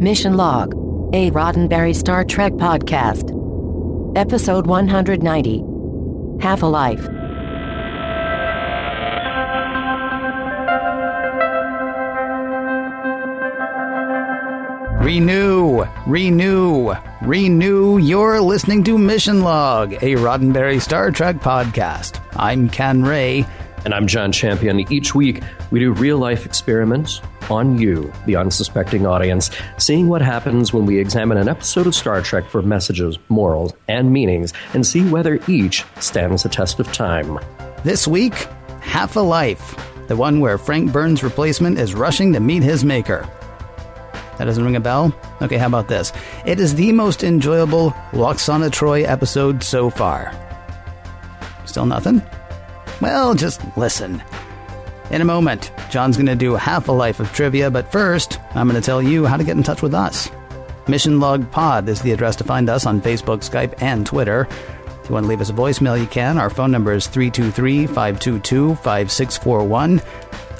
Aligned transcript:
Mission 0.00 0.34
Log, 0.38 0.72
a 1.12 1.30
Roddenberry 1.30 1.94
Star 1.94 2.24
Trek 2.24 2.52
podcast. 2.54 3.36
Episode 4.16 4.66
190 4.66 5.62
Half 6.42 6.62
a 6.62 6.66
Life. 6.66 7.06
Renew, 15.04 15.84
renew, 16.06 16.94
renew. 17.20 17.98
You're 17.98 18.40
listening 18.40 18.82
to 18.84 18.96
Mission 18.96 19.42
Log, 19.42 19.92
a 19.92 20.14
Roddenberry 20.16 20.80
Star 20.80 21.10
Trek 21.10 21.36
podcast. 21.36 22.24
I'm 22.36 22.70
Ken 22.70 23.02
Ray. 23.02 23.44
And 23.84 23.92
I'm 23.92 24.06
John 24.06 24.32
Champion. 24.32 24.90
Each 24.90 25.14
week, 25.14 25.42
we 25.70 25.78
do 25.78 25.92
real 25.92 26.16
life 26.16 26.46
experiments 26.46 27.20
on 27.50 27.78
you, 27.78 28.12
the 28.26 28.36
unsuspecting 28.36 29.06
audience, 29.06 29.50
seeing 29.78 30.08
what 30.08 30.22
happens 30.22 30.72
when 30.72 30.86
we 30.86 30.98
examine 30.98 31.38
an 31.38 31.48
episode 31.48 31.86
of 31.86 31.94
Star 31.94 32.22
Trek 32.22 32.48
for 32.48 32.62
messages, 32.62 33.18
morals, 33.28 33.72
and 33.88 34.12
meanings, 34.12 34.52
and 34.74 34.86
see 34.86 35.08
whether 35.08 35.38
each 35.48 35.84
stands 35.98 36.42
the 36.42 36.48
test 36.48 36.80
of 36.80 36.92
time. 36.92 37.38
This 37.84 38.06
week, 38.06 38.34
Half 38.80 39.16
a 39.16 39.20
Life, 39.20 39.76
the 40.08 40.16
one 40.16 40.40
where 40.40 40.58
Frank 40.58 40.92
Burns' 40.92 41.22
replacement 41.22 41.78
is 41.78 41.94
rushing 41.94 42.32
to 42.32 42.40
meet 42.40 42.62
his 42.62 42.84
maker. 42.84 43.28
That 44.38 44.46
doesn't 44.46 44.64
ring 44.64 44.76
a 44.76 44.80
bell? 44.80 45.14
Okay, 45.42 45.58
how 45.58 45.66
about 45.66 45.88
this? 45.88 46.12
It 46.46 46.60
is 46.60 46.74
the 46.74 46.92
most 46.92 47.22
enjoyable 47.22 47.90
Lwaxana 48.12 48.70
Troi 48.70 49.04
episode 49.06 49.62
so 49.62 49.90
far. 49.90 50.32
Still 51.66 51.86
nothing? 51.86 52.22
Well, 53.00 53.34
just 53.34 53.60
listen. 53.76 54.22
In 55.10 55.20
a 55.20 55.24
moment, 55.24 55.72
John's 55.90 56.16
going 56.16 56.26
to 56.26 56.36
do 56.36 56.54
half 56.54 56.88
a 56.88 56.92
life 56.92 57.18
of 57.18 57.32
trivia, 57.32 57.70
but 57.70 57.90
first, 57.90 58.38
I'm 58.54 58.68
going 58.68 58.80
to 58.80 58.86
tell 58.86 59.02
you 59.02 59.26
how 59.26 59.36
to 59.36 59.44
get 59.44 59.56
in 59.56 59.62
touch 59.64 59.82
with 59.82 59.92
us. 59.92 60.30
Mission 60.86 61.18
Log 61.18 61.50
Pod 61.50 61.88
is 61.88 62.00
the 62.02 62.12
address 62.12 62.36
to 62.36 62.44
find 62.44 62.68
us 62.68 62.86
on 62.86 63.00
Facebook, 63.00 63.38
Skype, 63.38 63.82
and 63.82 64.06
Twitter. 64.06 64.46
If 65.02 65.08
you 65.08 65.14
want 65.14 65.24
to 65.24 65.28
leave 65.28 65.40
us 65.40 65.50
a 65.50 65.52
voicemail, 65.52 65.98
you 65.98 66.06
can. 66.06 66.38
Our 66.38 66.50
phone 66.50 66.70
number 66.70 66.92
is 66.92 67.08
323 67.08 67.86
522 67.86 68.76
5641. 68.76 70.00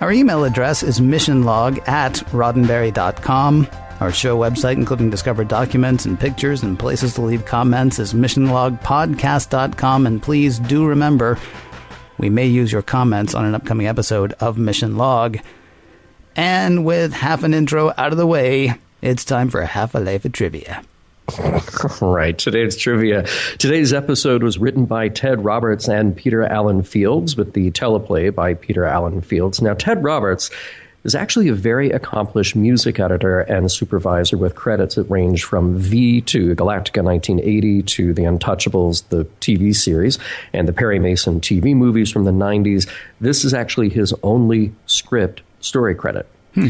Our 0.01 0.13
email 0.13 0.45
address 0.45 0.83
is 0.83 0.99
missionlog 1.01 1.87
at 1.89 2.15
roddenberry.com. 2.33 3.69
Our 4.01 4.13
show 4.13 4.39
website, 4.39 4.75
including 4.75 5.11
discovered 5.11 5.49
documents 5.49 6.07
and 6.07 6.19
pictures 6.19 6.63
and 6.63 6.79
places 6.79 7.15
to 7.15 7.21
leave 7.21 7.45
comments, 7.45 7.99
is 7.99 8.15
missionlogpodcast.com. 8.15 10.07
And 10.07 10.23
please 10.23 10.59
do 10.59 10.87
remember, 10.87 11.39
we 12.21 12.29
may 12.29 12.47
use 12.47 12.71
your 12.71 12.83
comments 12.83 13.35
on 13.35 13.47
an 13.47 13.55
upcoming 13.55 13.87
episode 13.87 14.35
of 14.41 14.59
Mission 14.59 14.99
Log. 14.99 15.39
And 16.37 16.85
with 16.85 17.15
half 17.15 17.45
an 17.45 17.55
intro 17.55 17.95
out 17.97 18.13
of 18.13 18.19
the 18.19 18.27
way, 18.27 18.75
it's 19.01 19.25
time 19.25 19.49
for 19.49 19.63
half 19.63 19.95
a 19.95 19.99
life 20.01 20.27
of 20.27 20.33
trivia. 20.33 20.83
right. 22.03 22.37
Today's 22.37 22.77
trivia. 22.77 23.23
Today's 23.57 23.95
episode 23.95 24.43
was 24.43 24.59
written 24.59 24.85
by 24.85 25.09
Ted 25.09 25.43
Roberts 25.43 25.89
and 25.89 26.15
Peter 26.15 26.43
Allan 26.43 26.83
Fields, 26.83 27.39
with 27.39 27.55
the 27.55 27.71
teleplay 27.71 28.35
by 28.35 28.53
Peter 28.53 28.85
Allan 28.85 29.23
Fields. 29.23 29.63
Now, 29.63 29.73
Ted 29.73 30.05
Roberts 30.05 30.51
is 31.05 31.15
actually 31.15 31.49
a 31.49 31.55
very 31.55 31.91
accomplished 31.91 32.55
music 32.55 33.01
editor 33.01 33.41
and 33.41 33.71
supervisor 33.71 34.37
with 34.37 34.55
credits 34.55 34.97
that 34.97 35.05
range 35.05 35.45
from 35.45 35.77
V 35.77 36.21
to 36.23 36.55
Galactica 36.55 37.03
1980 37.03 37.83
to 37.83 38.13
The 38.13 38.23
Untouchables, 38.23 39.09
the 39.09 39.25
TV 39.41 39.75
series, 39.75 40.19
and 40.53 40.69
the 40.69 40.73
Perry 40.73 40.99
Mason 40.99 41.41
TV 41.41 41.75
movies 41.75 42.11
from 42.11 42.25
the 42.25 42.31
90s. 42.31 42.89
This 43.21 43.45
is 43.45 43.55
actually 43.55 43.89
his 43.89 44.15
only 44.23 44.75
script 44.87 45.43
story 45.61 45.95
credit. 45.95 46.27
Hmm. 46.55 46.69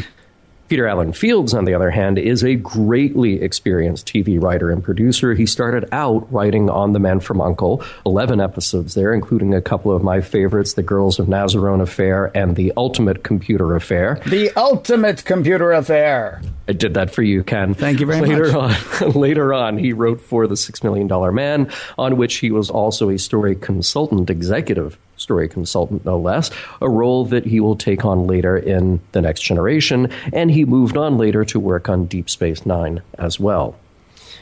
Peter 0.70 0.86
Allan 0.86 1.12
Fields, 1.12 1.52
on 1.52 1.64
the 1.64 1.74
other 1.74 1.90
hand, 1.90 2.16
is 2.16 2.44
a 2.44 2.54
greatly 2.54 3.42
experienced 3.42 4.06
TV 4.06 4.40
writer 4.40 4.70
and 4.70 4.84
producer. 4.84 5.34
He 5.34 5.44
started 5.44 5.88
out 5.90 6.32
writing 6.32 6.70
on 6.70 6.92
The 6.92 7.00
Man 7.00 7.18
from 7.18 7.40
Uncle, 7.40 7.82
11 8.06 8.40
episodes 8.40 8.94
there, 8.94 9.12
including 9.12 9.53
a 9.53 9.60
couple 9.60 9.91
of 9.91 10.04
my 10.04 10.20
favorites, 10.20 10.75
The 10.75 10.84
Girls 10.84 11.19
of 11.19 11.26
Nazarone 11.26 11.82
Affair 11.82 12.30
and 12.36 12.54
The 12.54 12.72
Ultimate 12.76 13.25
Computer 13.25 13.75
Affair. 13.75 14.20
The 14.26 14.53
Ultimate 14.56 15.25
Computer 15.25 15.72
Affair! 15.72 16.41
I 16.69 16.72
did 16.72 16.94
that 16.94 17.12
for 17.12 17.22
you, 17.25 17.42
Ken. 17.42 17.75
Thank 17.75 17.98
you 17.98 18.06
very 18.06 18.20
later 18.20 18.53
much. 18.53 19.03
On, 19.03 19.10
later 19.14 19.53
on, 19.53 19.76
he 19.76 19.92
wrote 19.92 20.20
for 20.20 20.47
The 20.47 20.56
Six 20.56 20.84
Million 20.84 21.09
Dollar 21.09 21.32
Man, 21.32 21.69
on 21.98 22.16
which 22.16 22.36
he 22.36 22.53
was 22.53 22.70
also 22.70 23.10
a 23.10 23.19
story 23.19 23.56
consultant 23.56 24.30
executive 24.30 24.97
story 25.20 25.48
consultant, 25.48 26.04
no 26.04 26.19
less, 26.19 26.50
a 26.81 26.88
role 26.88 27.25
that 27.26 27.44
he 27.44 27.60
will 27.60 27.76
take 27.76 28.04
on 28.04 28.26
later 28.26 28.56
in 28.56 29.00
The 29.12 29.20
Next 29.20 29.42
Generation, 29.42 30.10
and 30.32 30.50
he 30.50 30.64
moved 30.64 30.97
on 30.97 31.19
later 31.19 31.44
to 31.44 31.60
work 31.60 31.88
on 31.88 32.06
Deep 32.06 32.31
Space 32.31 32.64
Nine 32.64 33.03
as 33.19 33.38
well. 33.38 33.76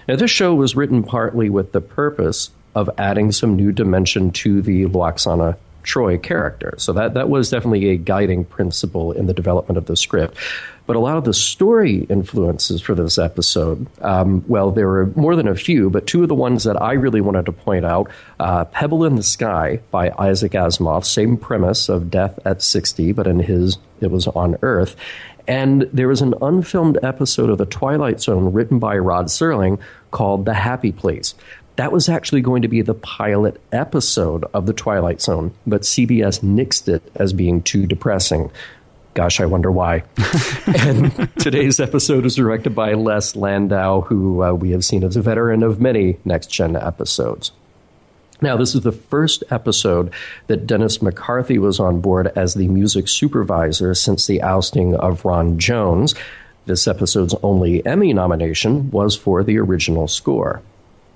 Now, 0.07 0.17
this 0.17 0.31
show 0.31 0.55
was 0.55 0.77
written 0.77 1.03
partly 1.03 1.51
with 1.51 1.73
the 1.73 1.81
purpose 1.81 2.51
of 2.75 2.89
adding 2.97 3.33
some 3.33 3.57
new 3.57 3.73
dimension 3.73 4.31
to 4.31 4.63
the 4.63 4.85
Lwaxana 4.87 5.57
Troi 5.89 6.23
character. 6.23 6.75
So 6.77 6.93
that, 6.93 7.15
that 7.15 7.31
was 7.31 7.49
definitely 7.49 7.89
a 7.89 7.97
guiding 7.97 8.45
principle 8.45 9.13
in 9.13 9.27
the 9.27 9.33
development 9.33 9.79
of 9.79 9.87
the 9.87 9.97
script. 9.97 10.37
But 10.87 10.97
a 10.97 11.01
lot 11.01 11.17
of 11.17 11.25
the 11.25 11.35
story 11.35 12.07
influences 12.09 12.81
for 12.81 12.95
this 12.95 13.19
episode, 13.19 13.87
um, 14.03 14.45
well, 14.49 14.71
there 14.71 14.87
were 14.87 15.07
more 15.17 15.35
than 15.35 15.49
a 15.49 15.55
few, 15.55 15.91
but 15.91 16.07
two 16.07 16.23
of 16.23 16.29
the 16.29 16.35
ones 16.35 16.65
that 16.65 16.81
I 16.81 16.93
really 16.93 17.21
wanted 17.21 17.47
to 17.47 17.53
point 17.53 17.85
out 17.85 18.11
uh, 18.39 18.65
Pebble 18.67 19.05
in 19.05 19.17
the 19.17 19.23
Sky 19.23 19.81
by 19.91 20.11
Isaac 20.19 20.53
Asimov, 20.53 21.05
same 21.05 21.37
premise 21.37 21.89
of 21.89 22.11
death 22.11 22.39
at 22.45 22.63
60, 22.63 23.13
but 23.13 23.27
in 23.27 23.39
his, 23.39 23.79
it 24.01 24.11
was 24.11 24.27
on 24.29 24.57
Earth. 24.63 24.95
And 25.47 25.89
there 25.95 26.09
was 26.09 26.21
an 26.21 26.35
unfilmed 26.43 26.99
episode 27.03 27.49
of 27.49 27.57
The 27.57 27.65
Twilight 27.65 28.21
Zone 28.21 28.53
written 28.53 28.79
by 28.79 28.99
Rod 28.99 29.27
Serling 29.27 29.81
called 30.11 30.45
The 30.45 30.53
Happy 30.55 30.93
Place 30.93 31.35
that 31.79 31.93
was 31.93 32.09
actually 32.09 32.41
going 32.41 32.63
to 32.63 32.69
be 32.69 32.83
the 32.83 32.93
pilot 32.93 33.61
episode 33.71 34.45
of 34.53 34.67
The 34.67 34.73
Twilight 34.73 35.21
Zone, 35.21 35.55
but 35.65 35.83
CBS 35.83 36.41
nixed 36.41 36.89
it 36.89 37.09
as 37.15 37.33
being 37.33 37.63
too 37.63 37.87
depressing. 37.87 38.51
Gosh, 39.15 39.41
I 39.41 39.47
wonder 39.47 39.71
why. 39.71 40.03
and 40.67 41.31
today's 41.39 41.79
episode 41.79 42.27
is 42.27 42.35
directed 42.35 42.75
by 42.75 42.95
Les 42.95 43.37
Landau, 43.37 44.01
who 44.01 44.43
uh, 44.43 44.55
we 44.55 44.73
have 44.73 44.85
seen 44.85 45.05
as 45.05 45.15
a 45.15 45.23
veteran 45.23 45.63
of 45.63 45.81
many 45.81 46.19
next 46.25 46.49
gen 46.49 46.75
episodes. 46.75 47.53
Now, 48.43 48.57
this 48.57 48.75
is 48.75 48.81
the 48.81 48.91
first 48.91 49.45
episode 49.49 50.13
that 50.49 50.67
Dennis 50.67 51.01
McCarthy 51.01 51.59
was 51.59 51.79
on 51.79 52.01
board 52.01 52.33
as 52.35 52.55
the 52.55 52.67
music 52.67 53.07
supervisor 53.07 53.95
since 53.95 54.27
the 54.27 54.43
ousting 54.43 54.97
of 54.97 55.25
Ron 55.25 55.61
Jones. 55.61 56.17
This 56.67 56.89
episode's 56.89 57.37
only 57.45 57.87
Emmy 57.87 58.13
nomination 58.13 58.91
was 58.91 59.15
for 59.15 59.45
the 59.45 59.59
original 59.59 60.09
score. 60.09 60.61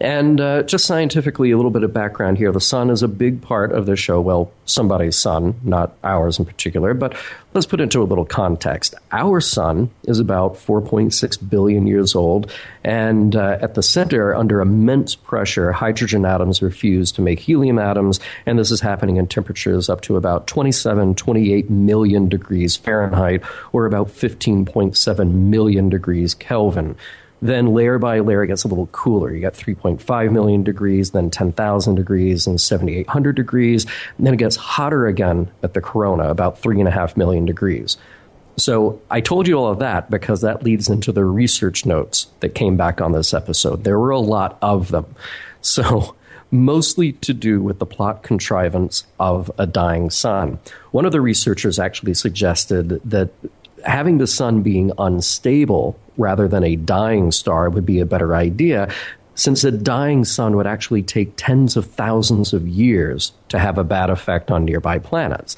And 0.03 0.41
uh, 0.41 0.65
just 0.65 0.85
scientifically, 0.85 1.53
a 1.53 1.57
little 1.57 1.71
bit 1.71 1.85
of 1.85 1.93
background 1.93 2.37
here. 2.37 2.51
The 2.51 2.61
sun 2.61 2.91
is 2.91 3.05
a 3.05 3.09
big 3.09 3.41
part 3.41 3.71
of 3.71 3.87
the 3.87 3.95
show. 3.95 4.21
Well, 4.21 4.51
somebody's 4.65 5.17
sun, 5.17 5.55
not 5.63 5.97
ours 6.03 6.41
in 6.41 6.45
particular, 6.45 6.93
but 6.93 7.15
let's 7.55 7.69
put 7.69 7.79
it 7.79 7.85
into 7.85 8.03
a 8.03 8.05
little 8.05 8.25
context. 8.25 8.97
Our 9.13 9.41
sun 9.41 9.91
is 10.03 10.19
about 10.19 10.55
4.6 10.55 11.49
billion 11.49 11.87
years 11.87 12.17
old, 12.17 12.51
and 12.83 13.37
uh, 13.37 13.59
at 13.61 13.75
the 13.75 13.83
center, 13.85 14.35
under 14.35 14.61
immense 14.61 15.15
pressure, 15.15 15.71
hydrogen 15.71 16.25
atoms 16.25 16.61
are 16.63 16.71
fused 16.73 17.15
to 17.15 17.23
make 17.23 17.39
helium 17.39 17.79
atoms, 17.79 18.19
and 18.45 18.59
this 18.59 18.73
is 18.73 18.81
happening 18.81 19.19
in 19.19 19.29
temperatures 19.29 19.89
up 19.89 20.01
to 20.01 20.17
about 20.17 20.49
27, 20.49 21.15
28 21.15 21.71
million 21.71 22.29
degrees 22.29 22.75
Fahrenheit, 22.75 23.41
or 23.73 23.87
about 23.87 24.09
15.7 24.09 25.33
million 25.33 25.89
degrees 25.89 26.35
Kelvin. 26.35 26.97
Then 27.43 27.75
layer 27.75 27.99
by 27.99 28.21
layer, 28.21 28.45
it 28.45 28.47
gets 28.47 28.63
a 28.63 28.69
little 28.69 28.87
cooler. 28.87 29.35
You 29.35 29.41
got 29.41 29.55
3.5 29.55 30.33
million 30.33 30.63
degrees, 30.63 31.11
then 31.11 31.29
10,000 31.29 31.97
degrees, 31.97 32.47
and 32.47 32.61
7,800 32.61 33.35
degrees. 33.35 33.85
And 34.17 34.27
then 34.27 34.35
it 34.35 34.39
gets 34.39 34.55
hotter 34.55 35.07
again 35.07 35.51
at 35.65 35.75
the 35.75 35.81
corona, 35.81 36.31
about 36.31 36.63
3.5 36.63 37.17
million 37.17 37.45
degrees. 37.45 37.99
So 38.57 39.01
I 39.11 39.21
told 39.21 39.49
you 39.49 39.59
all 39.59 39.67
of 39.67 39.81
that 39.81 40.09
because 40.09 40.43
that 40.43 40.63
leads 40.63 40.89
into 40.89 41.11
the 41.11 41.25
research 41.25 41.85
notes 41.85 42.29
that 42.41 42.55
came 42.55 42.77
back 42.77 43.01
on 43.01 43.13
this 43.13 43.35
episode. 43.35 43.83
There 43.83 43.99
were 43.99 44.11
a 44.11 44.21
lot 44.21 44.57
of 44.63 44.91
them. 44.91 45.15
So 45.65 46.17
mostly 46.51 47.13
to 47.13 47.33
do 47.33 47.63
with 47.63 47.79
the 47.79 47.87
plot 47.87 48.25
contrivance 48.25 49.05
of 49.21 49.49
a 49.59 49.67
dying 49.67 50.11
sun. 50.11 50.59
One 50.91 51.07
of 51.07 51.13
the 51.13 51.21
researchers 51.21 51.79
actually 51.79 52.15
suggested 52.15 53.01
that 53.05 53.31
having 53.85 54.19
the 54.19 54.27
sun 54.27 54.63
being 54.63 54.91
unstable 54.99 55.97
rather 56.17 56.49
than 56.49 56.65
a 56.65 56.77
dying 56.77 57.33
star 57.33 57.71
would 57.71 57.87
be 57.87 58.01
a 58.01 58.07
better 58.07 58.35
idea, 58.35 58.93
since 59.35 59.65
a 59.65 59.73
dying 59.73 60.25
sun 60.25 60.57
would 60.57 60.67
actually 60.67 61.03
take 61.03 61.33
tens 61.37 61.77
of 61.77 61.87
thousands 61.87 62.53
of 62.53 62.69
years 62.69 63.33
to 63.49 63.59
have 63.59 63.79
a 63.79 63.85
bad 63.85 64.11
effect 64.11 64.51
on 64.51 64.65
nearby 64.65 64.99
planets. 64.99 65.57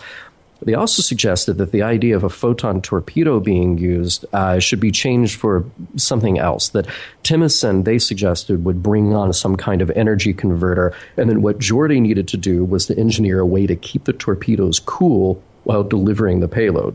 They 0.63 0.75
also 0.75 1.03
suggested 1.03 1.59
that 1.59 1.73
the 1.73 1.83
idea 1.83 2.17
of 2.17 2.25
a 2.25 2.31
photon 2.31 2.81
torpedo 2.81 3.39
being 3.39 3.77
used 3.77 4.25
uh, 4.33 4.59
should 4.61 4.81
be 4.81 4.91
changed 4.91 5.39
for 5.39 5.65
something 5.97 6.39
else. 6.39 6.69
That 6.69 6.87
Timicin, 7.23 7.85
they 7.85 7.99
suggested, 7.99 8.65
would 8.65 8.83
bring 8.83 9.15
on 9.15 9.33
some 9.35 9.57
kind 9.57 9.83
of 9.83 9.91
energy 9.91 10.33
converter. 10.33 10.95
And 11.19 11.29
then 11.29 11.43
what 11.43 11.59
Geordi 11.59 12.01
needed 12.01 12.29
to 12.29 12.39
do 12.39 12.65
was 12.65 12.87
to 12.87 12.99
engineer 12.99 13.41
a 13.41 13.47
way 13.47 13.67
to 13.67 13.77
keep 13.77 14.05
the 14.05 14.15
torpedoes 14.15 14.81
cool 14.81 15.43
while 15.65 15.83
delivering 15.83 16.41
the 16.41 16.49
payload. 16.49 16.95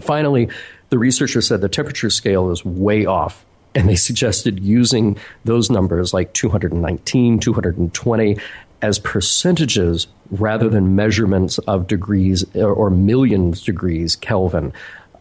Finally, 0.00 0.50
the 0.90 0.98
researcher 0.98 1.40
said 1.40 1.60
the 1.60 1.68
temperature 1.68 2.10
scale 2.10 2.50
is 2.50 2.64
way 2.64 3.06
off 3.06 3.44
And 3.74 3.88
they 3.88 3.96
suggested 3.96 4.60
using 4.60 5.18
those 5.44 5.70
numbers 5.70 6.14
like 6.14 6.32
219, 6.32 7.38
220 7.38 8.38
as 8.80 8.98
percentages 8.98 10.06
rather 10.30 10.68
than 10.68 10.96
measurements 10.96 11.58
of 11.58 11.86
degrees 11.86 12.44
or, 12.54 12.90
millions 12.90 13.62
degrees 13.62 14.16
Kelvin. 14.16 14.72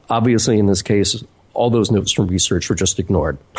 Obviously, 0.09 0.59
in 0.59 0.67
this 0.67 0.81
case, 0.81 1.23
all 1.53 1.69
those 1.69 1.91
notes 1.91 2.11
from 2.11 2.27
research 2.27 2.69
were 2.69 2.75
just 2.75 2.99
ignored 2.99 3.37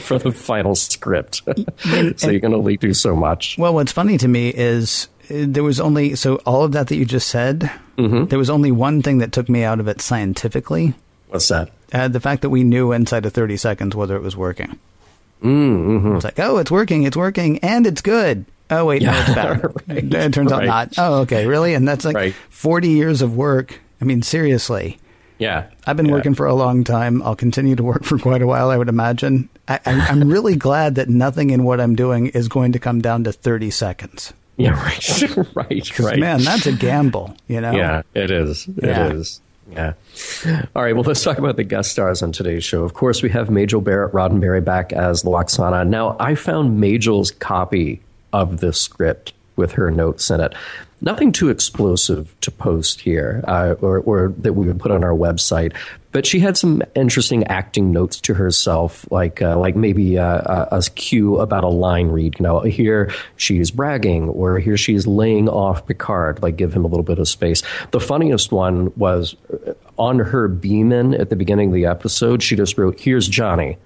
for 0.00 0.18
the 0.18 0.32
final 0.32 0.74
script. 0.74 1.42
so 2.18 2.30
you 2.30 2.40
can 2.40 2.54
only 2.54 2.76
do 2.76 2.92
so 2.92 3.16
much. 3.16 3.56
Well, 3.58 3.74
what's 3.74 3.92
funny 3.92 4.18
to 4.18 4.28
me 4.28 4.50
is 4.50 5.08
uh, 5.30 5.44
there 5.48 5.64
was 5.64 5.80
only 5.80 6.14
so 6.14 6.36
all 6.46 6.62
of 6.62 6.72
that 6.72 6.88
that 6.88 6.96
you 6.96 7.04
just 7.04 7.28
said. 7.28 7.70
Mm-hmm. 7.96 8.26
There 8.26 8.38
was 8.38 8.50
only 8.50 8.70
one 8.70 9.02
thing 9.02 9.18
that 9.18 9.32
took 9.32 9.48
me 9.48 9.64
out 9.64 9.80
of 9.80 9.88
it 9.88 10.00
scientifically. 10.00 10.94
What's 11.28 11.48
that? 11.48 11.70
Uh, 11.92 12.08
the 12.08 12.20
fact 12.20 12.42
that 12.42 12.50
we 12.50 12.64
knew 12.64 12.92
inside 12.92 13.24
of 13.26 13.32
30 13.32 13.56
seconds 13.56 13.94
whether 13.96 14.16
it 14.16 14.22
was 14.22 14.36
working. 14.36 14.78
Mm-hmm. 15.42 16.16
It's 16.16 16.24
like, 16.24 16.38
oh, 16.38 16.58
it's 16.58 16.70
working, 16.70 17.04
it's 17.04 17.16
working, 17.16 17.58
and 17.60 17.86
it's 17.86 18.00
good. 18.02 18.44
Oh 18.70 18.84
wait, 18.84 19.02
no, 19.02 19.12
it's 19.12 19.34
bad. 19.34 19.62
right. 19.88 20.14
It 20.26 20.32
turns 20.34 20.52
out 20.52 20.58
Right. 20.58 20.66
not. 20.66 20.94
Oh, 20.98 21.20
okay, 21.20 21.46
really? 21.46 21.74
And 21.74 21.86
that's 21.88 22.04
like 22.04 22.14
Right. 22.16 22.34
40 22.50 22.88
years 22.88 23.22
of 23.22 23.34
work. 23.36 23.80
I 24.00 24.04
mean, 24.04 24.22
seriously. 24.22 24.98
Yeah. 25.38 25.66
I've 25.86 25.96
been 25.96 26.06
Yeah. 26.06 26.12
working 26.12 26.34
for 26.34 26.46
a 26.46 26.54
long 26.54 26.84
time. 26.84 27.22
I'll 27.22 27.36
continue 27.36 27.76
to 27.76 27.82
work 27.82 28.04
for 28.04 28.18
quite 28.18 28.42
a 28.42 28.46
while, 28.46 28.70
I 28.70 28.76
would 28.76 28.88
imagine. 28.88 29.48
I, 29.68 29.80
I'm 29.86 30.28
really 30.28 30.56
glad 30.56 30.96
that 30.96 31.08
nothing 31.08 31.50
in 31.50 31.62
what 31.64 31.80
I'm 31.80 31.94
doing 31.94 32.26
is 32.28 32.48
going 32.48 32.72
to 32.72 32.78
come 32.78 33.00
down 33.00 33.24
to 33.24 33.32
30 33.32 33.70
seconds. 33.70 34.32
Yeah, 34.56 34.70
right. 34.82 35.36
right, 35.54 35.98
right. 36.00 36.18
Man, 36.18 36.42
that's 36.42 36.66
a 36.66 36.72
gamble, 36.72 37.36
you 37.46 37.60
know? 37.60 37.70
Yeah, 37.72 38.02
it 38.14 38.30
is. 38.30 38.66
It 38.76 38.84
is. 39.14 39.40
Yeah. 39.70 39.92
All 40.74 40.82
right. 40.82 40.94
Well, 40.94 41.04
let's 41.04 41.22
talk 41.22 41.38
about 41.38 41.56
the 41.56 41.64
guest 41.64 41.92
stars 41.92 42.22
on 42.22 42.32
today's 42.32 42.64
show. 42.64 42.84
Of 42.84 42.94
course, 42.94 43.22
we 43.22 43.30
have 43.30 43.50
Majel 43.50 43.80
Barrett 43.80 44.12
Roddenberry 44.12 44.64
back 44.64 44.92
as 44.92 45.22
Lwaxana. 45.22 45.86
Now, 45.86 46.16
I 46.18 46.34
found 46.34 46.80
Majel's 46.80 47.30
copy 47.30 48.00
of 48.32 48.60
the 48.60 48.72
script 48.72 49.32
with 49.58 49.72
her 49.72 49.90
notes 49.90 50.30
in 50.30 50.40
it. 50.40 50.54
Nothing 51.00 51.30
too 51.30 51.48
explosive 51.48 52.34
to 52.40 52.50
post 52.50 53.00
here, 53.00 53.44
uh, 53.46 53.74
or, 53.80 54.00
or 54.00 54.34
that 54.38 54.54
we 54.54 54.66
would 54.66 54.80
put 54.80 54.90
on 54.90 55.04
our 55.04 55.12
website. 55.12 55.72
But 56.10 56.26
she 56.26 56.40
had 56.40 56.56
some 56.56 56.82
interesting 56.96 57.44
acting 57.44 57.92
notes 57.92 58.20
to 58.22 58.34
herself, 58.34 59.06
like 59.12 59.42
uh, 59.42 59.56
like 59.58 59.76
maybe 59.76 60.18
uh, 60.18 60.66
a, 60.72 60.78
a 60.78 60.82
cue 60.94 61.38
about 61.38 61.62
a 61.62 61.68
line 61.68 62.08
read. 62.08 62.40
You 62.40 62.42
know, 62.42 62.60
here 62.60 63.12
she's 63.36 63.70
bragging, 63.70 64.28
or 64.30 64.58
here 64.58 64.76
she's 64.76 65.06
laying 65.06 65.48
off 65.48 65.86
Picard. 65.86 66.42
Like 66.42 66.56
give 66.56 66.72
him 66.72 66.84
a 66.84 66.88
little 66.88 67.04
bit 67.04 67.18
of 67.18 67.28
space. 67.28 67.62
The 67.92 68.00
funniest 68.00 68.50
one 68.50 68.92
was 68.96 69.36
uh, 69.52 69.74
on 69.98 70.18
her 70.18 70.48
beam-in 70.48 71.14
at 71.14 71.30
the 71.30 71.36
beginning 71.36 71.68
of 71.68 71.74
the 71.74 71.86
episode. 71.86 72.42
She 72.42 72.56
just 72.56 72.78
wrote, 72.78 72.98
"Here's 72.98 73.28
Johnny." 73.28 73.76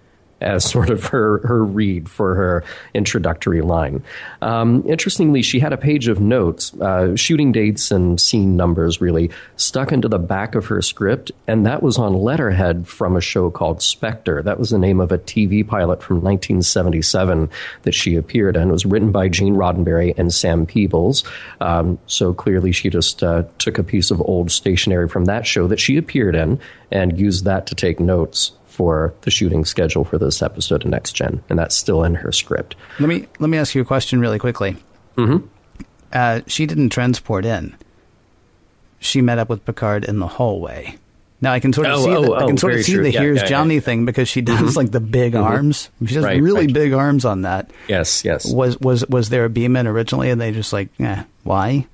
As 0.43 0.65
sort 0.71 0.91
of 0.91 1.05
her, 1.07 1.39
her 1.47 1.65
read 1.65 2.09
for 2.09 2.35
her 2.35 2.65
introductory 2.95 3.63
line. 3.63 4.03
Um, 4.41 4.85
interestingly, 4.87 5.43
she 5.43 5.61
had 5.61 5.73
a 5.73 5.77
page 5.77 6.09
of 6.09 6.21
notes, 6.21 6.75
uh, 6.75 7.17
shooting 7.17 7.53
dates 7.53 7.91
and 7.91 8.21
scene 8.21 8.57
numbers 8.57 9.01
really, 9.01 9.31
stuck 9.57 9.93
into 9.93 10.09
the 10.09 10.19
back 10.19 10.55
of 10.55 10.67
her 10.67 10.83
script, 10.83 11.31
and 11.47 11.65
that 11.67 11.83
was 11.83 11.99
on 11.99 12.15
letterhead 12.15 12.87
from 12.89 13.17
a 13.17 13.21
show 13.21 13.51
called 13.51 13.81
Spectre. 13.83 14.43
That 14.43 14.59
was 14.59 14.71
the 14.71 14.79
name 14.79 15.01
of 15.01 15.13
a 15.13 15.19
TV 15.19 15.67
pilot 15.67 16.03
from 16.03 16.17
1977 16.17 17.49
that 17.83 17.95
she 17.95 18.17
appeared 18.17 18.57
in. 18.57 18.69
It 18.69 18.73
was 18.73 18.87
written 18.87 19.13
by 19.13 19.29
Gene 19.29 19.55
Roddenberry 19.55 20.19
and 20.19 20.33
Sam 20.33 20.67
Peeples. 20.67 21.25
Um, 21.61 21.99
so 22.07 22.35
clearly, 22.35 22.73
she 22.73 22.91
just 22.91 23.23
uh, 23.23 23.45
took 23.59 23.79
a 23.79 23.85
piece 23.85 24.11
of 24.11 24.21
old 24.21 24.51
stationery 24.51 25.09
from 25.09 25.27
that 25.27 25.47
show 25.47 25.67
that 25.69 25.81
she 25.81 25.97
appeared 25.97 26.35
in 26.35 26.59
and 26.91 27.19
used 27.19 27.45
that 27.45 27.67
to 27.67 27.75
take 27.75 28.01
notes 28.01 28.53
for 28.73 29.15
the 29.23 29.31
shooting 29.31 29.65
schedule 29.65 30.05
for 30.05 30.19
this 30.19 30.43
episode 30.43 30.85
of 30.85 30.91
Next 30.91 31.13
Gen, 31.13 31.43
and 31.49 31.59
that's 31.59 31.77
still 31.77 32.03
in 32.05 32.15
her 32.17 32.33
script. 32.33 32.75
Let 32.99 33.09
me 33.09 33.27
let 33.39 33.51
me 33.51 33.59
ask 33.59 33.75
you 33.75 33.83
a 33.83 33.85
question 33.85 34.21
really 34.21 34.39
quickly. 34.39 34.77
Mm-hmm. 35.17 35.47
Uh, 36.13 36.41
she 36.47 36.67
didn't 36.67 36.91
transport 36.91 37.45
in. 37.45 37.75
She 38.99 39.21
met 39.21 39.39
up 39.39 39.49
with 39.49 39.65
Picard 39.65 40.05
in 40.05 40.19
the 40.19 40.27
hallway. 40.27 40.97
Now 41.41 41.53
I 41.53 41.59
can 41.61 41.73
sort 41.73 41.89
of 41.89 41.95
Oh, 41.99 42.05
see 42.05 42.11
oh, 42.11 42.23
the, 42.23 42.31
I 42.33 42.43
oh, 42.45 42.47
can 42.47 42.57
sort 42.57 42.75
of 42.75 42.85
see 42.85 42.95
true. 42.95 43.03
the 43.03 43.11
Yeah, 43.13 43.21
here's 43.21 43.41
yeah, 43.43 43.47
Johnny 43.49 43.75
yeah. 43.75 43.81
thing 43.81 44.05
because 44.05 44.29
she 44.29 44.43
does 44.43 44.77
like 44.77 44.93
the 44.93 45.01
big 45.01 45.35
arms. 45.35 45.91
She 46.07 46.15
has 46.15 46.25
Right, 46.25 46.41
really 46.41 46.67
right. 46.67 46.73
big 46.75 46.93
arms 46.93 47.25
on 47.25 47.43
that. 47.43 47.71
Yes, 47.89 48.25
yes. 48.25 48.53
Was 48.53 48.79
was 48.79 49.05
was 49.09 49.29
there 49.29 49.45
a 49.45 49.51
beam 49.51 49.75
in 49.77 49.87
originally 49.89 50.31
and 50.31 50.41
they 50.41 50.53
just 50.53 50.73
like, 50.73 50.89
eh, 51.01 51.25
why? 51.43 51.87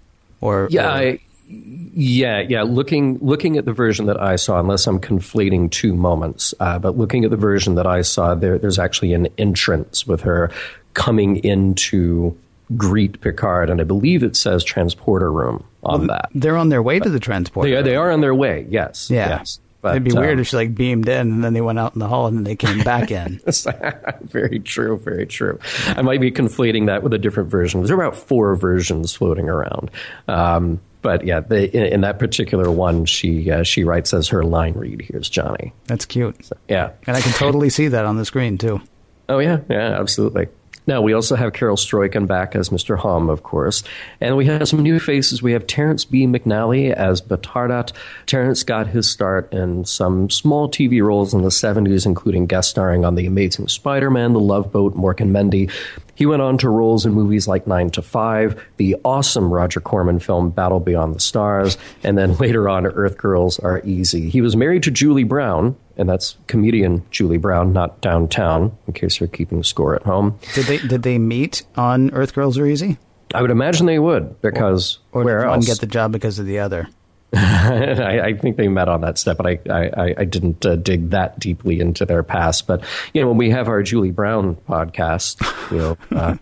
Or 0.42 0.68
Yeah, 0.70 0.86
or- 0.88 0.90
I, 0.90 1.18
yeah, 1.48 2.40
yeah. 2.40 2.62
Looking 2.62 3.18
looking 3.20 3.56
at 3.56 3.64
the 3.64 3.72
version 3.72 4.06
that 4.06 4.20
I 4.20 4.36
saw, 4.36 4.60
unless 4.60 4.86
I'm 4.86 5.00
conflating 5.00 5.70
two 5.70 5.94
moments, 5.94 6.52
uh, 6.60 6.78
but 6.78 6.96
looking 6.98 7.24
at 7.24 7.30
the 7.30 7.36
version 7.36 7.74
that 7.76 7.86
I 7.86 8.02
saw, 8.02 8.34
there 8.34 8.58
there's 8.58 8.78
actually 8.78 9.14
an 9.14 9.28
entrance 9.38 10.06
with 10.06 10.20
her 10.22 10.50
coming 10.94 11.36
into 11.36 12.36
greet 12.76 13.20
Picard, 13.20 13.70
and 13.70 13.80
I 13.80 13.84
believe 13.84 14.22
it 14.22 14.36
says 14.36 14.62
transporter 14.62 15.32
room 15.32 15.64
on 15.82 16.08
that. 16.08 16.28
they're 16.34 16.56
on 16.56 16.68
their 16.68 16.82
way 16.82 16.98
to 17.00 17.08
the 17.08 17.20
transporter. 17.20 17.68
They 17.70 17.76
are, 17.76 17.82
they 17.82 17.96
are 17.96 18.10
on 18.10 18.20
their 18.20 18.34
way. 18.34 18.66
Yes, 18.68 19.10
Yeah. 19.10 19.28
yes. 19.28 19.60
But, 19.80 19.92
It'd 19.92 20.04
be 20.04 20.12
weird 20.12 20.34
um, 20.34 20.40
if 20.40 20.48
she 20.48 20.56
like 20.56 20.74
beamed 20.74 21.08
in 21.08 21.30
and 21.32 21.44
then 21.44 21.52
they 21.54 21.60
went 21.60 21.78
out 21.78 21.94
in 21.94 22.00
the 22.00 22.08
hall 22.08 22.26
and 22.26 22.36
then 22.36 22.42
they 22.42 22.56
came 22.56 22.80
back 22.82 23.12
in. 23.12 23.40
very 24.24 24.58
true, 24.58 24.98
very 24.98 25.24
true. 25.24 25.60
I 25.86 26.02
might 26.02 26.20
be 26.20 26.32
conflating 26.32 26.86
that 26.86 27.04
with 27.04 27.14
a 27.14 27.18
different 27.18 27.48
version. 27.48 27.84
There 27.84 27.96
are 27.96 28.02
about 28.02 28.16
four 28.16 28.56
versions 28.56 29.14
floating 29.14 29.48
around. 29.48 29.92
Um, 30.26 30.80
but 31.02 31.24
yeah, 31.24 31.40
the, 31.40 31.74
in, 31.76 31.94
in 31.94 32.00
that 32.02 32.18
particular 32.18 32.70
one, 32.70 33.04
she 33.04 33.50
uh, 33.50 33.62
she 33.62 33.84
writes 33.84 34.12
as 34.12 34.28
her 34.28 34.42
line 34.42 34.74
read. 34.74 35.02
Here's 35.02 35.28
Johnny. 35.28 35.72
That's 35.86 36.06
cute. 36.06 36.50
Yeah. 36.68 36.92
And 37.06 37.16
I 37.16 37.20
can 37.20 37.32
totally 37.32 37.70
see 37.70 37.88
that 37.88 38.04
on 38.04 38.16
the 38.16 38.24
screen 38.24 38.58
too. 38.58 38.80
Oh 39.28 39.38
yeah, 39.38 39.60
yeah, 39.68 40.00
absolutely. 40.00 40.48
Now 40.88 41.02
we 41.02 41.12
also 41.12 41.36
have 41.36 41.52
Carel 41.52 41.76
Struycken 41.76 42.26
back 42.26 42.56
as 42.56 42.70
Mr. 42.70 42.96
Homn, 42.96 43.28
of 43.28 43.42
course, 43.42 43.82
and 44.22 44.38
we 44.38 44.46
have 44.46 44.66
some 44.66 44.82
new 44.82 44.98
faces. 44.98 45.42
We 45.42 45.52
have 45.52 45.66
Terrence 45.66 46.06
B. 46.06 46.26
McNally 46.26 46.94
as 46.94 47.20
B'tardat. 47.20 47.92
Terrence 48.24 48.62
got 48.62 48.86
his 48.86 49.06
start 49.08 49.52
in 49.52 49.84
some 49.84 50.30
small 50.30 50.66
TV 50.66 51.04
roles 51.04 51.34
in 51.34 51.42
the 51.42 51.50
'70s, 51.50 52.06
including 52.06 52.46
guest 52.46 52.70
starring 52.70 53.04
on 53.04 53.16
The 53.16 53.26
Amazing 53.26 53.68
Spider-Man, 53.68 54.32
The 54.32 54.40
Love 54.40 54.72
Boat, 54.72 54.96
Mork 54.96 55.20
and 55.20 55.30
Mindy. 55.30 55.68
He 56.14 56.24
went 56.24 56.40
on 56.40 56.56
to 56.58 56.70
roles 56.70 57.04
in 57.04 57.12
movies 57.12 57.46
like 57.46 57.66
Nine 57.66 57.90
to 57.90 58.00
Five, 58.00 58.58
the 58.78 58.96
awesome 59.04 59.52
Roger 59.52 59.80
Corman 59.80 60.20
film 60.20 60.48
Battle 60.48 60.80
Beyond 60.80 61.14
the 61.14 61.20
Stars, 61.20 61.76
and 62.02 62.16
then 62.16 62.34
later 62.38 62.66
on 62.66 62.86
Earth 62.86 63.18
Girls 63.18 63.58
Are 63.58 63.82
Easy. 63.84 64.30
He 64.30 64.40
was 64.40 64.56
married 64.56 64.84
to 64.84 64.90
Julie 64.90 65.24
Brown, 65.24 65.76
and 65.98 66.08
that's 66.08 66.36
comedian 66.46 67.04
Julie 67.10 67.36
Brown, 67.38 67.72
not 67.72 68.00
downtown, 68.00 68.76
in 68.86 68.92
case 68.92 69.20
you're 69.20 69.28
keeping 69.28 69.62
score 69.62 69.94
at 69.94 70.02
home. 70.02 70.38
Did 70.54 70.66
they 70.66 70.78
did 70.78 71.02
they 71.02 71.18
meet 71.18 71.64
on 71.76 72.10
Earth 72.12 72.34
Girls 72.34 72.56
Are 72.58 72.66
Easy? 72.66 72.96
I 73.34 73.42
would 73.42 73.50
imagine 73.50 73.84
they 73.86 73.98
would, 73.98 74.40
because 74.40 74.98
Or 75.12 75.22
where 75.22 75.40
did 75.40 75.48
one 75.48 75.60
get 75.60 75.80
the 75.80 75.86
job 75.86 76.12
because 76.12 76.38
of 76.38 76.46
the 76.46 76.60
other? 76.60 76.88
I, 77.34 78.20
I 78.24 78.32
think 78.38 78.56
they 78.56 78.68
met 78.68 78.88
on 78.88 79.02
that 79.02 79.18
step, 79.18 79.36
but 79.36 79.46
I, 79.46 79.58
I, 79.70 80.14
I 80.16 80.24
didn't 80.24 80.64
uh, 80.64 80.76
dig 80.76 81.10
that 81.10 81.38
deeply 81.38 81.78
into 81.78 82.06
their 82.06 82.22
past. 82.22 82.66
But 82.66 82.82
you 83.12 83.20
know, 83.20 83.28
when 83.28 83.36
we 83.36 83.50
have 83.50 83.68
our 83.68 83.82
Julie 83.82 84.12
Brown 84.12 84.56
podcast, 84.66 85.42
you 85.70 85.76
know, 85.76 85.98
uh, 86.18 86.36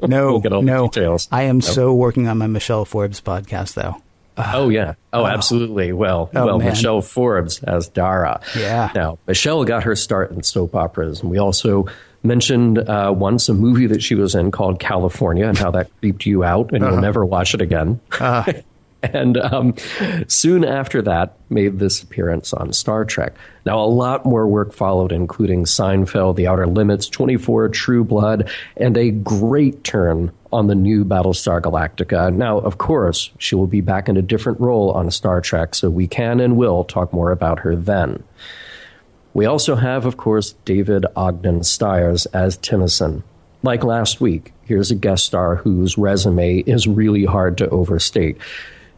No, 0.08 0.32
We'll 0.32 0.40
get 0.40 0.52
all 0.52 0.62
the 0.62 0.66
no. 0.66 0.88
details. 0.88 1.28
I 1.30 1.42
am 1.44 1.60
so 1.60 1.94
working 1.94 2.26
on 2.26 2.38
my 2.38 2.48
Michelle 2.48 2.84
Forbes 2.84 3.20
podcast 3.20 3.74
though. 3.74 3.94
Oh 4.36 4.68
yeah, 4.68 4.94
oh 5.12 5.26
absolutely. 5.26 5.92
Well, 5.92 6.30
Oh, 6.34 6.46
well, 6.46 6.58
man. 6.58 6.68
Michelle 6.68 7.00
Forbes 7.02 7.62
as 7.62 7.88
Dara. 7.88 8.40
Yeah. 8.56 8.90
Now 8.94 9.18
Michelle 9.26 9.64
got 9.64 9.84
her 9.84 9.96
start 9.96 10.30
in 10.30 10.42
soap 10.42 10.74
operas, 10.74 11.20
and 11.20 11.30
we 11.30 11.38
also 11.38 11.86
mentioned 12.22 12.78
uh, 12.78 13.12
once 13.14 13.48
a 13.48 13.54
movie 13.54 13.86
that 13.88 14.02
she 14.02 14.14
was 14.14 14.34
in 14.34 14.50
called 14.50 14.80
California, 14.80 15.46
and 15.46 15.58
how 15.58 15.70
that 15.72 15.90
creeped 16.00 16.24
you 16.26 16.42
out, 16.44 16.72
and 16.72 16.82
you'll 16.84 17.00
never 17.00 17.24
watch 17.24 17.52
it 17.54 17.60
again. 17.60 18.00
and 19.02 19.36
um, 19.36 19.74
soon 20.28 20.64
after 20.64 21.02
that 21.02 21.36
made 21.50 21.78
this 21.78 22.02
appearance 22.02 22.54
on 22.54 22.72
Star 22.72 23.04
Trek. 23.04 23.34
Now, 23.66 23.78
a 23.80 23.84
lot 23.84 24.24
more 24.24 24.46
work 24.46 24.72
followed, 24.72 25.12
including 25.12 25.64
Seinfeld, 25.64 26.36
The 26.36 26.46
Outer 26.46 26.66
Limits, 26.66 27.08
24, 27.10 27.68
True 27.68 28.02
Blood, 28.04 28.48
and 28.78 28.96
a 28.96 29.10
great 29.10 29.84
turn 29.84 30.32
on 30.54 30.68
the 30.68 30.74
new 30.74 31.04
Battlestar 31.04 31.60
Galactica. 31.60 32.32
Now, 32.32 32.58
of 32.58 32.78
course, 32.78 33.30
she 33.38 33.54
will 33.54 33.66
be 33.66 33.80
back 33.80 34.08
in 34.08 34.16
a 34.16 34.22
different 34.22 34.60
role 34.60 34.92
on 34.92 35.10
Star 35.10 35.40
Trek, 35.40 35.74
so 35.74 35.90
we 35.90 36.06
can 36.06 36.40
and 36.40 36.56
will 36.56 36.84
talk 36.84 37.12
more 37.12 37.32
about 37.32 37.58
her 37.60 37.74
then. 37.76 38.22
We 39.34 39.46
also 39.46 39.74
have, 39.74 40.06
of 40.06 40.16
course, 40.16 40.52
David 40.64 41.04
Ogden 41.16 41.64
Stiers 41.64 42.26
as 42.26 42.56
Timicin. 42.56 43.24
Like 43.64 43.82
last 43.82 44.20
week, 44.20 44.52
here's 44.64 44.90
a 44.90 44.94
guest 44.94 45.24
star 45.24 45.56
whose 45.56 45.98
resume 45.98 46.58
is 46.58 46.86
really 46.86 47.24
hard 47.24 47.58
to 47.58 47.68
overstate. 47.70 48.38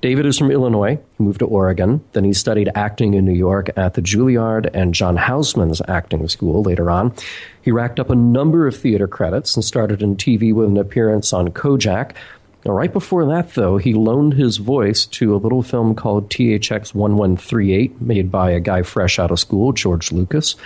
David 0.03 0.27
is 0.27 0.39
from 0.39 0.51
Illinois. 0.51 0.99
He 1.17 1.25
moved 1.25 1.39
to 1.39 1.47
Oregon. 1.47 2.05
Then 2.13 2.25
he 2.25 2.33
studied 2.33 2.71
acting 2.75 3.15
in 3.15 3.25
New 3.25 3.33
York 3.33 3.71
at 3.77 3.95
the 3.95 4.03
Juilliard 4.03 4.71
and 4.75 4.95
John 4.95 5.17
Houseman's 5.17 5.81
acting 5.89 6.29
school 6.29 6.63
later 6.63 6.91
on. 6.91 7.15
He 7.63 7.71
racked 7.71 7.99
up 7.99 8.11
a 8.11 8.15
number 8.15 8.67
of 8.67 8.77
theater 8.77 9.09
credits 9.09 9.57
and 9.57 9.65
started 9.65 10.03
in 10.03 10.17
TV 10.17 10.53
with 10.53 10.69
an 10.69 10.77
appearance 10.77 11.33
on 11.33 11.49
Kojak. 11.49 12.13
Now, 12.65 12.73
right 12.73 12.93
before 12.93 13.25
that, 13.27 13.55
though, 13.55 13.79
he 13.79 13.95
loaned 13.95 14.35
his 14.35 14.59
voice 14.59 15.07
to 15.07 15.35
a 15.35 15.39
little 15.39 15.63
film 15.63 15.95
called 15.95 16.31
THX 16.31 16.95
1138, 16.95 18.01
made 18.01 18.31
by 18.31 18.51
a 18.51 18.61
guy 18.61 18.83
fresh 18.83 19.19
out 19.19 19.31
of 19.31 19.39
school, 19.39 19.73
George 19.73 20.13
Lucas. 20.13 20.57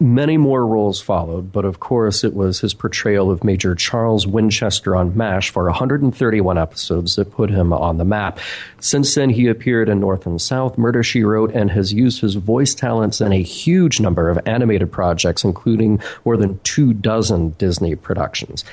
Many 0.00 0.36
more 0.36 0.64
roles 0.64 1.00
followed, 1.00 1.50
but 1.50 1.64
of 1.64 1.80
course, 1.80 2.22
it 2.22 2.32
was 2.32 2.60
his 2.60 2.72
portrayal 2.72 3.32
of 3.32 3.42
Major 3.42 3.74
Charles 3.74 4.28
Winchester 4.28 4.94
on 4.94 5.16
MASH 5.16 5.50
for 5.50 5.64
131 5.64 6.56
episodes 6.56 7.16
that 7.16 7.32
put 7.32 7.50
him 7.50 7.72
on 7.72 7.98
the 7.98 8.04
map. 8.04 8.38
Since 8.78 9.16
then, 9.16 9.30
he 9.30 9.48
appeared 9.48 9.88
in 9.88 9.98
North 9.98 10.24
and 10.24 10.40
South, 10.40 10.78
Murder 10.78 11.02
She 11.02 11.24
Wrote, 11.24 11.52
and 11.52 11.72
has 11.72 11.92
used 11.92 12.20
his 12.20 12.36
voice 12.36 12.76
talents 12.76 13.20
in 13.20 13.32
a 13.32 13.42
huge 13.42 13.98
number 13.98 14.30
of 14.30 14.38
animated 14.46 14.92
projects, 14.92 15.42
including 15.42 16.00
more 16.24 16.36
than 16.36 16.60
two 16.60 16.94
dozen 16.94 17.50
Disney 17.58 17.96
productions 17.96 18.64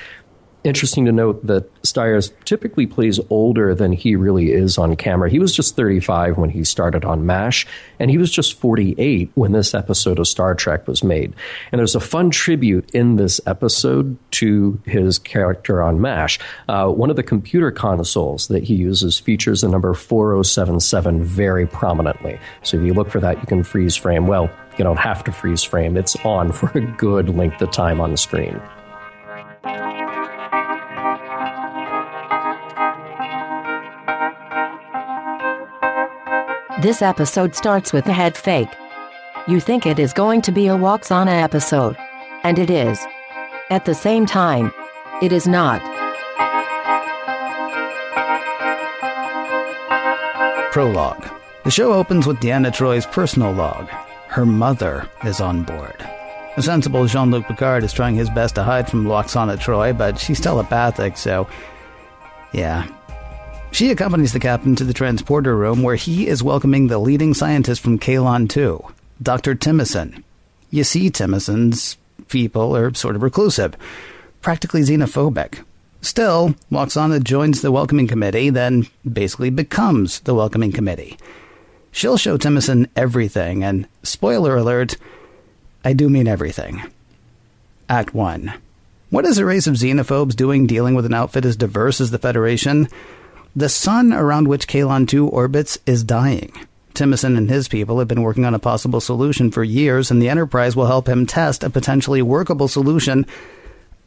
interesting 0.66 1.04
to 1.06 1.12
note 1.12 1.46
that 1.46 1.70
Stiers 1.84 2.32
typically 2.44 2.86
plays 2.86 3.20
older 3.30 3.74
than 3.74 3.92
he 3.92 4.16
really 4.16 4.52
is 4.52 4.76
on 4.76 4.96
camera. 4.96 5.30
He 5.30 5.38
was 5.38 5.54
just 5.54 5.76
35 5.76 6.36
when 6.36 6.50
he 6.50 6.64
started 6.64 7.04
on 7.04 7.24
MASH, 7.24 7.66
and 7.98 8.10
he 8.10 8.18
was 8.18 8.30
just 8.30 8.58
48 8.58 9.30
when 9.34 9.52
this 9.52 9.74
episode 9.74 10.18
of 10.18 10.28
Star 10.28 10.54
Trek 10.54 10.86
was 10.86 11.02
made. 11.02 11.32
And 11.72 11.78
there's 11.78 11.94
a 11.94 12.00
fun 12.00 12.30
tribute 12.30 12.90
in 12.94 13.16
this 13.16 13.40
episode 13.46 14.18
to 14.32 14.80
his 14.84 15.18
character 15.18 15.82
on 15.82 16.00
MASH. 16.00 16.38
Uh, 16.68 16.88
one 16.88 17.10
of 17.10 17.16
the 17.16 17.22
computer 17.22 17.70
consoles 17.70 18.48
that 18.48 18.64
he 18.64 18.74
uses 18.74 19.18
features 19.18 19.60
the 19.60 19.68
number 19.68 19.94
4077 19.94 21.22
very 21.22 21.66
prominently. 21.66 22.38
So 22.62 22.76
if 22.76 22.84
you 22.84 22.92
look 22.92 23.10
for 23.10 23.20
that, 23.20 23.40
you 23.40 23.46
can 23.46 23.62
freeze 23.62 23.96
frame. 23.96 24.26
Well, 24.26 24.50
you 24.78 24.84
don't 24.84 24.98
have 24.98 25.24
to 25.24 25.32
freeze 25.32 25.62
frame, 25.62 25.96
it's 25.96 26.16
on 26.24 26.52
for 26.52 26.70
a 26.76 26.80
good 26.80 27.34
length 27.34 27.62
of 27.62 27.70
time 27.70 28.00
on 28.00 28.10
the 28.10 28.16
screen. 28.16 28.60
This 36.86 37.02
episode 37.02 37.52
starts 37.56 37.92
with 37.92 38.06
a 38.06 38.12
head 38.12 38.36
fake. 38.36 38.68
You 39.48 39.58
think 39.58 39.86
it 39.86 39.98
is 39.98 40.12
going 40.12 40.40
to 40.42 40.52
be 40.52 40.68
a 40.68 40.76
Lwaxana 40.76 41.42
episode. 41.42 41.96
And 42.44 42.60
it 42.60 42.70
is. 42.70 43.04
At 43.70 43.86
the 43.86 43.92
same 43.92 44.24
time, 44.24 44.72
it 45.20 45.32
is 45.32 45.48
not. 45.48 45.82
Prologue. 50.70 51.28
The 51.64 51.72
show 51.72 51.92
opens 51.92 52.24
with 52.24 52.36
Deanna 52.36 52.70
Troi's 52.70 53.04
personal 53.04 53.50
log. 53.50 53.88
Her 54.28 54.46
mother 54.46 55.10
is 55.24 55.40
on 55.40 55.64
board. 55.64 56.08
A 56.56 56.62
sensible 56.62 57.04
Jean 57.06 57.32
Luc 57.32 57.48
Picard 57.48 57.82
is 57.82 57.92
trying 57.92 58.14
his 58.14 58.30
best 58.30 58.54
to 58.54 58.62
hide 58.62 58.88
from 58.88 59.06
Lwaxana 59.06 59.58
Troi, 59.58 59.92
but 59.98 60.20
she's 60.20 60.40
telepathic, 60.40 61.16
so. 61.16 61.48
Yeah, 62.52 62.86
she 63.72 63.90
accompanies 63.90 64.32
the 64.32 64.40
captain 64.40 64.74
to 64.76 64.84
the 64.84 64.94
transporter 64.94 65.56
room 65.56 65.82
where 65.82 65.96
he 65.96 66.26
is 66.26 66.42
welcoming 66.42 66.86
the 66.86 66.98
leading 66.98 67.34
scientist 67.34 67.80
from 67.80 67.98
Kaelon 67.98 68.48
2, 68.48 68.82
Dr. 69.22 69.54
Timicin. 69.54 70.22
You 70.70 70.84
see, 70.84 71.10
Timicin's 71.10 71.96
people 72.28 72.76
are 72.76 72.92
sort 72.94 73.16
of 73.16 73.22
reclusive, 73.22 73.76
practically 74.40 74.82
xenophobic. 74.82 75.64
Still, 76.00 76.54
Lwaxana 76.70 77.22
joins 77.22 77.62
the 77.62 77.72
welcoming 77.72 78.06
committee, 78.06 78.50
then 78.50 78.86
basically 79.10 79.50
becomes 79.50 80.20
the 80.20 80.34
welcoming 80.34 80.72
committee. 80.72 81.18
She'll 81.90 82.16
show 82.16 82.36
Timicin 82.36 82.88
everything, 82.94 83.64
and 83.64 83.88
spoiler 84.02 84.56
alert, 84.56 84.96
I 85.84 85.92
do 85.94 86.08
mean 86.08 86.28
everything. 86.28 86.82
Act 87.88 88.14
1. 88.14 88.52
What 89.10 89.24
is 89.24 89.38
a 89.38 89.44
race 89.44 89.66
of 89.66 89.74
xenophobes 89.76 90.34
doing 90.34 90.66
dealing 90.66 90.94
with 90.94 91.06
an 91.06 91.14
outfit 91.14 91.44
as 91.44 91.56
diverse 91.56 92.00
as 92.00 92.10
the 92.10 92.18
Federation? 92.18 92.88
The 93.56 93.70
sun 93.70 94.12
around 94.12 94.48
which 94.48 94.68
Kaelon 94.68 95.08
2 95.08 95.28
orbits 95.28 95.78
is 95.86 96.04
dying. 96.04 96.52
Timicin 96.92 97.38
and 97.38 97.48
his 97.48 97.68
people 97.68 97.98
have 97.98 98.06
been 98.06 98.20
working 98.20 98.44
on 98.44 98.54
a 98.54 98.58
possible 98.58 99.00
solution 99.00 99.50
for 99.50 99.64
years, 99.64 100.10
and 100.10 100.20
the 100.20 100.28
Enterprise 100.28 100.76
will 100.76 100.84
help 100.84 101.08
him 101.08 101.24
test 101.24 101.64
a 101.64 101.70
potentially 101.70 102.20
workable 102.20 102.68
solution 102.68 103.24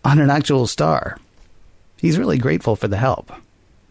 on 0.06 0.20
an 0.20 0.30
actual 0.30 0.68
star. 0.68 1.18
He's 1.98 2.20
really 2.20 2.38
grateful 2.38 2.76
for 2.76 2.88
the 2.88 2.98
help. 2.98 3.32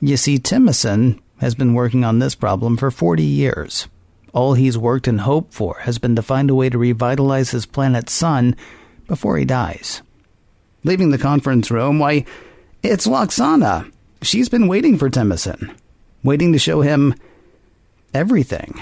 You 0.00 0.16
see, 0.16 0.38
Timicin 0.38 1.18
has 1.40 1.56
been 1.56 1.74
working 1.74 2.04
on 2.04 2.20
this 2.20 2.36
problem 2.36 2.76
for 2.76 2.92
40 2.92 3.24
years. 3.24 3.88
All 4.32 4.54
he's 4.54 4.78
worked 4.78 5.08
and 5.08 5.22
hoped 5.22 5.52
for 5.52 5.78
has 5.80 5.98
been 5.98 6.14
to 6.14 6.22
find 6.22 6.50
a 6.50 6.54
way 6.54 6.70
to 6.70 6.78
revitalize 6.78 7.50
his 7.50 7.66
planet's 7.66 8.12
sun 8.12 8.54
before 9.08 9.36
he 9.36 9.44
dies. 9.44 10.02
Leaving 10.84 11.10
the 11.10 11.18
conference 11.18 11.68
room, 11.68 11.98
why, 11.98 12.24
it's 12.84 13.08
Lwaxana 13.08 13.90
she's 14.22 14.48
been 14.48 14.68
waiting 14.68 14.98
for 14.98 15.10
Timicin, 15.10 15.74
waiting 16.22 16.52
to 16.52 16.58
show 16.58 16.80
him 16.80 17.14
everything. 18.14 18.80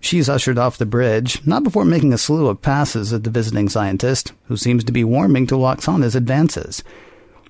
She's 0.00 0.28
ushered 0.28 0.58
off 0.58 0.76
the 0.76 0.84
bridge, 0.84 1.44
not 1.46 1.64
before 1.64 1.84
making 1.86 2.12
a 2.12 2.18
slew 2.18 2.48
of 2.48 2.60
passes 2.60 3.12
at 3.12 3.24
the 3.24 3.30
visiting 3.30 3.70
scientist, 3.70 4.32
who 4.48 4.56
seems 4.56 4.84
to 4.84 4.92
be 4.92 5.02
warming 5.02 5.46
to 5.46 5.54
Lwaxana's 5.54 6.14
advances. 6.14 6.84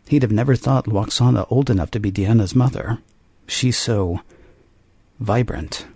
He'd 0.07 0.23
have 0.23 0.31
never 0.31 0.55
thought 0.55 0.87
Lwaxana 0.87 1.47
old 1.51 1.69
enough 1.69 1.91
to 1.93 1.99
be 1.99 2.13
Deanna's 2.13 2.55
mother. 2.55 2.99
She's 3.49 3.77
so 3.77 4.21
vibrant. 5.19 5.87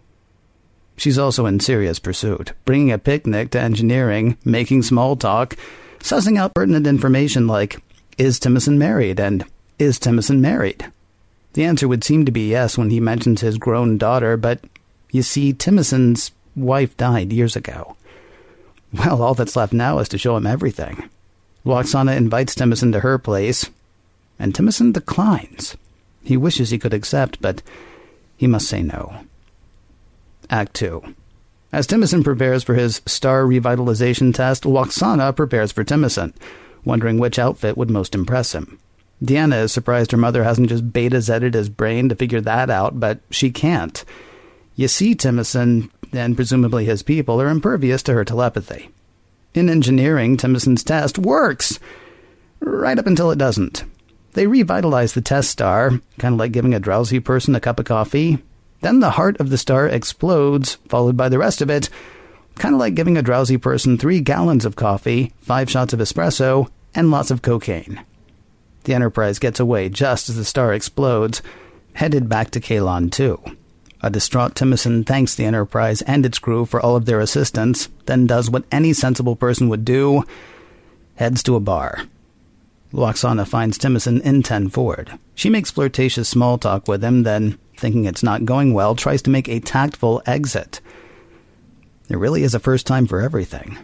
She's 0.96 1.18
also 1.18 1.46
in 1.46 1.60
serious 1.60 2.00
pursuit, 2.00 2.52
bringing 2.64 2.90
a 2.90 2.98
picnic 2.98 3.52
to 3.52 3.60
engineering, 3.60 4.36
making 4.44 4.82
small 4.82 5.14
talk, 5.14 5.54
sussing 6.00 6.38
out 6.38 6.54
pertinent 6.54 6.88
information 6.88 7.46
like, 7.46 7.80
is 8.18 8.40
Timicin 8.40 8.78
married, 8.78 9.20
and 9.20 9.44
is 9.78 10.00
Timicin 10.00 10.40
married? 10.40 10.90
The 11.54 11.64
answer 11.64 11.88
would 11.88 12.04
seem 12.04 12.24
to 12.24 12.32
be 12.32 12.50
yes 12.50 12.76
when 12.78 12.90
he 12.90 13.00
mentions 13.00 13.40
his 13.40 13.58
grown 13.58 13.98
daughter, 13.98 14.36
but 14.36 14.60
you 15.10 15.22
see, 15.22 15.52
Timicin's 15.52 16.32
wife 16.54 16.96
died 16.96 17.32
years 17.32 17.56
ago. 17.56 17.96
Well, 18.92 19.22
all 19.22 19.34
that's 19.34 19.56
left 19.56 19.72
now 19.72 19.98
is 19.98 20.08
to 20.10 20.18
show 20.18 20.36
him 20.36 20.46
everything. 20.46 21.08
Lwaxana 21.64 22.16
invites 22.16 22.54
Timicin 22.54 22.92
to 22.92 23.00
her 23.00 23.18
place, 23.18 23.68
and 24.38 24.54
Timicin 24.54 24.92
declines. 24.92 25.76
He 26.22 26.36
wishes 26.36 26.70
he 26.70 26.78
could 26.78 26.94
accept, 26.94 27.40
but 27.40 27.62
he 28.36 28.46
must 28.46 28.68
say 28.68 28.82
no. 28.82 29.24
Act 30.50 30.74
2. 30.74 31.14
As 31.72 31.86
Timicin 31.86 32.24
prepares 32.24 32.62
for 32.62 32.74
his 32.74 33.02
star 33.04 33.44
revitalization 33.44 34.34
test, 34.34 34.64
Lwaxana 34.64 35.36
prepares 35.36 35.72
for 35.72 35.84
Timicin, 35.84 36.32
wondering 36.84 37.18
which 37.18 37.38
outfit 37.38 37.76
would 37.76 37.90
most 37.90 38.14
impress 38.14 38.54
him. 38.54 38.78
Deanna 39.22 39.64
is 39.64 39.72
surprised 39.72 40.12
her 40.12 40.16
mother 40.16 40.44
hasn't 40.44 40.68
just 40.68 40.92
beta 40.92 41.16
zetted 41.16 41.54
his 41.54 41.68
brain 41.68 42.08
to 42.08 42.14
figure 42.14 42.40
that 42.40 42.70
out, 42.70 43.00
but 43.00 43.20
she 43.30 43.50
can't. 43.50 44.04
You 44.76 44.86
see, 44.86 45.14
Timicin, 45.14 45.90
and 46.12 46.36
presumably 46.36 46.84
his 46.84 47.02
people, 47.02 47.40
are 47.40 47.48
impervious 47.48 48.02
to 48.04 48.14
her 48.14 48.24
telepathy. 48.24 48.90
In 49.54 49.68
engineering, 49.68 50.36
Timicin's 50.36 50.84
test 50.84 51.18
works! 51.18 51.80
Right 52.60 52.98
up 52.98 53.06
until 53.06 53.30
it 53.30 53.38
doesn't. 53.38 53.84
They 54.34 54.46
revitalize 54.46 55.14
the 55.14 55.20
test 55.20 55.50
star, 55.50 56.00
kind 56.18 56.34
of 56.34 56.38
like 56.38 56.52
giving 56.52 56.74
a 56.74 56.80
drowsy 56.80 57.18
person 57.18 57.56
a 57.56 57.60
cup 57.60 57.80
of 57.80 57.86
coffee. 57.86 58.38
Then 58.82 59.00
the 59.00 59.10
heart 59.10 59.40
of 59.40 59.50
the 59.50 59.58
star 59.58 59.88
explodes, 59.88 60.76
followed 60.88 61.16
by 61.16 61.28
the 61.28 61.38
rest 61.38 61.60
of 61.60 61.70
it, 61.70 61.88
kind 62.54 62.74
of 62.74 62.78
like 62.78 62.94
giving 62.94 63.16
a 63.16 63.22
drowsy 63.22 63.56
person 63.56 63.98
three 63.98 64.20
gallons 64.20 64.64
of 64.64 64.76
coffee, 64.76 65.32
five 65.38 65.68
shots 65.68 65.92
of 65.92 65.98
espresso, 65.98 66.68
and 66.94 67.10
lots 67.10 67.32
of 67.32 67.42
cocaine. 67.42 68.04
The 68.84 68.94
Enterprise 68.94 69.38
gets 69.38 69.60
away 69.60 69.88
just 69.88 70.28
as 70.28 70.36
the 70.36 70.44
star 70.44 70.72
explodes, 70.72 71.42
headed 71.94 72.28
back 72.28 72.50
to 72.52 72.60
Kaelon 72.60 73.10
2. 73.10 73.40
A 74.00 74.10
distraught 74.10 74.54
Timicin 74.54 75.04
thanks 75.04 75.34
the 75.34 75.44
Enterprise 75.44 76.02
and 76.02 76.24
its 76.24 76.38
crew 76.38 76.64
for 76.64 76.80
all 76.80 76.94
of 76.94 77.04
their 77.04 77.20
assistance, 77.20 77.88
then 78.06 78.26
does 78.26 78.48
what 78.48 78.64
any 78.70 78.92
sensible 78.92 79.36
person 79.36 79.68
would 79.68 79.84
do 79.84 80.24
heads 81.18 81.42
to 81.42 81.56
a 81.56 81.60
bar. 81.60 82.02
Lwaxana 82.92 83.46
finds 83.46 83.76
Timicin 83.76 84.22
in 84.22 84.42
Ten 84.42 84.68
Forward. 84.68 85.18
She 85.34 85.50
makes 85.50 85.70
flirtatious 85.70 86.28
small 86.28 86.58
talk 86.58 86.88
with 86.88 87.02
him, 87.02 87.24
then, 87.24 87.58
thinking 87.76 88.04
it's 88.04 88.22
not 88.22 88.44
going 88.44 88.72
well, 88.72 88.94
tries 88.94 89.20
to 89.22 89.30
make 89.30 89.48
a 89.48 89.60
tactful 89.60 90.22
exit. 90.26 90.80
There 92.06 92.18
really 92.18 92.44
is 92.44 92.54
a 92.54 92.60
first 92.60 92.86
time 92.86 93.06
for 93.06 93.20
everything. 93.20 93.76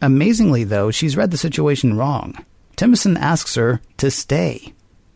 Amazingly, 0.00 0.64
though, 0.64 0.90
she's 0.90 1.16
read 1.16 1.32
the 1.32 1.36
situation 1.36 1.98
wrong. 1.98 2.34
Timicin 2.78 3.18
asks 3.18 3.56
her 3.56 3.80
to 3.96 4.08
stay. 4.08 4.72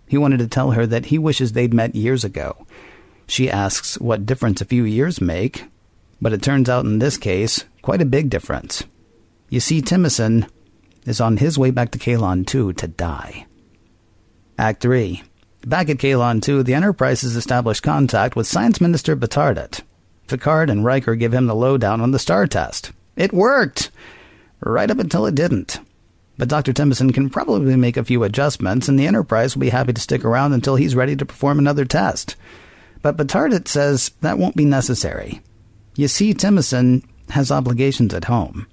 He 0.09 0.19
wanted 0.19 0.41
to 0.41 0.49
tell 0.49 0.73
her 0.73 0.85
that 0.85 1.07
he 1.07 1.17
wishes 1.17 1.53
they'd 1.53 1.73
met 1.73 1.95
years 1.95 2.25
ago. 2.25 2.67
She 3.29 3.49
asks 3.49 4.01
what 4.01 4.27
difference 4.27 4.61
a 4.61 4.65
few 4.65 4.83
years 4.85 5.21
make, 5.21 5.67
but 6.21 6.33
it 6.33 6.43
turns 6.43 6.69
out 6.69 6.85
in 6.85 6.99
this 6.99 7.17
case, 7.17 7.65
quite 7.81 8.03
a 8.03 8.05
big 8.05 8.31
difference. 8.31 8.83
You 9.49 9.61
see, 9.61 9.81
Timicin 9.81 10.51
is 11.07 11.21
on 11.21 11.37
his 11.37 11.57
way 11.57 11.71
back 11.71 11.93
to 11.93 12.01
Kaelon 12.01 12.45
2 12.45 12.73
to 12.73 12.89
die. 12.89 13.47
Act 14.59 14.83
3. 14.83 15.23
Back 15.65 15.89
at 15.89 15.99
Kaelon 15.99 16.43
2, 16.43 16.65
the 16.65 16.75
Enterprise 16.75 17.23
has 17.23 17.37
established 17.37 17.85
contact 17.85 18.35
with 18.35 18.49
Science 18.49 18.81
Minister 18.81 19.15
B'tardat. 19.15 19.83
Picard 20.27 20.69
and 20.69 20.85
Riker 20.85 21.15
give 21.15 21.33
him 21.33 21.47
the 21.47 21.55
lowdown 21.55 22.01
on 22.01 22.11
the 22.11 22.19
star 22.19 22.49
test. 22.49 22.91
It 23.15 23.33
worked! 23.33 23.93
Right 24.59 24.91
up 24.91 24.99
until 24.99 25.27
it 25.27 25.37
didn't. 25.37 25.79
But 26.43 26.49
Dr. 26.49 26.73
Timicin 26.73 27.15
can 27.15 27.31
probably 27.31 27.77
make 27.77 27.97
a 27.97 28.03
few 28.03 28.25
adjustments, 28.25 28.89
and 28.89 28.99
the 28.99 29.07
Enterprise 29.07 29.55
will 29.55 29.61
be 29.61 29.69
happy 29.69 29.93
to 29.93 30.01
stick 30.01 30.25
around 30.25 30.53
until 30.53 30.75
he's 30.75 30.97
ready 30.97 31.15
to 31.15 31.25
perform 31.25 31.61
another 31.61 31.85
test. 31.85 32.35
But 33.01 33.17
B'tardat 33.17 33.69
says 33.69 34.11
that 34.23 34.39
won't 34.39 34.57
be 34.57 34.65
necessary. 34.65 35.41
You 35.95 36.09
see, 36.09 36.35
Timicin 36.35 37.05
has 37.29 37.53
obligations 37.53 38.13
at 38.13 38.25
home. 38.25 38.67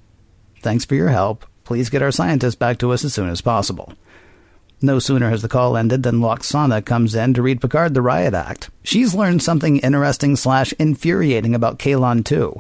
Thanks 0.63 0.83
for 0.83 0.95
your 0.95 1.09
help. 1.09 1.45
Please 1.63 1.91
get 1.91 2.01
our 2.01 2.09
scientists 2.11 2.55
back 2.55 2.79
to 2.79 2.91
us 2.91 3.05
as 3.05 3.13
soon 3.13 3.29
as 3.29 3.39
possible. 3.39 3.93
No 4.81 4.97
sooner 4.97 5.29
has 5.29 5.43
the 5.43 5.47
call 5.47 5.77
ended 5.77 6.01
than 6.01 6.21
Lwaxana 6.21 6.83
comes 6.83 7.13
in 7.13 7.35
to 7.35 7.43
read 7.43 7.61
Picard 7.61 7.93
the 7.93 8.01
Riot 8.01 8.33
Act. 8.33 8.71
She's 8.81 9.13
learned 9.13 9.43
something 9.43 9.77
interesting 9.77 10.35
slash 10.38 10.73
infuriating 10.79 11.53
about 11.53 11.77
Kaelon 11.77 12.25
too. 12.25 12.59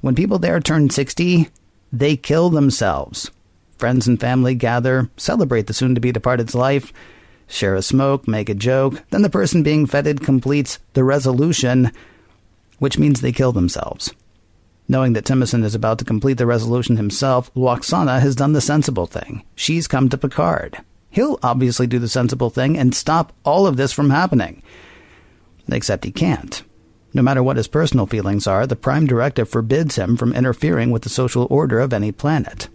When 0.00 0.14
people 0.14 0.38
there 0.38 0.60
turn 0.60 0.90
60, 0.90 1.48
they 1.92 2.16
kill 2.16 2.50
themselves. 2.50 3.32
Friends 3.78 4.06
and 4.06 4.20
family 4.20 4.54
gather, 4.54 5.10
celebrate 5.16 5.66
the 5.66 5.74
soon 5.74 5.94
to 5.94 6.00
be 6.00 6.12
departed's 6.12 6.54
life, 6.54 6.92
share 7.46 7.74
a 7.74 7.82
smoke, 7.82 8.26
make 8.28 8.48
a 8.48 8.54
joke. 8.54 9.02
Then 9.10 9.22
the 9.22 9.30
person 9.30 9.62
being 9.62 9.86
feted 9.86 10.22
completes 10.22 10.78
the 10.94 11.04
resolution, 11.04 11.92
which 12.78 12.98
means 12.98 13.20
they 13.20 13.32
kill 13.32 13.52
themselves. 13.52 14.12
Knowing 14.86 15.14
that 15.14 15.24
Timicin 15.24 15.64
is 15.64 15.74
about 15.74 15.98
to 15.98 16.04
complete 16.04 16.34
the 16.34 16.46
resolution 16.46 16.96
himself, 16.96 17.52
Lwaxana 17.54 18.20
has 18.20 18.36
done 18.36 18.52
the 18.52 18.60
sensible 18.60 19.06
thing. 19.06 19.42
She's 19.54 19.88
come 19.88 20.08
to 20.10 20.18
Picard. 20.18 20.78
He'll 21.10 21.38
obviously 21.42 21.86
do 21.86 21.98
the 21.98 22.08
sensible 22.08 22.50
thing 22.50 22.76
and 22.76 22.94
stop 22.94 23.32
all 23.44 23.66
of 23.66 23.76
this 23.76 23.92
from 23.92 24.10
happening. 24.10 24.62
Except 25.70 26.04
he 26.04 26.10
can't. 26.10 26.62
No 27.14 27.22
matter 27.22 27.42
what 27.42 27.56
his 27.56 27.68
personal 27.68 28.06
feelings 28.06 28.46
are, 28.46 28.66
the 28.66 28.76
Prime 28.76 29.06
Directive 29.06 29.48
forbids 29.48 29.96
him 29.96 30.16
from 30.16 30.34
interfering 30.34 30.90
with 30.90 31.02
the 31.02 31.08
social 31.08 31.46
order 31.48 31.78
of 31.78 31.92
any 31.92 32.10
planet. 32.10 32.68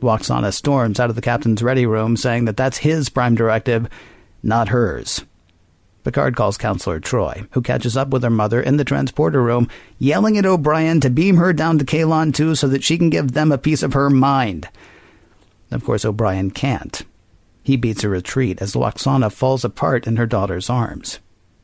Lwaxana 0.00 0.52
storms 0.52 1.00
out 1.00 1.10
of 1.10 1.16
the 1.16 1.22
captain's 1.22 1.62
ready 1.62 1.86
room, 1.86 2.16
saying 2.16 2.44
that 2.46 2.56
that's 2.56 2.78
his 2.78 3.08
Prime 3.08 3.34
Directive, 3.34 3.88
not 4.42 4.68
hers. 4.68 5.24
Picard 6.02 6.34
calls 6.34 6.56
Counselor 6.56 6.98
Troi, 6.98 7.46
who 7.52 7.60
catches 7.60 7.96
up 7.96 8.08
with 8.08 8.22
her 8.22 8.30
mother 8.30 8.60
in 8.60 8.78
the 8.78 8.84
transporter 8.84 9.42
room, 9.42 9.68
yelling 9.98 10.38
at 10.38 10.46
O'Brien 10.46 11.00
to 11.00 11.10
beam 11.10 11.36
her 11.36 11.52
down 11.52 11.78
to 11.78 11.84
Kaelon 11.84 12.34
2 12.34 12.54
so 12.54 12.68
that 12.68 12.82
she 12.82 12.96
can 12.96 13.10
give 13.10 13.32
them 13.32 13.52
a 13.52 13.58
piece 13.58 13.82
of 13.82 13.92
her 13.92 14.08
mind. 14.08 14.68
Of 15.70 15.84
course, 15.84 16.04
O'Brien 16.04 16.50
can't. 16.50 17.02
He 17.62 17.76
beats 17.76 18.02
a 18.02 18.08
retreat 18.08 18.62
as 18.62 18.74
Lwaxana 18.74 19.30
falls 19.30 19.64
apart 19.64 20.06
in 20.06 20.16
her 20.16 20.26
daughter's 20.26 20.70
arms. 20.70 21.18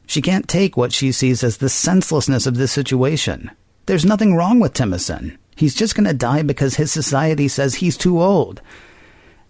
She 0.07 0.23
can't 0.23 0.47
take 0.47 0.77
what 0.77 0.93
she 0.93 1.11
sees 1.13 1.43
as 1.43 1.57
the 1.57 1.69
senselessness 1.69 2.47
of 2.47 2.57
this 2.57 2.73
situation. 2.73 3.51
There's 3.87 4.05
nothing 4.05 4.35
wrong 4.35 4.61
with 4.61 4.75
Timicin. 4.75 5.39
He's 5.57 5.75
just 5.75 5.95
going 5.95 6.07
to 6.07 6.15
die 6.15 6.43
because 6.43 6.77
his 6.77 6.93
society 6.93 7.49
says 7.49 7.77
he's 7.77 7.97
too 7.97 8.23
old. 8.23 8.61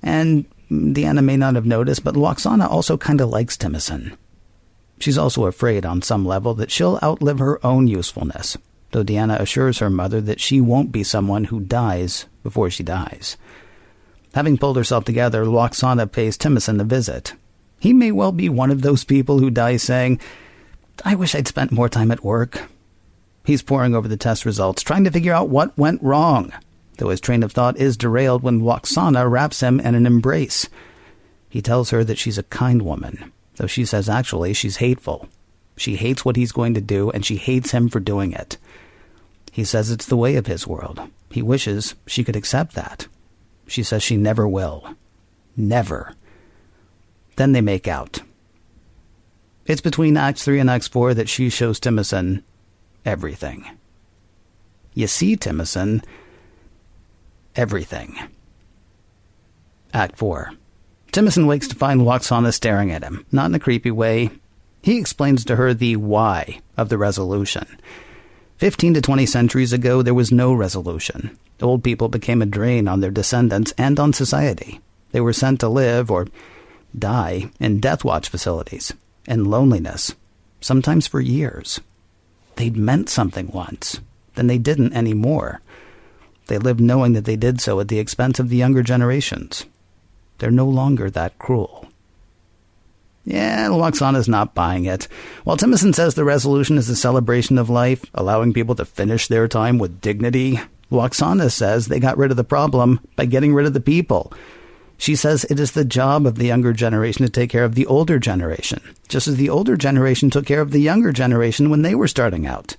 And 0.03 0.47
Deanna 0.71 1.23
may 1.23 1.37
not 1.37 1.57
have 1.57 1.67
noticed, 1.67 2.05
but 2.05 2.15
Lwaxana 2.15 2.71
also 2.71 2.97
kind 2.97 3.21
of 3.21 3.29
likes 3.29 3.57
Timicin. 3.57 4.17
She's 5.01 5.19
also 5.19 5.45
afraid 5.47 5.85
on 5.85 6.01
some 6.03 6.25
level 6.25 6.55
that 6.55 6.71
she'll 6.71 6.99
outlive 7.03 7.41
her 7.41 7.65
own 7.67 7.89
usefulness, 7.89 8.57
though 8.93 9.05
Deanna 9.05 9.39
assures 9.41 9.81
her 9.81 9.91
mother 9.91 10.21
that 10.23 10.41
she 10.41 10.61
won't 10.61 10.93
be 10.93 11.03
someone 11.03 11.45
who 11.45 11.61
dies 11.61 12.27
before 12.43 12.71
she 12.71 12.83
dies. 12.83 13.37
Having 14.35 14.59
pulled 14.59 14.77
herself 14.77 15.05
together, 15.05 15.45
Lwaxana 15.45 16.11
pays 16.11 16.39
Timicin 16.39 16.81
a 16.81 16.85
visit. 16.85 17.35
He 17.81 17.93
may 17.93 18.13
well 18.13 18.33
be 18.33 18.49
one 18.49 18.71
of 18.71 18.83
those 18.83 19.05
people 19.05 19.39
who 19.39 19.51
die 19.51 19.77
saying, 19.77 20.21
I 21.05 21.15
wish 21.15 21.35
I'd 21.35 21.49
spent 21.49 21.73
more 21.73 21.89
time 21.89 22.11
at 22.11 22.25
work. 22.25 22.63
He's 23.47 23.63
poring 23.63 23.95
over 23.95 24.09
the 24.09 24.17
test 24.17 24.45
results, 24.45 24.83
trying 24.83 25.05
to 25.05 25.11
figure 25.13 25.33
out 25.33 25.49
what 25.49 25.79
went 25.79 26.03
wrong, 26.03 26.53
though 26.99 27.11
his 27.11 27.21
train 27.21 27.45
of 27.45 27.53
thought 27.53 27.77
is 27.77 27.97
derailed 27.97 28.43
when 28.43 28.61
Lwaxana 28.61 29.31
wraps 29.31 29.61
him 29.61 29.79
in 29.79 29.95
an 29.95 30.05
embrace. 30.05 30.69
He 31.49 31.63
tells 31.63 31.91
her 31.91 32.03
that 32.03 32.19
she's 32.19 32.39
a 32.39 32.43
kind 32.43 32.83
woman, 32.83 33.33
though 33.55 33.69
she 33.69 33.85
says 33.85 34.09
actually 34.09 34.53
she's 34.53 34.79
hateful. 34.79 35.29
She 35.77 35.95
hates 35.95 36.25
what 36.25 36.35
he's 36.35 36.51
going 36.51 36.75
to 36.75 36.81
do, 36.81 37.13
and 37.13 37.25
she 37.25 37.37
hates 37.37 37.71
him 37.71 37.89
for 37.89 38.01
doing 38.01 38.33
it. 38.33 38.59
He 39.53 39.63
says 39.63 39.93
it's 39.93 40.07
the 40.07 40.17
way 40.17 40.35
of 40.35 40.49
his 40.49 40.67
world. 40.67 41.01
He 41.31 41.41
wishes 41.41 41.95
she 42.05 42.25
could 42.25 42.35
accept 42.35 42.75
that. 42.75 43.07
She 43.69 43.85
says 43.85 44.03
she 44.03 44.17
never 44.17 44.49
will. 44.49 44.97
Never. 45.57 46.15
Then 47.37 47.53
they 47.53 47.61
make 47.61 47.87
out. 47.87 48.23
It's 49.67 49.81
between 49.81 50.17
Acts 50.17 50.43
3 50.43 50.59
and 50.59 50.69
Acts 50.69 50.89
4 50.89 51.15
that 51.15 51.29
she 51.29 51.49
shows 51.49 51.79
Timicin 51.79 52.43
everything. 53.07 53.65
You 54.93 55.07
see, 55.07 55.37
Timicin, 55.37 56.05
everything. 57.55 58.19
Act 59.95 60.19
4. 60.19 60.53
Timicin 61.13 61.47
wakes 61.47 61.69
to 61.69 61.75
find 61.75 62.03
Lwaxana 62.03 62.53
staring 62.53 62.91
at 62.91 63.03
him, 63.03 63.25
not 63.33 63.47
in 63.47 63.55
a 63.55 63.59
creepy 63.59 63.91
way. 63.91 64.31
He 64.83 64.99
explains 64.99 65.45
to 65.47 65.57
her 65.57 65.73
the 65.73 65.97
why 65.97 66.61
of 66.77 66.91
the 66.91 66.99
resolution. 66.99 67.67
Fifteen 68.59 68.95
to 68.95 69.01
twenty 69.01 69.27
centuries 69.27 69.73
ago, 69.73 70.03
there 70.03 70.15
was 70.15 70.33
no 70.33 70.53
resolution. 70.55 71.39
Old 71.61 71.85
people 71.85 72.09
became 72.09 72.41
a 72.41 72.47
drain 72.47 72.89
on 72.89 73.01
their 73.01 73.11
descendants 73.11 73.73
and 73.77 73.99
on 74.01 74.13
society. 74.13 74.81
They 75.13 75.21
were 75.21 75.33
sent 75.33 75.61
to 75.61 75.69
live, 75.69 76.11
or 76.11 76.27
die, 76.99 77.51
in 77.61 77.81
death 77.81 78.05
watch 78.05 78.29
facilities 78.29 78.93
in 79.27 79.45
loneliness, 79.45 80.15
sometimes 80.61 81.07
for 81.07 81.21
years. 81.21 81.81
They'd 82.57 82.77
meant 82.77 83.09
something 83.09 83.49
once, 83.53 84.01
then 84.35 84.47
they 84.47 84.59
didn't 84.59 84.95
anymore. 84.95 85.61
They 86.47 86.59
lived 86.59 86.81
knowing 86.81 87.13
that 87.15 87.25
they 87.25 87.37
did 87.37 87.61
so 87.61 87.81
at 87.81 87.89
the 87.89 87.99
expense 87.99 88.39
of 88.39 88.49
the 88.49 88.57
younger 88.57 88.83
generations. 88.83 89.67
They're 90.39 90.51
no 90.51 90.67
longer 90.67 91.11
that 91.11 91.39
cruel. 91.39 91.87
Yeah, 93.25 93.67
Lwaxana's 93.69 94.29
not 94.29 94.55
buying 94.55 94.85
it. 94.85 95.09
While 95.43 95.57
Timicin 95.57 95.95
says 95.95 96.15
the 96.15 96.25
resolution 96.25 96.79
is 96.79 96.89
a 96.89 96.95
celebration 96.95 97.59
of 97.59 97.69
life, 97.69 98.05
allowing 98.15 98.53
people 98.53 98.77
to 98.77 98.85
finish 98.85 99.27
their 99.27 99.49
time 99.49 99.79
with 99.79 100.01
dignity, 100.01 100.61
Lwaxana 100.93 101.51
says 101.51 101.87
they 101.87 101.99
got 101.99 102.17
rid 102.17 102.31
of 102.31 102.37
the 102.37 102.45
problem 102.45 103.01
by 103.17 103.25
getting 103.25 103.53
rid 103.53 103.67
of 103.67 103.75
the 103.75 103.81
people. 103.81 104.33
She 104.99 105.15
says 105.15 105.45
it 105.45 105.61
is 105.61 105.73
the 105.73 105.85
job 105.85 106.27
of 106.27 106.37
the 106.37 106.47
younger 106.47 106.73
generation 106.73 107.25
to 107.25 107.31
take 107.31 107.51
care 107.51 107.65
of 107.65 107.75
the 107.75 107.87
older 107.87 108.19
generation, 108.19 108.81
just 109.09 109.29
as 109.29 109.37
the 109.37 109.51
older 109.51 109.77
generation 109.77 110.31
took 110.31 110.47
care 110.47 110.61
of 110.61 110.71
the 110.71 110.81
younger 110.81 111.13
generation 111.13 111.71
when 111.71 111.83
they 111.83 111.95
were 111.95 112.09
starting 112.09 112.47
out. 112.47 112.77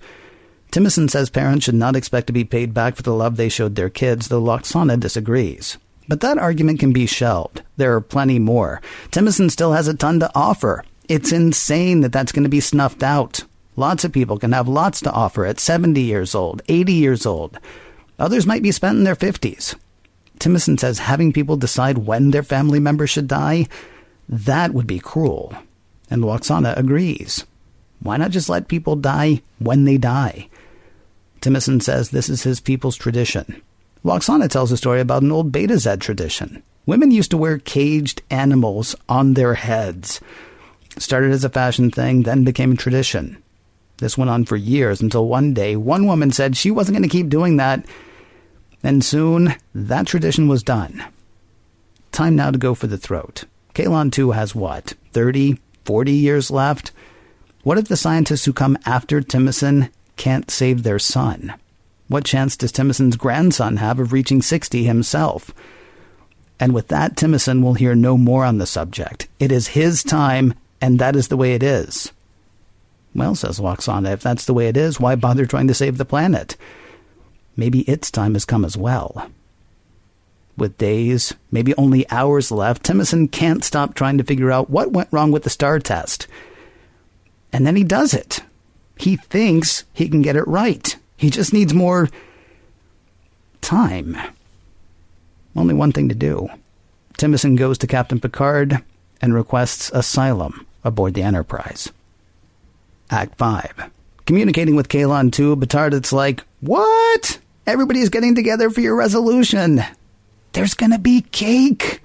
Timicin 0.71 1.10
says 1.10 1.30
parents 1.30 1.65
should 1.65 1.75
not 1.75 1.95
expect 1.95 2.27
to 2.27 2.34
be 2.34 2.43
paid 2.43 2.73
back 2.73 2.95
for 2.95 3.03
the 3.03 3.13
love 3.13 3.38
they 3.38 3.49
showed 3.49 3.75
their 3.75 3.89
kids, 3.89 4.27
though 4.27 4.41
Lwaxana 4.41 4.99
disagrees. 4.99 5.77
But 6.08 6.21
that 6.21 6.38
argument 6.38 6.80
can 6.80 6.93
be 6.93 7.06
shelved. 7.06 7.63
There 7.77 7.93
are 7.93 8.01
plenty 8.01 8.39
more. 8.39 8.82
Timicin 9.12 9.51
still 9.51 9.73
has 9.73 9.88
a 9.88 9.93
ton 9.93 10.19
to 10.19 10.32
offer. 10.34 10.84
It's 11.08 11.32
insane 11.32 12.01
that 12.01 12.12
that's 12.12 12.32
going 12.32 12.43
to 12.43 12.49
be 12.49 12.60
snuffed 12.60 13.03
out. 13.03 13.43
Lots 13.75 14.03
of 14.03 14.12
people 14.12 14.39
can 14.39 14.53
have 14.53 14.67
lots 14.67 14.99
to 15.01 15.12
offer 15.12 15.45
at 15.45 15.60
70 15.60 16.01
years 16.01 16.34
old, 16.34 16.62
80 16.67 16.93
years 16.93 17.25
old. 17.25 17.60
Others 18.19 18.45
might 18.47 18.63
be 18.63 18.71
spent 18.71 18.97
in 18.97 19.03
their 19.03 19.15
50s. 19.15 19.75
Timicin 20.39 20.80
says 20.80 21.00
having 21.00 21.34
people 21.34 21.58
decide 21.58 22.00
when 22.00 22.32
their 22.32 22.43
family 22.43 22.80
member 22.80 23.08
should 23.08 23.28
die, 23.28 23.67
that 24.30 24.73
would 24.73 24.88
be 24.88 25.00
cruel. 25.00 25.56
And 26.10 26.23
Lwaxana 26.23 26.78
agrees. 26.78 27.45
Why 28.00 28.17
not 28.17 28.32
just 28.32 28.50
let 28.50 28.67
people 28.67 28.95
die 28.95 29.41
when 29.60 29.86
they 29.86 29.97
die? 29.97 30.50
Timicin 31.41 31.82
says 31.82 32.10
this 32.10 32.30
is 32.30 32.43
his 32.43 32.60
people's 32.60 32.95
tradition. 32.95 33.62
Lwaxana 34.04 34.50
tells 34.50 34.71
a 34.71 34.78
story 34.78 35.02
about 35.02 35.23
an 35.23 35.32
old 35.32 35.52
Betazed 35.52 36.00
tradition. 36.00 36.63
Women 36.86 37.12
used 37.12 37.32
to 37.32 37.38
wear 37.38 37.58
caged 37.58 38.21
animals 38.30 38.95
on 39.10 39.34
their 39.34 39.56
heads. 39.56 40.21
Started 40.97 41.32
as 41.32 41.43
a 41.43 41.50
fashion 41.50 41.91
thing, 41.91 42.23
then 42.23 42.43
became 42.43 42.71
a 42.73 42.78
tradition. 42.78 43.38
This 43.97 44.17
went 44.17 44.30
on 44.30 44.45
for 44.45 44.56
years 44.56 45.02
until 45.02 45.28
one 45.28 45.54
day 45.54 45.76
one 45.76 46.06
woman 46.06 46.32
said 46.32 46.56
she 46.56 46.71
wasn't 46.71 46.95
going 46.95 47.04
to 47.04 47.10
keep 47.10 47.30
doing 47.30 47.58
that 47.58 47.84
and 48.84 49.04
soon 49.04 49.56
that 49.74 50.08
tradition 50.08 50.48
was 50.48 50.63
done. 50.63 51.04
Time 52.12 52.36
now 52.36 52.52
to 52.52 52.58
go 52.58 52.74
for 52.74 52.88
the 52.88 52.98
throat. 52.98 53.46
Kaelon 53.74 54.12
2 54.12 54.32
has 54.32 54.56
what, 54.56 54.94
30, 55.13 55.60
40 55.86 56.12
years 56.12 56.50
left? 56.50 56.92
What 57.63 57.78
if 57.78 57.88
the 57.88 57.98
scientists 57.98 58.46
who 58.46 58.54
come 58.54 58.78
after 58.86 59.22
Timicin 59.22 59.90
can't 60.16 60.50
save 60.50 60.84
their 60.84 61.00
sun? 61.00 61.54
What 62.08 62.26
chance 62.26 62.56
does 62.56 62.72
Timicin's 62.72 63.18
grandson 63.18 63.78
have 63.78 64.00
of 64.00 64.13
reaching 64.13 64.42
60 64.42 64.84
himself? 64.84 65.54
And 66.60 66.74
with 66.74 66.88
that, 66.88 67.16
Timicin 67.16 67.62
will 67.62 67.76
hear 67.76 67.94
no 67.94 68.18
more 68.18 68.46
on 68.46 68.58
the 68.58 68.66
subject. 68.66 69.28
It 69.40 69.52
is 69.52 69.70
his 69.70 70.04
time, 70.04 70.54
and 70.82 70.98
that 71.00 71.16
is 71.16 71.28
the 71.28 71.38
way 71.38 71.54
it 71.54 71.62
is. 71.62 72.12
Well, 73.13 73.36
says 73.36 73.60
Lwaxana, 73.60 74.13
if 74.13 74.22
that's 74.22 74.46
the 74.46 74.54
way 74.54 74.68
it 74.68 74.78
is, 74.78 75.00
why 75.00 75.16
bother 75.16 75.46
trying 75.46 75.68
to 75.68 75.74
save 75.74 75.98
the 75.98 76.06
planet? 76.06 76.56
Maybe 77.58 77.82
its 77.82 78.12
time 78.12 78.34
has 78.36 78.46
come 78.46 78.63
as 78.63 78.78
well. 78.78 79.30
With 80.56 80.78
days, 80.78 81.34
maybe 81.52 81.76
only 81.76 82.10
hours 82.10 82.52
left, 82.52 82.84
Timicin 82.84 83.32
can't 83.32 83.63
stop 83.63 83.93
trying 83.93 84.17
to 84.20 84.24
figure 84.24 84.52
out 84.52 84.70
what 84.70 84.91
went 84.91 85.10
wrong 85.12 85.32
with 85.32 85.43
the 85.43 85.50
star 85.50 85.80
test. 85.80 86.28
And 87.52 87.65
then 87.65 87.76
he 87.76 87.84
does 87.84 88.13
it. 88.13 88.41
He 88.98 89.17
thinks 89.17 89.84
he 89.93 90.08
can 90.08 90.22
get 90.22 90.36
it 90.36 90.48
right. 90.48 90.96
He 91.17 91.30
just 91.30 91.54
needs 91.54 91.74
more 91.74 92.10
time. 93.62 94.17
Only 95.56 95.74
one 95.74 95.91
thing 95.91 96.10
to 96.10 96.15
do. 96.15 96.48
Timicin 97.17 97.58
goes 97.58 97.78
to 97.80 97.88
Captain 97.88 98.20
Picard 98.20 98.84
and 99.22 99.34
requests 99.34 99.91
asylum 99.93 100.65
aboard 100.84 101.15
the 101.15 101.24
Enterprise. 101.24 101.91
Act 103.10 103.38
5. 103.38 103.91
Communicating 104.26 104.76
with 104.76 104.89
Kaelon 104.89 105.32
2, 105.32 105.56
B'tardat's 105.56 106.13
like, 106.13 106.43
What? 106.62 107.39
Everybody's 107.67 108.08
getting 108.08 108.34
together 108.34 108.69
for 108.69 108.80
your 108.80 108.95
resolution. 108.95 109.84
There's 110.53 110.73
gonna 110.73 110.97
be 110.97 111.19
cake! 111.19 112.01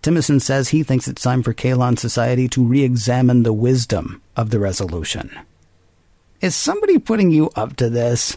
Timicin 0.00 0.40
says 0.40 0.68
he 0.68 0.84
thinks 0.84 1.08
it's 1.08 1.24
time 1.24 1.42
for 1.42 1.52
Kaelon 1.52 1.98
society 1.98 2.46
to 2.50 2.64
re 2.64 2.84
examine 2.84 3.42
the 3.42 3.52
wisdom 3.52 4.22
of 4.36 4.50
the 4.50 4.60
resolution. 4.60 5.36
Is 6.40 6.54
somebody 6.54 7.00
putting 7.00 7.32
you 7.32 7.50
up 7.56 7.74
to 7.76 7.90
this? 7.90 8.36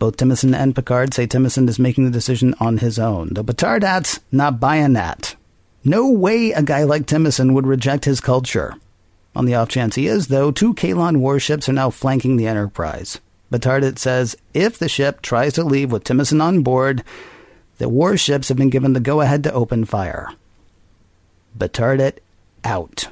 Both 0.00 0.16
Timicin 0.16 0.52
and 0.52 0.74
Picard 0.74 1.14
say 1.14 1.28
Timicin 1.28 1.68
is 1.68 1.78
making 1.78 2.04
the 2.04 2.10
decision 2.10 2.56
on 2.58 2.78
his 2.78 2.98
own, 2.98 3.28
though 3.30 3.44
B'tardat's 3.44 4.18
not 4.32 4.58
buying 4.58 4.94
that. 4.94 5.36
No 5.84 6.10
way 6.10 6.50
a 6.50 6.62
guy 6.62 6.82
like 6.82 7.06
Timicin 7.06 7.54
would 7.54 7.68
reject 7.68 8.04
his 8.04 8.20
culture. 8.20 8.74
On 9.36 9.44
the 9.44 9.54
off 9.54 9.68
chance 9.68 9.94
he 9.94 10.08
is, 10.08 10.26
though, 10.26 10.50
two 10.50 10.74
Kaelon 10.74 11.18
warships 11.18 11.68
are 11.68 11.72
now 11.72 11.90
flanking 11.90 12.36
the 12.36 12.48
Enterprise. 12.48 13.20
B'tardat 13.50 13.98
says 13.98 14.36
if 14.52 14.78
the 14.78 14.88
ship 14.88 15.22
tries 15.22 15.54
to 15.54 15.64
leave 15.64 15.90
with 15.90 16.04
Timicin 16.04 16.42
on 16.42 16.62
board, 16.62 17.02
the 17.78 17.88
warships 17.88 18.48
have 18.48 18.56
been 18.56 18.70
given 18.70 18.92
the 18.92 19.00
go 19.00 19.20
ahead 19.20 19.42
to 19.44 19.52
open 19.52 19.84
fire. 19.84 20.30
B'tardat 21.56 22.18
out. 22.64 23.08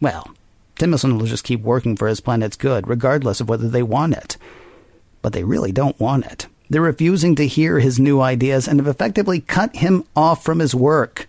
Well, 0.00 0.30
Timicin 0.76 1.18
will 1.18 1.26
just 1.26 1.44
keep 1.44 1.60
working 1.60 1.94
for 1.94 2.08
his 2.08 2.20
planet's 2.20 2.56
good, 2.56 2.88
regardless 2.88 3.40
of 3.40 3.48
whether 3.48 3.68
they 3.68 3.82
want 3.82 4.14
it. 4.14 4.36
But 5.22 5.34
they 5.34 5.44
really 5.44 5.72
don't 5.72 6.00
want 6.00 6.24
it. 6.26 6.46
They're 6.70 6.80
refusing 6.80 7.34
to 7.34 7.46
hear 7.46 7.80
his 7.80 8.00
new 8.00 8.20
ideas 8.20 8.66
and 8.66 8.78
have 8.78 8.86
effectively 8.86 9.40
cut 9.40 9.76
him 9.76 10.04
off 10.16 10.42
from 10.42 10.60
his 10.60 10.74
work. 10.74 11.28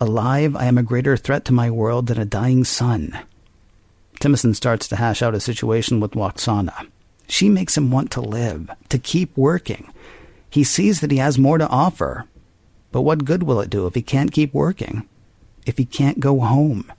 Alive, 0.00 0.56
I 0.56 0.66
am 0.66 0.78
a 0.78 0.82
greater 0.82 1.16
threat 1.16 1.44
to 1.46 1.52
my 1.52 1.70
world 1.70 2.06
than 2.06 2.18
a 2.18 2.24
dying 2.24 2.64
sun. 2.64 3.18
Timicin 4.20 4.54
starts 4.54 4.88
to 4.88 4.96
hash 4.96 5.22
out 5.22 5.34
a 5.34 5.40
situation 5.40 6.00
with 6.00 6.12
Lwaxana. 6.12 6.88
She 7.28 7.48
makes 7.48 7.76
him 7.76 7.90
want 7.90 8.10
to 8.12 8.20
live, 8.20 8.70
to 8.88 8.98
keep 8.98 9.36
working. 9.36 9.92
He 10.50 10.64
sees 10.64 11.00
that 11.00 11.10
he 11.10 11.18
has 11.18 11.38
more 11.38 11.58
to 11.58 11.68
offer. 11.68 12.24
But 12.90 13.02
what 13.02 13.24
good 13.24 13.42
will 13.42 13.60
it 13.60 13.70
do 13.70 13.86
if 13.86 13.94
he 13.94 14.02
can't 14.02 14.32
keep 14.32 14.54
working? 14.54 15.06
If 15.66 15.76
he 15.78 15.84
can't 15.84 16.20
go 16.20 16.40
home? 16.40 16.90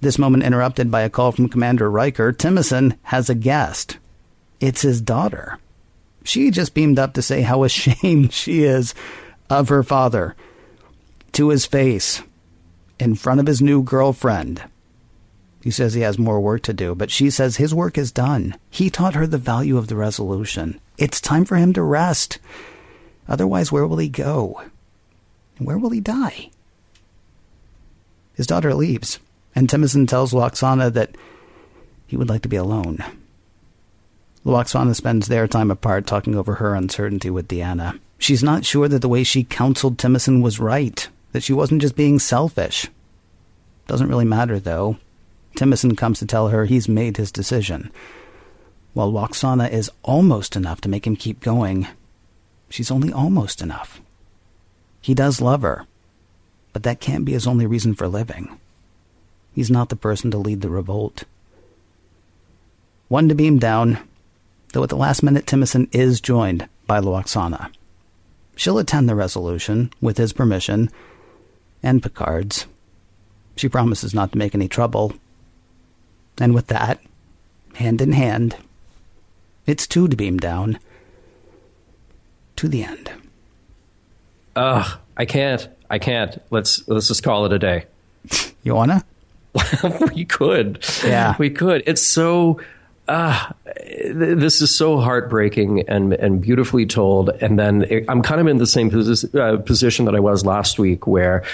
This 0.00 0.18
moment 0.18 0.44
interrupted 0.44 0.90
by 0.90 1.02
a 1.02 1.10
call 1.10 1.32
from 1.32 1.48
Commander 1.48 1.90
Riker. 1.90 2.32
Timicin 2.32 2.96
has 3.02 3.28
a 3.28 3.34
guest. 3.34 3.98
It's 4.60 4.82
his 4.82 5.00
daughter. 5.00 5.58
She 6.22 6.50
just 6.50 6.74
beamed 6.74 6.98
up 6.98 7.14
to 7.14 7.22
say 7.22 7.42
how 7.42 7.64
ashamed 7.64 8.32
she 8.32 8.62
is 8.62 8.94
of 9.50 9.68
her 9.68 9.82
father. 9.82 10.36
To 11.32 11.48
his 11.48 11.66
face. 11.66 12.22
In 12.98 13.14
front 13.14 13.40
of 13.40 13.46
his 13.46 13.60
new 13.60 13.82
girlfriend. 13.82 14.62
He 15.66 15.72
says 15.72 15.94
he 15.94 16.02
has 16.02 16.16
more 16.16 16.40
work 16.40 16.62
to 16.62 16.72
do, 16.72 16.94
but 16.94 17.10
she 17.10 17.28
says 17.28 17.56
his 17.56 17.74
work 17.74 17.98
is 17.98 18.12
done. 18.12 18.54
He 18.70 18.88
taught 18.88 19.16
her 19.16 19.26
the 19.26 19.36
value 19.36 19.76
of 19.76 19.88
the 19.88 19.96
resolution. 19.96 20.78
It's 20.96 21.20
time 21.20 21.44
for 21.44 21.56
him 21.56 21.72
to 21.72 21.82
rest. 21.82 22.38
Otherwise, 23.26 23.72
where 23.72 23.84
will 23.84 23.96
he 23.96 24.08
go? 24.08 24.62
Where 25.58 25.76
will 25.76 25.90
he 25.90 25.98
die? 25.98 26.50
His 28.34 28.46
daughter 28.46 28.74
leaves, 28.74 29.18
and 29.56 29.68
Timicin 29.68 30.06
tells 30.06 30.32
Lwaxana 30.32 30.92
that 30.92 31.16
he 32.06 32.16
would 32.16 32.28
like 32.28 32.42
to 32.42 32.48
be 32.48 32.54
alone. 32.54 33.02
Lwaxana 34.44 34.94
spends 34.94 35.26
their 35.26 35.48
time 35.48 35.72
apart 35.72 36.06
talking 36.06 36.36
over 36.36 36.54
her 36.54 36.76
uncertainty 36.76 37.28
with 37.28 37.48
Deanna. 37.48 37.98
She's 38.18 38.44
not 38.44 38.64
sure 38.64 38.86
that 38.86 39.00
the 39.00 39.08
way 39.08 39.24
she 39.24 39.42
counseled 39.42 39.98
Timicin 39.98 40.42
was 40.42 40.60
right, 40.60 41.08
that 41.32 41.42
she 41.42 41.52
wasn't 41.52 41.82
just 41.82 41.96
being 41.96 42.20
selfish. 42.20 42.86
Doesn't 43.88 44.08
really 44.08 44.24
matter, 44.24 44.60
though. 44.60 44.98
Timicin 45.56 45.96
comes 45.96 46.18
to 46.18 46.26
tell 46.26 46.48
her 46.48 46.64
he's 46.64 46.88
made 46.88 47.16
his 47.16 47.32
decision. 47.32 47.90
While 48.92 49.12
Lwaxana 49.12 49.70
is 49.70 49.90
almost 50.02 50.56
enough 50.56 50.80
to 50.82 50.88
make 50.88 51.06
him 51.06 51.16
keep 51.16 51.40
going, 51.40 51.86
she's 52.68 52.90
only 52.90 53.12
almost 53.12 53.60
enough. 53.60 54.00
He 55.00 55.14
does 55.14 55.40
love 55.40 55.62
her, 55.62 55.86
but 56.72 56.82
that 56.82 57.00
can't 57.00 57.24
be 57.24 57.32
his 57.32 57.46
only 57.46 57.66
reason 57.66 57.94
for 57.94 58.08
living. 58.08 58.58
He's 59.54 59.70
not 59.70 59.88
the 59.88 59.96
person 59.96 60.30
to 60.30 60.38
lead 60.38 60.60
the 60.60 60.68
revolt. 60.68 61.24
One 63.08 63.28
to 63.28 63.34
beam 63.34 63.58
down, 63.58 63.98
though 64.72 64.82
at 64.82 64.88
the 64.88 64.96
last 64.96 65.22
minute 65.22 65.46
Timicin 65.46 65.88
is 65.94 66.20
joined 66.20 66.68
by 66.86 67.00
Lwaxana. 67.00 67.70
She'll 68.56 68.78
attend 68.78 69.08
the 69.08 69.14
resolution, 69.14 69.90
with 70.00 70.16
his 70.16 70.32
permission, 70.32 70.90
and 71.82 72.02
Picard's. 72.02 72.66
She 73.54 73.68
promises 73.68 74.14
not 74.14 74.32
to 74.32 74.38
make 74.38 74.54
any 74.54 74.68
trouble. 74.68 75.14
And 76.38 76.54
with 76.54 76.66
that, 76.68 77.00
hand 77.74 78.00
in 78.00 78.12
hand, 78.12 78.56
it's 79.66 79.86
two 79.86 80.08
to 80.08 80.16
beam 80.16 80.38
down 80.38 80.78
to 82.56 82.68
the 82.68 82.84
end. 82.84 83.10
Ugh, 84.54 84.98
I 85.16 85.24
can't. 85.24 85.68
I 85.90 85.98
can't. 85.98 86.40
Let's 86.50 86.86
let's 86.88 87.08
just 87.08 87.22
call 87.22 87.46
it 87.46 87.52
a 87.52 87.58
day. 87.58 87.84
You 88.62 88.74
wanna? 88.74 89.04
we 90.12 90.24
could. 90.24 90.84
Yeah. 91.04 91.36
We 91.38 91.50
could. 91.50 91.84
It's 91.86 92.02
so 92.02 92.60
uh, 93.06 93.52
this 94.10 94.60
is 94.60 94.74
so 94.74 94.98
heartbreaking 94.98 95.88
and 95.88 96.12
and 96.14 96.40
beautifully 96.40 96.86
told. 96.86 97.30
And 97.40 97.58
then 97.58 97.82
it, 97.82 98.04
I'm 98.08 98.22
kind 98.22 98.40
of 98.40 98.48
in 98.48 98.56
the 98.56 98.66
same 98.66 98.90
posi- 98.90 99.32
uh, 99.38 99.58
position 99.62 100.04
that 100.06 100.16
I 100.16 100.20
was 100.20 100.44
last 100.44 100.78
week, 100.80 101.06
where 101.06 101.44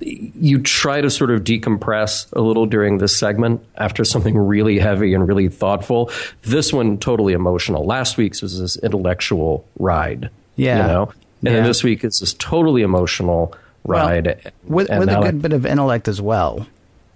you 0.00 0.60
try 0.60 1.00
to 1.00 1.08
sort 1.10 1.30
of 1.30 1.44
decompress 1.44 2.32
a 2.32 2.40
little 2.40 2.66
during 2.66 2.98
this 2.98 3.16
segment 3.16 3.64
after 3.76 4.04
something 4.04 4.36
really 4.36 4.78
heavy 4.78 5.14
and 5.14 5.26
really 5.26 5.48
thoughtful. 5.48 6.10
This 6.42 6.72
one 6.72 6.98
totally 6.98 7.32
emotional. 7.32 7.84
Last 7.86 8.16
week's 8.16 8.42
was 8.42 8.58
this 8.58 8.76
intellectual 8.76 9.64
ride. 9.78 10.30
Yeah. 10.56 10.78
You 10.78 10.82
know? 10.92 11.02
And 11.04 11.14
Yeah. 11.42 11.52
then 11.52 11.64
this 11.64 11.82
week 11.84 12.02
it's 12.04 12.20
this 12.20 12.34
totally 12.34 12.82
emotional 12.82 13.54
ride. 13.84 14.52
With, 14.64 14.88
with 14.88 15.08
a 15.08 15.20
good 15.20 15.40
bit 15.42 15.52
of 15.52 15.64
intellect 15.66 16.08
as 16.08 16.20
well. 16.20 16.66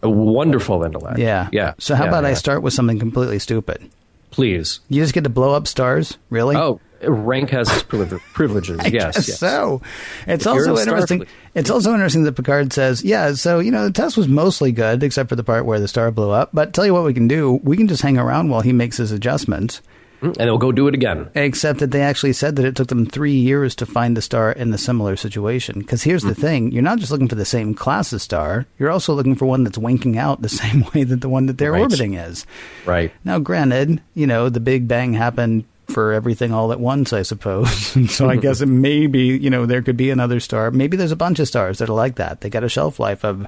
a 0.02 0.10
wonderful 0.10 0.84
intellect. 0.84 1.18
Yeah. 1.18 1.48
Yeah. 1.52 1.74
So 1.78 1.94
how 1.96 2.04
Yeah, 2.04 2.10
about 2.10 2.24
I 2.24 2.34
start 2.34 2.62
with 2.62 2.72
something 2.74 2.98
completely 2.98 3.38
stupid? 3.40 3.90
Please. 4.30 4.80
You 4.88 5.02
just 5.02 5.14
get 5.14 5.24
to 5.24 5.30
blow 5.30 5.52
up 5.54 5.66
stars? 5.66 6.18
Really? 6.30 6.54
Oh, 6.54 6.80
rank 7.02 7.50
has 7.50 7.68
its 7.72 7.82
privileges. 7.82 8.78
I 8.82 8.88
yes. 8.88 9.26
yes. 9.28 9.38
so. 9.38 9.80
It's 10.26 10.44
If 10.46 10.52
also 10.52 10.76
interesting. 10.76 11.20
Starfleet. 11.22 11.28
It's 11.56 11.70
also 11.70 11.94
interesting 11.94 12.24
that 12.24 12.36
Picard 12.36 12.74
says, 12.74 13.02
"Yeah, 13.02 13.32
so 13.32 13.60
you 13.60 13.70
know 13.70 13.84
the 13.84 13.90
test 13.90 14.18
was 14.18 14.28
mostly 14.28 14.72
good, 14.72 15.02
except 15.02 15.30
for 15.30 15.36
the 15.36 15.42
part 15.42 15.64
where 15.64 15.80
the 15.80 15.88
star 15.88 16.10
blew 16.10 16.30
up. 16.30 16.50
But 16.52 16.74
tell 16.74 16.84
you 16.84 16.92
what 16.92 17.04
we 17.04 17.14
can 17.14 17.28
do: 17.28 17.60
we 17.64 17.78
can 17.78 17.88
just 17.88 18.02
hang 18.02 18.18
around 18.18 18.50
while 18.50 18.60
he 18.60 18.74
makes 18.74 18.98
his 18.98 19.10
adjustments." 19.10 19.80
Mm, 20.20 20.28
and 20.28 20.36
they'll 20.36 20.58
go 20.58 20.72
do 20.72 20.86
it 20.88 20.94
again. 20.94 21.28
Except 21.34 21.78
that 21.80 21.90
they 21.90 22.00
actually 22.02 22.32
said 22.32 22.56
that 22.56 22.64
it 22.64 22.74
took 22.74 22.88
them 22.88 23.04
three 23.04 23.34
years 23.34 23.74
to 23.76 23.86
find 23.86 24.16
a 24.16 24.22
star 24.22 24.52
in 24.52 24.70
the 24.70 24.78
similar 24.78 25.14
situation. 25.16 25.78
Because 25.78 26.02
here's 26.02 26.24
the 26.24 26.32
mm. 26.32 26.40
thing: 26.40 26.72
you're 26.72 26.82
not 26.82 26.98
just 26.98 27.10
looking 27.10 27.28
for 27.28 27.36
the 27.36 27.46
same 27.46 27.72
class 27.72 28.12
of 28.12 28.20
star; 28.20 28.66
you're 28.78 28.90
also 28.90 29.14
looking 29.14 29.34
for 29.34 29.46
one 29.46 29.64
that's 29.64 29.78
winking 29.78 30.18
out 30.18 30.42
the 30.42 30.48
same 30.62 30.84
way 30.94 31.04
that 31.04 31.22
the 31.22 31.28
one 31.28 31.46
that 31.46 31.56
they're 31.56 31.72
Right. 31.72 31.80
orbiting 31.80 32.14
is. 32.14 32.44
Right. 32.84 33.12
Now, 33.24 33.38
granted, 33.38 34.02
you 34.14 34.26
know, 34.26 34.50
the 34.50 34.60
Big 34.60 34.86
Bang 34.86 35.14
happened 35.14 35.64
for 35.88 36.12
everything 36.12 36.52
all 36.52 36.72
at 36.72 36.80
once, 36.80 37.12
I 37.12 37.22
suppose. 37.22 37.94
And 37.96 38.10
so 38.10 38.28
I 38.28 38.36
guess 38.36 38.60
it 38.60 38.66
maybe, 38.66 39.20
you 39.20 39.50
know, 39.50 39.66
there 39.66 39.82
could 39.82 39.96
be 39.96 40.10
another 40.10 40.40
star. 40.40 40.70
Maybe 40.70 40.96
there's 40.96 41.12
a 41.12 41.16
bunch 41.16 41.38
of 41.38 41.48
stars 41.48 41.78
that 41.78 41.88
are 41.88 41.94
like 41.94 42.16
that. 42.16 42.40
They 42.40 42.50
got 42.50 42.64
a 42.64 42.68
shelf 42.68 42.98
life 42.98 43.24
of 43.24 43.46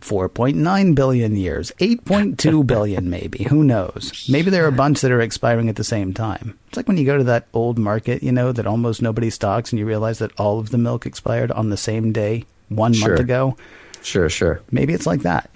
4.9 0.00 0.94
billion 0.94 1.36
years, 1.36 1.72
8.2 1.80 2.66
billion 2.66 3.10
maybe. 3.10 3.44
Who 3.44 3.64
knows? 3.64 4.26
Maybe 4.30 4.50
there 4.50 4.64
are 4.64 4.68
a 4.68 4.72
bunch 4.72 5.00
that 5.00 5.10
are 5.10 5.20
expiring 5.20 5.68
at 5.68 5.76
the 5.76 5.84
same 5.84 6.14
time. 6.14 6.58
It's 6.68 6.76
like 6.76 6.86
when 6.88 6.96
you 6.96 7.04
go 7.04 7.18
to 7.18 7.24
that 7.24 7.48
old 7.52 7.78
market, 7.78 8.22
you 8.22 8.32
know, 8.32 8.52
that 8.52 8.66
almost 8.66 9.02
nobody 9.02 9.28
stocks 9.30 9.72
and 9.72 9.78
you 9.78 9.86
realize 9.86 10.18
that 10.20 10.32
all 10.38 10.58
of 10.60 10.70
the 10.70 10.78
milk 10.78 11.04
expired 11.04 11.50
on 11.50 11.70
the 11.70 11.76
same 11.76 12.12
day 12.12 12.44
one 12.68 12.92
Sure. 12.92 13.08
month 13.08 13.20
ago. 13.20 13.56
Sure, 14.02 14.28
sure. 14.28 14.60
Maybe 14.70 14.92
it's 14.94 15.06
like 15.06 15.22
that. 15.22 15.50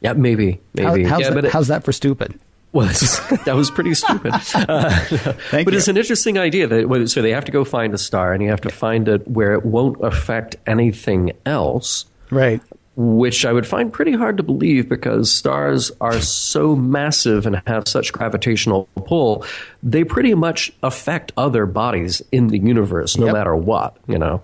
Yeah, 0.00 0.12
maybe. 0.14 0.60
How- 0.78 0.92
Maybe. 0.94 1.04
how's, 1.04 1.20
yeah, 1.22 1.30
that, 1.30 1.44
it- 1.46 1.52
how's 1.52 1.68
that 1.68 1.84
for 1.84 1.92
stupid? 1.92 2.38
Well, 2.72 2.86
that 3.44 3.54
was 3.54 3.70
pretty 3.70 3.94
stupid. 3.94 4.32
Uh, 4.54 5.34
but 5.50 5.72
you. 5.72 5.76
it's 5.76 5.88
an 5.88 5.96
interesting 5.96 6.38
idea 6.38 6.66
that 6.66 7.08
so 7.10 7.20
they 7.22 7.30
have 7.32 7.44
to 7.44 7.52
go 7.52 7.64
find 7.64 7.92
a 7.94 7.98
star, 7.98 8.32
and 8.32 8.42
you 8.42 8.48
have 8.50 8.60
to 8.62 8.70
find 8.70 9.08
it 9.08 9.26
where 9.28 9.52
it 9.54 9.64
won't 9.64 10.02
affect 10.02 10.56
anything 10.66 11.32
else. 11.44 12.06
Right. 12.30 12.60
Which 12.94 13.44
I 13.46 13.52
would 13.52 13.66
find 13.66 13.92
pretty 13.92 14.12
hard 14.12 14.36
to 14.36 14.42
believe 14.42 14.88
because 14.88 15.32
stars 15.32 15.90
are 16.00 16.20
so 16.20 16.76
massive 16.76 17.46
and 17.46 17.60
have 17.66 17.88
such 17.88 18.12
gravitational 18.12 18.86
pull, 19.06 19.44
they 19.82 20.04
pretty 20.04 20.34
much 20.34 20.70
affect 20.82 21.32
other 21.36 21.64
bodies 21.66 22.22
in 22.32 22.48
the 22.48 22.58
universe, 22.58 23.16
no 23.16 23.26
Yep. 23.26 23.34
matter 23.34 23.56
what, 23.56 23.96
you 24.06 24.18
know. 24.18 24.42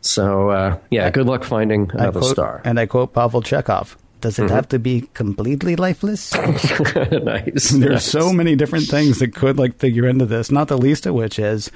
So 0.00 0.50
uh, 0.50 0.78
yeah, 0.90 1.10
good 1.10 1.26
luck 1.26 1.44
finding 1.44 1.90
another 1.94 2.20
quote, 2.20 2.32
star. 2.32 2.60
And 2.64 2.78
I 2.80 2.86
quote 2.86 3.12
Pavel 3.12 3.40
Chekhov. 3.42 3.96
Does 4.26 4.40
it 4.40 4.50
have 4.50 4.68
to 4.70 4.80
be 4.80 5.02
completely 5.14 5.76
lifeless? 5.76 6.34
nice. 6.34 7.70
There's 7.70 7.72
nice. 7.78 8.04
so 8.04 8.32
many 8.32 8.56
different 8.56 8.86
things 8.86 9.20
that 9.20 9.34
could 9.36 9.56
like 9.56 9.76
figure 9.78 10.08
into 10.08 10.26
this. 10.26 10.50
Not 10.50 10.66
the 10.66 10.76
least 10.76 11.06
of 11.06 11.14
which 11.14 11.38
is, 11.38 11.70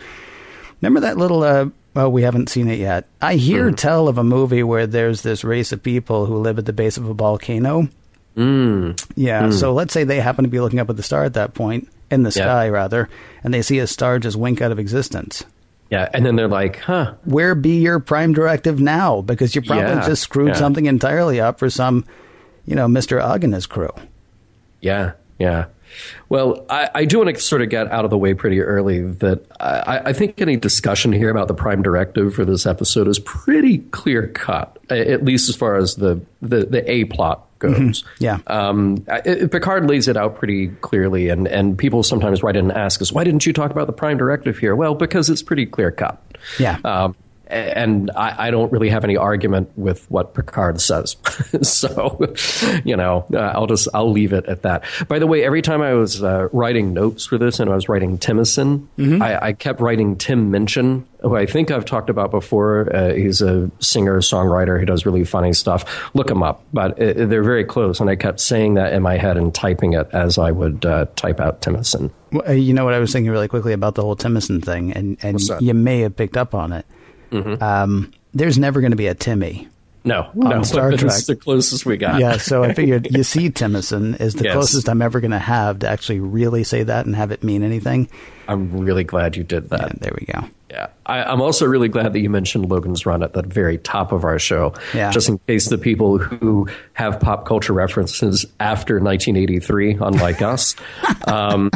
remember 0.81 0.99
that 1.01 1.17
little. 1.17 1.45
Uh, 1.45 1.67
well, 1.95 2.11
we 2.11 2.23
haven't 2.23 2.49
seen 2.49 2.69
it 2.69 2.79
yet. 2.81 3.07
I 3.23 3.35
hear 3.37 3.71
tell 3.71 4.09
of 4.09 4.19
a 4.19 4.25
movie 4.25 4.63
where 4.65 4.87
there's 4.89 5.23
this 5.23 5.45
race 5.45 5.71
of 5.71 5.81
people 5.83 6.27
who 6.27 6.37
live 6.39 6.59
at 6.59 6.67
the 6.67 6.73
base 6.73 6.97
of 6.97 7.09
a 7.09 7.15
volcano. 7.15 7.89
Mm. 8.37 9.01
Yeah. 9.17 9.51
So 9.51 9.73
let's 9.73 9.93
say 9.93 10.05
they 10.05 10.21
happen 10.21 10.45
to 10.45 10.51
be 10.51 10.61
looking 10.61 10.79
up 10.81 10.91
at 10.91 10.97
the 10.97 11.03
star 11.03 11.25
at 11.25 11.35
that 11.35 11.55
point 11.55 11.89
in 12.11 12.23
the 12.25 12.29
Yeah. 12.31 12.45
sky, 12.45 12.69
rather, 12.69 13.09
and 13.45 13.53
they 13.55 13.63
see 13.63 13.79
a 13.79 13.87
star 13.87 14.19
just 14.19 14.37
wink 14.37 14.61
out 14.61 14.73
of 14.73 14.79
existence. 14.81 15.45
Yeah, 15.91 16.09
and 16.15 16.25
then 16.25 16.37
they're 16.37 16.47
like, 16.47 16.77
huh. 16.79 17.15
Where 17.25 17.57
be 17.57 17.81
your 17.81 17.99
prime 17.99 18.33
directive 18.33 18.79
now? 18.81 19.23
Because 19.23 19.57
you 19.57 19.63
probably 19.63 19.87
Yeah, 19.87 20.07
just 20.07 20.23
screwed 20.23 20.51
yeah. 20.51 20.55
something 20.55 20.87
entirely 20.87 21.41
up 21.41 21.59
for 21.59 21.69
some, 21.69 22.05
you 22.71 22.77
know, 22.77 22.87
Mr. 22.87 23.21
Ugg 23.21 23.43
and 23.43 23.53
his 23.53 23.67
crew. 23.67 23.91
Yeah, 24.81 25.15
yeah. 25.41 25.67
Well, 26.29 26.65
I, 26.71 26.89
I 26.95 27.05
do 27.05 27.19
want 27.19 27.35
to 27.35 27.41
sort 27.43 27.63
of 27.63 27.69
get 27.69 27.91
out 27.91 28.05
of 28.05 28.13
the 28.13 28.17
way 28.17 28.33
pretty 28.33 28.61
early 28.61 29.01
that 29.01 29.45
I, 29.59 30.03
I 30.07 30.13
think 30.13 30.41
any 30.41 30.55
discussion 30.55 31.13
here 31.13 31.31
about 31.31 31.49
the 31.49 31.55
prime 31.55 31.83
directive 31.83 32.33
for 32.33 32.45
this 32.45 32.67
episode 32.67 33.09
is 33.09 33.19
pretty 33.19 33.79
clear 33.79 34.29
cut, 34.29 34.79
at 34.89 35.25
least 35.25 35.49
as 35.49 35.57
far 35.57 35.75
as 35.77 35.97
the, 35.97 36.21
the, 36.41 36.65
the 36.65 36.89
A 36.89 37.07
plot 37.07 37.45
goes. 37.59 38.05
Yeah. 38.21 38.39
Um, 38.47 39.05
it, 39.09 39.51
Picard 39.51 39.89
lays 39.89 40.07
it 40.07 40.17
out 40.17 40.37
pretty 40.37 40.69
clearly, 40.69 41.29
and, 41.29 41.49
and 41.49 41.77
people 41.77 42.05
sometimes 42.05 42.45
write 42.45 42.55
in 42.55 42.71
and 42.71 42.79
ask 42.79 43.03
us, 43.03 43.11
why 43.11 43.25
didn't 43.25 43.45
you 43.45 43.53
talk 43.53 43.73
about 43.73 43.89
the 43.89 43.93
prime 43.93 44.17
directive 44.17 44.59
here? 44.59 44.77
Well, 44.77 44.95
because 44.95 45.29
it's 45.29 45.43
pretty 45.43 45.67
clear 45.67 45.91
cut. 45.91 46.23
Yeah. 46.61 46.79
Um, 46.85 47.17
and 47.51 48.11
I, 48.13 48.47
I 48.47 48.51
don't 48.51 48.71
really 48.73 48.89
have 48.89 49.05
any 49.05 49.17
argument 49.17 49.71
with 49.77 50.11
what 50.11 50.35
Picard 50.35 50.81
says. 50.81 51.17
so, 51.63 52.35
you 52.85 52.97
know, 52.97 53.27
uh, 53.33 53.39
I'll 53.39 53.67
just 53.67 53.89
I'll 53.93 54.11
leave 54.11 54.33
it 54.33 54.47
at 54.47 54.63
that. 54.63 54.85
By 55.09 55.19
the 55.19 55.27
way, 55.27 55.45
every 55.45 55.63
time 55.63 55.83
I 55.83 55.95
was 55.95 56.23
uh, 56.23 56.49
writing 56.53 56.93
notes 56.93 57.27
for 57.27 57.39
this 57.39 57.61
and 57.61 57.71
I 57.71 57.75
was 57.75 57.89
writing 57.89 58.19
Timicin, 58.19 58.87
I, 59.21 59.49
I 59.49 59.53
kept 59.53 59.81
writing 59.81 60.17
Tim 60.17 60.51
Minchin, 60.51 61.07
who 61.21 61.37
I 61.37 61.47
think 61.47 61.71
I've 61.71 61.85
talked 61.85 62.11
about 62.11 62.31
before. 62.31 62.95
Uh, 62.95 63.15
he's 63.15 63.43
a 63.43 63.71
singer 63.81 64.21
songwriter 64.21 64.79
who 64.79 64.87
does 64.87 65.05
really 65.05 65.25
funny 65.25 65.53
stuff. 65.53 66.11
Look 66.15 66.31
him 66.31 66.43
up, 66.43 66.63
but 66.73 66.93
uh, 66.93 67.27
they're 67.27 67.43
very 67.43 67.65
close. 67.65 68.01
And 68.01 68.09
I 68.09 68.17
kept 68.17 68.41
saying 68.41 68.75
that 68.75 68.93
in 68.93 69.03
my 69.03 69.17
head 69.17 69.37
and 69.37 69.55
typing 69.55 69.95
it 69.95 70.09
as 70.13 70.39
I 70.39 70.51
would 70.51 70.85
uh, 70.87 71.07
type 71.17 71.41
out 71.41 71.63
Timicin. 71.63 72.11
Well, 72.33 72.49
uh, 72.49 72.53
You 72.53 72.73
know 72.73 72.85
what 72.85 72.95
I 72.95 72.99
was 72.99 73.13
thinking 73.13 73.31
really 73.33 73.49
quickly 73.49 73.73
about 73.73 73.97
the 73.97 74.03
whole 74.03 74.17
Timicin 74.17 74.65
thing, 74.65 74.93
and, 74.93 75.19
and? 75.23 75.41
Mm-hmm. 75.41 75.65
you 75.65 75.75
may 75.75 76.01
have 76.01 76.17
picked 76.17 76.37
up 76.37 76.55
on 76.55 76.73
it. 76.73 76.87
Um, 77.33 78.13
there's 78.35 78.59
never 78.59 78.81
going 78.81 78.93
to 78.93 78.97
be 78.97 79.07
a 79.07 79.15
Timmy. 79.15 79.69
No, 80.03 80.31
no, 80.35 80.63
Star 80.63 80.91
this 80.91 81.01
Trek. 81.01 81.13
is 81.13 81.27
the 81.27 81.37
closest 81.37 81.85
we 81.85 81.99
got. 81.99 82.21
Yeah, 82.21 82.39
so 82.39 82.65
I 82.65 82.73
figured 82.75 83.09
you 83.15 83.23
see 83.23 83.51
Timicin 83.51 84.19
is 84.19 84.33
the 84.35 84.45
Yes. 84.45 84.55
closest 84.55 84.89
I'm 84.89 85.03
ever 85.03 85.21
going 85.21 85.33
to 85.33 85.39
have 85.39 85.81
to 85.81 85.89
actually 85.91 86.21
really 86.21 86.65
say 86.65 86.83
that 86.85 87.05
and 87.05 87.15
have 87.15 87.33
it 87.33 87.45
mean 87.45 87.63
anything. 87.63 88.09
I'm 88.49 88.79
really 88.79 89.05
glad 89.05 89.37
you 89.37 89.45
did 89.45 89.69
that. 89.69 89.91
And 89.91 90.01
there 90.01 90.15
we 90.19 90.25
go. 90.25 90.47
Yeah, 90.71 90.87
I, 91.05 91.23
I'm 91.25 91.43
also 91.43 91.67
really 91.67 91.89
glad 91.89 92.15
that 92.15 92.21
you 92.21 92.31
mentioned 92.31 92.71
Logan's 92.71 93.05
Run 93.05 93.23
at 93.23 93.35
the 93.35 93.43
very 93.43 93.77
top 93.77 94.13
of 94.13 94.25
our 94.25 94.39
show, 94.39 94.73
Yeah. 94.95 95.11
just 95.11 95.29
in 95.29 95.37
case 95.47 95.69
the 95.69 95.77
people 95.79 96.17
who 96.17 96.67
have 96.95 97.21
pop 97.21 97.45
culture 97.45 97.73
references 97.75 98.47
after 98.59 99.01
1983, 99.01 99.99
unlike 100.01 100.41
us. 100.41 100.77
Um, 101.27 101.71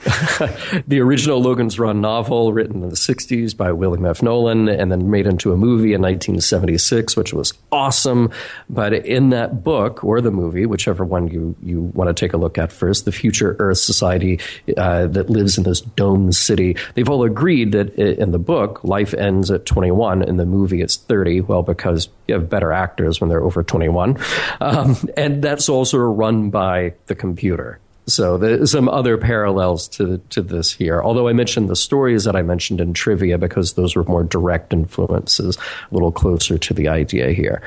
the 0.86 1.00
original 1.00 1.42
Logan's 1.42 1.78
Run 1.78 2.00
novel, 2.00 2.54
written 2.54 2.82
in 2.82 2.88
the 2.88 2.96
60s 2.96 3.54
by 3.54 3.70
William 3.72 4.06
F. 4.06 4.22
Nolan, 4.22 4.68
and 4.68 4.90
then 4.90 5.10
made 5.10 5.26
into 5.26 5.52
a 5.52 5.56
movie 5.56 5.92
in 5.92 6.00
1976, 6.00 7.16
which 7.16 7.34
was 7.34 7.52
awesome. 7.70 8.30
But 8.70 8.94
in 8.94 9.28
that 9.30 9.62
book 9.62 10.02
or 10.02 10.22
the 10.22 10.30
movie, 10.30 10.64
whichever 10.64 11.04
one 11.04 11.28
you, 11.28 11.54
you 11.62 11.82
want 11.82 12.08
to 12.08 12.14
take 12.14 12.32
a 12.32 12.38
look 12.38 12.56
at 12.56 12.72
first, 12.72 13.04
the 13.04 13.12
future 13.12 13.56
Earth 13.58 13.78
society 13.78 14.40
uh, 14.76 15.06
that 15.08 15.28
lives 15.28 15.58
in 15.58 15.64
this 15.64 15.82
dome 15.82 16.32
city, 16.32 16.76
they've 16.94 17.08
all 17.08 17.24
agreed 17.24 17.72
that 17.72 17.94
in 17.96 18.30
the 18.30 18.38
book, 18.38 18.82
life 18.82 19.12
ends 19.12 19.50
at 19.50 19.66
21. 19.66 20.22
In 20.22 20.38
the 20.38 20.46
movie, 20.46 20.80
it's 20.80 20.96
30. 20.96 21.42
Well, 21.42 21.62
because 21.62 22.08
you 22.26 22.34
have 22.34 22.48
better 22.48 22.72
actors 22.72 23.20
when 23.20 23.28
they're 23.28 23.42
over 23.42 23.62
21. 23.62 24.16
Um, 24.62 24.96
and 25.16 25.42
that's 25.42 25.68
also 25.68 25.98
run 25.98 26.48
by 26.48 26.94
the 27.06 27.14
computer. 27.14 27.80
So 28.10 28.36
there's 28.38 28.72
some 28.72 28.88
other 28.88 29.16
parallels 29.16 29.88
to 29.88 30.18
to 30.30 30.42
this 30.42 30.72
here. 30.72 31.02
Although 31.02 31.28
I 31.28 31.32
mentioned 31.32 31.68
the 31.68 31.76
stories 31.76 32.24
that 32.24 32.36
I 32.36 32.42
mentioned 32.42 32.80
in 32.80 32.92
trivia 32.92 33.38
because 33.38 33.74
those 33.74 33.96
were 33.96 34.04
more 34.04 34.24
direct 34.24 34.72
influences, 34.72 35.56
a 35.56 35.94
little 35.94 36.12
closer 36.12 36.58
to 36.58 36.74
the 36.74 36.88
idea 36.88 37.30
here. 37.32 37.62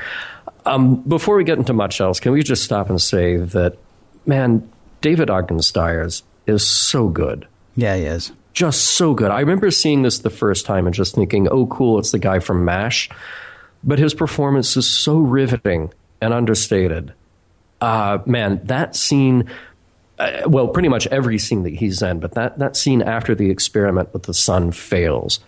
Um, 0.66 0.96
before 1.02 1.36
we 1.36 1.44
get 1.44 1.58
into 1.58 1.72
much 1.72 2.00
else, 2.00 2.20
can 2.20 2.32
we 2.32 2.42
just 2.42 2.62
stop 2.64 2.88
and 2.88 3.00
say 3.00 3.36
that, 3.36 3.76
man, 4.26 4.66
David 5.02 5.28
Ogden 5.28 5.60
Stiers 5.60 6.22
is 6.46 6.66
so 6.66 7.08
good 7.08 7.46
Yeah, 7.76 7.96
he 7.96 8.04
is. 8.04 8.32
just 8.54 8.82
so 8.82 9.12
good. 9.14 9.30
I 9.30 9.40
remember 9.40 9.70
seeing 9.70 10.02
this 10.02 10.20
the 10.20 10.30
first 10.30 10.64
time 10.64 10.86
and 10.86 10.94
just 10.94 11.14
thinking, 11.14 11.48
oh, 11.48 11.66
cool, 11.66 11.98
it's 11.98 12.12
the 12.12 12.18
guy 12.18 12.38
from 12.38 12.64
MASH. 12.64 13.10
But 13.82 13.98
his 13.98 14.14
performance 14.14 14.76
is 14.78 14.86
so 14.86 15.18
riveting 15.18 15.92
and 16.22 16.32
understated. 16.32 17.12
Uh, 17.82 18.18
man, 18.24 18.60
that 18.64 18.96
scene, 18.96 19.50
uh, 20.18 20.42
well, 20.46 20.68
pretty 20.68 20.88
much 20.88 21.06
every 21.08 21.38
scene 21.38 21.62
that 21.64 21.74
he's 21.74 22.02
in, 22.02 22.20
but 22.20 22.32
that, 22.32 22.58
that 22.58 22.76
scene 22.76 23.02
after 23.02 23.34
the 23.34 23.50
experiment 23.50 24.12
with 24.12 24.24
the 24.24 24.34
sun 24.34 24.72
fails, 24.72 25.40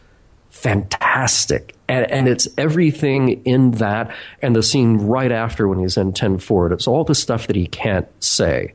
fantastic. 0.51 1.75
And, 1.89 2.11
and 2.11 2.29
it's 2.29 2.49
everything 2.59 3.45
in 3.45 3.73
that 3.73 4.15
and 4.43 4.57
the 4.57 4.63
scene 4.63 4.99
right 4.99 5.31
after 5.31 5.69
when 5.69 5.79
he's 5.79 5.97
in 5.97 6.13
10 6.13 6.39
forward. 6.39 6.73
It's 6.73 6.89
all 6.89 7.05
the 7.05 7.15
stuff 7.15 7.47
that 7.47 7.57
he 7.57 7.67
can't 7.67 8.09
say 8.23 8.75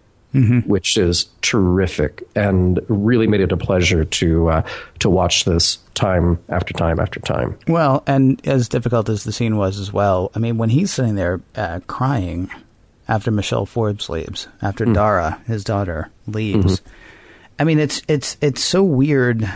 which 0.62 0.98
is 0.98 1.26
terrific 1.42 2.24
and 2.36 2.80
really 2.88 3.28
made 3.28 3.42
it 3.42 3.52
a 3.52 3.58
pleasure 3.58 4.06
to 4.06 4.50
uh, 4.50 4.62
to 5.00 5.10
watch 5.10 5.44
this 5.44 5.78
time 5.94 6.40
after 6.48 6.74
time 6.74 7.00
after 7.00 7.20
time. 7.20 7.58
Well, 7.68 8.04
and 8.08 8.46
as 8.48 8.70
difficult 8.70 9.10
as 9.10 9.26
the 9.26 9.34
scene 9.34 9.58
was 9.58 9.78
as 9.78 9.92
well, 9.92 10.32
I 10.34 10.40
mean, 10.40 10.58
when 10.58 10.70
he's 10.70 10.92
sitting 10.92 11.16
there 11.16 11.42
uh, 11.56 11.82
crying 11.88 12.50
after 13.12 13.30
Michelle 13.30 13.66
Forbes 13.66 14.10
leaves, 14.10 14.48
after 14.62 14.86
mm. 14.86 14.94
Dara, 14.94 15.42
his 15.46 15.66
daughter, 15.66 16.10
leaves, 16.28 16.80
mm-hmm. 16.80 16.90
I 17.60 17.64
mean, 17.66 17.78
it's 17.78 18.02
it's 18.08 18.38
it's 18.42 18.64
so 18.64 18.84
weird. 18.84 19.48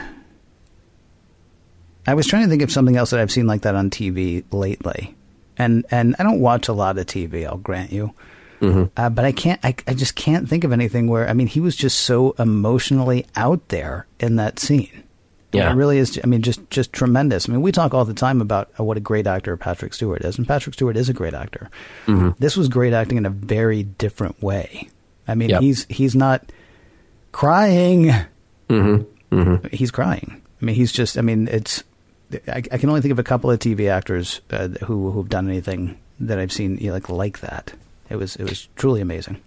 I 2.05 2.13
was 2.13 2.27
trying 2.27 2.43
to 2.43 2.49
think 2.49 2.61
of 2.61 2.71
something 2.71 2.97
else 2.97 3.11
that 3.11 3.19
I've 3.21 3.31
seen 3.31 3.47
like 3.47 3.61
that 3.61 3.73
on 3.73 3.89
TV 3.89 4.43
lately, 4.51 5.15
and 5.57 5.85
and 5.89 6.17
I 6.19 6.23
don't 6.23 6.41
watch 6.41 6.67
a 6.67 6.73
lot 6.73 6.97
of 6.97 7.05
TV. 7.07 7.47
I'll 7.47 7.57
grant 7.57 7.93
you. 7.93 8.13
Mm-hmm. 8.59 8.83
Uh, 8.95 9.09
but 9.09 9.23
I 9.23 9.31
can't. 9.31 9.63
I, 9.63 9.73
I 9.87 9.93
just 9.93 10.15
can't 10.15 10.49
think 10.49 10.65
of 10.65 10.73
anything 10.73 11.07
where. 11.07 11.27
I 11.27 11.33
mean, 11.33 11.47
he 11.47 11.61
was 11.61 11.77
just 11.77 12.01
so 12.01 12.31
emotionally 12.37 13.25
out 13.37 13.69
there 13.69 14.05
in 14.19 14.35
that 14.35 14.59
scene. 14.59 15.04
Yeah. 15.51 15.71
it 15.71 15.75
really 15.75 15.97
is. 15.99 16.19
I 16.23 16.27
mean, 16.27 16.41
just 16.41 16.69
just 16.69 16.91
tremendous. 16.91 17.47
I 17.47 17.51
mean, 17.53 17.62
we 17.62 17.71
talk 17.71 17.93
all 17.93 18.03
the 18.05 18.13
time 18.13 18.41
about 18.41 18.71
uh, 18.79 18.84
what 18.84 18.97
a 18.97 18.99
great 18.99 19.25
actor 19.27 19.55
Patrick 19.55 19.93
Stewart 19.93 20.23
is, 20.25 20.38
and 20.38 20.45
Patrick 20.47 20.73
Stewart 20.73 20.97
is 20.97 21.08
a 21.08 21.13
great 21.13 21.34
actor. 21.34 21.69
This 22.39 22.58
was 22.58 22.67
great 22.67 22.91
acting 22.93 23.17
in 23.17 23.25
a 23.25 23.29
very 23.29 23.84
different 23.84 24.41
way. 24.43 24.89
I 25.27 25.36
mean, 25.36 25.49
Yep. 25.49 25.62
he's 25.62 25.86
he's 25.89 26.15
not 26.15 26.51
crying. 27.31 28.12
He's 29.71 29.91
crying. 29.91 30.41
I 30.62 30.65
mean, 30.65 30.75
he's 30.75 30.91
just. 30.91 31.17
I 31.17 31.21
mean, 31.21 31.47
it's. 31.47 31.84
I, 32.47 32.58
I 32.71 32.77
can 32.77 32.89
only 32.89 33.01
think 33.01 33.12
of 33.12 33.19
a 33.19 33.23
couple 33.23 33.51
of 33.51 33.60
TV 33.60 33.89
actors 33.89 34.41
uh, 34.51 34.67
who 34.86 35.12
who've 35.12 35.29
done 35.29 35.47
anything 35.47 35.97
that 36.19 36.39
I've 36.39 36.51
seen 36.51 36.77
you 36.77 36.88
know, 36.88 36.93
like 36.93 37.10
like 37.10 37.39
that. 37.41 37.73
It 38.10 38.15
was 38.17 38.36
it 38.36 38.43
was 38.49 38.67
truly 38.75 39.01
amazing. 39.01 39.41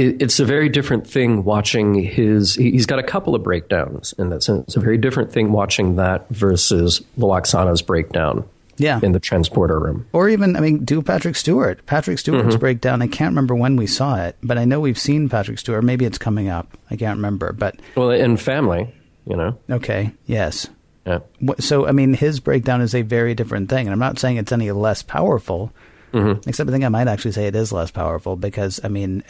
It, 0.00 0.22
it's 0.22 0.40
a 0.40 0.44
very 0.44 0.68
different 0.68 1.06
thing 1.06 1.44
watching 1.44 1.94
his. 1.94 2.54
he- 2.54 2.70
He's 2.70 2.86
got 2.86 2.98
a 2.98 3.02
couple 3.02 3.34
of 3.34 3.42
breakdowns 3.42 4.14
in 4.18 4.30
that 4.30 4.42
sense. 4.42 4.64
It's 4.68 4.76
a 4.76 4.80
very 4.80 4.96
different 4.96 5.30
thing 5.32 5.52
watching 5.52 5.96
that 5.96 6.28
versus 6.30 7.02
Lwaxana's 7.18 7.82
breakdown. 7.82 8.44
Yeah. 8.78 8.98
in 9.02 9.12
the 9.12 9.20
transporter 9.20 9.78
room. 9.78 10.06
Or 10.14 10.30
even, 10.30 10.56
I 10.56 10.60
mean, 10.60 10.86
do 10.86 11.02
Patrick 11.02 11.36
Stewart. 11.36 11.84
Patrick 11.84 12.18
Stewart's 12.18 12.48
mm-hmm. 12.48 12.58
breakdown. 12.60 13.02
I 13.02 13.08
can't 13.08 13.32
remember 13.32 13.54
when 13.54 13.76
we 13.76 13.86
saw 13.86 14.16
it, 14.24 14.36
but 14.42 14.56
I 14.56 14.64
know 14.64 14.80
we've 14.80 14.98
seen 14.98 15.28
Patrick 15.28 15.58
Stewart. 15.58 15.84
Maybe 15.84 16.06
it's 16.06 16.16
coming 16.16 16.48
up. 16.48 16.78
I 16.90 16.96
can't 16.96 17.18
remember. 17.18 17.52
But 17.52 17.78
Well, 17.94 18.08
in 18.10 18.38
family, 18.38 18.90
you 19.26 19.36
know. 19.36 19.58
okay, 19.68 20.12
yes. 20.24 20.66
Yeah. 21.04 21.18
So, 21.58 21.86
I 21.86 21.92
mean, 21.92 22.14
his 22.14 22.40
breakdown 22.40 22.80
is 22.80 22.94
a 22.94 23.02
very 23.02 23.34
different 23.34 23.68
thing, 23.68 23.86
and 23.86 23.92
I'm 23.92 23.98
not 23.98 24.18
saying 24.18 24.38
it's 24.38 24.50
any 24.52 24.70
less 24.72 25.02
powerful. 25.02 25.72
Mm-hmm. 26.14 26.48
Except, 26.48 26.70
I 26.70 26.72
think 26.72 26.84
I 26.84 26.88
might 26.88 27.06
actually 27.06 27.32
say 27.32 27.48
it 27.48 27.54
is 27.56 27.72
less 27.72 27.90
powerful 27.90 28.34
because, 28.34 28.80
I 28.82 28.88
mean, 28.88 29.22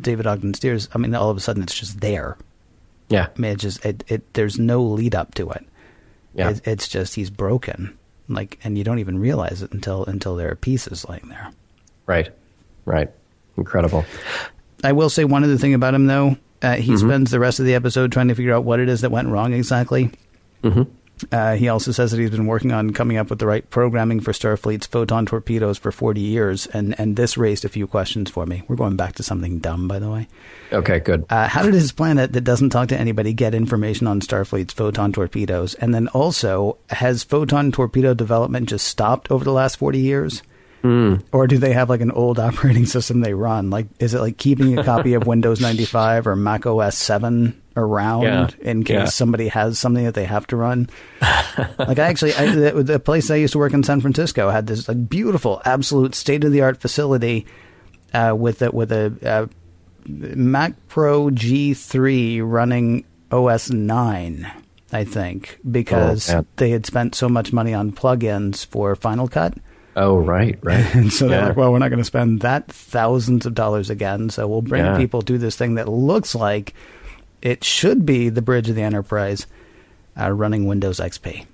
David 0.00 0.26
Ogden 0.26 0.54
Stiers. 0.54 0.88
I 0.94 0.98
mean, 0.98 1.14
all 1.14 1.30
of 1.30 1.36
a 1.36 1.40
sudden 1.40 1.62
it's 1.62 1.78
just 1.78 2.00
there. 2.00 2.36
Yeah. 3.08 3.28
I 3.36 3.40
mean, 3.40 3.52
it 3.52 3.58
just 3.58 3.84
it, 3.84 4.04
it 4.08 4.34
there's 4.34 4.58
no 4.58 4.82
lead 4.82 5.14
up 5.14 5.34
to 5.34 5.50
it. 5.50 5.64
Yeah. 6.34 6.50
It, 6.50 6.66
it's 6.66 6.88
just 6.88 7.14
he's 7.14 7.30
broken, 7.30 7.96
like, 8.28 8.58
and 8.64 8.78
you 8.78 8.84
don't 8.84 8.98
even 8.98 9.18
realize 9.18 9.62
it 9.62 9.72
until 9.72 10.04
until 10.06 10.36
there 10.36 10.50
are 10.50 10.56
pieces 10.56 11.06
laying 11.08 11.28
there. 11.28 11.50
Right. 12.06 12.30
Right. 12.84 13.10
Incredible. 13.56 14.04
I 14.82 14.92
will 14.92 15.10
say 15.10 15.24
one 15.24 15.44
other 15.44 15.58
thing 15.58 15.74
about 15.74 15.94
him 15.94 16.06
though. 16.06 16.36
Uh, 16.62 16.76
he 16.76 16.96
spends 16.96 17.30
the 17.32 17.40
rest 17.40 17.58
of 17.58 17.66
the 17.66 17.74
episode 17.74 18.12
trying 18.12 18.28
to 18.28 18.34
figure 18.34 18.54
out 18.54 18.64
what 18.64 18.78
it 18.80 18.88
is 18.88 19.00
that 19.00 19.10
went 19.10 19.28
wrong 19.28 19.52
exactly. 19.52 20.10
Uh, 21.30 21.54
he 21.54 21.68
also 21.68 21.92
says 21.92 22.10
that 22.10 22.20
he's 22.20 22.30
been 22.30 22.46
working 22.46 22.72
on 22.72 22.92
coming 22.92 23.16
up 23.16 23.30
with 23.30 23.38
the 23.38 23.46
right 23.46 23.68
programming 23.70 24.20
for 24.20 24.32
Starfleet's 24.32 24.86
photon 24.86 25.26
torpedoes 25.26 25.78
for 25.78 25.92
40 25.92 26.20
years, 26.20 26.66
and, 26.66 26.98
and 26.98 27.16
this 27.16 27.36
raised 27.36 27.64
a 27.64 27.68
few 27.68 27.86
questions 27.86 28.30
for 28.30 28.46
me. 28.46 28.62
We're 28.68 28.76
going 28.76 28.96
back 28.96 29.14
to 29.16 29.22
something 29.22 29.58
dumb, 29.58 29.88
by 29.88 29.98
the 29.98 30.10
way. 30.10 30.28
Okay. 30.72 31.00
Good. 31.00 31.26
Uh, 31.28 31.48
how 31.48 31.62
did 31.62 31.74
his 31.74 31.92
planet 31.92 32.32
that 32.32 32.42
doesn't 32.42 32.70
talk 32.70 32.88
to 32.88 32.98
anybody 32.98 33.32
get 33.32 33.54
information 33.54 34.06
on 34.06 34.20
Starfleet's 34.20 34.72
photon 34.72 35.12
torpedoes? 35.12 35.74
And 35.74 35.94
then 35.94 36.08
also, 36.08 36.78
has 36.90 37.24
photon 37.24 37.72
torpedo 37.72 38.14
development 38.14 38.68
just 38.68 38.86
stopped 38.86 39.30
over 39.30 39.44
the 39.44 39.52
last 39.52 39.76
40 39.76 39.98
years? 39.98 40.42
Or 41.30 41.46
do 41.46 41.58
they 41.58 41.72
have 41.72 41.88
like 41.88 42.00
an 42.00 42.10
old 42.10 42.38
operating 42.40 42.86
system 42.86 43.20
they 43.20 43.34
run? 43.34 43.70
Like, 43.70 43.86
is 44.00 44.14
it 44.14 44.20
like 44.20 44.36
keeping 44.36 44.78
a 44.78 44.84
copy 44.84 45.14
of 45.14 45.26
Windows 45.28 45.60
95 45.60 46.26
or 46.26 46.36
Mac 46.36 46.66
OS 46.66 46.96
7 46.96 47.61
around 47.76 48.22
Yeah. 48.22 48.48
in 48.60 48.84
case 48.84 48.94
Yeah. 48.94 49.04
somebody 49.06 49.48
has 49.48 49.78
something 49.78 50.04
that 50.04 50.14
they 50.14 50.24
have 50.24 50.46
to 50.48 50.56
run. 50.56 50.88
like 51.78 51.98
I 51.98 52.06
actually, 52.08 52.34
I, 52.34 52.54
the, 52.54 52.82
the 52.82 53.00
place 53.00 53.30
I 53.30 53.36
used 53.36 53.52
to 53.52 53.58
work 53.58 53.72
in 53.72 53.82
San 53.82 54.00
Francisco 54.00 54.50
had 54.50 54.66
this 54.66 54.88
like 54.88 55.08
beautiful, 55.08 55.60
absolute 55.64 56.14
state 56.14 56.44
of 56.44 56.52
the 56.52 56.60
art 56.62 56.80
facility 56.80 57.46
uh, 58.14 58.34
with 58.36 58.62
a, 58.62 58.70
with 58.70 58.92
a 58.92 59.12
uh, 59.24 59.46
Mac 60.06 60.74
Pro 60.88 61.26
G3 61.30 62.40
running 62.44 63.04
OS 63.30 63.70
9, 63.70 64.50
I 64.92 65.04
think, 65.04 65.58
because 65.70 66.28
Oh, 66.30 66.44
they 66.56 66.70
had 66.70 66.84
spent 66.86 67.14
so 67.14 67.28
much 67.28 67.52
money 67.52 67.72
on 67.72 67.92
plugins 67.92 68.66
for 68.66 68.94
Final 68.96 69.28
Cut. 69.28 69.54
Oh, 69.94 70.16
right, 70.18 70.58
right. 70.62 70.84
And 70.94 71.12
so 71.12 71.28
they're 71.28 71.48
like, 71.48 71.56
well, 71.56 71.70
we're 71.72 71.78
not 71.78 71.90
going 71.90 71.98
to 71.98 72.04
spend 72.04 72.40
that 72.40 72.66
thousands 72.72 73.44
of 73.46 73.54
dollars 73.54 73.90
again. 73.90 74.30
So 74.30 74.48
we'll 74.48 74.62
bring 74.62 74.84
Yeah. 74.84 74.96
people 74.96 75.22
to 75.22 75.38
this 75.38 75.54
thing 75.56 75.74
that 75.76 75.88
looks 75.88 76.34
like 76.34 76.74
it 77.42 77.64
should 77.64 78.06
be 78.06 78.28
the 78.28 78.42
bridge 78.42 78.68
of 78.70 78.76
the 78.76 78.82
enterprise 78.82 79.46
uh, 80.18 80.30
running 80.30 80.66
Windows 80.66 80.98
XP. 81.00 81.46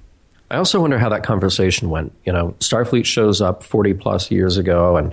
I 0.51 0.57
also 0.57 0.81
wonder 0.81 0.99
how 0.99 1.11
that 1.11 1.25
conversation 1.25 1.91
went. 1.91 2.11
You 2.25 2.33
know, 2.33 2.55
Starfleet 2.61 3.05
shows 3.05 3.43
up 3.43 3.63
40 3.63 3.93
plus 3.93 4.31
years 4.31 4.57
ago 4.57 4.97
and 4.97 5.13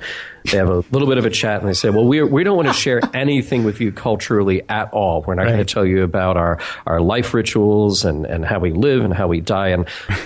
they 0.50 0.56
have 0.58 0.70
a 0.70 0.78
little 0.92 1.10
bit 1.10 1.18
of 1.18 1.26
a 1.26 1.30
chat 1.30 1.60
and 1.60 1.68
they 1.68 1.74
say, 1.74 1.90
well, 1.90 2.06
we, 2.06 2.24
we 2.24 2.46
don't 2.46 2.56
want 2.56 2.70
to 2.70 2.74
share 2.74 3.02
anything 3.14 3.66
with 3.66 3.82
you 3.82 3.92
culturally 3.92 4.62
at 4.70 4.94
all. 4.94 5.24
We're 5.24 5.36
not 5.36 5.44
going 5.48 5.58
to 5.58 5.66
tell 5.66 5.86
you 5.86 6.04
about 6.04 6.38
our, 6.38 6.60
our 6.86 7.02
life 7.02 7.34
rituals 7.34 8.06
and, 8.06 8.26
and 8.26 8.46
how 8.46 8.60
we 8.60 8.72
live 8.72 9.04
and 9.04 9.14
how 9.14 9.28
we 9.28 9.42
die. 9.42 9.70
And, 9.70 9.86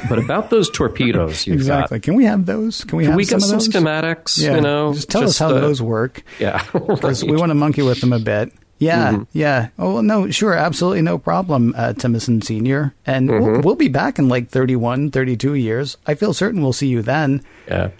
but 0.10 0.20
about 0.20 0.52
those 0.52 0.70
torpedoes 0.70 1.48
you've 1.48 1.56
Exactly. 1.56 1.98
got. 1.98 2.04
Can 2.04 2.14
we 2.14 2.26
have 2.26 2.46
those? 2.46 2.84
Can 2.84 2.98
we 3.00 3.06
Can 3.06 3.12
have 3.14 3.18
we 3.18 3.24
some 3.24 3.40
some 3.40 3.58
those? 3.58 3.68
schematics? 3.68 4.38
Yeah. 4.40 4.58
You 4.58 4.62
know, 4.62 4.94
just 4.94 5.10
tell 5.10 5.24
us 5.24 5.40
how 5.40 5.48
uh, 5.50 5.60
those 5.60 5.82
work. 5.82 6.22
Yeah. 6.38 6.64
Because 6.72 7.24
we 7.24 7.36
want 7.36 7.50
to 7.50 7.56
monkey 7.56 7.82
with 7.82 8.00
them 8.00 8.14
a 8.14 8.20
bit. 8.20 8.54
Yeah, 8.80 9.12
Mm-hmm. 9.12 9.24
yeah. 9.34 9.68
Oh 9.78 9.96
well, 9.96 10.04
no, 10.04 10.30
sure, 10.32 10.54
absolutely 10.54 11.02
no 11.02 11.18
problem, 11.18 11.74
uh, 11.78 11.94
Timicin 11.98 12.42
Senior, 12.44 12.94
and 13.06 13.30
Mm-hmm. 13.30 13.52
we'll, 13.52 13.62
we'll 13.62 13.76
be 13.76 13.90
back 13.90 14.18
in 14.20 14.30
like 14.30 14.50
31, 14.50 15.12
32 15.12 15.54
years. 15.56 15.98
I 16.08 16.16
feel 16.16 16.34
certain 16.34 16.62
we'll 16.62 16.72
see 16.74 16.88
you 16.88 17.02
then. 17.02 17.44
Yeah. 17.68 17.90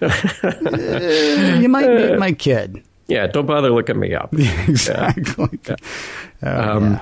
You 1.60 1.68
might 1.68 1.88
meet 1.88 2.18
my 2.18 2.32
kid. 2.32 2.82
yeah. 3.08 3.26
Don't 3.26 3.46
bother 3.46 3.70
looking 3.70 3.98
me 4.00 4.14
up. 4.14 4.32
exactly. 4.68 5.58
Oh, 6.42 6.76
Um, 6.76 6.92
yeah. 6.92 7.00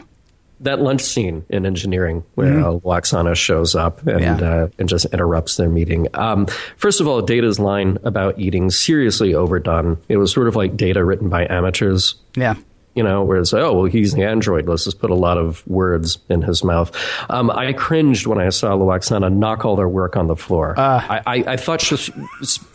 that 0.60 0.80
lunch 0.80 1.02
scene 1.02 1.44
in 1.48 1.64
engineering 1.64 2.24
where 2.34 2.58
uh, 2.60 2.72
Lwaxana 2.80 3.36
shows 3.36 3.74
up 3.76 4.00
and 4.06 4.20
Mm-hmm. 4.20 4.42
Yeah. 4.42 4.50
uh, 4.64 4.68
and 4.78 4.88
just 4.88 5.04
interrupts 5.06 5.56
their 5.56 5.68
meeting. 5.68 6.08
Um, 6.14 6.46
first 6.76 7.00
of 7.00 7.06
all, 7.06 7.22
Data's 7.22 7.60
line 7.60 7.98
about 8.02 8.38
eating 8.40 8.70
seriously 8.70 9.34
overdone. 9.34 9.98
It 10.08 10.16
was 10.16 10.32
sort 10.32 10.48
of 10.48 10.56
like 10.56 10.76
Data 10.76 11.04
written 11.04 11.28
by 11.28 11.46
amateurs. 11.46 12.16
Yeah. 12.34 12.54
You 12.98 13.04
know, 13.04 13.22
where 13.22 13.38
it's 13.38 13.54
oh 13.54 13.72
well, 13.74 13.84
he's 13.84 14.12
the 14.14 14.24
android. 14.24 14.66
Let's 14.68 14.82
just 14.84 14.98
put 14.98 15.10
a 15.10 15.14
lot 15.14 15.38
of 15.38 15.64
words 15.68 16.18
in 16.28 16.42
his 16.42 16.64
mouth. 16.64 16.90
Um, 17.30 17.48
I 17.48 17.72
cringed 17.72 18.26
when 18.26 18.38
I 18.40 18.48
saw 18.48 18.72
Lwaxana 18.76 19.32
knock 19.32 19.64
all 19.64 19.76
their 19.76 19.88
work 19.88 20.16
on 20.16 20.26
the 20.26 20.34
floor. 20.34 20.74
Uh. 20.76 21.00
I, 21.08 21.22
I, 21.24 21.44
I 21.52 21.56
thought 21.56 21.78
just, 21.78 22.10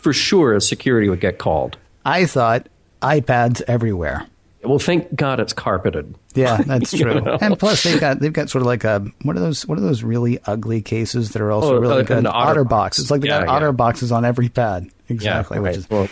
for 0.00 0.14
sure 0.14 0.58
security 0.60 1.10
would 1.10 1.20
get 1.20 1.36
called. 1.38 1.76
I 2.06 2.24
thought 2.24 2.68
iPads 3.02 3.60
everywhere. 3.68 4.26
Well, 4.62 4.78
thank 4.78 5.14
God 5.14 5.40
it's 5.40 5.52
carpeted. 5.52 6.14
Yeah, 6.34 6.56
that's 6.66 6.96
true. 6.96 7.20
know? 7.20 7.36
And 7.38 7.58
plus, 7.58 7.82
they've 7.82 8.00
got 8.00 8.20
they've 8.20 8.32
got 8.32 8.48
sort 8.48 8.62
of 8.62 8.66
like 8.66 8.84
a 8.84 9.04
what 9.24 9.36
are 9.36 9.40
those 9.40 9.66
what 9.66 9.76
are 9.76 9.82
those 9.82 10.02
really 10.02 10.38
ugly 10.46 10.80
cases 10.80 11.32
that 11.32 11.42
are 11.42 11.52
also 11.52 11.76
Oh, 11.76 11.78
really 11.80 11.96
like 11.96 12.06
good? 12.06 12.16
an 12.16 12.26
Otter 12.26 12.64
OtterBox. 12.64 12.68
box. 12.70 12.98
It's 12.98 13.10
like 13.10 13.20
they 13.20 13.28
got 13.28 13.42
Yeah, 13.42 13.46
yeah. 13.46 13.56
Otter 13.56 13.72
boxes 13.72 14.10
on 14.10 14.24
every 14.24 14.48
pad. 14.48 14.88
Exactly, 15.10 15.58
right. 15.58 15.68
which 15.68 15.76
is 15.76 15.90
Well- 15.90 16.08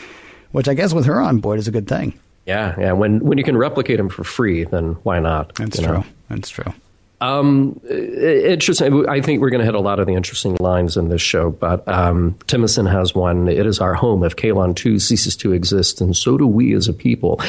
which 0.50 0.68
I 0.68 0.74
guess 0.74 0.92
with 0.92 1.06
her 1.06 1.18
on 1.18 1.38
board 1.38 1.58
is 1.58 1.66
a 1.66 1.70
good 1.70 1.88
thing. 1.88 2.12
Yeah, 2.46 2.74
yeah. 2.78 2.92
When 2.92 3.20
when 3.20 3.38
you 3.38 3.44
can 3.44 3.56
replicate 3.56 3.98
them 3.98 4.08
for 4.08 4.24
free, 4.24 4.64
then 4.64 4.94
why 5.04 5.20
not? 5.20 5.54
That's 5.54 5.78
true. 5.78 5.86
know? 5.86 6.04
That's 6.28 6.48
true. 6.50 6.72
Um, 7.20 7.80
i- 7.88 7.92
interesting. 7.94 9.08
I 9.08 9.20
think 9.20 9.40
we're 9.40 9.50
going 9.50 9.60
to 9.60 9.64
hit 9.64 9.76
a 9.76 9.80
lot 9.80 10.00
of 10.00 10.08
the 10.08 10.14
interesting 10.14 10.56
lines 10.56 10.96
in 10.96 11.08
this 11.08 11.22
show, 11.22 11.50
but 11.50 11.86
um, 11.86 12.32
Timicin 12.46 12.90
has 12.90 13.14
one. 13.14 13.48
It 13.48 13.64
is 13.64 13.78
our 13.78 13.94
home 13.94 14.24
if 14.24 14.34
Kaelon 14.34 14.74
2 14.74 14.98
ceases 14.98 15.36
to 15.36 15.52
exist, 15.52 16.00
and 16.00 16.16
so 16.16 16.36
do 16.36 16.48
we 16.48 16.74
as 16.74 16.88
a 16.88 16.92
people. 16.92 17.40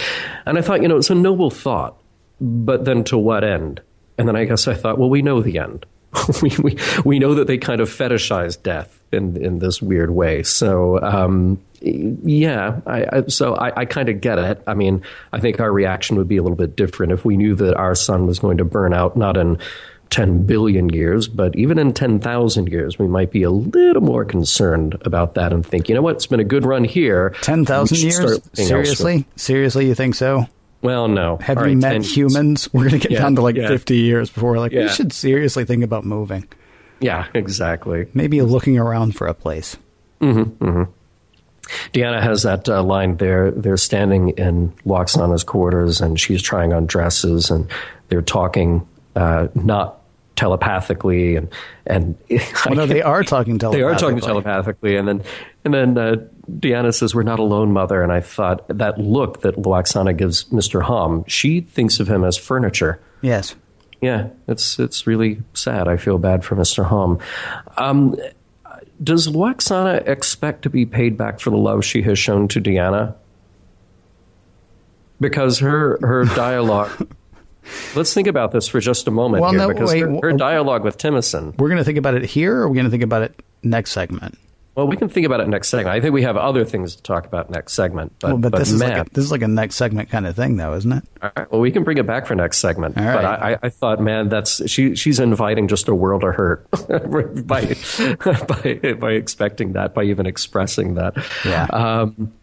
And 0.46 0.60
I 0.60 0.62
thought, 0.62 0.84
you 0.84 0.88
know, 0.88 0.98
it's 0.98 1.10
a 1.10 1.16
noble 1.16 1.50
thought, 1.50 1.98
but 2.40 2.86
then 2.86 3.04
to 3.06 3.18
what 3.18 3.44
end? 3.44 3.82
And 4.20 4.28
then 4.28 4.36
I 4.36 4.46
guess 4.46 4.68
I 4.68 4.76
thought, 4.76 5.00
well, 5.00 5.10
we 5.10 5.24
know 5.24 5.42
the 5.42 5.58
end. 5.58 5.88
we, 6.44 6.52
we, 6.62 6.78
we 7.04 7.18
know 7.18 7.34
that 7.34 7.48
they 7.48 7.58
kind 7.58 7.82
of 7.82 7.90
fetishize 7.90 8.62
death 8.62 9.02
in, 9.12 9.44
in 9.44 9.58
this 9.58 9.82
weird 9.82 10.12
way. 10.12 10.44
So, 10.44 11.02
um, 11.02 11.60
yeah, 11.84 12.80
I, 12.88 13.06
I, 13.12 13.28
so 13.28 13.56
I, 13.56 13.82
I 13.82 13.86
kind 13.86 14.10
of 14.10 14.22
get 14.22 14.40
it. 14.40 14.64
I 14.68 14.74
mean, 14.74 15.02
I 15.34 15.40
think 15.40 15.60
our 15.60 15.72
reaction 15.72 16.16
would 16.18 16.28
be 16.28 16.38
a 16.38 16.44
little 16.44 16.56
bit 16.58 16.76
different 16.76 17.12
if 17.12 17.26
we 17.26 17.36
knew 17.38 17.56
that 17.56 17.76
our 17.76 17.96
sun 17.96 18.26
was 18.26 18.40
going 18.40 18.58
to 18.58 18.66
burn 18.66 18.94
out, 18.94 19.18
not 19.18 19.36
in 19.36 19.58
10 20.10 20.46
billion 20.46 20.90
years, 20.90 21.28
but 21.28 21.56
even 21.58 21.78
in 21.80 21.92
10,000 21.94 22.70
years, 22.70 22.98
we 23.00 23.08
might 23.08 23.32
be 23.32 23.44
a 23.44 23.50
little 23.52 24.02
more 24.02 24.24
concerned 24.24 24.96
about 25.02 25.34
that 25.36 25.52
and 25.52 25.66
think, 25.66 25.90
you 25.90 25.96
know 25.96 26.02
what, 26.02 26.16
it's 26.16 26.28
been 26.28 26.40
a 26.40 26.44
good 26.46 26.66
run 26.66 26.84
here. 26.84 27.36
Ten 27.42 27.66
thousand 27.66 27.98
years? 28.00 28.16
start 28.16 28.32
looking 28.32 28.66
Seriously? 28.66 29.26
Seriously, 29.36 29.88
you 29.88 29.96
think 29.96 30.16
so? 30.16 30.48
Well, 30.84 31.08
no. 31.08 31.38
Have 31.38 31.58
All 31.58 31.64
you 31.64 31.70
right, 31.72 31.78
met 31.78 31.92
10 31.94 32.02
years. 32.02 32.16
humans? 32.18 32.70
We're 32.74 32.90
going 32.90 33.00
to 33.02 33.08
get 33.08 33.12
Yeah, 33.12 33.20
down 33.22 33.36
to 33.36 33.42
like 33.42 33.56
yeah. 33.56 33.68
50 33.68 33.98
years 33.98 34.30
before 34.30 34.52
we're 34.52 34.60
like, 34.60 34.72
we 34.74 34.88
should 34.90 35.12
seriously 35.14 35.66
think 35.66 35.84
about 35.84 36.06
moving. 36.06 36.48
Yeah, 37.00 37.28
exactly. 37.34 38.08
Maybe 38.14 38.42
looking 38.42 38.78
around 38.78 39.16
for 39.16 39.28
a 39.28 39.34
place. 39.34 39.76
Mm-hmm, 40.22 40.64
mm-hmm. 40.64 40.92
Deanna 41.94 42.22
has 42.22 42.44
that 42.44 42.68
uh, 42.68 42.84
line 42.84 43.18
there. 43.18 43.52
They're 43.52 43.78
standing 43.78 44.30
in 44.30 44.72
Lwaxana's 44.86 45.44
quarters, 45.44 46.02
and 46.02 46.20
she's 46.20 46.42
trying 46.42 46.74
on 46.74 46.86
dresses, 46.86 47.50
and 47.50 47.70
they're 48.10 48.22
talking 48.22 48.88
uh, 49.16 49.48
not 49.56 50.02
telepathically, 50.36 51.36
and 51.36 51.48
and 51.86 52.18
Well, 52.66 52.76
no, 52.76 52.86
they 52.86 53.02
are 53.02 53.24
talking 53.24 53.54
they 53.54 53.60
telepathically. 53.60 53.84
are 53.84 53.98
talking 53.98 54.20
telepathically, 54.20 54.96
and 54.98 55.08
then 55.08 55.24
and 55.64 55.74
then 55.74 55.98
uh, 55.98 56.16
Deanna 56.52 56.94
says, 56.94 57.16
"We're 57.16 57.24
not 57.24 57.40
alone, 57.40 57.72
mother." 57.72 58.02
And 58.02 58.12
I 58.12 58.20
thought 58.22 58.68
that 58.68 58.98
look 59.00 59.42
that 59.42 59.56
Lwaxana 59.56 60.16
gives 60.18 60.52
Mister 60.52 60.82
Homn, 60.82 61.24
she 61.28 61.62
thinks 61.62 62.00
of 62.00 62.08
him 62.08 62.24
as 62.24 62.38
furniture. 62.38 63.00
Yes. 63.22 63.56
Yeah, 64.02 64.28
it's 64.50 64.80
it's 64.80 65.08
really 65.08 65.42
sad. 65.54 65.88
I 65.88 65.96
feel 65.96 66.18
bad 66.18 66.44
for 66.44 66.58
Mr. 66.58 66.86
Homn. 66.86 67.22
Um, 67.78 68.18
does 69.04 69.28
Lwaxana 69.28 70.08
expect 70.08 70.62
to 70.64 70.70
be 70.70 70.86
paid 70.86 71.18
back 71.18 71.40
for 71.40 71.50
the 71.50 71.58
love 71.58 71.84
she 71.84 72.02
has 72.04 72.18
shown 72.18 72.48
to 72.50 72.62
Deanna? 72.62 73.16
Because 75.20 75.60
her 75.60 76.00
her 76.02 76.26
dialogue. 76.36 77.08
let's 77.96 78.14
think 78.14 78.28
about 78.28 78.52
this 78.52 78.68
for 78.68 78.80
just 78.80 79.08
a 79.08 79.12
moment 79.12 79.42
Well, 79.42 79.52
here. 79.52 79.60
no, 79.60 79.68
because 79.70 79.92
wait, 79.94 80.02
her, 80.02 80.20
her 80.22 80.34
dialogue 80.34 80.84
with 80.84 80.98
Timicin. 80.98 81.58
We're 81.58 81.70
going 81.70 81.78
to 81.78 81.84
think 81.86 81.98
about 81.98 82.16
it 82.16 82.26
here, 82.26 82.58
or 82.58 82.68
we're 82.68 82.76
going 82.76 82.86
to 82.86 82.92
think 82.92 83.04
about 83.04 83.22
it 83.22 83.42
next 83.62 83.92
segment. 83.92 84.38
Well, 84.76 84.88
we 84.88 84.98
can 84.98 85.08
think 85.08 85.26
about 85.26 85.40
it 85.40 85.48
next 85.48 85.70
segment. 85.70 85.96
I 85.96 86.02
think 86.02 86.14
we 86.14 86.24
have 86.24 86.36
other 86.36 86.66
things 86.66 86.96
to 86.96 87.04
talk 87.04 87.26
about 87.26 87.52
next 87.52 87.74
segment. 87.74 88.12
But, 88.20 88.28
well, 88.28 88.38
but, 88.38 88.56
this 88.56 88.72
is 88.72 88.82
like 88.82 89.08
a, 89.08 89.10
this 89.12 89.24
is 89.24 89.32
like 89.32 89.44
a 89.44 89.48
next 89.48 89.76
segment 89.76 90.10
kind 90.10 90.26
of 90.26 90.36
thing, 90.36 90.58
though, 90.58 90.74
isn't 90.74 90.92
it? 90.92 91.04
All 91.22 91.32
right, 91.36 91.52
well, 91.52 91.62
we 91.62 91.72
can 91.72 91.84
bring 91.84 92.00
it 92.00 92.08
back 92.08 92.26
for 92.26 92.34
next 92.34 92.58
segment. 92.58 92.98
All 92.98 93.04
But 93.04 93.24
right. 93.24 93.40
I, 93.40 93.54
I, 93.54 93.60
I 93.64 93.70
thought, 93.70 94.02
man, 94.02 94.30
that's 94.30 94.68
she. 94.70 94.96
She's 94.96 95.20
inviting 95.20 95.68
just 95.68 95.88
a 95.88 95.96
world 95.96 96.24
of 96.24 96.34
hurt 96.34 96.68
by, 97.48 97.76
by 98.48 98.96
by 99.00 99.12
expecting 99.12 99.74
that, 99.74 99.94
by 99.94 100.04
even 100.04 100.26
expressing 100.26 100.96
that. 100.96 101.14
Yeah. 101.46 101.66
Um, 101.66 102.34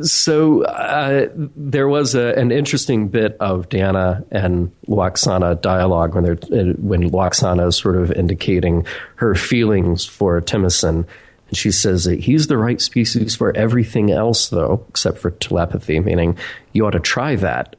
so 0.00 0.64
uh, 0.64 1.28
there 1.34 1.86
was 1.86 2.14
a, 2.14 2.28
an 2.34 2.50
interesting 2.50 3.08
bit 3.08 3.36
of 3.40 3.68
Deanna 3.68 4.24
and 4.30 4.72
Lwaxana 4.86 5.60
dialogue 5.60 6.14
when 6.14 6.24
they're 6.24 6.38
uh, 6.50 6.72
when 6.78 7.10
Lwaxana 7.10 7.68
is 7.68 7.76
sort 7.76 7.96
of 7.96 8.10
indicating 8.12 8.86
her 9.16 9.34
feelings 9.34 10.06
for 10.06 10.40
Timicin. 10.40 11.06
And 11.48 11.56
she 11.56 11.70
says 11.70 12.04
that 12.04 12.20
he's 12.20 12.46
the 12.46 12.56
right 12.56 12.80
species 12.80 13.36
for 13.36 13.54
everything 13.54 14.10
else, 14.10 14.48
though, 14.48 14.86
except 14.88 15.18
for 15.18 15.30
telepathy, 15.30 16.00
meaning 16.00 16.38
you 16.72 16.86
ought 16.86 16.92
to 16.92 17.00
try 17.00 17.36
that. 17.36 17.76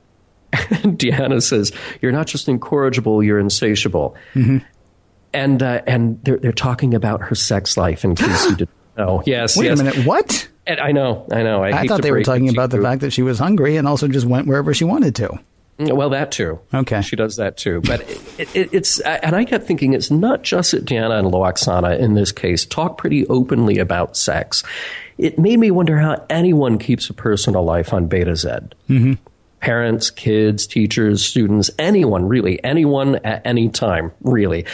And 0.69 0.99
Deanna 0.99 1.41
says, 1.41 1.71
"You're 2.01 2.11
not 2.11 2.27
just 2.27 2.47
incorrigible; 2.47 3.23
you're 3.23 3.39
insatiable." 3.39 4.15
And 5.33 5.63
uh, 5.63 5.81
and 5.87 6.23
they're 6.23 6.37
they're 6.37 6.51
talking 6.51 6.93
about 6.93 7.21
her 7.23 7.35
sex 7.35 7.75
life. 7.75 8.05
In 8.05 8.15
case 8.15 8.45
you 8.45 8.55
didn't 8.55 8.69
know, 8.97 9.23
yes, 9.25 9.57
Wait 9.57 9.65
yes. 9.65 9.79
a 9.79 9.83
minute. 9.83 10.05
What? 10.05 10.47
And 10.68 10.80
I 10.80 10.91
know, 10.91 11.28
I 11.32 11.43
know. 11.43 11.63
I, 11.63 11.82
I 11.82 11.88
thought 11.88 12.01
they 12.01 12.11
were 12.11 12.24
talking 12.24 12.49
about 12.49 12.72
the 12.72 12.82
fact 12.82 13.01
that 13.01 13.11
she 13.11 13.22
was 13.22 13.38
hungry 13.38 13.78
and 13.78 13.88
also 13.88 14.07
just 14.07 14.26
went 14.26 14.47
wherever 14.47 14.74
she 14.74 14.84
wanted 14.84 15.16
to. 15.16 15.39
Well, 15.78 16.09
that 16.11 16.32
too. 16.32 16.59
Okay. 16.74 17.01
she 17.01 17.16
does 17.16 17.36
that 17.36 17.57
too. 17.57 17.82
But 17.82 18.01
it, 18.39 18.55
it, 18.55 18.70
it's 18.72 18.99
and 19.01 19.36
I 19.36 19.43
kept 19.45 19.66
thinking 19.66 19.93
it's 19.93 20.09
not 20.09 20.41
just 20.41 20.72
that 20.72 20.86
Deanna 20.86 21.20
and 21.20 21.28
Lwaxana 21.28 21.99
in 21.99 22.13
this 22.13 22.32
case 22.32 22.66
talk 22.66 22.97
pretty 22.97 23.28
openly 23.28 23.78
about 23.78 24.16
sex. 24.16 24.63
It 25.18 25.38
made 25.38 25.59
me 25.59 25.72
wonder 25.72 25.97
how 25.97 26.26
anyone 26.30 26.78
keeps 26.78 27.09
a 27.09 27.13
personal 27.13 27.63
life 27.63 27.93
on 27.93 28.07
Betazed. 28.07 28.74
Mm-hmm. 28.89 29.13
Parents, 29.59 30.11
kids, 30.11 30.68
teachers, 30.68 31.26
students, 31.26 31.72
anyone 31.80 32.28
really, 32.28 32.63
anyone 32.63 33.16
at 33.24 33.45
any 33.45 33.70
time, 33.70 34.11
really. 34.22 34.66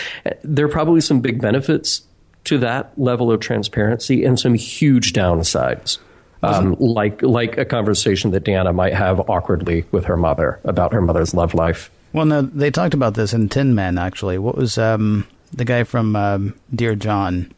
There 0.43 0.65
are 0.65 0.69
probably 0.69 1.01
some 1.01 1.21
big 1.21 1.39
benefits 1.41 2.01
to 2.45 2.57
that 2.59 2.91
level 2.97 3.31
of 3.31 3.39
transparency 3.39 4.23
and 4.23 4.39
some 4.39 4.53
huge 4.53 5.13
downsides. 5.13 5.99
Um, 6.43 6.75
like 6.79 7.21
like 7.21 7.59
a 7.59 7.65
conversation 7.65 8.31
that 8.31 8.43
Deanna 8.43 8.73
might 8.73 8.95
have 8.95 9.29
awkwardly 9.29 9.85
with 9.91 10.05
her 10.05 10.17
mother 10.17 10.59
about 10.63 10.91
her 10.91 11.01
mother's 11.01 11.35
love 11.35 11.53
life. 11.53 11.91
Well, 12.13 12.25
no, 12.25 12.41
they 12.41 12.71
talked 12.71 12.95
about 12.95 13.13
this 13.13 13.33
in 13.33 13.47
Tin 13.47 13.75
Man. 13.75 13.99
Actually, 13.99 14.39
what 14.39 14.55
was 14.55 14.79
um, 14.79 15.27
the 15.53 15.65
guy 15.65 15.83
from 15.83 16.15
um, 16.15 16.55
Dear 16.73 16.95
John? 16.95 17.53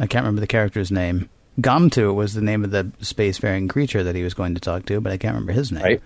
I 0.00 0.08
can't 0.08 0.24
remember 0.24 0.40
the 0.40 0.48
character's 0.48 0.90
name. 0.90 1.30
Gomtuu 1.60 2.14
was 2.14 2.34
the 2.34 2.40
name 2.40 2.64
of 2.64 2.72
the 2.72 2.84
spacefaring 3.00 3.68
creature 3.68 4.02
that 4.02 4.16
he 4.16 4.22
was 4.22 4.34
going 4.34 4.54
to 4.54 4.60
talk 4.60 4.86
to, 4.86 5.00
but 5.00 5.12
I 5.12 5.16
can't 5.16 5.34
remember 5.34 5.52
his 5.52 5.70
name. 5.70 5.82
Right. 5.82 6.02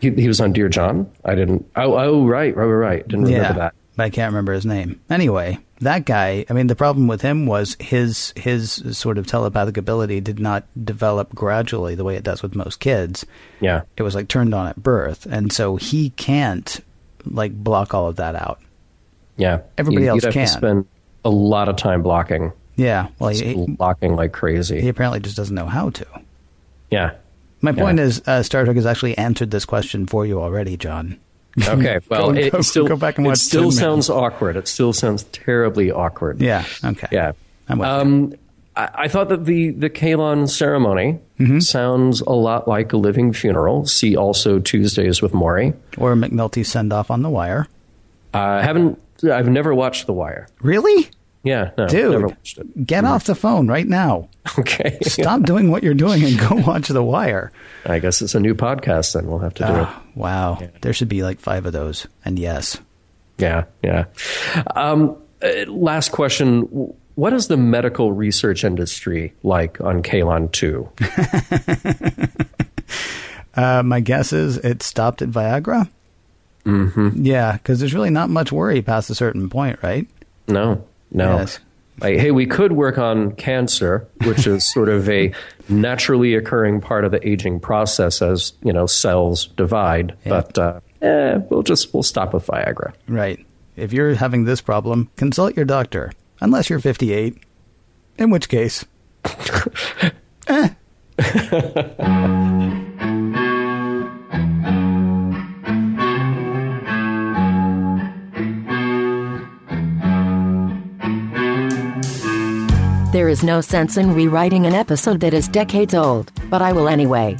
He, 0.00 0.10
he 0.10 0.28
was 0.28 0.40
on 0.40 0.52
Dear 0.52 0.68
John. 0.68 1.10
I 1.24 1.34
didn't. 1.34 1.66
Oh, 1.74 1.96
oh, 1.96 2.26
right, 2.26 2.54
right, 2.54 2.64
right, 2.64 2.74
right. 2.74 3.08
Didn't 3.08 3.26
remember 3.26 3.48
yeah, 3.48 3.52
that. 3.52 3.74
But 3.96 4.04
I 4.04 4.10
can't 4.10 4.30
remember 4.32 4.52
his 4.52 4.66
name. 4.66 5.00
Anyway, 5.10 5.58
that 5.80 6.04
guy. 6.04 6.44
I 6.48 6.52
mean, 6.52 6.66
the 6.68 6.76
problem 6.76 7.06
with 7.08 7.22
him 7.22 7.46
was 7.46 7.76
his 7.80 8.32
his 8.36 8.72
sort 8.96 9.18
of 9.18 9.26
telepathic 9.26 9.76
ability 9.76 10.20
did 10.20 10.38
not 10.38 10.64
develop 10.84 11.34
gradually 11.34 11.94
the 11.94 12.04
way 12.04 12.16
it 12.16 12.22
does 12.24 12.42
with 12.42 12.54
most 12.54 12.78
kids. 12.80 13.24
Yeah. 13.60 13.82
It 13.96 14.02
was 14.02 14.14
like 14.14 14.28
turned 14.28 14.54
on 14.54 14.66
at 14.68 14.82
birth, 14.82 15.26
and 15.26 15.52
so 15.52 15.76
he 15.76 16.10
can't 16.10 16.80
like 17.24 17.52
block 17.52 17.92
all 17.94 18.06
of 18.08 18.16
that 18.16 18.34
out. 18.36 18.60
Yeah. 19.36 19.60
Everybody 19.76 20.04
you, 20.04 20.10
else 20.12 20.22
you'd 20.24 20.32
can. 20.32 20.46
to 20.46 20.52
spend 20.52 20.86
a 21.24 21.30
lot 21.30 21.68
of 21.68 21.76
time 21.76 22.02
blocking, 22.02 22.52
Yeah, 22.76 23.08
well, 23.18 23.30
he, 23.30 23.66
blocking 23.68 24.14
like 24.14 24.32
crazy. 24.32 24.80
he 24.80 24.88
apparently 24.88 25.18
just 25.20 25.36
doesn't 25.36 25.54
know 25.54 25.66
how 25.66 25.90
to. 25.90 26.06
yeah. 26.90 27.12
My 27.62 27.72
Yeah. 27.72 27.82
point 27.82 27.98
is, 28.00 28.22
uh, 28.26 28.42
Star 28.42 28.64
Trek 28.64 28.76
has 28.76 28.86
actually 28.86 29.16
answered 29.18 29.50
this 29.50 29.64
question 29.64 30.06
for 30.06 30.24
you 30.24 30.40
already, 30.40 30.76
John. 30.76 31.16
Okay. 31.58 32.00
Well, 32.10 32.32
Go- 32.32 32.38
it 32.38 32.52
go- 32.52 32.60
still 32.60 32.86
go 32.86 32.96
back 32.96 33.18
and 33.18 33.26
it 33.26 33.36
still 33.38 33.70
sounds 33.70 34.10
awkward. 34.10 34.56
It 34.56 34.68
still 34.68 34.92
sounds 34.92 35.24
terribly 35.24 35.90
awkward. 35.90 36.40
Yeah. 36.40 36.64
Okay. 36.84 37.08
Yeah. 37.10 37.32
I'm 37.68 37.78
with. 37.78 37.88
Um, 37.88 38.34
I, 38.76 38.88
I 38.94 39.08
thought 39.08 39.28
that 39.30 39.44
the 39.46 39.70
the 39.70 39.88
Kaelon 39.90 40.48
ceremony 40.48 41.20
Mm-hmm. 41.38 41.58
sounds 41.60 42.22
a 42.22 42.32
lot 42.32 42.66
like 42.66 42.94
a 42.94 42.96
living 42.96 43.32
funeral. 43.34 43.84
See 43.86 44.16
also 44.16 44.58
Tuesdays 44.58 45.20
with 45.20 45.32
Morrie. 45.32 45.74
Or 45.98 46.14
McNulty's 46.14 46.68
send 46.70 46.94
off 46.94 47.10
on 47.10 47.20
the 47.22 47.28
wire. 47.28 47.66
I 48.32 48.62
haven't. 48.62 48.98
I've 49.30 49.48
never 49.48 49.74
watched 49.74 50.06
The 50.06 50.12
Wire. 50.14 50.48
Really, 50.60 51.08
Yeah, 51.46 51.70
no, 51.78 51.86
dude? 51.86 52.10
never 52.12 52.26
watched 52.28 52.58
it. 52.58 52.86
Get 52.86 53.04
off 53.04 53.24
the 53.24 53.34
phone 53.34 53.68
right 53.68 53.86
now. 53.86 54.28
Okay. 54.58 54.98
Stop 55.02 55.42
doing 55.42 55.70
what 55.70 55.82
you're 55.82 55.94
doing 55.94 56.22
and 56.24 56.38
go 56.38 56.56
watch 56.66 56.88
the 56.88 57.02
wire. 57.02 57.52
I 57.84 57.98
guess 58.00 58.20
it's 58.22 58.34
a 58.34 58.40
new 58.40 58.54
podcast. 58.54 59.12
Then 59.14 59.26
we'll 59.26 59.38
have 59.38 59.54
to 59.54 59.62
do 59.64 59.70
it. 59.72 59.86
Ah, 59.86 60.02
wow, 60.14 60.58
there 60.82 60.92
should 60.92 61.08
be 61.08 61.22
like 61.22 61.40
five 61.40 61.64
of 61.66 61.72
those. 61.72 62.06
And 62.24 62.38
yes, 62.38 62.78
Yeah, 63.38 63.64
yeah. 63.82 64.06
Um, 64.74 65.16
uh, 65.42 65.66
last 65.70 66.10
question. 66.12 66.62
What 67.14 67.32
is 67.32 67.48
the 67.48 67.56
medical 67.56 68.12
research 68.12 68.62
industry 68.64 69.32
like 69.42 69.80
on 69.80 70.02
Kaelon 70.02 70.52
2? 70.52 70.88
uh, 73.60 73.82
my 73.82 74.00
guess 74.00 74.32
is 74.32 74.58
it 74.58 74.82
stopped 74.82 75.22
at 75.22 75.30
Viagra. 75.30 75.88
Mm-hmm. 76.64 77.24
Yeah, 77.24 77.52
because 77.52 77.78
there's 77.80 77.94
really 77.94 78.10
not 78.10 78.28
much 78.28 78.52
worry 78.52 78.82
past 78.82 79.08
a 79.08 79.14
certain 79.14 79.48
point, 79.48 79.78
right? 79.82 80.06
No, 80.48 80.84
no. 81.10 81.38
Yes. 81.38 81.58
Like, 82.00 82.18
hey, 82.18 82.30
we 82.30 82.44
could 82.44 82.72
work 82.72 82.98
on 82.98 83.32
cancer, 83.36 84.06
which 84.24 84.46
is 84.46 84.70
sort 84.72 84.88
of 84.90 85.08
a 85.08 85.32
naturally 85.68 86.34
occurring 86.34 86.80
part 86.80 87.04
of 87.04 87.10
the 87.10 87.26
aging 87.26 87.58
process 87.60 88.20
as, 88.20 88.52
you 88.62 88.72
know, 88.72 88.86
cells 88.86 89.46
divide. 89.46 90.14
But, 90.24 90.58
uh, 90.58 90.80
eh, 91.00 91.38
we'll 91.48 91.62
just, 91.62 91.94
we'll 91.94 92.02
stop 92.02 92.34
with 92.34 92.46
Viagra. 92.46 92.92
Right. 93.08 93.44
If 93.76 93.92
you're 93.92 94.14
having 94.14 94.44
this 94.44 94.60
problem, 94.60 95.10
consult 95.16 95.56
your 95.56 95.64
doctor. 95.64 96.12
Unless 96.40 96.68
you're 96.68 96.80
58, 96.80 97.38
in 98.18 98.30
which 98.30 98.48
case, 98.50 98.84
eh. 100.48 100.68
There 113.16 113.30
is 113.30 113.42
no 113.42 113.62
sense 113.62 113.96
in 113.96 114.12
rewriting 114.12 114.66
an 114.66 114.74
episode 114.74 115.20
that 115.20 115.32
is 115.32 115.48
decades 115.48 115.94
old, 115.94 116.30
but 116.50 116.60
I 116.60 116.70
will 116.74 116.86
anyway. 116.86 117.34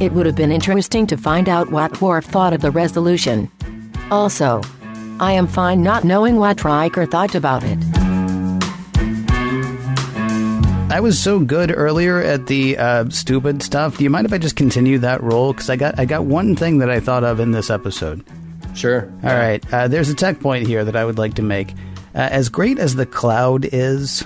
It 0.00 0.12
would 0.12 0.26
have 0.26 0.34
been 0.34 0.50
interesting 0.50 1.06
to 1.06 1.16
find 1.16 1.48
out 1.48 1.70
what 1.70 2.00
Worf 2.00 2.24
thought 2.24 2.52
of 2.52 2.60
the 2.60 2.72
resolution. 2.72 3.48
Also, 4.10 4.62
I 5.20 5.30
am 5.30 5.46
fine 5.46 5.80
not 5.84 6.02
knowing 6.02 6.38
what 6.38 6.64
Riker 6.64 7.06
thought 7.06 7.36
about 7.36 7.62
it. 7.64 7.78
I 10.90 10.98
was 10.98 11.22
so 11.22 11.38
good 11.38 11.72
earlier 11.72 12.20
at 12.20 12.48
the 12.48 12.76
uh, 12.76 13.08
stupid 13.08 13.62
stuff. 13.62 13.98
Do 13.98 14.02
you 14.02 14.10
mind 14.10 14.26
if 14.26 14.32
I 14.32 14.38
just 14.38 14.56
continue 14.56 14.98
that 14.98 15.22
role? 15.22 15.52
Because 15.52 15.70
I 15.70 15.76
got 15.76 16.00
I 16.00 16.04
got 16.04 16.24
one 16.24 16.56
thing 16.56 16.78
that 16.78 16.90
I 16.90 16.98
thought 16.98 17.22
of 17.22 17.38
in 17.38 17.52
this 17.52 17.70
episode. 17.70 18.24
Sure. 18.74 19.08
All 19.22 19.30
right, 19.30 19.64
uh, 19.72 19.86
there's 19.86 20.10
a 20.10 20.16
tech 20.16 20.40
point 20.40 20.66
here 20.66 20.84
that 20.84 20.96
I 20.96 21.04
would 21.04 21.16
like 21.16 21.34
to 21.34 21.42
make. 21.42 21.74
Uh, 22.12 22.26
as 22.32 22.48
great 22.48 22.80
as 22.80 22.96
the 22.96 23.06
cloud 23.06 23.68
is, 23.72 24.24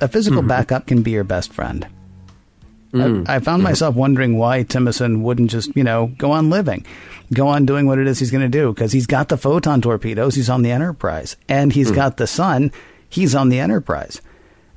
a 0.00 0.08
physical 0.08 0.40
mm-hmm. 0.40 0.48
backup 0.48 0.86
can 0.86 1.02
be 1.02 1.12
your 1.12 1.24
best 1.24 1.52
friend. 1.52 1.86
I, 2.92 2.96
mm. 2.96 3.28
I 3.28 3.40
found 3.40 3.64
myself 3.64 3.96
wondering 3.96 4.38
why 4.38 4.62
Timison 4.62 5.22
wouldn't 5.22 5.50
just, 5.50 5.74
you 5.76 5.82
know, 5.82 6.12
go 6.16 6.30
on 6.30 6.48
living, 6.48 6.86
go 7.32 7.48
on 7.48 7.66
doing 7.66 7.86
what 7.86 7.98
it 7.98 8.06
is 8.06 8.20
he's 8.20 8.30
going 8.30 8.44
to 8.44 8.48
do, 8.48 8.72
because 8.72 8.92
he's 8.92 9.08
got 9.08 9.28
the 9.28 9.36
photon 9.36 9.82
torpedoes, 9.82 10.36
he's 10.36 10.48
on 10.48 10.62
the 10.62 10.70
Enterprise, 10.70 11.36
and 11.48 11.72
he's 11.72 11.90
mm. 11.90 11.96
got 11.96 12.18
the 12.18 12.28
sun, 12.28 12.70
he's 13.08 13.34
on 13.34 13.48
the 13.48 13.58
Enterprise. 13.58 14.20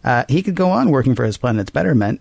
Uh, 0.04 0.24
he 0.28 0.42
could 0.42 0.56
go 0.56 0.72
on 0.72 0.90
working 0.90 1.14
for 1.14 1.26
his 1.26 1.38
planet's 1.38 1.70
betterment. 1.70 2.20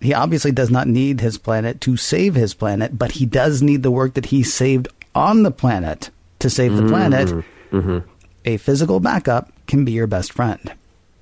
He 0.00 0.14
obviously 0.14 0.52
does 0.52 0.70
not 0.70 0.86
need 0.86 1.20
his 1.20 1.38
planet 1.38 1.80
to 1.82 1.96
save 1.96 2.36
his 2.36 2.54
planet, 2.54 2.96
but 2.96 3.12
he 3.12 3.26
does 3.26 3.62
need 3.62 3.82
the 3.82 3.90
work 3.90 4.14
that 4.14 4.26
he 4.26 4.44
saved 4.44 4.86
on 5.14 5.42
the 5.42 5.50
planet 5.50 6.10
to 6.38 6.50
save 6.50 6.76
the 6.76 6.86
planet. 6.86 7.28
Mm-hmm. 7.28 7.78
Mm-hmm. 7.78 8.08
A 8.44 8.56
physical 8.58 9.00
backup 9.00 9.52
can 9.66 9.84
be 9.84 9.92
your 9.92 10.06
best 10.06 10.32
friend. 10.32 10.72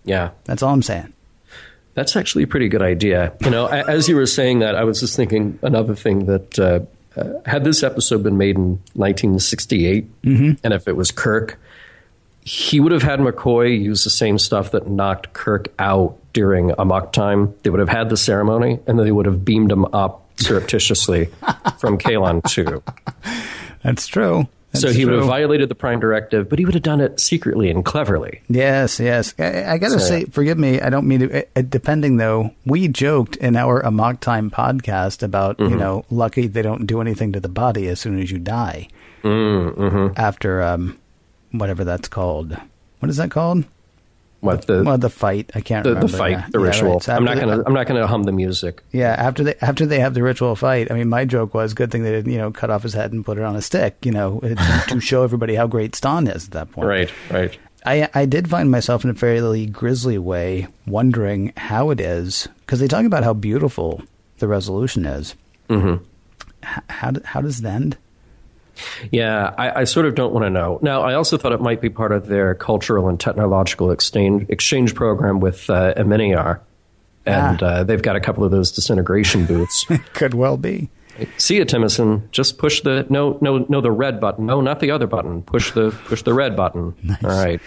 Yeah. 0.05 0.30
That's 0.44 0.62
all 0.62 0.72
I'm 0.72 0.82
saying. 0.82 1.12
That's 1.94 2.16
actually 2.16 2.44
a 2.44 2.46
pretty 2.46 2.68
good 2.68 2.82
idea. 2.82 3.32
You 3.40 3.51
know, 3.51 3.66
as 3.66 4.09
you 4.09 4.16
were 4.16 4.26
saying 4.26 4.61
that, 4.61 4.74
I 4.76 4.84
was 4.84 5.01
just 5.01 5.16
thinking 5.16 5.59
another 5.62 5.94
thing 5.94 6.26
that 6.26 6.59
uh, 6.59 6.80
uh, 7.20 7.40
had 7.44 7.64
this 7.64 7.82
episode 7.82 8.22
been 8.22 8.38
made 8.38 8.57
in 8.57 8.80
1968, 8.94 10.09
and 10.62 10.72
if 10.72 10.86
it 10.86 10.96
was 10.96 11.11
Kirk, 11.11 11.59
he 12.42 12.78
would 12.80 12.92
have 12.92 13.03
had 13.03 13.18
McCoy 13.18 13.78
use 13.78 14.05
the 14.05 14.11
same 14.11 14.38
stuff 14.38 14.70
that 14.70 14.86
knocked 14.88 15.32
Kirk 15.32 15.68
out 15.78 16.16
during 16.32 16.72
amok 16.78 17.12
time. 17.12 17.55
They 17.64 17.70
would 17.70 17.80
have 17.80 17.88
had 17.88 18.09
the 18.09 18.16
ceremony, 18.16 18.78
and 18.86 18.98
then 18.98 19.05
they 19.05 19.12
would 19.12 19.26
have 19.26 19.44
beamed 19.44 19.72
him 19.72 19.84
up 19.86 20.26
surreptitiously 20.36 21.26
from 21.78 21.98
Kaelon 21.98 22.42
2. 22.48 22.82
That's 23.82 24.07
true. 24.07 24.48
That's 24.73 24.83
so 24.83 24.93
he 24.93 25.05
would 25.05 25.14
have 25.14 25.25
violated 25.27 25.68
the 25.68 25.75
Prime 25.75 25.99
Directive, 25.99 26.49
but 26.49 26.59
he 26.61 26.64
would 26.64 26.75
have 26.75 26.83
done 26.85 27.01
it 27.01 27.18
secretly 27.18 27.71
and 27.71 27.85
cleverly. 27.85 28.41
Yes, 28.49 29.01
yes. 29.01 29.35
I, 29.39 29.64
I 29.73 29.79
got 29.79 29.89
to 29.89 29.99
So- 29.99 30.07
say, 30.07 30.25
forgive 30.27 30.59
me. 30.59 30.81
I 30.81 30.91
don't 30.91 31.09
mean 31.09 31.21
to. 31.21 31.47
Uh, 31.59 31.62
depending 31.68 32.18
though, 32.18 32.53
we 32.64 32.87
joked 32.87 33.35
in 33.37 33.57
our 33.57 33.81
Amok 33.81 34.21
Time 34.21 34.51
podcast 34.51 35.23
about 35.25 35.59
Mm-hmm. 35.59 35.73
you 35.73 35.77
know, 35.79 36.05
lucky 36.11 36.47
they 36.47 36.62
don't 36.62 36.87
do 36.87 37.01
anything 37.01 37.33
to 37.33 37.41
the 37.41 37.49
body 37.49 37.89
as 37.89 37.99
soon 38.01 38.21
as 38.21 38.31
you 38.31 38.39
die. 38.39 38.87
Mm-hmm. 39.25 40.12
After 40.16 40.62
um, 40.62 40.99
whatever 41.51 41.85
that's 41.85 42.09
called. 42.09 42.57
What 43.01 43.09
is 43.11 43.16
that 43.16 43.31
called? 43.31 43.64
What 44.41 44.66
the 44.66 44.82
Well, 44.82 44.97
the 44.97 45.11
fight. 45.11 45.51
I 45.55 45.61
can't 45.61 45.84
the, 45.84 45.91
remember. 45.91 46.11
the 46.12 46.16
fight, 46.16 46.30
Yeah, 46.32 46.47
the 46.51 46.61
yeah, 46.61 46.66
ritual. 46.66 46.93
right. 46.95 47.03
So 47.03 47.14
I'm 47.14 47.24
not 47.24 47.38
gonna 47.38 47.59
the- 47.59 47.66
I'm 47.66 47.74
not 47.74 47.86
gonna 47.86 48.07
hum 48.07 48.22
the 48.24 48.32
music. 48.32 48.82
Yeah, 48.91 49.14
after 49.18 49.45
they 49.45 49.55
after 49.61 49.84
they 49.86 50.01
have 50.01 50.14
the 50.14 50.22
ritual 50.22 50.57
fight, 50.57 50.91
I 50.91 50.95
mean, 50.95 51.09
my 51.11 51.24
joke 51.26 51.53
was, 51.53 51.74
good 51.74 51.91
thing 51.91 52.03
they 52.05 52.11
didn't, 52.12 52.32
you 52.32 52.38
know, 52.38 52.51
cut 52.51 52.70
off 52.70 52.82
his 52.82 52.95
head 52.95 53.12
and 53.12 53.24
put 53.24 53.36
it 53.38 53.45
on 53.45 53.55
a 53.55 53.61
stick, 53.62 54.05
you 54.05 54.12
know, 54.12 54.41
to, 54.88 55.01
show 55.01 55.22
everybody 55.24 55.55
how 55.55 55.66
great 55.66 55.95
Stan 55.95 56.26
is 56.26 56.47
at 56.47 56.53
that 56.53 56.72
point. 56.72 56.88
Right, 56.88 57.12
right. 57.30 57.59
I 57.84 58.09
I 58.14 58.24
did 58.26 58.49
find 58.49 58.70
myself 58.70 59.05
in 59.05 59.11
a 59.11 59.14
fairly 59.14 59.66
grisly 59.66 60.16
way 60.18 60.68
wondering 60.86 61.53
how 61.57 61.91
it 61.91 62.01
is 62.01 62.49
because 62.61 62.80
they 62.80 62.88
talk 62.88 63.05
about 63.05 63.24
how 63.24 63.32
beautiful 63.34 64.03
the 64.38 64.49
resolution 64.49 65.05
is. 65.07 65.34
Mm-hmm. 65.68 66.03
How 66.62 67.12
how 67.24 67.41
does 67.41 67.61
it 67.61 67.66
end? 67.66 67.97
Yeah, 69.11 69.55
I, 69.57 69.81
I 69.81 69.85
sort 69.85 70.07
of 70.07 70.14
don't 70.14 70.33
want 70.33 70.45
to 70.47 70.51
know. 70.51 70.78
Now, 70.83 71.03
I 71.03 71.14
also 71.14 71.37
thought 71.39 71.53
it 71.53 71.61
might 71.61 71.81
be 71.81 71.89
part 71.91 72.12
of 72.12 72.26
their 72.26 72.55
cultural 72.55 73.09
and 73.09 73.18
technological 73.18 73.91
exchange 73.91 74.47
exchange 74.49 74.95
program 74.95 75.41
with 75.41 75.68
uh, 75.70 75.95
Eminiar, 75.97 76.61
and 77.26 77.62
Ah. 77.62 77.66
uh, 77.66 77.85
they've 77.85 78.03
got 78.03 78.16
a 78.16 78.20
couple 78.20 78.45
of 78.45 78.51
those 78.51 78.70
disintegration 78.72 79.47
booths. 79.47 79.87
Could 80.14 80.35
well 80.35 80.57
be. 80.57 80.89
See 81.37 81.57
you, 81.57 81.64
Timicin. 81.66 82.31
Just 82.31 82.57
push 82.57 82.81
the 82.81 83.05
no, 83.11 83.37
no, 83.43 83.66
no, 83.68 83.81
the 83.83 83.91
red 83.91 84.20
button. 84.20 84.47
No, 84.47 84.61
not 84.62 84.81
the 84.81 84.91
other 84.91 85.07
button. 85.07 85.43
Push 85.43 85.72
the 85.72 85.91
push 86.07 86.22
the 86.22 86.33
red 86.33 86.57
button. 86.57 86.95
All 87.24 87.31
right, 87.31 87.61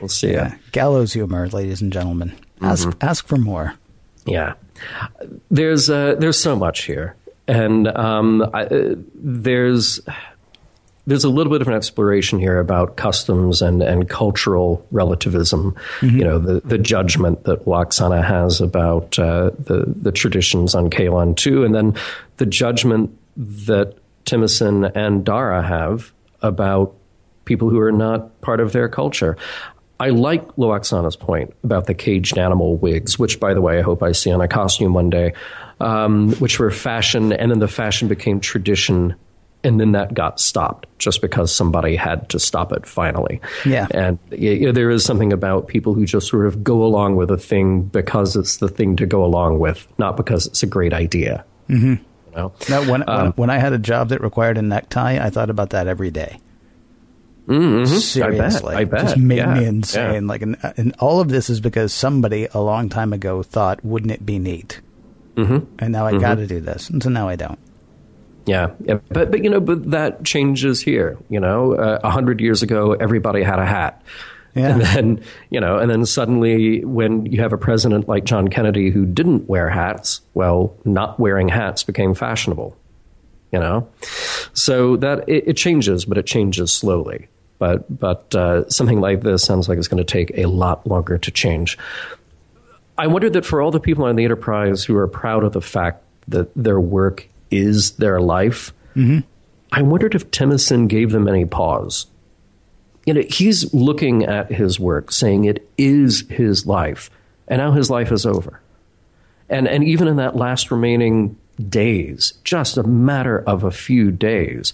we'll 0.00 0.08
see 0.08 0.32
Yeah. 0.32 0.48
ya. 0.50 0.54
Gallows 0.72 1.12
humor, 1.14 1.48
ladies 1.48 1.80
and 1.80 1.92
gentlemen. 1.92 2.34
Ask 2.60 2.94
ask 3.00 3.26
for 3.26 3.36
more. 3.38 3.74
Yeah, 4.26 4.52
there's 5.50 5.88
uh, 5.88 6.16
there's 6.18 6.38
so 6.38 6.56
much 6.56 6.82
here, 6.84 7.16
and 7.48 7.88
um, 7.88 8.42
I, 8.52 8.64
uh, 8.64 8.94
there's 9.14 10.00
there's 11.10 11.24
a 11.24 11.28
little 11.28 11.50
bit 11.50 11.60
of 11.60 11.66
an 11.66 11.74
exploration 11.74 12.38
here 12.38 12.60
about 12.60 12.96
customs 12.96 13.62
and, 13.62 13.82
and 13.82 14.08
cultural 14.08 14.86
relativism. 14.92 15.74
You 16.02 16.24
know, 16.24 16.38
the, 16.38 16.60
the 16.60 16.78
judgment 16.78 17.42
that 17.44 17.64
Lwaxana 17.64 18.24
has 18.24 18.60
about 18.60 19.18
uh, 19.18 19.50
the 19.58 19.92
the 20.00 20.12
traditions 20.12 20.76
on 20.76 20.88
Kaelon 20.88 21.36
too, 21.36 21.64
and 21.64 21.74
then 21.74 21.96
the 22.36 22.46
judgment 22.46 23.10
that 23.36 23.96
Timicin 24.24 24.92
and 24.94 25.24
Dara 25.24 25.62
have 25.62 26.12
about 26.42 26.94
people 27.44 27.70
who 27.70 27.80
are 27.80 27.90
not 27.90 28.40
part 28.40 28.60
of 28.60 28.72
their 28.72 28.88
culture. 28.88 29.36
I 29.98 30.10
like 30.10 30.46
Lwaxana's 30.54 31.16
point 31.16 31.52
about 31.64 31.86
the 31.86 31.94
caged 31.94 32.38
animal 32.38 32.76
wigs, 32.76 33.18
which, 33.18 33.40
by 33.40 33.52
the 33.52 33.60
way, 33.60 33.80
I 33.80 33.82
hope 33.82 34.02
I 34.02 34.12
see 34.12 34.30
on 34.30 34.40
a 34.40 34.46
costume 34.46 34.94
one 34.94 35.10
day, 35.10 35.34
um, 35.80 36.32
which 36.34 36.60
were 36.60 36.70
fashion, 36.70 37.32
and 37.32 37.50
then 37.50 37.58
the 37.58 37.68
fashion 37.68 38.06
became 38.06 38.38
tradition, 38.38 39.16
and 39.62 39.80
then 39.80 39.92
that 39.92 40.14
got 40.14 40.40
stopped 40.40 40.86
just 40.98 41.20
because 41.20 41.54
somebody 41.54 41.96
had 41.96 42.28
to 42.30 42.38
stop 42.38 42.72
it 42.72 42.86
finally. 42.86 43.40
Yeah. 43.64 43.88
And 43.90 44.18
you 44.30 44.66
know, 44.66 44.72
there 44.72 44.90
is 44.90 45.04
something 45.04 45.32
about 45.32 45.68
people 45.68 45.94
who 45.94 46.06
just 46.06 46.28
sort 46.28 46.46
of 46.46 46.64
go 46.64 46.82
along 46.82 47.16
with 47.16 47.30
a 47.30 47.36
thing 47.36 47.82
because 47.82 48.36
it's 48.36 48.58
the 48.58 48.68
thing 48.68 48.96
to 48.96 49.06
go 49.06 49.24
along 49.24 49.58
with, 49.58 49.86
not 49.98 50.16
because 50.16 50.46
it's 50.46 50.62
a 50.62 50.66
great 50.66 50.92
idea. 50.92 51.44
Mm-hmm. 51.68 51.94
You 51.94 52.36
know? 52.36 52.52
Now, 52.68 52.90
when, 52.90 53.08
um, 53.08 53.22
when, 53.22 53.32
when 53.32 53.50
I 53.50 53.58
had 53.58 53.72
a 53.72 53.78
job 53.78 54.08
that 54.10 54.22
required 54.22 54.56
a 54.56 54.62
necktie, 54.62 55.24
I 55.24 55.30
thought 55.30 55.50
about 55.50 55.70
that 55.70 55.86
every 55.86 56.10
day. 56.10 56.40
Mm-hmm. 57.46 57.86
Seriously, 57.86 58.74
I 58.74 58.80
bet. 58.80 58.80
I 58.80 58.84
bet. 58.84 59.00
just 59.02 59.16
made 59.16 59.38
yeah. 59.38 59.54
me 59.54 59.66
insane. 59.66 60.22
Yeah. 60.22 60.28
Like, 60.28 60.42
and, 60.42 60.56
and, 60.76 60.94
all 61.00 61.20
of 61.20 61.30
this 61.30 61.50
is 61.50 61.60
because 61.60 61.92
somebody 61.92 62.46
a 62.54 62.60
long 62.60 62.88
time 62.88 63.12
ago 63.12 63.42
thought, 63.42 63.84
"Wouldn't 63.84 64.12
it 64.12 64.24
be 64.24 64.38
neat?" 64.38 64.80
Mm-hmm. 65.34 65.74
And 65.80 65.92
now 65.92 66.06
I 66.06 66.12
mm-hmm. 66.12 66.20
got 66.20 66.36
to 66.36 66.46
do 66.46 66.60
this, 66.60 66.90
and 66.90 67.02
so 67.02 67.08
now 67.08 67.28
I 67.28 67.34
don't. 67.34 67.58
Yeah, 68.46 68.70
yeah, 68.84 68.98
but 69.08 69.30
but 69.30 69.44
you 69.44 69.50
know, 69.50 69.60
but 69.60 69.90
that 69.90 70.24
changes 70.24 70.80
here. 70.80 71.18
You 71.28 71.40
know, 71.40 71.74
uh, 71.74 72.00
a 72.02 72.06
uh, 72.06 72.10
hundred 72.10 72.40
years 72.40 72.62
ago, 72.62 72.92
everybody 72.92 73.42
had 73.42 73.58
a 73.58 73.66
hat. 73.66 74.02
Yeah. 74.54 74.72
And 74.72 74.80
then, 74.82 75.24
you 75.50 75.60
know, 75.60 75.78
and 75.78 75.90
then 75.90 76.04
suddenly 76.04 76.84
when 76.84 77.26
you 77.26 77.40
have 77.40 77.52
a 77.52 77.58
president 77.58 78.08
like 78.08 78.24
John 78.24 78.48
Kennedy 78.48 78.90
who 78.90 79.06
didn't 79.06 79.48
wear 79.48 79.68
hats, 79.68 80.22
well, 80.34 80.76
not 80.84 81.20
wearing 81.20 81.48
hats 81.48 81.84
became 81.84 82.14
fashionable, 82.14 82.76
you 83.52 83.60
know? 83.60 83.88
So 84.52 84.96
that 84.96 85.28
it, 85.28 85.48
it 85.48 85.56
changes, 85.56 86.04
but 86.04 86.18
it 86.18 86.26
changes 86.26 86.72
slowly. 86.72 87.28
But, 87.58 88.00
but 88.00 88.34
uh, 88.34 88.68
something 88.68 89.00
like 89.00 89.20
this 89.20 89.44
sounds 89.44 89.68
like 89.68 89.78
it's 89.78 89.88
going 89.88 90.04
to 90.04 90.12
take 90.12 90.36
a 90.36 90.46
lot 90.46 90.86
longer 90.86 91.18
to 91.18 91.30
change. 91.30 91.78
I 92.96 93.06
wonder 93.06 93.30
that 93.30 93.44
for 93.44 93.62
all 93.62 93.70
the 93.70 93.80
people 93.80 94.04
on 94.04 94.16
the 94.16 94.24
Enterprise 94.24 94.82
who 94.82 94.96
are 94.96 95.06
proud 95.06 95.44
of 95.44 95.52
the 95.52 95.60
fact 95.60 96.02
that 96.28 96.50
their 96.56 96.80
work 96.80 97.28
is 97.50 97.92
their 97.92 98.20
life, 98.20 98.72
mm-hmm. 98.94 99.20
I 99.72 99.82
wondered 99.82 100.14
if 100.14 100.30
Timicin 100.30 100.88
gave 100.88 101.10
them 101.12 101.28
any 101.28 101.44
pause 101.44 102.06
you 103.06 103.14
know, 103.14 103.22
he's 103.28 103.72
looking 103.72 104.24
at 104.24 104.52
his 104.52 104.78
work, 104.78 105.10
saying 105.10 105.44
it 105.44 105.68
is 105.78 106.28
his 106.28 106.66
life, 106.66 107.10
and 107.48 107.58
now 107.58 107.72
his 107.72 107.90
life 107.90 108.12
is 108.12 108.26
over. 108.26 108.60
And 109.48 109.66
and 109.66 109.82
even 109.82 110.06
in 110.06 110.16
that 110.16 110.36
last 110.36 110.70
remaining 110.70 111.36
days, 111.68 112.34
just 112.44 112.76
a 112.76 112.82
matter 112.82 113.40
of 113.40 113.64
a 113.64 113.70
few 113.70 114.10
days, 114.10 114.72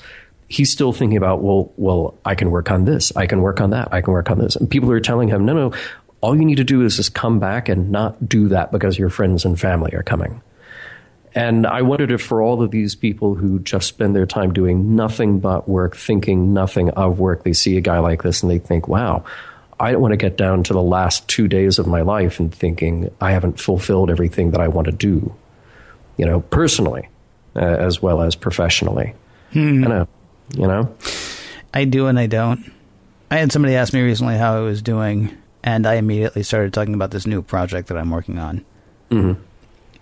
he's 0.48 0.70
still 0.70 0.92
thinking 0.92 1.16
about, 1.16 1.42
well, 1.42 1.72
well, 1.76 2.18
I 2.24 2.34
can 2.34 2.50
work 2.50 2.70
on 2.70 2.84
this, 2.84 3.14
I 3.16 3.26
can 3.26 3.40
work 3.40 3.60
on 3.60 3.70
that, 3.70 3.92
I 3.92 4.00
can 4.00 4.12
work 4.12 4.30
on 4.30 4.38
this. 4.38 4.56
And 4.56 4.68
people 4.68 4.90
are 4.90 5.00
telling 5.00 5.28
him, 5.28 5.44
no, 5.44 5.54
no, 5.54 5.72
all 6.20 6.36
you 6.36 6.44
need 6.44 6.56
to 6.56 6.64
do 6.64 6.82
is 6.82 6.96
just 6.96 7.14
come 7.14 7.38
back 7.38 7.68
and 7.68 7.90
not 7.90 8.28
do 8.28 8.48
that 8.48 8.72
because 8.72 8.98
your 8.98 9.08
friends 9.08 9.44
and 9.44 9.58
family 9.58 9.94
are 9.94 10.02
coming. 10.02 10.42
And 11.36 11.66
I 11.66 11.82
wondered 11.82 12.10
if 12.10 12.22
for 12.22 12.40
all 12.40 12.62
of 12.62 12.70
these 12.70 12.94
people 12.94 13.34
who 13.34 13.58
just 13.58 13.86
spend 13.86 14.16
their 14.16 14.24
time 14.24 14.54
doing 14.54 14.96
nothing 14.96 15.38
but 15.38 15.68
work, 15.68 15.94
thinking 15.94 16.54
nothing 16.54 16.88
of 16.90 17.18
work, 17.18 17.44
they 17.44 17.52
see 17.52 17.76
a 17.76 17.82
guy 17.82 17.98
like 17.98 18.22
this 18.22 18.42
and 18.42 18.50
they 18.50 18.58
think, 18.58 18.88
wow, 18.88 19.22
I 19.78 19.92
don't 19.92 20.00
want 20.00 20.12
to 20.12 20.16
get 20.16 20.38
down 20.38 20.62
to 20.64 20.72
the 20.72 20.82
last 20.82 21.28
two 21.28 21.46
days 21.46 21.78
of 21.78 21.86
my 21.86 22.00
life 22.00 22.40
and 22.40 22.52
thinking 22.52 23.10
I 23.20 23.32
haven't 23.32 23.60
fulfilled 23.60 24.10
everything 24.10 24.52
that 24.52 24.62
I 24.62 24.68
want 24.68 24.86
to 24.86 24.92
do, 24.92 25.30
you 26.16 26.24
know, 26.24 26.40
personally 26.40 27.06
uh, 27.54 27.58
as 27.58 28.00
well 28.00 28.22
as 28.22 28.34
professionally. 28.34 29.14
Hmm. 29.52 29.84
I 29.84 29.88
know, 29.88 30.08
you 30.54 30.66
know? 30.66 30.96
I 31.74 31.84
do 31.84 32.06
and 32.06 32.18
I 32.18 32.28
don't. 32.28 32.72
I 33.30 33.36
had 33.36 33.52
somebody 33.52 33.74
ask 33.74 33.92
me 33.92 34.00
recently 34.00 34.38
how 34.38 34.56
I 34.56 34.60
was 34.60 34.80
doing, 34.80 35.36
and 35.62 35.86
I 35.86 35.96
immediately 35.96 36.44
started 36.44 36.72
talking 36.72 36.94
about 36.94 37.10
this 37.10 37.26
new 37.26 37.42
project 37.42 37.88
that 37.88 37.98
I'm 37.98 38.10
working 38.10 38.38
on. 38.38 38.64
Mm-hmm 39.10 39.42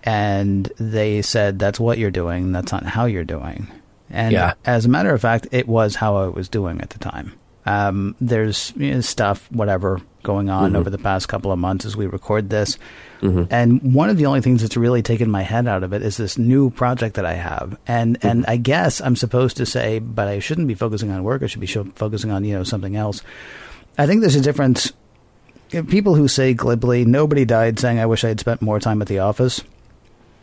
and 0.05 0.71
they 0.77 1.21
said 1.21 1.57
that's 1.57 1.79
what 1.79 1.97
you're 1.97 2.11
doing 2.11 2.51
that's 2.51 2.71
not 2.71 2.83
how 2.83 3.05
you're 3.05 3.23
doing 3.23 3.67
and 4.09 4.31
yeah. 4.31 4.53
as 4.65 4.85
a 4.85 4.89
matter 4.89 5.13
of 5.13 5.19
fact 5.19 5.47
it 5.51 5.67
was 5.67 5.95
how 5.95 6.15
i 6.15 6.27
was 6.27 6.47
doing 6.47 6.79
at 6.81 6.91
the 6.91 6.99
time 6.99 7.33
um, 7.67 8.15
there's 8.21 8.73
you 8.77 8.93
know, 8.93 9.01
stuff 9.01 9.51
whatever 9.51 9.99
going 10.21 10.51
on 10.51 10.69
mm-hmm. 10.69 10.75
over 10.75 10.91
the 10.91 10.99
past 10.99 11.27
couple 11.27 11.51
of 11.51 11.57
months 11.57 11.83
as 11.83 11.97
we 11.97 12.05
record 12.05 12.49
this 12.49 12.77
mm-hmm. 13.21 13.43
and 13.51 13.93
one 13.93 14.09
of 14.09 14.17
the 14.17 14.27
only 14.27 14.41
things 14.41 14.61
that's 14.61 14.77
really 14.77 15.01
taken 15.01 15.31
my 15.31 15.41
head 15.41 15.67
out 15.67 15.83
of 15.83 15.91
it 15.91 16.03
is 16.03 16.17
this 16.17 16.37
new 16.37 16.69
project 16.69 17.15
that 17.15 17.25
i 17.25 17.33
have 17.33 17.77
and 17.87 18.19
mm-hmm. 18.19 18.27
and 18.27 18.45
i 18.47 18.55
guess 18.55 19.01
i'm 19.01 19.15
supposed 19.15 19.57
to 19.57 19.65
say 19.65 19.97
but 19.97 20.27
i 20.27 20.37
shouldn't 20.37 20.67
be 20.67 20.75
focusing 20.75 21.11
on 21.11 21.23
work 21.23 21.41
i 21.41 21.47
should 21.47 21.61
be 21.61 21.67
focusing 21.67 22.31
on 22.31 22.43
you 22.43 22.53
know 22.53 22.63
something 22.63 22.95
else 22.95 23.21
i 23.97 24.05
think 24.05 24.21
there's 24.21 24.35
a 24.35 24.41
difference 24.41 24.93
people 25.87 26.13
who 26.13 26.27
say 26.27 26.53
glibly 26.53 27.03
nobody 27.03 27.45
died 27.45 27.79
saying 27.79 27.99
i 27.99 28.05
wish 28.05 28.23
i 28.23 28.27
had 28.27 28.39
spent 28.39 28.61
more 28.61 28.79
time 28.79 29.01
at 29.01 29.07
the 29.07 29.19
office 29.19 29.63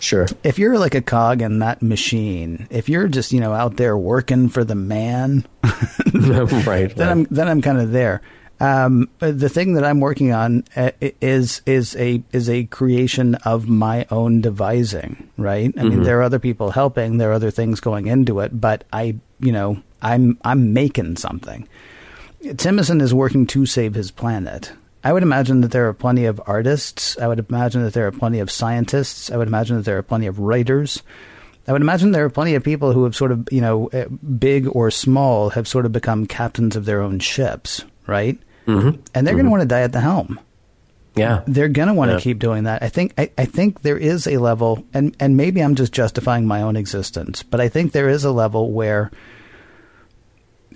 Sure. 0.03 0.26
If 0.42 0.59
you're 0.59 0.80
like 0.80 0.96
a 0.96 1.00
cog 1.00 1.42
in 1.42 1.61
that 1.61 1.80
machine, 1.80 2.66
if 2.70 2.88
you're 2.88 3.07
just 3.07 3.32
you 3.32 3.38
know 3.38 3.53
out 3.53 3.76
there 3.76 3.96
working 3.96 4.48
for 4.48 4.64
the 4.64 4.74
man, 4.74 5.46
right, 6.12 6.53
right, 6.66 6.96
then 6.96 7.09
I'm 7.09 7.24
then 7.30 7.48
I'm 7.48 7.62
kind 7.62 7.78
of 7.78 7.92
there. 7.92 8.20
Um, 8.59 9.09
the 9.20 9.48
thing 9.48 9.74
that 9.74 9.84
I'm 9.84 10.00
working 10.00 10.32
on 10.32 10.64
uh, 10.74 10.90
is 11.20 11.62
is 11.66 11.94
a 11.96 12.20
is 12.32 12.50
a 12.50 12.64
creation 12.64 13.36
of 13.36 13.68
my 13.68 14.05
own 14.11 14.40
devising. 14.40 15.30
Right. 15.36 15.72
I 15.76 15.80
mm-hmm. 15.80 15.88
mean, 15.88 16.03
there 16.03 16.18
are 16.18 16.24
other 16.24 16.40
people 16.40 16.72
helping. 16.72 17.18
There 17.18 17.30
are 17.30 17.34
other 17.34 17.53
things 17.53 17.78
going 17.78 18.09
into 18.09 18.40
it, 18.40 18.61
but 18.61 18.82
I 18.92 19.16
you 19.38 19.53
know 19.53 19.82
I'm 20.03 20.36
I'm 20.44 20.72
making 20.72 21.16
something. 21.16 21.68
Timicin 22.42 23.00
is 23.00 23.14
working 23.14 23.46
to 23.46 23.66
save 23.66 23.94
his 23.94 24.11
planet. 24.11 24.72
I 25.05 25.12
would 25.12 25.22
imagine 25.22 25.62
that 25.62 25.72
there 25.72 25.88
are 25.88 25.92
plenty 25.92 26.26
of 26.26 26.40
artists. 26.46 27.18
I 27.18 27.26
would 27.26 27.44
imagine 27.48 27.82
that 27.82 27.92
there 27.92 28.07
are 28.07 28.12
plenty 28.12 28.38
of 28.38 28.50
scientists. 28.50 29.30
I 29.30 29.36
would 29.36 29.48
imagine 29.48 29.76
that 29.76 29.84
there 29.84 29.98
are 29.98 30.03
plenty 30.03 30.26
of 30.26 30.38
writers. 30.38 31.03
I 31.66 31.72
would 31.72 31.82
imagine 31.82 32.12
there 32.12 32.24
are 32.24 32.30
plenty 32.30 32.55
of 32.55 32.64
people 32.64 32.92
who 32.92 33.05
have 33.05 33.14
sort 33.14 33.32
of, 33.32 33.48
you 33.50 33.61
know, 33.61 33.86
eh, 33.88 34.07
big 34.07 34.68
or 34.68 34.90
small, 34.90 35.50
have 35.50 35.68
sort 35.68 35.86
of 35.86 35.92
become 35.92 36.26
captains 36.26 36.76
of 36.76 36.84
their 36.84 37.00
own 37.00 37.18
ships, 37.18 37.84
right? 38.07 38.38
Mm-hmm. 38.66 39.00
And 39.14 39.26
they're 39.26 39.34
mm-hmm. 39.34 39.36
going 39.36 39.44
to 39.44 39.50
want 39.50 39.62
to 39.62 39.68
die 39.68 39.82
at 39.82 39.92
the 39.92 40.00
helm. 40.00 40.40
Yeah, 41.14 41.42
they're 41.46 41.68
going 41.68 41.88
to 41.88 41.94
want 41.94 42.11
yeah. 42.11 42.16
to 42.16 42.22
keep 42.22 42.38
doing 42.38 42.64
that. 42.64 42.82
I 42.82 42.88
think. 42.88 43.12
I, 43.18 43.30
I 43.36 43.44
think 43.44 43.82
there 43.82 43.98
is 43.98 44.26
a 44.26 44.38
level, 44.38 44.82
and 44.94 45.14
and 45.20 45.36
maybe 45.36 45.62
I'm 45.62 45.74
just 45.74 45.92
justifying 45.92 46.46
my 46.46 46.62
own 46.62 46.74
existence, 46.74 47.42
but 47.42 47.61
I 47.61 47.68
think 47.68 47.92
there 47.92 48.09
is 48.09 48.24
a 48.24 48.32
level 48.32 48.72
where 48.72 49.11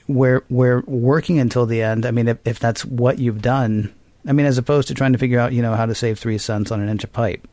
where 0.06 0.42
where 0.48 0.80
working 0.80 1.38
until 1.38 1.64
the 1.64 1.80
end. 1.80 2.04
I 2.04 2.10
mean, 2.10 2.28
if, 2.28 2.38
if 2.44 2.58
that's 2.58 2.84
what 2.84 3.18
you've 3.18 3.40
done, 3.40 3.94
I 4.26 4.32
mean, 4.32 4.46
as 4.46 4.58
opposed 4.58 4.88
to 4.88 4.94
trying 4.94 5.12
to 5.12 5.18
figure 5.18 5.38
out, 5.38 5.52
you 5.52 5.62
know, 5.62 5.74
how 5.74 5.86
to 5.86 5.94
save 5.94 6.18
three 6.18 6.38
cents 6.38 6.70
on 6.70 6.80
an 6.80 6.88
inch 6.88 7.04
of 7.04 7.12
pipe. 7.12 7.46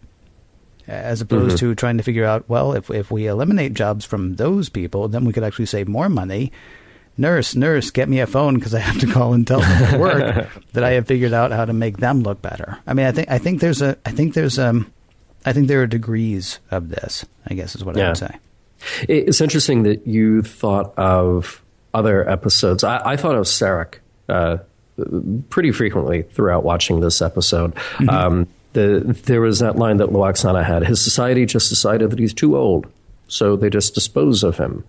As 0.87 1.21
opposed 1.21 1.57
mm-hmm. 1.57 1.69
to 1.69 1.75
trying 1.75 1.97
to 1.97 2.03
figure 2.03 2.25
out, 2.25 2.49
well, 2.49 2.73
if 2.73 2.89
if 2.89 3.09
we 3.09 3.27
eliminate 3.27 3.73
jobs 3.73 4.03
from 4.03 4.35
those 4.35 4.67
people, 4.67 5.07
then 5.07 5.23
we 5.23 5.31
could 5.31 5.43
actually 5.43 5.67
save 5.67 5.87
more 5.87 6.09
money. 6.09 6.51
Nurse, 7.17 7.55
nurse, 7.55 7.91
get 7.91 8.09
me 8.09 8.19
a 8.19 8.27
phone 8.27 8.55
because 8.55 8.73
I 8.73 8.79
have 8.79 8.99
to 8.99 9.07
call 9.07 9.33
and 9.33 9.47
tell 9.47 9.61
them 9.61 9.83
at 9.83 9.99
work 9.99 10.49
that 10.73 10.83
I 10.83 10.91
have 10.91 11.07
figured 11.07 11.31
out 11.31 11.51
how 11.51 11.63
to 11.63 11.71
make 11.71 11.97
them 11.97 12.23
look 12.23 12.41
better. 12.41 12.79
I 12.85 12.93
mean, 12.93 13.05
I 13.05 13.11
think 13.11 13.31
I 13.31 13.37
think 13.37 13.61
there's 13.61 13.81
a 13.81 13.97
I 14.05 14.11
think 14.11 14.33
there's 14.33 14.59
um 14.59 14.91
I 15.45 15.53
think 15.53 15.67
there 15.67 15.81
are 15.81 15.87
degrees 15.87 16.59
of 16.69 16.89
this. 16.89 17.25
I 17.47 17.53
guess 17.53 17.75
is 17.75 17.85
what 17.85 17.95
yeah. 17.95 18.05
I 18.05 18.07
would 18.09 18.17
say. 18.17 18.37
It's 19.07 19.39
interesting 19.39 19.83
that 19.83 20.05
you 20.05 20.41
thought 20.41 20.97
of 20.97 21.63
other 21.93 22.27
episodes. 22.29 22.83
I, 22.83 23.11
I 23.11 23.15
thought 23.15 23.35
of 23.35 23.45
Sarek. 23.45 23.95
Uh, 24.27 24.57
pretty 25.49 25.71
frequently 25.71 26.23
throughout 26.23 26.63
watching 26.63 26.99
this 26.99 27.21
episode. 27.21 27.75
Mm-hmm. 27.75 28.09
Um, 28.09 28.47
the, 28.73 29.17
there 29.25 29.41
was 29.41 29.59
that 29.59 29.75
line 29.75 29.97
that 29.97 30.09
Lwaxana 30.09 30.63
had. 30.63 30.85
His 30.85 31.03
society 31.03 31.45
just 31.45 31.69
decided 31.69 32.09
that 32.09 32.19
he's 32.19 32.33
too 32.33 32.57
old, 32.57 32.87
so 33.27 33.55
they 33.55 33.69
just 33.69 33.93
dispose 33.93 34.43
of 34.43 34.57
him. 34.57 34.83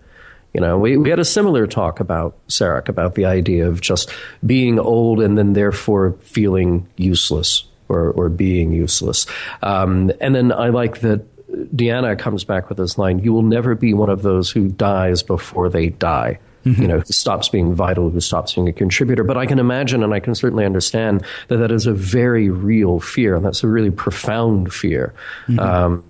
You 0.54 0.60
know, 0.60 0.78
we, 0.78 0.96
we 0.96 1.10
had 1.10 1.18
a 1.18 1.24
similar 1.24 1.66
talk 1.66 2.00
about 2.00 2.36
Sarek, 2.48 2.88
about 2.88 3.16
the 3.16 3.24
idea 3.24 3.68
of 3.68 3.80
just 3.80 4.10
being 4.46 4.78
old 4.78 5.20
and 5.20 5.36
then 5.36 5.52
therefore 5.52 6.12
feeling 6.20 6.88
useless 6.96 7.64
or, 7.88 8.10
or 8.12 8.28
being 8.28 8.72
useless. 8.72 9.26
Um, 9.62 10.12
and 10.20 10.34
then 10.34 10.52
I 10.52 10.68
like 10.68 11.00
that 11.00 11.26
Deanna 11.74 12.18
comes 12.18 12.44
back 12.44 12.68
with 12.68 12.78
this 12.78 12.98
line, 12.98 13.18
you 13.20 13.32
will 13.32 13.42
never 13.42 13.74
be 13.74 13.94
one 13.94 14.10
of 14.10 14.22
those 14.22 14.50
who 14.50 14.68
dies 14.68 15.22
before 15.22 15.68
they 15.68 15.88
die. 15.88 16.38
Mm-hmm. 16.64 16.82
You 16.82 16.88
know, 16.88 16.98
who 17.00 17.12
stops 17.12 17.48
being 17.48 17.74
vital, 17.74 18.10
who 18.10 18.20
stops 18.20 18.54
being 18.54 18.68
a 18.68 18.72
contributor. 18.72 19.22
But 19.22 19.36
I 19.36 19.46
can 19.46 19.58
imagine 19.58 20.02
and 20.02 20.14
I 20.14 20.20
can 20.20 20.34
certainly 20.34 20.64
understand 20.64 21.24
that 21.48 21.58
that 21.58 21.70
is 21.70 21.86
a 21.86 21.92
very 21.92 22.48
real 22.48 23.00
fear, 23.00 23.36
and 23.36 23.44
that's 23.44 23.62
a 23.62 23.68
really 23.68 23.90
profound 23.90 24.72
fear 24.72 25.14
mm-hmm. 25.46 25.58
um, 25.60 26.04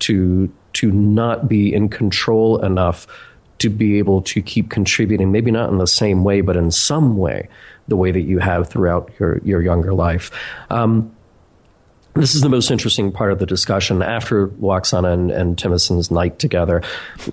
to 0.00 0.52
to 0.74 0.92
not 0.92 1.48
be 1.48 1.72
in 1.72 1.88
control 1.88 2.62
enough 2.62 3.06
to 3.58 3.70
be 3.70 3.98
able 3.98 4.20
to 4.22 4.42
keep 4.42 4.68
contributing, 4.68 5.32
maybe 5.32 5.50
not 5.50 5.70
in 5.70 5.78
the 5.78 5.86
same 5.86 6.24
way, 6.24 6.42
but 6.42 6.56
in 6.56 6.70
some 6.70 7.16
way, 7.16 7.48
the 7.88 7.96
way 7.96 8.10
that 8.10 8.20
you 8.20 8.38
have 8.38 8.68
throughout 8.68 9.10
your, 9.18 9.38
your 9.38 9.62
younger 9.62 9.94
life. 9.94 10.30
Um, 10.68 11.15
this 12.16 12.34
is 12.34 12.40
the 12.40 12.48
most 12.48 12.70
interesting 12.70 13.12
part 13.12 13.32
of 13.32 13.38
the 13.38 13.46
discussion 13.46 14.02
after 14.02 14.48
Lwaxana 14.48 15.12
and, 15.12 15.30
and 15.30 15.58
Timicin's 15.58 16.10
night 16.10 16.38
together, 16.38 16.82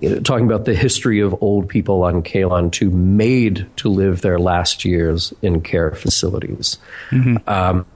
you 0.00 0.10
know, 0.10 0.20
talking 0.20 0.46
about 0.46 0.64
the 0.64 0.74
history 0.74 1.20
of 1.20 1.42
old 1.42 1.68
people 1.68 2.02
on 2.02 2.22
Kaelon 2.22 2.70
2 2.70 2.90
made 2.90 3.66
to 3.76 3.88
live 3.88 4.20
their 4.20 4.38
last 4.38 4.84
years 4.84 5.32
in 5.42 5.60
care 5.60 5.92
facilities. 5.92 6.78
Mm-hmm. 7.10 7.48
Um, 7.48 7.86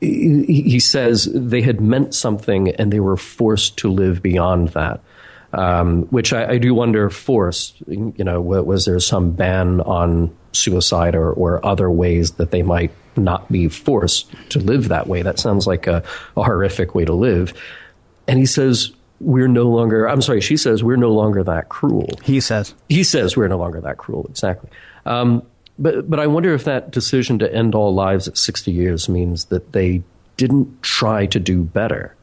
he, 0.00 0.44
he, 0.44 0.80
says 0.80 1.28
they 1.32 1.62
had 1.62 1.80
meant 1.80 2.14
something 2.14 2.70
and 2.76 2.92
they 2.92 3.00
were 3.00 3.16
forced 3.16 3.76
to 3.78 3.90
live 3.90 4.22
beyond 4.22 4.68
that. 4.68 5.00
Um, 5.50 6.02
which 6.10 6.34
I, 6.34 6.46
I, 6.52 6.58
do 6.58 6.74
wonder 6.74 7.08
forced, 7.08 7.80
you 7.86 8.12
know, 8.18 8.38
was 8.38 8.84
there 8.84 9.00
some 9.00 9.30
ban 9.30 9.80
on 9.80 10.36
suicide 10.52 11.14
or, 11.14 11.32
or 11.32 11.64
other 11.64 11.90
ways 11.90 12.32
that 12.32 12.50
they 12.50 12.62
might 12.62 12.90
not 13.18 13.50
be 13.50 13.68
forced 13.68 14.32
to 14.50 14.58
live 14.58 14.88
that 14.88 15.06
way. 15.06 15.22
That 15.22 15.38
sounds 15.38 15.66
like 15.66 15.86
a, 15.86 16.02
a 16.36 16.42
horrific 16.42 16.94
way 16.94 17.04
to 17.04 17.12
live. 17.12 17.52
And 18.26 18.38
he 18.38 18.46
says, 18.46 18.92
we're 19.20 19.48
no 19.48 19.64
longer, 19.64 20.08
I'm 20.08 20.22
sorry, 20.22 20.40
she 20.40 20.56
says, 20.56 20.84
we're 20.84 20.96
no 20.96 21.12
longer 21.12 21.42
that 21.44 21.68
cruel. 21.68 22.10
He 22.22 22.40
says. 22.40 22.74
He 22.88 23.02
says 23.04 23.36
we're 23.36 23.48
no 23.48 23.58
longer 23.58 23.80
that 23.80 23.98
cruel, 23.98 24.26
exactly. 24.28 24.70
Um, 25.06 25.42
but, 25.78 26.08
but 26.08 26.20
I 26.20 26.26
wonder 26.26 26.54
if 26.54 26.64
that 26.64 26.90
decision 26.90 27.38
to 27.40 27.52
end 27.52 27.74
all 27.74 27.94
lives 27.94 28.28
at 28.28 28.36
60 28.36 28.70
years 28.70 29.08
means 29.08 29.46
that 29.46 29.72
they 29.72 30.02
didn't 30.36 30.82
try 30.82 31.26
to 31.26 31.40
do 31.40 31.62
better 31.62 32.14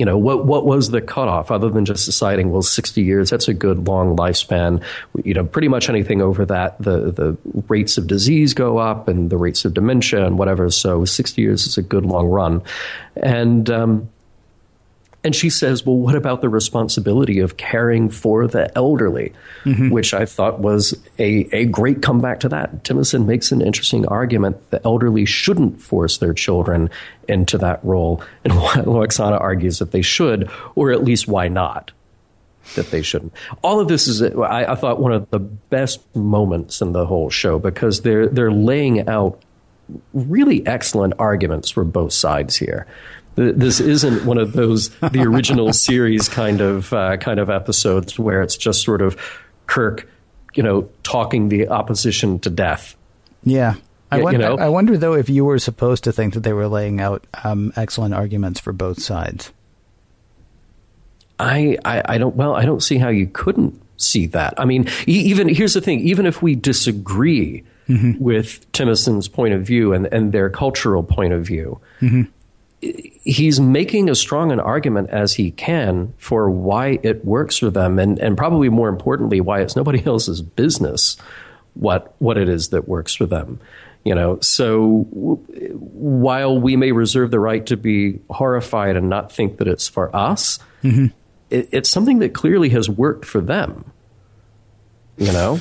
you 0.00 0.06
know 0.06 0.16
what 0.16 0.46
what 0.46 0.64
was 0.64 0.88
the 0.88 1.02
cutoff 1.02 1.50
other 1.50 1.68
than 1.68 1.84
just 1.84 2.06
deciding 2.06 2.50
well 2.50 2.62
60 2.62 3.02
years 3.02 3.28
that's 3.28 3.48
a 3.48 3.52
good 3.52 3.86
long 3.86 4.16
lifespan. 4.16 4.82
You 5.22 5.34
know 5.34 5.44
pretty 5.44 5.68
much 5.68 5.90
anything 5.90 6.22
over 6.22 6.46
that 6.46 6.78
the 6.78 7.12
the 7.12 7.36
rates 7.68 7.98
of 7.98 8.06
disease 8.06 8.54
go 8.54 8.78
up 8.78 9.08
and 9.08 9.28
the 9.28 9.36
rates 9.36 9.66
of 9.66 9.74
dementia 9.74 10.24
and 10.24 10.38
whatever. 10.38 10.70
So 10.70 11.04
60 11.04 11.42
years 11.42 11.66
is 11.66 11.76
a 11.76 11.82
good 11.82 12.06
long 12.06 12.28
run. 12.28 12.62
And 13.14 13.68
um, 13.68 14.08
and 15.22 15.36
she 15.36 15.50
says, 15.50 15.84
Well, 15.84 15.96
what 15.96 16.14
about 16.14 16.40
the 16.40 16.48
responsibility 16.48 17.40
of 17.40 17.56
caring 17.56 18.08
for 18.08 18.46
the 18.46 18.76
elderly? 18.76 19.32
Mm-hmm. 19.64 19.90
Which 19.90 20.14
I 20.14 20.24
thought 20.24 20.60
was 20.60 20.98
a, 21.18 21.46
a 21.54 21.66
great 21.66 22.00
comeback 22.00 22.40
to 22.40 22.48
that. 22.48 22.84
Timicin 22.84 23.26
makes 23.26 23.52
an 23.52 23.60
interesting 23.60 24.06
argument. 24.06 24.70
The 24.70 24.80
elderly 24.84 25.26
shouldn't 25.26 25.80
force 25.82 26.18
their 26.18 26.32
children 26.32 26.88
into 27.28 27.58
that 27.58 27.84
role. 27.84 28.22
And 28.44 28.52
Lwaxana 28.54 29.38
argues 29.38 29.78
that 29.78 29.92
they 29.92 30.02
should, 30.02 30.50
or 30.74 30.90
at 30.90 31.04
least 31.04 31.28
why 31.28 31.48
not? 31.48 31.92
That 32.76 32.90
they 32.90 33.02
shouldn't. 33.02 33.32
All 33.62 33.80
of 33.80 33.88
this 33.88 34.08
is, 34.08 34.22
I, 34.22 34.72
I 34.72 34.74
thought, 34.74 35.00
one 35.00 35.12
of 35.12 35.28
the 35.30 35.40
best 35.40 36.00
moments 36.14 36.80
in 36.80 36.92
the 36.92 37.04
whole 37.04 37.28
show 37.28 37.58
because 37.58 38.02
they're 38.02 38.28
they're 38.28 38.52
laying 38.52 39.06
out 39.08 39.42
really 40.14 40.64
excellent 40.66 41.14
arguments 41.18 41.68
for 41.68 41.84
both 41.84 42.12
sides 42.12 42.56
here 42.56 42.86
this 43.40 43.80
isn't 43.80 44.24
one 44.24 44.38
of 44.38 44.52
those 44.52 44.90
the 45.00 45.22
original 45.22 45.72
series 45.72 46.28
kind 46.28 46.60
of 46.60 46.92
uh, 46.92 47.16
kind 47.16 47.40
of 47.40 47.48
episodes 47.48 48.18
where 48.18 48.42
it's 48.42 48.56
just 48.56 48.82
sort 48.82 49.00
of 49.00 49.16
Kirk, 49.66 50.08
you 50.54 50.62
know, 50.62 50.88
talking 51.02 51.48
the 51.48 51.68
opposition 51.68 52.38
to 52.40 52.50
death. 52.50 52.96
Yeah. 53.42 53.74
I, 54.12 54.20
wonder, 54.20 54.40
you 54.40 54.44
know? 54.44 54.58
I 54.58 54.68
wonder 54.68 54.98
though 54.98 55.14
if 55.14 55.28
you 55.28 55.44
were 55.44 55.60
supposed 55.60 56.04
to 56.04 56.12
think 56.12 56.34
that 56.34 56.40
they 56.40 56.52
were 56.52 56.66
laying 56.66 57.00
out 57.00 57.24
um, 57.44 57.72
excellent 57.76 58.12
arguments 58.12 58.58
for 58.58 58.72
both 58.72 59.00
sides. 59.00 59.52
I, 61.38 61.78
I, 61.84 62.02
I 62.04 62.18
don't 62.18 62.36
well 62.36 62.54
I 62.54 62.66
don't 62.66 62.82
see 62.82 62.98
how 62.98 63.08
you 63.08 63.26
couldn't 63.26 63.80
see 63.96 64.26
that. 64.26 64.54
I 64.58 64.66
mean, 64.66 64.88
even 65.06 65.48
here's 65.48 65.72
the 65.72 65.80
thing: 65.80 66.00
even 66.00 66.26
if 66.26 66.42
we 66.42 66.54
disagree 66.54 67.64
mm-hmm. 67.88 68.22
with 68.22 68.70
Timicin's 68.72 69.28
point 69.28 69.54
of 69.54 69.62
view 69.62 69.94
and, 69.94 70.06
and 70.12 70.32
their 70.32 70.50
cultural 70.50 71.02
point 71.02 71.32
of 71.32 71.46
view, 71.46 71.80
mm-hmm 72.02 72.24
he's 72.80 73.60
making 73.60 74.08
as 74.08 74.18
strong 74.18 74.52
an 74.52 74.60
argument 74.60 75.10
as 75.10 75.34
he 75.34 75.50
can 75.50 76.14
for 76.16 76.50
why 76.50 76.98
it 77.02 77.24
works 77.24 77.58
for 77.58 77.70
them, 77.70 77.98
and, 77.98 78.18
and 78.18 78.36
probably 78.36 78.68
more 78.68 78.88
importantly, 78.88 79.40
why 79.40 79.60
it's 79.60 79.76
nobody 79.76 80.02
else's 80.06 80.42
business 80.42 81.16
what 81.74 82.14
what 82.18 82.36
it 82.36 82.48
is 82.48 82.70
that 82.70 82.88
works 82.88 83.14
for 83.14 83.26
them. 83.26 83.60
You 84.02 84.14
know, 84.14 84.40
so 84.40 85.06
w- 85.10 85.76
while 85.76 86.58
we 86.58 86.74
may 86.76 86.92
reserve 86.92 87.30
the 87.30 87.38
right 87.38 87.64
to 87.66 87.76
be 87.76 88.18
horrified 88.30 88.96
and 88.96 89.10
not 89.10 89.30
think 89.30 89.58
that 89.58 89.68
it's 89.68 89.88
for 89.88 90.14
us, 90.16 90.58
mm-hmm. 90.82 91.06
it, 91.50 91.68
it's 91.70 91.90
something 91.90 92.20
that 92.20 92.32
clearly 92.32 92.70
has 92.70 92.88
worked 92.88 93.26
for 93.26 93.40
them. 93.40 93.92
You 95.18 95.32
know. 95.32 95.60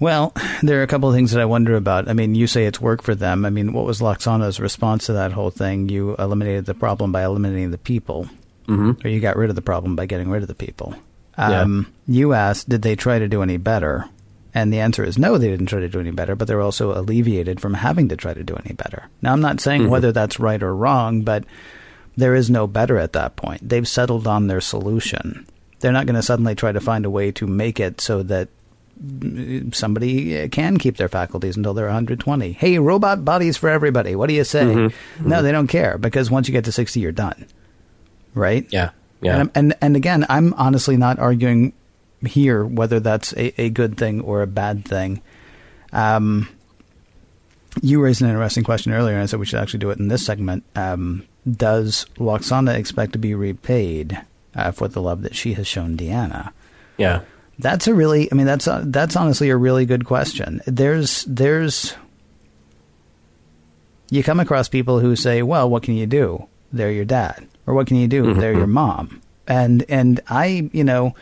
Well, 0.00 0.32
there 0.62 0.80
are 0.80 0.82
a 0.82 0.88
couple 0.88 1.08
of 1.08 1.14
things 1.14 1.32
that 1.32 1.40
I 1.40 1.44
wonder 1.44 1.76
about. 1.76 2.08
I 2.08 2.14
mean, 2.14 2.34
you 2.34 2.46
say 2.46 2.64
it's 2.64 2.80
work 2.80 3.02
for 3.02 3.14
them. 3.14 3.44
I 3.44 3.50
mean, 3.50 3.74
what 3.74 3.84
was 3.84 4.00
Lwaxana's 4.00 4.58
response 4.58 5.06
to 5.06 5.12
that 5.12 5.32
whole 5.32 5.50
thing? 5.50 5.88
You 5.90 6.16
eliminated 6.18 6.64
the 6.64 6.74
problem 6.74 7.12
by 7.12 7.22
eliminating 7.22 7.70
the 7.70 7.78
people, 7.78 8.24
mm-hmm. 8.66 9.06
or 9.06 9.10
you 9.10 9.20
got 9.20 9.36
rid 9.36 9.50
of 9.50 9.56
the 9.56 9.62
problem 9.62 9.96
by 9.96 10.06
getting 10.06 10.30
rid 10.30 10.42
of 10.42 10.48
the 10.48 10.54
people. 10.54 10.94
Um, 11.36 11.92
yeah. 12.06 12.14
You 12.14 12.32
asked, 12.32 12.68
did 12.68 12.82
they 12.82 12.96
try 12.96 13.18
to 13.18 13.28
do 13.28 13.42
any 13.42 13.58
better? 13.58 14.06
And 14.52 14.72
the 14.72 14.80
answer 14.80 15.04
is 15.04 15.18
no, 15.18 15.38
they 15.38 15.48
didn't 15.48 15.66
try 15.66 15.80
to 15.80 15.88
do 15.88 16.00
any 16.00 16.10
better, 16.10 16.34
but 16.34 16.48
they're 16.48 16.60
also 16.60 16.98
alleviated 16.98 17.60
from 17.60 17.74
having 17.74 18.08
to 18.08 18.16
try 18.16 18.34
to 18.34 18.42
do 18.42 18.56
any 18.64 18.74
better. 18.74 19.08
Now, 19.22 19.32
I'm 19.32 19.40
not 19.40 19.60
saying 19.60 19.82
mm-hmm. 19.82 19.90
whether 19.90 20.12
that's 20.12 20.40
right 20.40 20.62
or 20.62 20.74
wrong, 20.74 21.22
but 21.22 21.44
there 22.16 22.34
is 22.34 22.50
no 22.50 22.66
better 22.66 22.98
at 22.98 23.12
that 23.12 23.36
point. 23.36 23.68
They've 23.68 23.86
settled 23.86 24.26
on 24.26 24.46
their 24.46 24.60
solution. 24.60 25.46
They're 25.78 25.92
not 25.92 26.06
going 26.06 26.16
to 26.16 26.22
suddenly 26.22 26.54
try 26.54 26.72
to 26.72 26.80
find 26.80 27.06
a 27.06 27.10
way 27.10 27.32
to 27.32 27.46
make 27.46 27.78
it 27.78 28.00
so 28.00 28.22
that 28.24 28.48
somebody 29.72 30.48
can 30.50 30.76
keep 30.76 30.96
their 30.96 31.08
faculties 31.08 31.56
until 31.56 31.74
they're 31.74 31.86
120. 31.86 32.52
Hey, 32.52 32.78
robot 32.78 33.24
bodies 33.24 33.56
for 33.56 33.68
everybody. 33.68 34.14
What 34.14 34.28
do 34.28 34.34
you 34.34 34.44
say? 34.44 34.64
Mm-hmm. 34.64 35.28
No, 35.28 35.42
they 35.42 35.52
don't 35.52 35.68
care 35.68 35.96
because 35.98 36.30
once 36.30 36.48
you 36.48 36.52
get 36.52 36.64
to 36.66 36.72
60, 36.72 37.00
you're 37.00 37.12
done. 37.12 37.46
Right? 38.34 38.66
Yeah. 38.70 38.90
Yeah. 39.22 39.40
And, 39.40 39.50
and, 39.54 39.74
and 39.80 39.96
again, 39.96 40.26
I'm 40.28 40.54
honestly 40.54 40.96
not 40.96 41.18
arguing 41.18 41.72
here 42.26 42.64
whether 42.64 43.00
that's 43.00 43.32
a, 43.34 43.60
a 43.60 43.70
good 43.70 43.96
thing 43.96 44.20
or 44.20 44.42
a 44.42 44.46
bad 44.46 44.84
thing. 44.84 45.22
Um, 45.92 46.48
you 47.82 48.02
raised 48.02 48.22
an 48.22 48.28
interesting 48.28 48.64
question 48.64 48.92
earlier, 48.92 49.14
and 49.14 49.22
I 49.22 49.26
said 49.26 49.40
we 49.40 49.46
should 49.46 49.60
actually 49.60 49.78
do 49.78 49.90
it 49.90 49.98
in 49.98 50.08
this 50.08 50.24
segment. 50.24 50.64
Um, 50.74 51.26
does 51.50 52.06
Lwaxana 52.16 52.74
expect 52.74 53.12
to 53.12 53.18
be 53.18 53.34
repaid 53.34 54.20
uh, 54.54 54.72
for 54.72 54.88
the 54.88 55.00
love 55.00 55.22
that 55.22 55.34
she 55.34 55.54
has 55.54 55.66
shown 55.66 55.96
Deanna? 55.96 56.52
Yeah. 56.96 57.22
That's 57.60 57.86
a 57.86 57.94
really, 57.94 58.30
I 58.32 58.34
mean, 58.34 58.46
that's 58.46 58.66
a, 58.66 58.82
that's 58.86 59.16
honestly 59.16 59.50
a 59.50 59.56
really 59.56 59.84
good 59.84 60.04
question. 60.04 60.60
There's 60.66 61.24
there's 61.24 61.94
you 64.10 64.22
come 64.22 64.40
across 64.40 64.68
people 64.68 64.98
who 64.98 65.14
say, 65.14 65.42
"Well, 65.42 65.68
what 65.68 65.82
can 65.82 65.94
you 65.94 66.06
do? 66.06 66.46
They're 66.72 66.90
your 66.90 67.04
dad," 67.04 67.46
or 67.66 67.74
"What 67.74 67.86
can 67.86 67.96
you 67.96 68.08
do? 68.08 68.24
Mm-hmm. 68.24 68.40
They're 68.40 68.54
your 68.54 68.66
mom." 68.66 69.20
And 69.46 69.84
and 69.88 70.20
I, 70.28 70.70
you 70.72 70.84
know, 70.84 71.14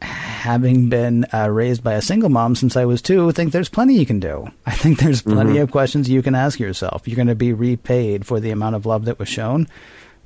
having 0.00 0.88
been 0.88 1.26
uh, 1.32 1.48
raised 1.48 1.82
by 1.82 1.94
a 1.94 2.02
single 2.02 2.28
mom 2.28 2.54
since 2.54 2.76
I 2.76 2.84
was 2.84 3.02
two, 3.02 3.32
think 3.32 3.52
there's 3.52 3.68
plenty 3.68 3.94
you 3.94 4.06
can 4.06 4.20
do. 4.20 4.50
I 4.66 4.72
think 4.72 4.98
there's 4.98 5.22
plenty 5.22 5.54
mm-hmm. 5.54 5.62
of 5.62 5.70
questions 5.70 6.08
you 6.08 6.22
can 6.22 6.34
ask 6.34 6.60
yourself. 6.60 7.06
You're 7.06 7.16
going 7.16 7.28
to 7.28 7.34
be 7.34 7.52
repaid 7.52 8.26
for 8.26 8.40
the 8.40 8.50
amount 8.50 8.76
of 8.76 8.86
love 8.86 9.06
that 9.06 9.18
was 9.18 9.28
shown. 9.28 9.66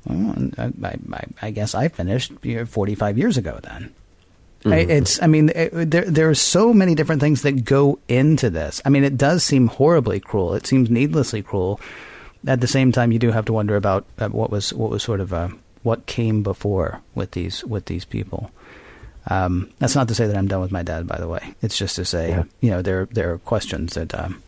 Well, 0.05 0.49
I, 0.57 0.71
I, 0.83 1.25
I, 1.41 1.51
guess 1.51 1.75
I 1.75 1.87
finished 1.87 2.33
45 2.41 3.17
years 3.17 3.37
ago 3.37 3.59
then. 3.63 3.93
Mm-hmm. 4.63 4.89
It's, 4.91 5.21
I 5.21 5.27
mean, 5.27 5.49
it, 5.49 5.91
there 5.91 6.05
there 6.05 6.29
are 6.29 6.35
so 6.35 6.73
many 6.73 6.95
different 6.95 7.21
things 7.21 7.41
that 7.41 7.65
go 7.65 7.99
into 8.07 8.49
this. 8.49 8.81
I 8.85 8.89
mean, 8.89 9.03
it 9.03 9.17
does 9.17 9.43
seem 9.43 9.67
horribly 9.67 10.19
cruel. 10.19 10.53
It 10.53 10.65
seems 10.65 10.89
needlessly 10.89 11.41
cruel. 11.41 11.81
At 12.47 12.61
the 12.61 12.67
same 12.67 12.91
time, 12.91 13.11
you 13.11 13.19
do 13.19 13.31
have 13.31 13.45
to 13.45 13.53
wonder 13.53 13.75
about 13.75 14.05
uh, 14.19 14.29
what 14.29 14.51
was 14.51 14.73
what 14.73 14.89
was 14.89 15.03
sort 15.03 15.19
of 15.19 15.33
uh, 15.33 15.49
what 15.83 16.05
came 16.05 16.43
before 16.43 17.01
with 17.13 17.31
these 17.31 17.63
with 17.65 17.85
these 17.85 18.05
people. 18.05 18.51
Um, 19.27 19.69
that's 19.79 19.95
not 19.95 20.07
to 20.09 20.15
say 20.15 20.27
that 20.27 20.35
I'm 20.35 20.47
done 20.47 20.61
with 20.61 20.71
my 20.71 20.83
dad, 20.83 21.07
by 21.07 21.17
the 21.17 21.27
way. 21.27 21.55
It's 21.61 21.77
just 21.77 21.95
to 21.97 22.05
say, 22.05 22.29
yeah. 22.29 22.43
you 22.61 22.69
know, 22.69 22.81
there 22.81 23.05
there 23.11 23.33
are 23.33 23.39
questions 23.39 23.95
that 23.95 24.15
um, 24.15 24.41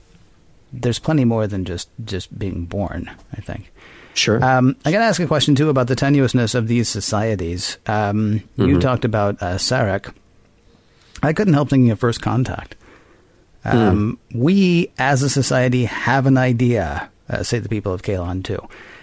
there's 0.72 1.00
plenty 1.00 1.26
more 1.26 1.46
than 1.46 1.66
just 1.66 1.90
just 2.06 2.38
being 2.38 2.66
born. 2.66 3.12
I 3.34 3.42
think. 3.42 3.72
Sure. 4.16 4.44
Um, 4.44 4.78
I 4.86 4.92
got 4.92 5.00
to 5.00 5.06
ask 5.06 5.22
a 5.22 5.28
question 5.28 5.56
too 5.56 5.70
about 5.70 5.88
the 5.88 5.96
tenuousness 5.96 6.56
of 6.56 6.68
these 6.68 6.88
societies. 6.88 7.78
Um, 7.86 8.40
mm-hmm. 8.40 8.66
You 8.66 8.80
talked 8.80 9.06
about 9.06 9.42
uh, 9.42 9.56
Sarek. 9.56 10.14
I 11.22 11.34
couldn't 11.34 11.54
help 11.54 11.70
thinking 11.70 11.92
of 11.92 12.00
First 12.00 12.22
Contact. 12.22 12.76
Um, 13.66 14.20
mm. 14.32 14.40
We, 14.40 14.92
as 14.98 15.22
a 15.22 15.30
society, 15.30 15.86
have 15.86 16.28
an 16.28 16.38
idea. 16.38 17.10
Uh, 17.28 17.44
say 17.44 17.60
the 17.60 17.70
people 17.70 17.92
of 17.92 18.04
Kaelon 18.04 18.44
two, 18.44 18.60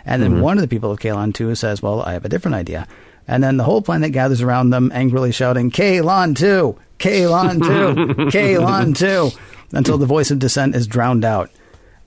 and 0.07 0.23
then 0.23 0.35
mm-hmm. 0.35 0.43
one 0.43 0.57
of 0.57 0.63
the 0.63 0.69
people 0.69 0.93
of 0.93 1.01
Kaelon 1.01 1.35
two 1.35 1.53
says, 1.57 1.83
"Well, 1.83 2.03
I 2.03 2.13
have 2.13 2.25
a 2.25 2.29
different 2.29 2.55
idea." 2.55 2.87
And 3.27 3.43
then 3.43 3.57
the 3.57 3.65
whole 3.65 3.83
planet 3.83 4.13
gathers 4.13 4.43
around 4.43 4.71
them, 4.71 4.93
angrily 4.95 5.33
shouting, 5.33 5.73
"Kaelon 5.73 6.37
two, 6.37 6.79
Kaelon 7.01 7.61
two, 7.61 8.15
Kaelon 8.27 8.97
two, 9.33 9.37
until 9.73 9.99
the 9.99 10.07
voice 10.07 10.31
of 10.31 10.39
dissent 10.39 10.77
is 10.77 10.87
drowned 10.87 11.25
out. 11.25 11.51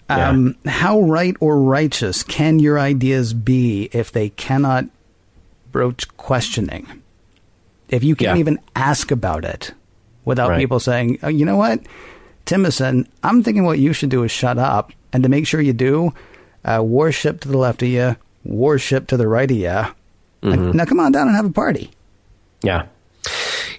Um, 0.08 0.56
yeah. 0.64 0.72
How 0.72 1.02
right 1.02 1.36
or 1.40 1.60
righteous 1.62 2.24
can 2.24 2.60
your 2.60 2.80
ideas 2.80 3.34
be 3.34 3.90
if 3.92 4.12
they 4.12 4.30
cannot 4.30 4.86
broach 5.72 6.08
questioning? 6.18 7.02
If 7.90 8.04
you 8.04 8.16
can't 8.16 8.38
yeah. 8.38 8.40
even 8.40 8.60
ask 8.76 9.12
about 9.12 9.46
it 9.46 9.74
without 10.24 10.52
right. 10.52 10.60
people 10.60 10.80
saying, 10.80 11.20
oh, 11.24 11.28
you 11.28 11.46
know 11.46 11.58
what, 11.58 11.82
Timicin, 12.46 13.08
I'm 13.24 13.44
thinking 13.44 13.64
what 13.64 13.80
you 13.80 13.94
should 13.94 14.10
do 14.10 14.24
is 14.24 14.32
shut 14.32 14.58
up. 14.58 14.92
And 15.14 15.24
to 15.24 15.30
make 15.30 15.48
sure 15.48 15.62
you 15.62 15.74
do, 15.74 16.14
uh, 16.64 16.82
warship 16.84 17.42
to 17.42 17.48
the 17.48 17.58
left 17.58 17.82
of 17.82 17.88
you, 17.88 18.16
warship 18.44 19.08
to 19.08 19.18
the 19.18 19.28
right 19.28 19.50
of 19.50 19.58
you. 19.58 19.86
Mm-hmm. 20.44 20.72
Now 20.72 20.86
come 20.86 21.00
on 21.00 21.12
down 21.12 21.28
and 21.28 21.36
have 21.36 21.46
a 21.46 21.52
party. 21.52 21.92
Yeah. 22.62 22.88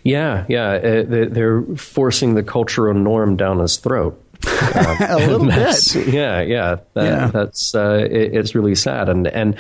Yeah, 0.03 0.47
yeah. 0.49 0.71
Uh, 0.73 1.05
they're 1.07 1.63
forcing 1.77 2.35
the 2.35 2.43
cultural 2.43 2.95
norm 2.95 3.37
down 3.37 3.59
his 3.59 3.77
throat. 3.77 4.21
a 4.47 5.17
little 5.17 5.47
bit. 5.47 6.13
Yeah, 6.13 6.41
yeah. 6.41 6.77
That, 6.95 7.05
Yeah. 7.05 7.27
That's 7.29 7.75
uh, 7.75 8.07
it, 8.11 8.35
it's 8.35 8.55
really 8.55 8.75
sad, 8.75 9.09
and 9.09 9.27
and 9.27 9.57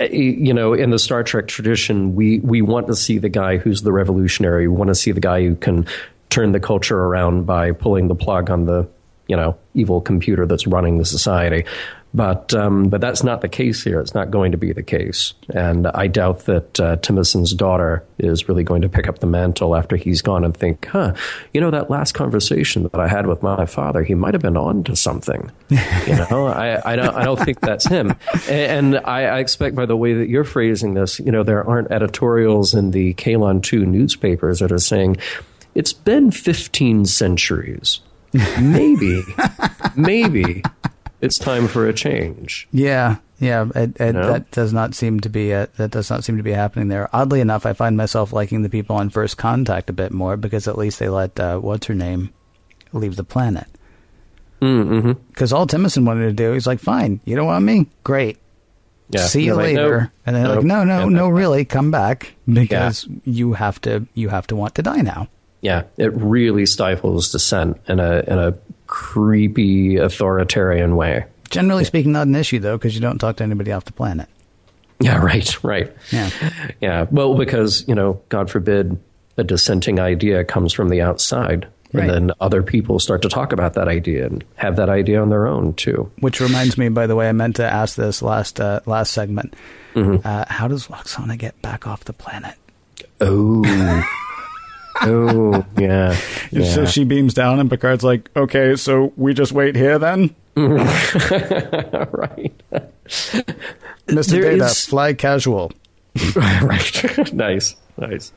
uh, 0.00 0.04
you 0.04 0.52
know, 0.52 0.74
in 0.74 0.90
the 0.90 0.98
Star 0.98 1.22
Trek 1.22 1.48
tradition, 1.48 2.14
we 2.14 2.40
we 2.40 2.62
want 2.62 2.86
to 2.88 2.94
see 2.94 3.18
the 3.18 3.28
guy 3.28 3.56
who's 3.56 3.82
the 3.82 3.92
revolutionary. 3.92 4.68
We 4.68 4.76
want 4.76 4.88
to 4.88 4.94
see 4.94 5.12
the 5.12 5.20
guy 5.20 5.42
who 5.42 5.56
can 5.56 5.86
turn 6.28 6.52
the 6.52 6.60
culture 6.60 6.98
around 6.98 7.46
by 7.46 7.72
pulling 7.72 8.08
the 8.08 8.14
plug 8.14 8.50
on 8.50 8.66
the 8.66 8.88
you 9.26 9.36
know 9.36 9.56
evil 9.74 10.00
computer 10.00 10.46
that's 10.46 10.66
running 10.66 10.98
the 10.98 11.04
society. 11.04 11.64
But 12.16 12.54
um, 12.54 12.88
but 12.88 13.02
that's 13.02 13.22
not 13.22 13.42
the 13.42 13.48
case 13.48 13.84
here. 13.84 14.00
It's 14.00 14.14
not 14.14 14.30
going 14.30 14.52
to 14.52 14.56
be 14.56 14.72
the 14.72 14.82
case, 14.82 15.34
and 15.50 15.86
I 15.86 16.06
doubt 16.06 16.46
that 16.46 16.80
uh, 16.80 16.96
Timicin's 16.96 17.52
daughter 17.52 18.06
is 18.16 18.48
really 18.48 18.64
going 18.64 18.80
to 18.80 18.88
pick 18.88 19.06
up 19.06 19.18
the 19.18 19.26
mantle 19.26 19.76
after 19.76 19.96
he's 19.96 20.22
gone 20.22 20.42
and 20.42 20.56
think, 20.56 20.86
huh, 20.86 21.12
you 21.52 21.60
know, 21.60 21.70
that 21.70 21.90
last 21.90 22.12
conversation 22.12 22.84
that 22.84 22.98
I 22.98 23.06
had 23.06 23.26
with 23.26 23.42
my 23.42 23.66
father, 23.66 24.02
he 24.02 24.14
might 24.14 24.32
have 24.32 24.40
been 24.40 24.56
on 24.56 24.82
to 24.84 24.96
something. 24.96 25.52
you 25.68 25.76
know, 26.30 26.46
I, 26.46 26.80
I 26.90 26.96
don't 26.96 27.14
I 27.14 27.22
don't 27.22 27.38
think 27.38 27.60
that's 27.60 27.84
him, 27.84 28.14
and, 28.48 28.96
and 28.96 28.96
I, 29.04 29.24
I 29.24 29.38
expect 29.40 29.76
by 29.76 29.84
the 29.84 29.96
way 29.96 30.14
that 30.14 30.30
you're 30.30 30.44
phrasing 30.44 30.94
this, 30.94 31.20
you 31.20 31.30
know, 31.30 31.42
there 31.42 31.68
aren't 31.68 31.90
editorials 31.90 32.72
in 32.72 32.92
the 32.92 33.12
Kaelon 33.12 33.62
two 33.62 33.84
newspapers 33.84 34.60
that 34.60 34.72
are 34.72 34.78
saying 34.78 35.18
it's 35.74 35.92
been 35.92 36.30
15 36.30 37.04
centuries, 37.04 38.00
maybe, 38.58 39.22
maybe 39.94 40.62
it's 41.20 41.38
time 41.38 41.68
for 41.68 41.86
a 41.86 41.92
change. 41.92 42.68
Yeah, 42.72 43.16
yeah. 43.38 43.66
It, 43.74 44.00
it, 44.00 44.12
No? 44.12 44.32
That 44.32 44.50
does 44.50 44.72
not 44.72 44.94
seem 44.94 45.20
to 45.20 45.28
be 45.28 45.52
uh 45.52 45.66
that 45.76 45.90
does 45.90 46.10
not 46.10 46.24
seem 46.24 46.36
to 46.36 46.42
be 46.42 46.52
happening 46.52 46.88
there. 46.88 47.08
Oddly 47.14 47.40
enough, 47.40 47.66
I 47.66 47.72
find 47.72 47.96
myself 47.96 48.32
liking 48.32 48.62
the 48.62 48.68
people 48.68 48.96
on 48.96 49.10
First 49.10 49.36
Contact 49.36 49.90
a 49.90 49.92
bit 49.92 50.12
more 50.12 50.36
because 50.36 50.68
at 50.68 50.78
least 50.78 50.98
they 50.98 51.08
let 51.08 51.38
uh, 51.38 51.58
what's 51.58 51.86
her 51.86 51.94
name 51.94 52.32
leave 52.92 53.16
the 53.16 53.24
planet. 53.24 53.66
Mm-hmm. 54.60 55.12
Because 55.28 55.52
all 55.52 55.66
Timicin 55.66 56.06
wanted 56.06 56.26
to 56.26 56.32
do, 56.32 56.52
he's 56.52 56.66
like, 56.66 56.80
"Fine, 56.80 57.20
you 57.24 57.36
don't 57.36 57.46
want 57.46 57.64
me? 57.64 57.88
Great. 58.04 58.38
Yeah. 59.10 59.26
See 59.26 59.44
you 59.44 59.54
like, 59.54 59.76
later." 59.76 60.00
"Nope, 60.00 60.10
and 60.24 60.36
they're 60.36 60.48
like, 60.48 60.64
"No, 60.64 60.84
no, 60.84 61.00
yeah, 61.00 61.04
no, 61.06 61.28
really, 61.28 61.64
come 61.64 61.90
back 61.90 62.34
because 62.50 63.06
you 63.24 63.52
have 63.52 63.80
to 63.82 64.06
you 64.14 64.30
have 64.30 64.46
to 64.48 64.56
want 64.56 64.74
to 64.76 64.82
die 64.82 65.02
now." 65.02 65.28
Yeah, 65.60 65.84
it 65.96 66.12
really 66.14 66.64
stifles 66.66 67.32
dissent 67.32 67.80
in 67.88 68.00
a 68.00 68.22
in 68.26 68.38
a 68.38 68.52
creepy 68.96 69.96
authoritarian 69.98 70.96
way. 70.96 71.26
Generally 71.50 71.84
speaking, 71.84 72.12
not 72.12 72.26
an 72.26 72.34
issue 72.34 72.58
though, 72.58 72.78
because 72.78 72.94
you 72.94 73.02
don't 73.02 73.18
talk 73.18 73.36
to 73.36 73.44
anybody 73.44 73.70
off 73.70 73.84
the 73.84 73.92
planet. 73.92 74.26
Yeah, 75.00 75.18
right, 75.22 75.62
right. 75.62 75.94
Yeah. 76.10 76.30
Yeah. 76.80 77.06
Well, 77.10 77.34
because, 77.34 77.86
you 77.86 77.94
know, 77.94 78.22
God 78.30 78.50
forbid 78.50 78.98
a 79.36 79.44
dissenting 79.44 80.00
idea 80.00 80.44
comes 80.44 80.72
from 80.72 80.88
the 80.88 81.02
outside. 81.02 81.68
Right. 81.92 82.08
And 82.08 82.10
then 82.10 82.36
other 82.40 82.62
people 82.62 82.98
start 82.98 83.20
to 83.22 83.28
talk 83.28 83.52
about 83.52 83.74
that 83.74 83.86
idea 83.86 84.24
and 84.24 84.42
have 84.54 84.76
that 84.76 84.88
idea 84.88 85.20
on 85.20 85.28
their 85.28 85.46
own 85.46 85.74
too. 85.74 86.10
Which 86.20 86.40
reminds 86.40 86.78
me, 86.78 86.88
by 86.88 87.06
the 87.06 87.14
way, 87.14 87.28
I 87.28 87.32
meant 87.32 87.56
to 87.56 87.70
ask 87.70 87.96
this 87.96 88.22
last 88.22 88.60
uh, 88.60 88.80
last 88.86 89.12
segment. 89.12 89.54
Mm-hmm. 89.94 90.26
Uh, 90.26 90.46
how 90.48 90.68
does 90.68 90.88
Lwaxana 90.88 91.36
get 91.36 91.60
back 91.60 91.86
off 91.86 92.04
the 92.04 92.14
planet? 92.14 92.54
Oh. 93.20 93.62
oh, 95.02 95.64
yeah. 95.78 96.16
yeah. 96.50 96.64
So 96.74 96.86
she 96.86 97.04
beams 97.04 97.34
down, 97.34 97.60
and 97.60 97.68
Picard's 97.70 98.04
like, 98.04 98.30
"Okay, 98.36 98.76
so 98.76 99.12
we 99.16 99.34
just 99.34 99.52
wait 99.52 99.76
here 99.76 99.98
then." 99.98 100.34
right. 100.56 102.52
Mr. 104.06 104.30
There 104.30 104.42
Data, 104.42 104.64
is- 104.64 104.86
fly 104.86 105.12
casual. 105.12 105.72
right. 106.36 107.32
nice. 107.34 107.76
Nice. 107.98 108.32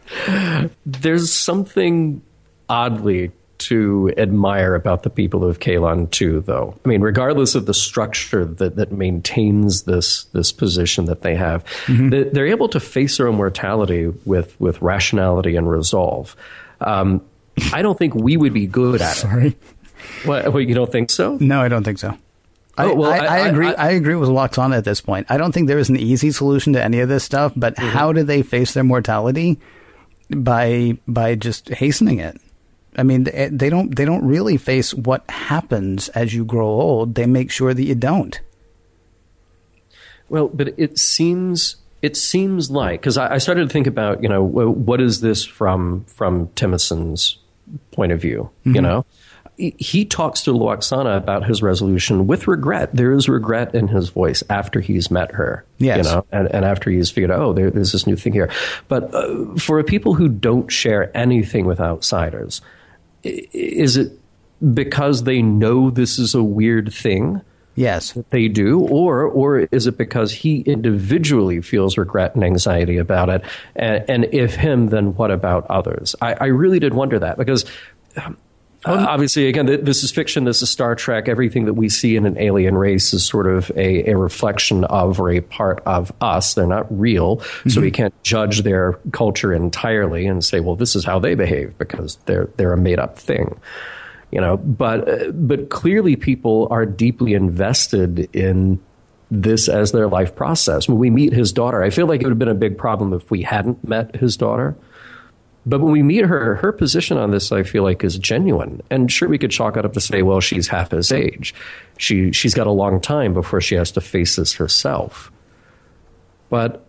There's 0.85 1.31
something 1.31 2.21
oddly 2.69 3.31
to 3.59 4.11
admire 4.17 4.73
about 4.75 5.03
the 5.03 5.09
people 5.09 5.43
of 5.43 5.59
Kaelon 5.59 6.09
too, 6.11 6.41
though. 6.41 6.75
I 6.83 6.87
mean, 6.87 7.01
regardless 7.01 7.55
of 7.55 7.65
the 7.65 7.73
structure 7.73 8.45
that, 8.45 8.75
that 8.77 8.91
maintains 8.91 9.83
this 9.83 10.23
this 10.25 10.51
position 10.51 11.05
that 11.05 11.21
they 11.21 11.35
have, 11.35 11.63
they, 11.87 12.23
they're 12.23 12.47
able 12.47 12.69
to 12.69 12.79
face 12.79 13.17
their 13.17 13.27
own 13.27 13.35
mortality 13.35 14.07
with 14.25 14.59
with 14.59 14.81
rationality 14.81 15.55
and 15.55 15.69
resolve. 15.69 16.35
Um, 16.81 17.21
I 17.73 17.81
don't 17.81 17.97
think 17.97 18.15
we 18.15 18.37
would 18.37 18.53
be 18.53 18.65
good 18.67 19.01
at 19.01 19.17
it. 19.17 19.19
Sorry. 19.19 19.57
What, 20.23 20.53
what, 20.53 20.59
you 20.65 20.73
don't 20.73 20.91
think 20.91 21.09
so? 21.09 21.37
No, 21.41 21.61
I 21.61 21.67
don't 21.67 21.83
think 21.83 21.99
so. 21.99 22.17
I, 22.77 22.85
Oh, 22.85 22.93
well, 22.95 23.11
I, 23.11 23.17
I- 23.17 23.25
I 23.25 23.37
agree. 23.49 23.67
I- 23.67 23.87
I, 23.87 23.89
agree 23.91 24.15
with 24.15 24.29
Lwaxana 24.29 24.77
at 24.77 24.85
this 24.85 25.01
point. 25.01 25.27
I 25.29 25.37
don't 25.37 25.51
think 25.51 25.67
there 25.67 25.77
is 25.77 25.89
an 25.89 25.97
easy 25.97 26.31
solution 26.31 26.71
to 26.73 26.81
any 26.83 27.01
of 27.01 27.09
this 27.09 27.25
stuff. 27.25 27.51
But 27.57 27.75
Mm-hmm. 27.75 27.89
how 27.89 28.13
do 28.13 28.23
they 28.23 28.41
face 28.41 28.73
their 28.73 28.85
mortality? 28.85 29.59
By 30.29 30.97
by 31.07 31.35
just 31.35 31.67
hastening 31.69 32.19
it. 32.19 32.39
I 32.97 33.03
mean, 33.03 33.25
they, 33.25 33.69
don't 33.69 33.95
they 33.95 34.05
don't 34.05 34.25
really 34.25 34.57
face 34.57 34.93
what 34.93 35.29
happens 35.29 36.09
as 36.09 36.33
you 36.33 36.43
grow 36.43 36.67
old. 36.67 37.15
They 37.15 37.25
make 37.25 37.51
sure 37.51 37.73
that 37.73 37.83
you 37.83 37.95
don't. 37.95 38.39
Well, 40.27 40.47
but 40.47 40.73
it 40.77 40.99
seems 40.99 41.77
it 42.01 42.17
seems 42.17 42.71
like 42.71 43.01
because 43.01 43.17
I, 43.17 43.35
I 43.35 43.37
started 43.37 43.67
to 43.67 43.73
think 43.73 43.87
about 43.87 44.23
you 44.23 44.29
know 44.29 44.43
what 44.43 45.01
is 45.01 45.21
this 45.21 45.45
from 45.45 46.05
from 46.05 46.49
Timicin's 46.55 47.37
point 47.91 48.11
of 48.11 48.21
view? 48.21 48.49
You 48.63 48.81
know, 48.81 49.05
he, 49.59 50.05
talks 50.05 50.43
to 50.43 50.51
Lwaxana 50.51 51.17
about 51.17 51.45
his 51.45 51.61
resolution 51.61 52.27
with 52.27 52.47
regret. 52.47 52.89
There 52.93 53.11
is 53.11 53.27
regret 53.27 53.75
in 53.75 53.89
his 53.89 54.09
voice 54.09 54.41
after 54.49 54.79
he's 54.79 55.11
met 55.11 55.31
her. 55.33 55.65
Yes. 55.77 55.97
you 55.97 56.03
know, 56.03 56.25
and, 56.31 56.47
and 56.53 56.65
after 56.65 56.89
he's 56.89 57.11
figured 57.11 57.31
out, 57.31 57.39
oh, 57.39 57.53
there, 57.53 57.69
there's 57.69 57.91
this 57.91 58.07
new 58.07 58.15
thing 58.15 58.33
here. 58.33 58.49
But 58.87 59.13
uh, 59.13 59.55
for 59.55 59.83
people 59.83 60.13
who 60.13 60.29
don't 60.29 60.71
share 60.71 61.15
anything 61.15 61.65
with 61.65 61.79
outsiders, 61.79 62.61
is 63.23 63.97
it 63.97 64.19
because 64.73 65.23
they 65.23 65.41
know 65.41 65.89
this 65.89 66.19
is 66.19 66.35
a 66.35 66.43
weird 66.43 66.93
thing? 66.93 67.41
Yes. 67.75 68.11
they 68.29 68.49
do, 68.49 68.81
or 68.81 69.23
or 69.23 69.59
is 69.59 69.87
it 69.87 69.97
because 69.97 70.33
he 70.33 70.59
individually 70.61 71.61
feels 71.61 71.97
regret 71.97 72.35
and 72.35 72.43
anxiety 72.43 72.97
about 72.97 73.29
it? 73.29 73.41
And, 73.73 74.09
and 74.09 74.25
if 74.33 74.55
him, 74.55 74.87
then 74.87 75.15
what 75.15 75.31
about 75.31 75.65
others? 75.67 76.13
I, 76.21 76.33
I 76.33 76.45
really 76.47 76.79
did 76.79 76.93
wonder 76.93 77.19
that 77.19 77.37
because. 77.37 77.65
Um, 78.17 78.37
uh, 78.85 79.05
obviously, 79.09 79.47
again, 79.47 79.67
th- 79.67 79.81
this 79.81 80.03
is 80.03 80.11
fiction. 80.11 80.45
This 80.45 80.61
is 80.61 80.69
Star 80.69 80.95
Trek. 80.95 81.27
Everything 81.27 81.65
that 81.65 81.73
we 81.73 81.89
see 81.89 82.15
in 82.15 82.25
an 82.25 82.37
alien 82.37 82.77
race 82.77 83.13
is 83.13 83.25
sort 83.25 83.47
of 83.47 83.71
a, 83.75 84.11
a 84.11 84.17
reflection 84.17 84.85
of 84.85 85.19
or 85.19 85.29
a 85.31 85.41
part 85.41 85.81
of 85.85 86.11
us. 86.21 86.53
They're 86.53 86.67
not 86.67 86.87
real, 86.89 87.41
so 87.67 87.81
we 87.81 87.91
can't 87.91 88.13
judge 88.23 88.61
their 88.61 88.93
culture 89.11 89.53
entirely 89.53 90.27
and 90.27 90.43
say, 90.43 90.59
"Well, 90.59 90.75
this 90.75 90.95
is 90.95 91.03
how 91.03 91.19
they 91.19 91.35
behave," 91.35 91.77
because 91.77 92.17
they're 92.25 92.49
they're 92.57 92.73
a 92.73 92.77
made 92.77 92.99
up 92.99 93.19
thing 93.19 93.59
you 94.31 94.39
know 94.39 94.57
but 94.57 95.07
uh, 95.07 95.31
but 95.31 95.69
clearly 95.69 96.15
people 96.15 96.67
are 96.71 96.85
deeply 96.85 97.33
invested 97.33 98.29
in 98.35 98.79
this 99.31 99.69
as 99.69 99.91
their 99.91 100.07
life 100.07 100.35
process 100.35 100.87
when 100.87 100.97
we 100.97 101.09
meet 101.09 101.33
his 101.33 101.51
daughter 101.51 101.83
i 101.83 101.89
feel 101.89 102.07
like 102.07 102.21
it 102.21 102.25
would 102.25 102.31
have 102.31 102.39
been 102.39 102.47
a 102.47 102.53
big 102.53 102.77
problem 102.77 103.13
if 103.13 103.29
we 103.29 103.41
hadn't 103.41 103.87
met 103.87 104.15
his 104.15 104.37
daughter 104.37 104.75
but 105.65 105.81
when 105.81 105.91
we 105.91 106.01
meet 106.01 106.25
her 106.25 106.55
her 106.55 106.71
position 106.71 107.17
on 107.17 107.31
this 107.31 107.51
i 107.51 107.63
feel 107.63 107.83
like 107.83 108.03
is 108.03 108.17
genuine 108.17 108.81
and 108.89 109.11
sure 109.11 109.27
we 109.27 109.37
could 109.37 109.51
chalk 109.51 109.77
it 109.77 109.85
up 109.85 109.93
to 109.93 110.01
say 110.01 110.21
well 110.21 110.39
she's 110.39 110.67
half 110.67 110.91
his 110.91 111.11
age 111.11 111.53
she 111.97 112.31
she's 112.31 112.53
got 112.53 112.67
a 112.67 112.71
long 112.71 112.99
time 113.01 113.33
before 113.33 113.61
she 113.61 113.75
has 113.75 113.91
to 113.91 114.01
face 114.01 114.35
this 114.35 114.53
herself 114.53 115.31
but 116.49 116.85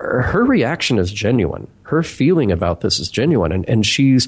her 0.00 0.44
reaction 0.44 0.98
is 0.98 1.12
genuine. 1.12 1.68
Her 1.82 2.02
feeling 2.02 2.50
about 2.50 2.80
this 2.80 2.98
is 2.98 3.10
genuine, 3.10 3.52
and, 3.52 3.68
and 3.68 3.84
she's 3.84 4.26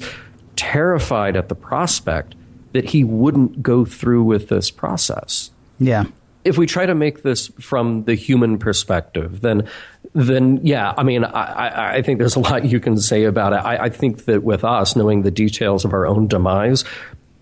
terrified 0.55 1.35
at 1.35 1.49
the 1.49 1.55
prospect 1.55 2.35
that 2.73 2.85
he 2.85 3.03
wouldn't 3.03 3.63
go 3.63 3.85
through 3.85 4.23
with 4.23 4.49
this 4.49 4.69
process. 4.69 5.49
Yeah. 5.79 6.05
If 6.45 6.57
we 6.57 6.65
try 6.65 6.85
to 6.85 6.95
make 6.95 7.23
this 7.23 7.47
from 7.59 8.03
the 8.03 8.15
human 8.15 8.57
perspective, 8.57 9.41
then 9.41 9.67
then 10.13 10.59
yeah, 10.63 10.93
I 10.97 11.03
mean, 11.03 11.23
I, 11.23 11.29
I, 11.29 11.95
I 11.95 12.01
think 12.01 12.19
there's 12.19 12.35
a 12.35 12.39
lot 12.39 12.65
you 12.65 12.79
can 12.79 12.97
say 12.97 13.23
about 13.23 13.53
it. 13.53 13.57
I, 13.57 13.85
I 13.85 13.89
think 13.89 14.25
that 14.25 14.43
with 14.43 14.63
us 14.63 14.95
knowing 14.95 15.23
the 15.23 15.31
details 15.31 15.85
of 15.85 15.93
our 15.93 16.05
own 16.05 16.27
demise, 16.27 16.83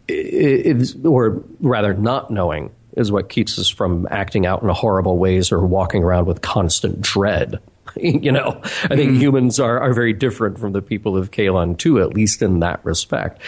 is, 0.08 0.96
or 1.06 1.44
rather 1.60 1.94
not 1.94 2.32
knowing, 2.32 2.72
is 2.98 3.12
what 3.12 3.30
keeps 3.30 3.58
us 3.58 3.70
from 3.70 4.08
acting 4.12 4.46
out 4.46 4.62
in 4.62 4.70
horrible 4.70 5.18
ways 5.18 5.52
or 5.52 5.66
walking 5.66 6.04
around 6.04 6.26
with 6.26 6.42
constant 6.42 7.02
dread. 7.02 7.60
you 7.96 8.32
know, 8.32 8.60
I 8.64 8.96
think 8.96 9.12
mm-hmm. 9.12 9.20
humans 9.20 9.60
are, 9.60 9.80
are 9.80 9.94
very 9.94 10.14
different 10.14 10.60
from 10.60 10.74
the 10.74 10.82
people 10.82 11.18
of 11.18 11.32
Kaelon 11.32 11.78
too, 11.78 12.02
at 12.02 12.14
least 12.14 12.42
in 12.42 12.60
that 12.60 12.84
respect. 12.84 13.42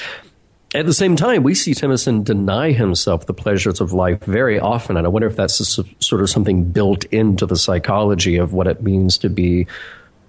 At 0.74 0.88
the 0.88 0.94
same 0.94 1.16
time, 1.16 1.44
we 1.44 1.54
see 1.54 1.74
Timicin 1.74 2.24
deny 2.24 2.72
himself 2.72 3.28
the 3.28 3.34
pleasures 3.34 3.80
of 3.80 3.94
life 3.94 4.24
very 4.24 4.60
often, 4.60 4.98
and 4.98 5.06
I 5.06 5.10
wonder 5.10 5.28
if 5.28 5.36
that's 5.36 5.60
a 5.60 5.66
sort 5.66 6.22
of 6.22 6.30
something 6.30 6.72
built 6.72 7.04
into 7.06 7.46
the 7.46 7.56
psychology 7.56 8.38
of 8.38 8.54
what 8.54 8.66
it 8.66 8.82
means 8.82 9.20
to 9.20 9.30
be 9.30 9.68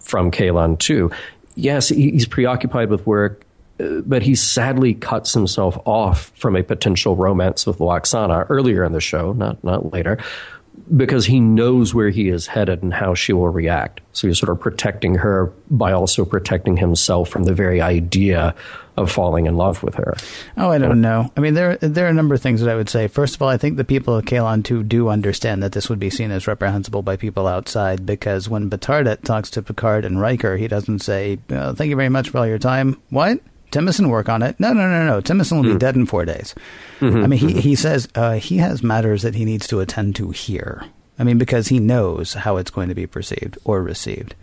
from 0.01 0.31
Kaelon 0.31 0.79
too. 0.79 1.11
Yes, 1.55 1.89
he's 1.89 2.27
preoccupied 2.27 2.91
with 2.91 3.07
work, 3.07 3.43
uh, 3.81 4.03
but 4.05 4.23
he 4.23 4.35
sadly 4.35 4.93
cuts 4.93 5.33
himself 5.33 5.79
off 5.87 6.31
from 6.37 6.57
a 6.57 6.63
potential 6.63 7.17
romance 7.17 7.67
with 7.67 7.79
Lwaxana 7.79 8.45
earlier 8.51 8.85
in 8.85 8.93
the 8.93 9.01
show, 9.01 9.33
not 9.33 9.63
not 9.65 9.93
later. 9.93 10.19
Because 10.95 11.25
he 11.25 11.41
knows 11.41 11.95
where 11.95 12.11
he 12.11 12.29
is 12.29 12.47
headed 12.47 12.83
and 12.83 12.93
how 12.93 13.15
she 13.15 13.33
will 13.33 13.49
react. 13.49 14.01
So 14.13 14.29
he's 14.29 14.39
sort 14.39 14.51
of 14.51 14.61
protecting 14.61 15.15
her 15.17 15.53
by 15.71 15.93
also 15.93 16.25
protecting 16.25 16.77
himself 16.77 17.29
from 17.31 17.45
the 17.45 17.55
very 17.55 17.81
idea 17.81 18.55
of 18.97 19.11
falling 19.11 19.47
in 19.47 19.57
love 19.57 19.83
with 19.83 19.95
her. 19.95 20.15
Oh, 20.57 20.71
I 20.71 20.79
don't 20.79 21.01
know. 21.01 21.33
I 21.37 21.41
mean, 21.41 21.55
there 21.55 21.77
there 21.79 22.07
are 22.07 22.11
a 22.11 22.15
number 22.15 22.35
of 22.35 22.43
things 22.43 22.61
that 22.61 22.71
I 22.71 22.77
would 22.77 22.89
say. 22.89 23.09
First 23.09 23.35
of 23.35 23.43
all, 23.43 23.49
I 23.49 23.57
think 23.57 23.77
the 23.77 23.85
people 23.85 24.15
of 24.15 24.25
Kaelon 24.25 24.63
2 24.63 24.85
do 24.85 25.09
understand 25.09 25.63
that 25.63 25.73
this 25.73 25.89
would 25.89 25.99
be 25.99 26.11
seen 26.11 26.31
as 26.31 26.47
reprehensible 26.47 27.03
by 27.03 27.17
people 27.17 27.47
outside 27.47 28.07
because 28.07 28.49
when 28.49 28.71
B'tardat 28.71 29.23
talks 29.23 29.51
to 29.51 29.63
Picard 29.63 30.05
and 30.05 30.21
Riker, 30.21 30.57
he 30.57 30.69
doesn't 30.69 31.01
say, 31.01 31.39
oh, 31.51 31.75
thank 31.75 31.91
you 31.91 31.97
very 31.97 32.09
much 32.09 32.29
for 32.29 32.39
all 32.39 32.47
your 32.47 32.59
time. 32.59 33.01
What? 33.11 33.41
Timicin 33.75 34.09
work 34.09 34.29
on 34.29 34.43
it. 34.43 34.59
No, 34.61 34.73
no, 34.73 34.89
no, 34.89 35.05
no. 35.05 35.21
Timicin 35.21 35.57
will 35.57 35.71
mm. 35.71 35.73
be 35.73 35.79
dead 35.79 35.97
in 35.97 36.07
four 36.07 36.25
days. 36.25 36.55
Mm-hmm, 37.01 37.25
I 37.25 37.27
mean, 37.27 37.39
he, 37.39 37.47
mm-hmm. 37.49 37.59
he 37.59 37.75
says 37.75 38.09
uh, 38.15 38.35
he 38.35 38.59
has 38.59 38.83
matters 38.83 39.23
that 39.23 39.35
he 39.35 39.45
needs 39.45 39.67
to 39.69 39.81
attend 39.81 40.15
to 40.17 40.31
here. 40.31 40.85
I 41.19 41.25
mean, 41.25 41.39
because 41.39 41.69
he 41.69 41.81
knows 41.81 42.35
how 42.35 42.57
it's 42.57 42.71
going 42.71 42.89
to 42.89 42.95
be 42.95 43.07
perceived 43.07 43.59
or 43.65 43.83
received. 43.83 44.35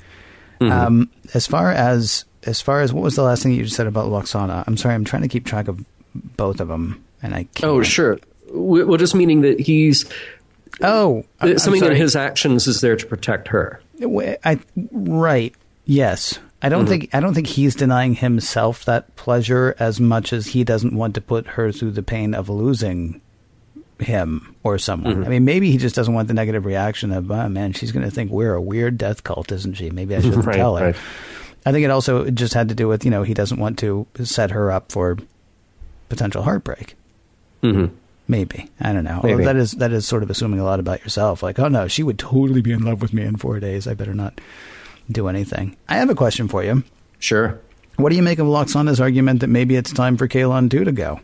Mm-hmm. 0.59 0.71
Um, 0.71 1.09
as 1.33 1.47
far 1.47 1.71
as 1.71 2.25
as 2.43 2.61
far 2.61 2.81
as 2.81 2.91
what 2.91 3.03
was 3.03 3.15
the 3.15 3.23
last 3.23 3.43
thing 3.43 3.53
you 3.53 3.63
just 3.63 3.75
said 3.75 3.87
about 3.87 4.07
Lwaxana? 4.07 4.63
I'm 4.67 4.77
sorry, 4.77 4.95
I'm 4.95 5.05
trying 5.05 5.23
to 5.23 5.27
keep 5.27 5.45
track 5.45 5.67
of 5.67 5.83
both 6.13 6.59
of 6.59 6.67
them, 6.67 7.03
and 7.23 7.33
I 7.33 7.43
can't. 7.55 7.71
Oh, 7.71 7.81
sure. 7.83 8.19
Well, 8.49 8.97
just 8.97 9.15
meaning 9.15 9.41
that 9.41 9.59
he's. 9.59 10.09
Oh, 10.81 11.25
something 11.57 11.83
in 11.83 11.95
his 11.95 12.15
actions 12.15 12.67
is 12.67 12.81
there 12.81 12.95
to 12.95 13.05
protect 13.05 13.49
her. 13.49 13.81
I, 14.43 14.59
right. 14.91 15.53
Yes. 15.85 16.39
I 16.61 16.69
don't 16.69 16.81
mm-hmm. 16.81 16.89
think 16.89 17.15
I 17.15 17.19
don't 17.19 17.33
think 17.33 17.47
he's 17.47 17.75
denying 17.75 18.15
himself 18.15 18.85
that 18.85 19.15
pleasure 19.15 19.75
as 19.79 19.99
much 19.99 20.31
as 20.31 20.47
he 20.47 20.63
doesn't 20.63 20.95
want 20.95 21.15
to 21.15 21.21
put 21.21 21.47
her 21.47 21.71
through 21.71 21.91
the 21.91 22.03
pain 22.03 22.33
of 22.33 22.49
losing 22.49 23.21
him 23.99 24.55
or 24.63 24.77
someone. 24.77 25.15
Mm-hmm. 25.15 25.25
I 25.25 25.29
mean, 25.29 25.45
maybe 25.45 25.71
he 25.71 25.77
just 25.77 25.95
doesn't 25.95 26.13
want 26.13 26.27
the 26.27 26.33
negative 26.33 26.65
reaction 26.65 27.11
of, 27.11 27.31
oh, 27.31 27.49
man, 27.49 27.73
she's 27.73 27.91
going 27.91 28.05
to 28.05 28.11
think 28.11 28.31
we're 28.31 28.53
a 28.53 28.61
weird 28.61 28.97
death 28.97 29.23
cult, 29.23 29.51
isn't 29.51 29.75
she? 29.75 29.89
Maybe 29.89 30.15
I 30.15 30.21
shouldn't 30.21 30.45
right, 30.45 30.55
tell 30.55 30.75
her. 30.77 30.85
Right. 30.87 30.95
I 31.65 31.71
think 31.71 31.85
it 31.85 31.91
also 31.91 32.29
just 32.31 32.53
had 32.53 32.69
to 32.69 32.75
do 32.75 32.87
with, 32.87 33.05
you 33.05 33.11
know, 33.11 33.23
he 33.23 33.33
doesn't 33.33 33.59
want 33.59 33.77
to 33.79 34.07
set 34.23 34.51
her 34.51 34.71
up 34.71 34.91
for 34.91 35.17
potential 36.09 36.43
heartbreak. 36.43 36.95
Mm-hmm. 37.61 37.95
Maybe 38.27 38.69
I 38.79 38.93
don't 38.93 39.03
know. 39.03 39.19
Maybe. 39.23 39.43
That 39.43 39.57
is 39.57 39.73
that 39.73 39.91
is 39.91 40.07
sort 40.07 40.23
of 40.23 40.29
assuming 40.29 40.59
a 40.59 40.63
lot 40.63 40.79
about 40.79 41.01
yourself. 41.01 41.43
Like, 41.43 41.59
oh 41.59 41.67
no, 41.67 41.89
she 41.89 42.01
would 42.01 42.17
totally 42.17 42.61
be 42.61 42.71
in 42.71 42.83
love 42.83 43.01
with 43.01 43.13
me 43.13 43.23
in 43.23 43.35
four 43.35 43.59
days. 43.59 43.87
I 43.87 43.93
better 43.93 44.13
not 44.13 44.39
do 45.11 45.27
anything. 45.27 45.77
I 45.87 45.95
have 45.95 46.09
a 46.09 46.15
question 46.15 46.47
for 46.47 46.63
you. 46.63 46.83
Sure. 47.19 47.59
What 47.97 48.09
do 48.09 48.15
you 48.15 48.23
make 48.23 48.39
of 48.39 48.47
Lwaxana's 48.47 48.99
argument 48.99 49.41
that 49.41 49.47
maybe 49.47 49.75
it's 49.75 49.93
time 49.93 50.17
for 50.17 50.27
Kaelon 50.27 50.69
two 50.69 50.83
to 50.83 50.91
go? 50.91 51.19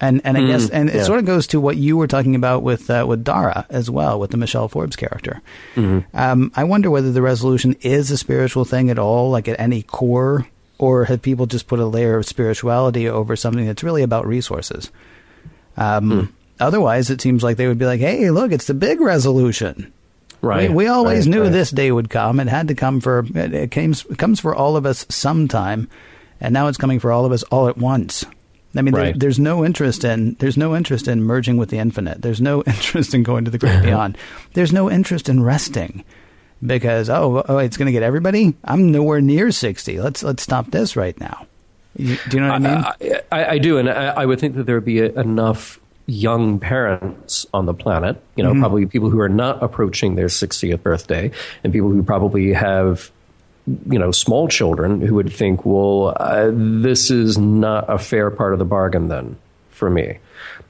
And 0.00 0.20
and 0.24 0.36
I 0.36 0.40
mm, 0.40 0.46
guess 0.48 0.68
and 0.68 0.88
yeah. 0.88 0.96
it 0.96 1.04
sort 1.04 1.20
of 1.20 1.26
goes 1.26 1.46
to 1.48 1.60
what 1.60 1.76
you 1.76 1.96
were 1.96 2.08
talking 2.08 2.34
about 2.34 2.64
with 2.64 2.90
uh, 2.90 3.04
with 3.08 3.22
Dara 3.22 3.66
as 3.70 3.88
well, 3.88 4.18
with 4.18 4.32
the 4.32 4.36
Michelle 4.36 4.68
Forbes 4.68 4.96
character. 4.96 5.40
Mm-hmm. 5.76 6.16
Um, 6.16 6.50
I 6.56 6.64
wonder 6.64 6.90
whether 6.90 7.12
the 7.12 7.22
resolution 7.22 7.76
is 7.82 8.10
a 8.10 8.18
spiritual 8.18 8.64
thing 8.64 8.90
at 8.90 8.98
all, 8.98 9.30
like 9.30 9.46
at 9.46 9.60
any 9.60 9.82
core, 9.82 10.48
or 10.78 11.04
have 11.04 11.22
people 11.22 11.46
just 11.46 11.68
put 11.68 11.78
a 11.78 11.86
layer 11.86 12.16
of 12.16 12.26
spirituality 12.26 13.08
over 13.08 13.36
something 13.36 13.64
that's 13.64 13.84
really 13.84 14.02
about 14.02 14.26
resources? 14.26 14.90
Um, 15.76 16.10
mm. 16.10 16.32
Otherwise, 16.58 17.08
it 17.08 17.20
seems 17.20 17.44
like 17.44 17.56
they 17.56 17.68
would 17.68 17.78
be 17.78 17.86
like, 17.86 18.00
"Hey, 18.00 18.30
look, 18.30 18.50
it's 18.50 18.66
the 18.66 18.74
big 18.74 19.00
resolution." 19.00 19.92
Right. 20.42 20.68
We, 20.68 20.74
we 20.74 20.86
always 20.88 21.26
right, 21.26 21.34
knew 21.34 21.42
right. 21.44 21.52
this 21.52 21.70
day 21.70 21.92
would 21.92 22.10
come. 22.10 22.40
It 22.40 22.48
had 22.48 22.68
to 22.68 22.74
come 22.74 23.00
for 23.00 23.24
it, 23.34 23.54
it 23.54 23.70
comes 23.70 24.04
it 24.06 24.18
comes 24.18 24.40
for 24.40 24.54
all 24.54 24.76
of 24.76 24.84
us 24.84 25.06
sometime, 25.08 25.88
and 26.40 26.52
now 26.52 26.66
it's 26.66 26.78
coming 26.78 26.98
for 26.98 27.12
all 27.12 27.24
of 27.24 27.30
us 27.32 27.44
all 27.44 27.68
at 27.68 27.78
once. 27.78 28.24
I 28.74 28.82
mean, 28.82 28.94
right. 28.94 29.04
there, 29.04 29.14
there's 29.14 29.38
no 29.38 29.64
interest 29.64 30.02
in 30.02 30.34
there's 30.34 30.56
no 30.56 30.74
interest 30.74 31.06
in 31.06 31.22
merging 31.22 31.58
with 31.58 31.70
the 31.70 31.78
infinite. 31.78 32.22
There's 32.22 32.40
no 32.40 32.62
interest 32.66 33.14
in 33.14 33.22
going 33.22 33.44
to 33.44 33.50
the 33.52 33.58
great 33.58 33.82
beyond. 33.82 34.18
There's 34.54 34.72
no 34.72 34.90
interest 34.90 35.28
in 35.28 35.42
resting 35.42 36.04
because 36.64 37.08
oh, 37.08 37.38
oh, 37.38 37.44
oh 37.48 37.58
it's 37.58 37.76
going 37.76 37.86
to 37.86 37.92
get 37.92 38.02
everybody. 38.02 38.54
I'm 38.64 38.90
nowhere 38.90 39.20
near 39.20 39.52
sixty. 39.52 40.00
Let's 40.00 40.24
let's 40.24 40.42
stop 40.42 40.72
this 40.72 40.96
right 40.96 41.18
now. 41.20 41.46
You, 41.96 42.16
do 42.28 42.38
you 42.38 42.42
know 42.42 42.48
what 42.48 42.54
I 42.54 42.58
mean? 42.58 43.22
I, 43.30 43.40
I, 43.40 43.50
I 43.50 43.58
do, 43.58 43.76
and 43.78 43.88
I, 43.88 44.06
I, 44.06 44.26
would 44.26 44.40
think 44.40 44.56
that 44.56 44.64
there 44.64 44.76
would 44.76 44.84
be 44.84 45.00
a, 45.00 45.12
enough 45.12 45.78
young 46.06 46.58
parents 46.58 47.46
on 47.54 47.66
the 47.66 47.74
planet. 47.74 48.22
You 48.36 48.44
know, 48.44 48.50
mm-hmm. 48.50 48.60
probably 48.60 48.86
people 48.86 49.10
who 49.10 49.20
are 49.20 49.28
not 49.28 49.62
approaching 49.62 50.14
their 50.14 50.26
60th 50.26 50.82
birthday, 50.82 51.30
and 51.62 51.72
people 51.72 51.90
who 51.90 52.02
probably 52.02 52.52
have 52.52 53.10
you 53.66 53.98
know, 53.98 54.10
small 54.10 54.48
children 54.48 55.00
who 55.00 55.14
would 55.14 55.32
think, 55.32 55.64
well, 55.64 56.14
uh, 56.16 56.50
this 56.52 57.10
is 57.10 57.38
not 57.38 57.88
a 57.88 57.98
fair 57.98 58.30
part 58.30 58.52
of 58.52 58.58
the 58.58 58.64
bargain 58.64 59.08
then 59.08 59.36
for 59.70 59.88
me. 59.88 60.18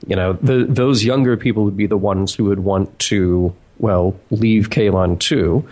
You 0.07 0.17
know, 0.17 0.35
the, 0.35 0.67
those 0.69 1.05
younger 1.05 1.37
people 1.37 1.65
would 1.65 1.77
be 1.77 1.87
the 1.87 1.97
ones 1.97 2.35
who 2.35 2.45
would 2.45 2.61
want 2.61 2.99
to, 3.01 3.55
well, 3.79 4.19
leave 4.31 4.69
Kaelon 4.69 5.19
too. 5.19 5.67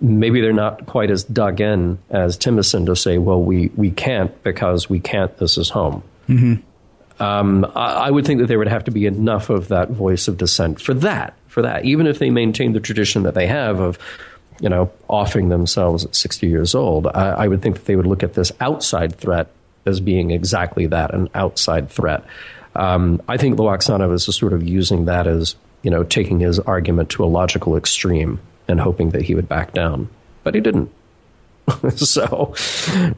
Maybe 0.00 0.40
they're 0.40 0.52
not 0.52 0.86
quite 0.86 1.10
as 1.10 1.24
dug 1.24 1.60
in 1.60 1.98
as 2.10 2.36
Timicin 2.38 2.86
to 2.86 2.96
say, 2.96 3.18
well, 3.18 3.42
we, 3.42 3.70
we 3.76 3.90
can't 3.90 4.42
because 4.42 4.88
we 4.88 5.00
can't, 5.00 5.36
this 5.38 5.58
is 5.58 5.68
home. 5.68 6.02
Mm-hmm. 6.28 6.54
Um, 7.18 7.64
I, 7.74 8.06
I, 8.06 8.10
would 8.10 8.26
think 8.26 8.40
that 8.40 8.46
there 8.46 8.58
would 8.58 8.68
have 8.68 8.84
to 8.84 8.90
be 8.90 9.06
enough 9.06 9.50
of 9.50 9.68
that 9.68 9.90
voice 9.90 10.28
of 10.28 10.38
dissent 10.38 10.80
for 10.80 10.94
that, 10.94 11.34
for 11.46 11.62
that, 11.62 11.84
even 11.84 12.06
if 12.06 12.18
they 12.18 12.30
maintain 12.30 12.72
the 12.72 12.80
tradition 12.80 13.24
that 13.24 13.34
they 13.34 13.46
have 13.46 13.80
of, 13.80 13.98
you 14.60 14.68
know, 14.68 14.90
offing 15.08 15.48
themselves 15.48 16.04
at 16.04 16.14
60 16.14 16.46
years 16.46 16.74
old, 16.74 17.06
I, 17.06 17.30
I 17.30 17.48
would 17.48 17.62
think 17.62 17.76
that 17.76 17.84
they 17.84 17.96
would 17.96 18.06
look 18.06 18.22
at 18.22 18.34
this 18.34 18.50
outside 18.60 19.16
threat 19.16 19.48
as 19.84 20.00
being 20.00 20.30
exactly 20.30 20.86
that, 20.86 21.14
an 21.14 21.28
outside 21.34 21.90
threat. 21.90 22.24
Um, 22.74 23.20
I 23.28 23.36
think 23.36 23.58
was 23.58 24.26
just 24.26 24.38
sort 24.38 24.52
of 24.52 24.66
using 24.66 25.04
that 25.06 25.26
as, 25.26 25.56
you 25.82 25.90
know, 25.90 26.04
taking 26.04 26.40
his 26.40 26.58
argument 26.58 27.10
to 27.10 27.24
a 27.24 27.26
logical 27.26 27.76
extreme 27.76 28.40
and 28.68 28.80
hoping 28.80 29.10
that 29.10 29.22
he 29.22 29.34
would 29.34 29.48
back 29.48 29.74
down. 29.74 30.08
But 30.44 30.54
he 30.54 30.60
didn't. 30.60 30.90
so, 31.96 32.54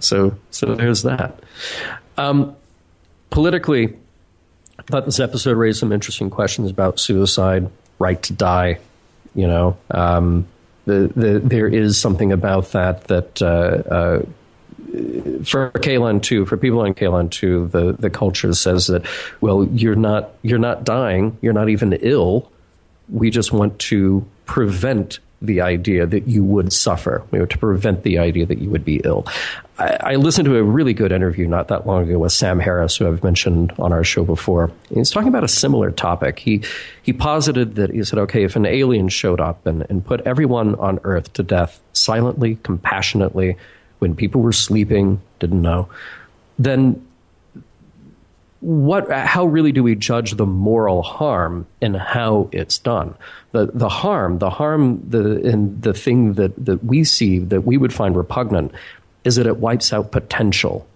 so, 0.01 0.37
so 0.51 0.75
there's 0.75 1.03
that. 1.03 1.41
Um, 2.17 2.57
politically, 3.35 3.93
I 4.79 4.83
thought 4.85 5.07
this 5.07 5.19
episode 5.19 5.57
raised 5.57 5.81
some 5.81 5.91
interesting 5.91 6.31
questions 6.31 6.71
about 6.71 7.01
suicide, 7.01 7.69
right 7.99 8.23
to 8.23 8.33
die, 8.33 8.79
you 9.35 9.49
know, 9.49 9.77
um, 9.91 10.47
the, 10.85 11.11
the, 11.17 11.41
there 11.41 11.67
is 11.67 12.01
something 12.01 12.31
about 12.31 12.71
that 12.73 13.05
that 13.05 13.43
uh, 13.43 13.83
uh, 13.93 14.19
for 15.45 15.73
Kaelon 15.73 16.23
two, 16.23 16.47
for 16.47 16.57
people 16.57 16.81
on 16.81 16.95
Kaelon 16.95 17.29
two, 17.29 17.67
the 17.69 17.95
the 17.95 18.09
culture 18.09 18.53
says 18.53 18.87
that 18.87 19.05
well, 19.41 19.65
you're 19.65 19.97
not 19.97 20.35
you're 20.43 20.59
not 20.59 20.85
dying, 20.85 21.37
you're 21.41 21.55
not 21.55 21.69
even 21.69 21.95
ill. 21.95 22.53
We 23.09 23.31
just 23.31 23.53
want 23.53 23.81
to 23.81 24.25
prevent 24.47 25.19
the 25.47 25.61
idea 25.61 26.07
that 26.07 26.29
you 26.29 26.45
would 26.45 26.73
suffer. 26.73 27.23
We 27.31 27.39
want 27.39 27.51
to 27.51 27.59
prevent 27.59 28.03
the 28.03 28.19
idea 28.19 28.47
that 28.47 28.59
you 28.59 28.71
would 28.71 28.85
be 28.85 29.01
ill. 29.05 29.27
I, 29.79 29.97
I, 30.01 30.15
listened 30.17 30.47
to 30.47 30.57
a 30.57 30.63
really 30.63 30.95
good 30.95 31.11
interview 31.11 31.49
not 31.49 31.69
that 31.69 31.87
long 31.87 32.09
ago 32.09 32.19
with 32.21 32.33
Sam 32.33 32.61
Harris, 32.61 32.97
who 32.97 33.09
I've 33.09 33.25
mentioned 33.25 33.73
on 33.79 33.93
our 33.93 34.05
show 34.05 34.25
before. 34.25 34.71
He's 34.93 35.11
talking 35.11 35.29
about 35.29 35.45
a 35.45 35.49
similar 35.49 35.91
topic. 35.91 36.39
He 36.39 36.63
he 37.03 37.13
posited 37.13 37.75
that 37.75 37.91
he 37.91 38.05
said, 38.05 38.19
okay, 38.21 38.45
if 38.45 38.57
an 38.57 38.67
alien 38.67 39.09
showed 39.09 39.41
up 39.41 39.67
and, 39.67 39.85
and 39.91 40.05
put 40.05 40.21
everyone 40.23 40.77
on 40.77 41.01
Earth 41.05 41.33
to 41.35 41.43
death 41.43 41.81
silently, 41.93 42.57
compassionately, 42.63 43.57
when 43.99 44.15
people 44.15 44.43
were 44.43 44.53
sleeping, 44.53 45.21
didn't 45.41 45.63
know, 45.63 45.89
then 46.59 47.05
what 48.65 49.11
how 49.11 49.45
really 49.45 49.73
do 49.73 49.83
we 49.83 49.95
judge 49.95 50.33
the 50.33 50.47
moral 50.47 51.03
harm 51.03 51.67
in 51.83 51.93
how 51.93 52.49
it's 52.51 52.79
done 52.79 53.15
the 53.53 53.67
the 53.75 53.91
harm 53.91 54.39
the 54.39 54.49
harm 54.49 55.03
the 55.07 55.39
in 55.47 55.79
the 55.83 55.93
thing 55.93 56.33
that 56.35 56.53
that 56.65 56.83
we 56.83 57.05
see 57.05 57.39
that 57.41 57.61
we 57.61 57.77
would 57.77 57.93
find 57.93 58.17
repugnant 58.17 58.73
is 59.23 59.37
that 59.37 59.47
it 59.47 59.59
wipes 59.59 59.93
out 59.93 60.11
potential 60.11 60.87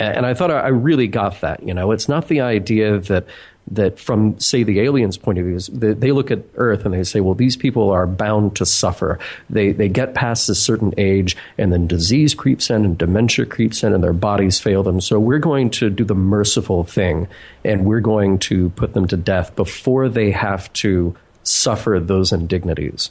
and 0.00 0.24
I 0.24 0.34
thought 0.34 0.50
I 0.50 0.68
really 0.68 1.08
got 1.08 1.40
that. 1.40 1.62
You 1.62 1.74
know, 1.74 1.90
it's 1.90 2.08
not 2.08 2.28
the 2.28 2.40
idea 2.40 2.98
that 2.98 3.26
that 3.72 3.98
from 3.98 4.38
say 4.38 4.62
the 4.62 4.80
aliens' 4.80 5.16
point 5.16 5.38
of 5.38 5.44
view, 5.44 5.56
is 5.56 5.68
they 5.72 6.12
look 6.12 6.30
at 6.30 6.44
Earth 6.56 6.84
and 6.84 6.94
they 6.94 7.04
say, 7.04 7.20
well, 7.20 7.34
these 7.34 7.56
people 7.56 7.90
are 7.90 8.06
bound 8.06 8.56
to 8.56 8.66
suffer. 8.66 9.18
They 9.50 9.72
they 9.72 9.88
get 9.88 10.14
past 10.14 10.48
a 10.48 10.54
certain 10.54 10.94
age, 10.96 11.36
and 11.56 11.72
then 11.72 11.86
disease 11.86 12.34
creeps 12.34 12.70
in, 12.70 12.84
and 12.84 12.96
dementia 12.96 13.46
creeps 13.46 13.82
in, 13.82 13.92
and 13.92 14.02
their 14.02 14.12
bodies 14.12 14.58
fail 14.58 14.82
them. 14.82 15.00
So 15.00 15.18
we're 15.18 15.38
going 15.38 15.70
to 15.70 15.90
do 15.90 16.04
the 16.04 16.14
merciful 16.14 16.84
thing, 16.84 17.28
and 17.64 17.84
we're 17.84 18.00
going 18.00 18.38
to 18.40 18.70
put 18.70 18.94
them 18.94 19.06
to 19.08 19.16
death 19.16 19.54
before 19.56 20.08
they 20.08 20.30
have 20.30 20.72
to 20.74 21.16
suffer 21.42 21.98
those 22.00 22.32
indignities. 22.32 23.10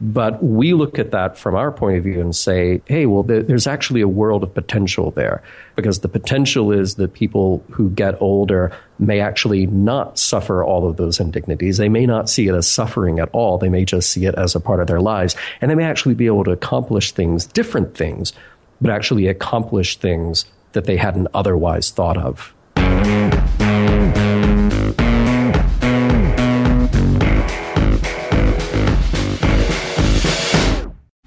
But 0.00 0.42
we 0.42 0.74
look 0.74 0.98
at 0.98 1.12
that 1.12 1.38
from 1.38 1.54
our 1.54 1.72
point 1.72 1.96
of 1.96 2.04
view 2.04 2.20
and 2.20 2.36
say, 2.36 2.82
hey, 2.84 3.06
well, 3.06 3.22
there's 3.22 3.66
actually 3.66 4.02
a 4.02 4.08
world 4.08 4.42
of 4.42 4.52
potential 4.52 5.10
there 5.12 5.42
because 5.74 6.00
the 6.00 6.08
potential 6.08 6.70
is 6.70 6.96
that 6.96 7.14
people 7.14 7.64
who 7.70 7.88
get 7.90 8.20
older 8.20 8.76
may 8.98 9.20
actually 9.20 9.66
not 9.66 10.18
suffer 10.18 10.62
all 10.62 10.86
of 10.86 10.96
those 10.98 11.18
indignities. 11.18 11.78
They 11.78 11.88
may 11.88 12.04
not 12.04 12.28
see 12.28 12.46
it 12.46 12.54
as 12.54 12.70
suffering 12.70 13.20
at 13.20 13.30
all. 13.32 13.56
They 13.56 13.70
may 13.70 13.86
just 13.86 14.10
see 14.10 14.26
it 14.26 14.34
as 14.34 14.54
a 14.54 14.60
part 14.60 14.80
of 14.80 14.86
their 14.86 15.00
lives. 15.00 15.34
And 15.62 15.70
they 15.70 15.74
may 15.74 15.84
actually 15.84 16.14
be 16.14 16.26
able 16.26 16.44
to 16.44 16.50
accomplish 16.50 17.12
things, 17.12 17.46
different 17.46 17.96
things, 17.96 18.34
but 18.82 18.90
actually 18.90 19.28
accomplish 19.28 19.96
things 19.96 20.44
that 20.72 20.84
they 20.84 20.98
hadn't 20.98 21.28
otherwise 21.32 21.90
thought 21.90 22.18
of. 22.18 22.52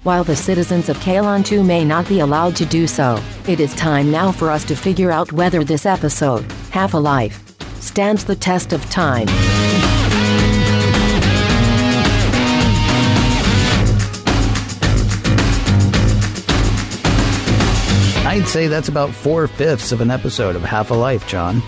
While 0.02 0.24
the 0.24 0.34
citizens 0.34 0.88
of 0.88 0.96
Kaelon 0.96 1.44
2 1.44 1.62
may 1.62 1.84
not 1.84 2.08
be 2.08 2.20
allowed 2.20 2.56
to 2.56 2.64
do 2.64 2.86
so, 2.86 3.22
it 3.46 3.60
is 3.60 3.74
time 3.74 4.10
now 4.10 4.32
for 4.32 4.48
us 4.48 4.64
to 4.64 4.74
figure 4.74 5.10
out 5.10 5.30
whether 5.30 5.62
this 5.62 5.84
episode, 5.84 6.50
Half 6.70 6.94
a 6.94 6.96
Life, 6.96 7.44
stands 7.82 8.24
the 8.24 8.34
test 8.34 8.72
of 8.72 8.82
time. 8.88 9.28
I'd 18.26 18.48
say 18.48 18.68
that's 18.68 18.88
about 18.88 19.10
four 19.10 19.46
fifths 19.48 19.92
of 19.92 20.00
an 20.00 20.10
episode 20.10 20.56
of 20.56 20.62
Half 20.62 20.90
a 20.90 20.94
Life, 20.94 21.28
John. 21.28 21.60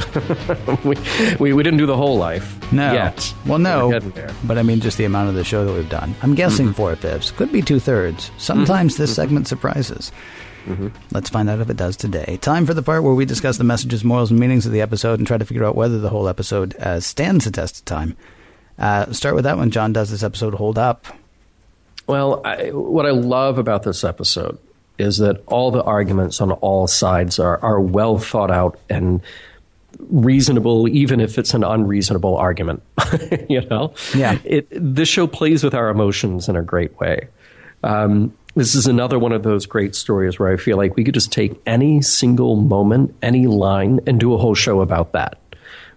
we, 0.84 0.96
we, 1.38 1.52
we 1.52 1.62
didn't 1.62 1.78
do 1.78 1.86
the 1.86 1.96
whole 1.96 2.16
life 2.16 2.70
No. 2.72 2.92
yet. 2.92 3.34
Well, 3.46 3.58
no. 3.58 4.00
But 4.44 4.58
I 4.58 4.62
mean, 4.62 4.80
just 4.80 4.98
the 4.98 5.04
amount 5.04 5.28
of 5.28 5.34
the 5.34 5.44
show 5.44 5.64
that 5.64 5.72
we've 5.72 5.88
done. 5.88 6.14
I'm 6.22 6.34
guessing 6.34 6.66
Mm-hmm. 6.66 6.74
four 6.74 6.96
fifths. 6.96 7.30
Could 7.30 7.52
be 7.52 7.62
two 7.62 7.78
thirds. 7.80 8.30
Sometimes 8.38 8.96
this 8.96 9.14
segment 9.14 9.48
surprises. 9.48 10.12
Mm-hmm. 10.66 10.88
Let's 11.12 11.30
find 11.30 11.48
out 11.48 11.60
if 11.60 11.70
it 11.70 11.76
does 11.76 11.96
today. 11.96 12.38
Time 12.42 12.66
for 12.66 12.74
the 12.74 12.82
part 12.82 13.02
where 13.02 13.14
we 13.14 13.24
discuss 13.24 13.56
the 13.56 13.64
messages, 13.64 14.04
morals, 14.04 14.30
and 14.30 14.38
meanings 14.38 14.66
of 14.66 14.72
the 14.72 14.82
episode 14.82 15.18
and 15.18 15.26
try 15.26 15.38
to 15.38 15.44
figure 15.44 15.64
out 15.64 15.74
whether 15.74 15.98
the 15.98 16.10
whole 16.10 16.28
episode 16.28 16.76
uh, 16.76 17.00
stands 17.00 17.46
the 17.46 17.50
test 17.50 17.78
of 17.78 17.84
time. 17.86 18.16
Uh, 18.78 19.10
start 19.12 19.34
with 19.34 19.44
that 19.44 19.56
one. 19.56 19.70
John, 19.70 19.92
does 19.92 20.10
this 20.10 20.22
episode 20.22 20.54
hold 20.54 20.76
up? 20.78 21.06
Well, 22.06 22.42
I, 22.44 22.70
what 22.70 23.06
I 23.06 23.10
love 23.10 23.58
about 23.58 23.84
this 23.84 24.04
episode 24.04 24.58
is 24.98 25.16
that 25.18 25.42
all 25.46 25.70
the 25.70 25.82
arguments 25.82 26.40
on 26.42 26.52
all 26.52 26.86
sides 26.86 27.38
are, 27.38 27.58
are 27.64 27.80
well 27.80 28.18
thought 28.18 28.50
out 28.50 28.78
and 28.90 29.22
reasonable, 30.08 30.88
even 30.88 31.20
if 31.20 31.38
it's 31.38 31.54
an 31.54 31.64
unreasonable 31.64 32.36
argument. 32.36 32.82
you 33.48 33.60
know, 33.68 33.94
Yeah. 34.14 34.38
It 34.44 34.68
this 34.70 35.08
show 35.08 35.26
plays 35.26 35.62
with 35.62 35.74
our 35.74 35.88
emotions 35.88 36.48
in 36.48 36.56
a 36.56 36.62
great 36.62 36.98
way. 36.98 37.28
Um, 37.82 38.34
this 38.54 38.74
is 38.74 38.86
another 38.86 39.18
one 39.18 39.32
of 39.32 39.42
those 39.42 39.66
great 39.66 39.94
stories 39.94 40.38
where 40.38 40.52
I 40.52 40.56
feel 40.56 40.76
like 40.76 40.96
we 40.96 41.04
could 41.04 41.14
just 41.14 41.32
take 41.32 41.60
any 41.66 42.02
single 42.02 42.56
moment, 42.56 43.14
any 43.22 43.46
line, 43.46 44.00
and 44.06 44.18
do 44.18 44.34
a 44.34 44.38
whole 44.38 44.54
show 44.54 44.80
about 44.80 45.12
that. 45.12 45.38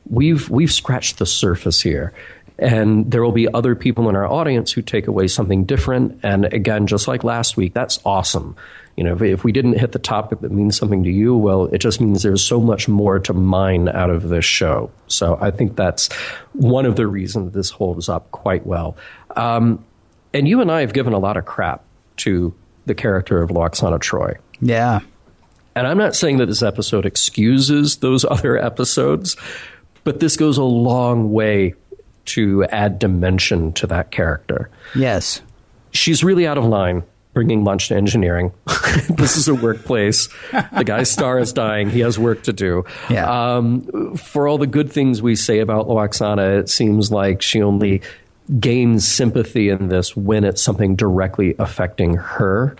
We've 0.09 0.49
we've 0.49 0.71
scratched 0.71 1.17
the 1.17 1.25
surface 1.25 1.81
here. 1.81 2.13
And 2.59 3.09
there 3.09 3.23
will 3.23 3.31
be 3.31 3.51
other 3.51 3.75
people 3.75 4.09
in 4.09 4.15
our 4.15 4.27
audience 4.27 4.71
who 4.71 4.83
take 4.83 5.07
away 5.07 5.27
something 5.27 5.65
different. 5.65 6.19
And 6.21 6.45
again, 6.45 6.85
just 6.85 7.07
like 7.07 7.23
last 7.23 7.57
week, 7.57 7.73
that's 7.73 7.99
awesome. 8.05 8.55
You 8.95 9.03
know, 9.03 9.13
if, 9.13 9.21
if 9.21 9.43
we 9.43 9.51
didn't 9.51 9.79
hit 9.79 9.91
the 9.91 9.99
topic 9.99 10.41
that 10.41 10.51
means 10.51 10.77
something 10.77 11.03
to 11.03 11.09
you, 11.09 11.35
well, 11.35 11.65
it 11.65 11.79
just 11.79 11.99
means 11.99 12.21
there's 12.21 12.43
so 12.43 12.59
much 12.59 12.87
more 12.87 13.19
to 13.19 13.33
mine 13.33 13.89
out 13.89 14.09
of 14.09 14.29
this 14.29 14.45
show. 14.45 14.91
So 15.07 15.37
I 15.41 15.51
think 15.51 15.75
that's 15.75 16.11
one 16.53 16.85
of 16.85 16.95
the 16.95 17.07
reasons 17.07 17.53
this 17.53 17.71
holds 17.71 18.07
up 18.07 18.29
quite 18.31 18.65
well. 18.67 18.95
Um, 19.35 19.83
and 20.33 20.47
you 20.47 20.61
and 20.61 20.71
I 20.71 20.81
have 20.81 20.93
given 20.93 21.13
a 21.13 21.19
lot 21.19 21.37
of 21.37 21.45
crap 21.45 21.83
to 22.17 22.53
the 22.85 22.93
character 22.93 23.41
of 23.41 23.49
Lwaxana 23.49 23.99
Troi. 23.99 24.37
Yeah. 24.61 24.99
And 25.75 25.87
I'm 25.87 25.97
not 25.97 26.15
saying 26.15 26.37
that 26.37 26.45
this 26.47 26.61
episode 26.61 27.05
excuses 27.05 27.97
those 27.97 28.25
other 28.29 28.57
episodes, 28.57 29.35
but 30.03 30.19
this 30.19 30.37
goes 30.37 30.57
a 30.57 30.63
long 30.63 31.31
way 31.31 31.73
to 32.25 32.63
add 32.65 32.99
dimension 32.99 33.73
to 33.73 33.87
that 33.87 34.11
character. 34.11 34.69
Yes. 34.95 35.41
She's 35.91 36.23
really 36.23 36.47
out 36.47 36.57
of 36.57 36.65
line 36.65 37.03
bringing 37.33 37.63
lunch 37.63 37.87
to 37.87 37.95
engineering. 37.95 38.53
this 39.09 39.37
is 39.37 39.47
a 39.47 39.55
workplace. 39.55 40.29
The 40.51 40.83
guy's 40.83 41.09
star 41.09 41.39
is 41.39 41.51
dying. 41.51 41.89
He 41.89 42.01
has 42.01 42.19
work 42.19 42.43
to 42.43 42.53
do. 42.53 42.85
Yeah. 43.09 43.55
Um, 43.55 44.15
for 44.15 44.47
all 44.47 44.57
the 44.57 44.67
good 44.67 44.91
things 44.91 45.21
we 45.21 45.35
say 45.35 45.59
about 45.59 45.87
Lwaxana, 45.87 46.59
it 46.59 46.69
seems 46.69 47.11
like 47.11 47.41
she 47.41 47.61
only 47.61 48.01
gains 48.59 49.07
sympathy 49.07 49.69
in 49.69 49.87
this 49.87 50.15
when 50.15 50.43
it's 50.43 50.61
something 50.61 50.95
directly 50.95 51.55
affecting 51.59 52.15
her, 52.15 52.75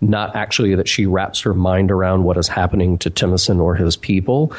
not 0.00 0.34
actually 0.34 0.74
that 0.76 0.88
she 0.88 1.06
wraps 1.06 1.40
her 1.40 1.54
mind 1.54 1.90
around 1.90 2.24
what 2.24 2.38
is 2.38 2.48
happening 2.48 2.96
to 2.98 3.10
Timicin 3.10 3.60
or 3.60 3.74
his 3.74 3.96
people. 3.96 4.52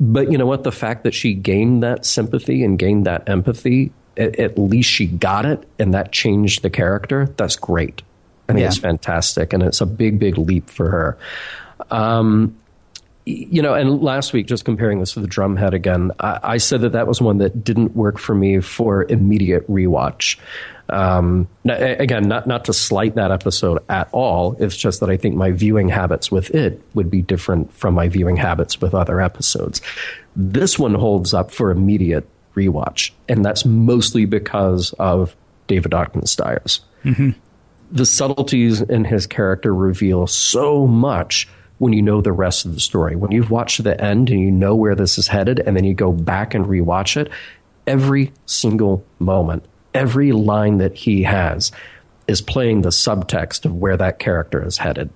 But 0.00 0.32
you 0.32 0.38
know 0.38 0.46
what? 0.46 0.64
The 0.64 0.72
fact 0.72 1.04
that 1.04 1.14
she 1.14 1.34
gained 1.34 1.82
that 1.82 2.06
sympathy 2.06 2.64
and 2.64 2.78
gained 2.78 3.06
that 3.06 3.28
empathy, 3.28 3.92
at, 4.16 4.36
at 4.40 4.58
least 4.58 4.90
she 4.90 5.06
got 5.06 5.44
it, 5.44 5.68
and 5.78 5.92
that 5.92 6.10
changed 6.10 6.62
the 6.62 6.70
character. 6.70 7.32
That's 7.36 7.56
great. 7.56 8.02
I 8.50 8.52
think 8.52 8.62
Yeah. 8.62 8.66
it's 8.68 8.78
fantastic, 8.78 9.52
and 9.52 9.62
it's 9.62 9.80
a 9.80 9.86
big, 9.86 10.18
big 10.18 10.36
leap 10.38 10.68
for 10.68 10.90
her. 10.90 11.18
Um, 11.90 12.56
you 13.26 13.62
know, 13.62 13.74
and 13.74 14.02
last 14.02 14.32
week, 14.32 14.46
just 14.46 14.64
comparing 14.64 14.98
this 14.98 15.12
to 15.12 15.20
the 15.20 15.28
Drumhead 15.28 15.72
again, 15.72 16.10
I, 16.20 16.40
I 16.42 16.56
said 16.56 16.80
that 16.80 16.92
that 16.92 17.06
was 17.06 17.20
one 17.20 17.38
that 17.38 17.62
didn't 17.64 17.94
work 17.94 18.18
for 18.18 18.34
me 18.34 18.60
for 18.60 19.04
immediate 19.04 19.68
rewatch. 19.70 20.38
Um, 20.88 21.46
again, 21.64 22.26
not 22.26 22.48
not 22.48 22.64
to 22.64 22.72
slight 22.72 23.14
that 23.14 23.30
episode 23.30 23.78
at 23.88 24.08
all. 24.10 24.56
It's 24.58 24.76
just 24.76 24.98
that 25.00 25.08
I 25.10 25.16
think 25.16 25.36
my 25.36 25.52
viewing 25.52 25.88
habits 25.88 26.32
with 26.32 26.50
it 26.52 26.82
would 26.94 27.08
be 27.10 27.22
different 27.22 27.72
from 27.72 27.94
my 27.94 28.08
viewing 28.08 28.36
habits 28.36 28.80
with 28.80 28.92
other 28.94 29.20
episodes. 29.20 29.80
This 30.34 30.80
one 30.80 30.94
holds 30.94 31.32
up 31.32 31.52
for 31.52 31.70
immediate 31.70 32.26
rewatch, 32.56 33.12
and 33.28 33.44
that's 33.44 33.64
mostly 33.64 34.24
because 34.24 34.92
of 34.98 35.36
David 35.68 35.94
Ogden 35.94 36.26
Stiers 36.26 36.80
the 37.90 38.06
subtleties 38.06 38.80
in 38.80 39.04
his 39.04 39.26
character 39.26 39.74
reveal 39.74 40.26
so 40.26 40.86
much 40.86 41.48
when 41.78 41.92
you 41.92 42.02
know 42.02 42.20
the 42.20 42.32
rest 42.32 42.66
of 42.66 42.74
the 42.74 42.80
story. 42.80 43.16
When 43.16 43.32
you've 43.32 43.50
watched 43.50 43.82
the 43.82 44.00
end 44.00 44.30
and 44.30 44.40
you 44.40 44.50
know 44.50 44.74
where 44.74 44.94
this 44.94 45.18
is 45.18 45.28
headed, 45.28 45.60
and 45.60 45.76
then 45.76 45.84
you 45.84 45.94
go 45.94 46.12
back 46.12 46.54
and 46.54 46.66
rewatch 46.66 47.16
it, 47.16 47.30
every 47.86 48.32
single 48.46 49.04
moment, 49.18 49.64
every 49.94 50.32
line 50.32 50.78
that 50.78 50.94
he 50.94 51.22
has 51.22 51.72
is 52.28 52.42
playing 52.42 52.82
the 52.82 52.90
subtext 52.90 53.64
of 53.64 53.74
where 53.74 53.96
that 53.96 54.18
character 54.18 54.64
is 54.64 54.78
headed. 54.78 55.10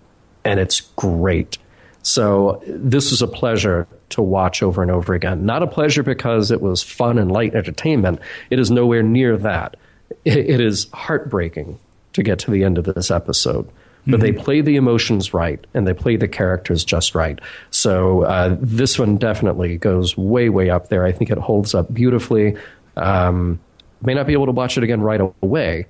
And 0.45 0.59
it's 0.59 0.81
great. 0.81 1.59
So 2.03 2.62
this 2.66 3.11
was 3.11 3.22
a 3.22 3.29
pleasure 3.29 3.87
to 4.11 4.22
watch 4.22 4.62
over 4.62 4.83
and 4.83 4.91
over 4.91 5.14
again. 5.14 5.47
Not 5.47 5.62
a 5.62 5.66
pleasure 5.66 6.03
because 6.03 6.51
it 6.51 6.61
was 6.61 6.83
fun 6.83 7.18
and 7.18 7.31
light 7.31 7.55
entertainment. 7.55 8.20
It 8.51 8.59
is 8.59 8.70
nowhere 8.70 9.03
near 9.03 9.37
that. 9.39 9.77
It, 10.25 10.39
it 10.39 10.61
is 10.61 10.89
heartbreaking 10.93 11.79
to 12.15 12.23
get 12.23 12.39
to 12.41 12.51
the 12.51 12.65
end 12.65 12.79
of 12.79 12.85
this 12.85 13.11
episode. 13.11 13.69
But 14.07 14.21
they 14.21 14.33
play 14.33 14.61
the 14.61 14.77
emotions 14.77 15.33
right 15.33 15.65
and 15.73 15.87
they 15.87 15.95
play 15.95 16.17
the 16.17 16.29
characters 16.29 16.85
just 16.85 17.15
right. 17.15 17.39
So 17.71 18.25
uh, 18.25 18.57
this 18.61 18.99
one 18.99 19.17
definitely 19.17 19.79
goes 19.79 20.17
way, 20.17 20.51
way 20.51 20.69
up 20.69 20.89
there. 20.89 21.07
I 21.07 21.12
think 21.12 21.31
it 21.31 21.39
holds 21.39 21.75
up 21.75 21.93
beautifully. 21.93 22.57
Um, 22.97 23.61
may 24.03 24.12
not 24.12 24.27
be 24.27 24.35
able 24.35 24.47
to 24.47 24.53
watch 24.53 24.77
it 24.77 24.85
again 24.85 25.01
right 25.01 25.21
away, 25.43 25.87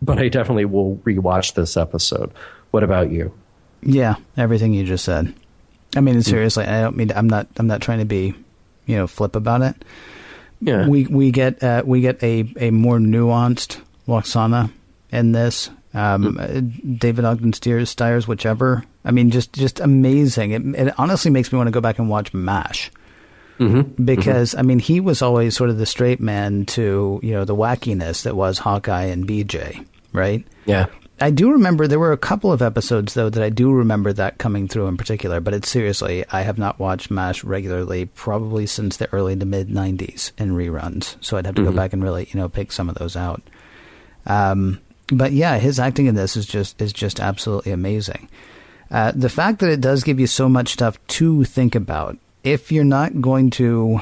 but 0.00 0.18
I 0.18 0.28
definitely 0.28 0.64
will 0.64 0.96
rewatch 1.04 1.54
this 1.54 1.76
episode. 1.76 2.32
What 2.72 2.82
about 2.82 3.12
you? 3.12 3.32
Yeah, 3.82 4.16
everything 4.36 4.74
you 4.74 4.84
just 4.84 5.04
said. 5.04 5.32
I 5.94 6.00
mean, 6.00 6.22
seriously, 6.22 6.64
I 6.64 6.80
don't 6.80 6.96
mean. 6.96 7.12
I'm 7.14 7.28
not. 7.28 7.48
I'm 7.58 7.66
not 7.66 7.82
trying 7.82 7.98
to 7.98 8.04
be, 8.04 8.34
you 8.86 8.96
know, 8.96 9.06
flip 9.06 9.36
about 9.36 9.60
it. 9.62 9.76
Yeah. 10.60 10.88
We 10.88 11.06
we 11.06 11.30
get 11.30 11.62
uh, 11.62 11.82
we 11.84 12.00
get 12.00 12.22
a 12.22 12.50
a 12.56 12.70
more 12.70 12.98
nuanced 12.98 13.80
Lwaxana 14.08 14.70
in 15.12 15.32
this. 15.32 15.70
Um, 15.94 16.38
uh, 16.40 16.60
David 16.96 17.26
Ogden 17.26 17.52
Stiers, 17.52 17.90
Stiers, 17.90 18.26
whichever. 18.26 18.82
I 19.04 19.10
mean, 19.10 19.30
just 19.30 19.52
just 19.52 19.78
amazing. 19.78 20.52
It, 20.52 20.88
it 20.88 20.94
honestly 20.98 21.30
makes 21.30 21.52
me 21.52 21.58
want 21.58 21.68
to 21.68 21.72
go 21.72 21.82
back 21.82 21.98
and 21.98 22.08
watch 22.08 22.32
Mash. 22.32 22.90
Because 24.04 24.54
I 24.54 24.62
mean, 24.62 24.78
he 24.78 24.98
was 24.98 25.22
always 25.22 25.56
sort 25.56 25.70
of 25.70 25.78
the 25.78 25.86
straight 25.86 26.18
man 26.18 26.66
to 26.66 27.20
you 27.22 27.32
know 27.32 27.44
the 27.44 27.54
wackiness 27.54 28.22
that 28.22 28.34
was 28.34 28.58
Hawkeye 28.58 29.04
and 29.04 29.28
BJ, 29.28 29.86
right? 30.12 30.44
yeah. 30.64 30.86
I 31.20 31.30
do 31.30 31.52
remember 31.52 31.86
there 31.86 32.00
were 32.00 32.10
a 32.10 32.18
couple 32.18 32.52
of 32.52 32.62
episodes 32.62 33.14
though 33.14 33.30
that 33.30 33.44
I 33.44 33.48
do 33.48 33.70
remember 33.70 34.12
that 34.14 34.38
coming 34.38 34.66
through 34.66 34.88
in 34.88 34.96
particular, 34.96 35.38
but 35.38 35.54
it's 35.54 35.68
seriously 35.68 36.24
I 36.32 36.42
have 36.42 36.58
not 36.58 36.80
watched 36.80 37.12
MASH 37.12 37.44
regularly 37.44 38.06
probably 38.06 38.66
since 38.66 38.96
the 38.96 39.12
early 39.12 39.36
to 39.36 39.46
mid 39.46 39.68
'90s 39.68 40.32
in 40.38 40.56
reruns, 40.56 41.14
so 41.20 41.36
I'd 41.36 41.46
have 41.46 41.54
to 41.56 41.62
go 41.62 41.70
back 41.70 41.92
and 41.92 42.02
really 42.02 42.28
you 42.32 42.40
know 42.40 42.48
pick 42.48 42.72
some 42.72 42.88
of 42.88 42.96
those 42.96 43.14
out. 43.14 43.40
Um, 44.26 44.80
but 45.12 45.32
yeah, 45.32 45.58
his 45.58 45.78
acting 45.78 46.06
in 46.06 46.14
this 46.14 46.36
is 46.36 46.46
just 46.46 46.80
is 46.80 46.92
just 46.92 47.20
absolutely 47.20 47.72
amazing. 47.72 48.28
Uh, 48.90 49.12
the 49.14 49.28
fact 49.28 49.60
that 49.60 49.70
it 49.70 49.80
does 49.80 50.04
give 50.04 50.20
you 50.20 50.26
so 50.26 50.48
much 50.48 50.68
stuff 50.68 50.98
to 51.06 51.44
think 51.44 51.74
about, 51.74 52.18
if 52.44 52.70
you're 52.70 52.84
not 52.84 53.20
going 53.20 53.48
to, 53.50 54.00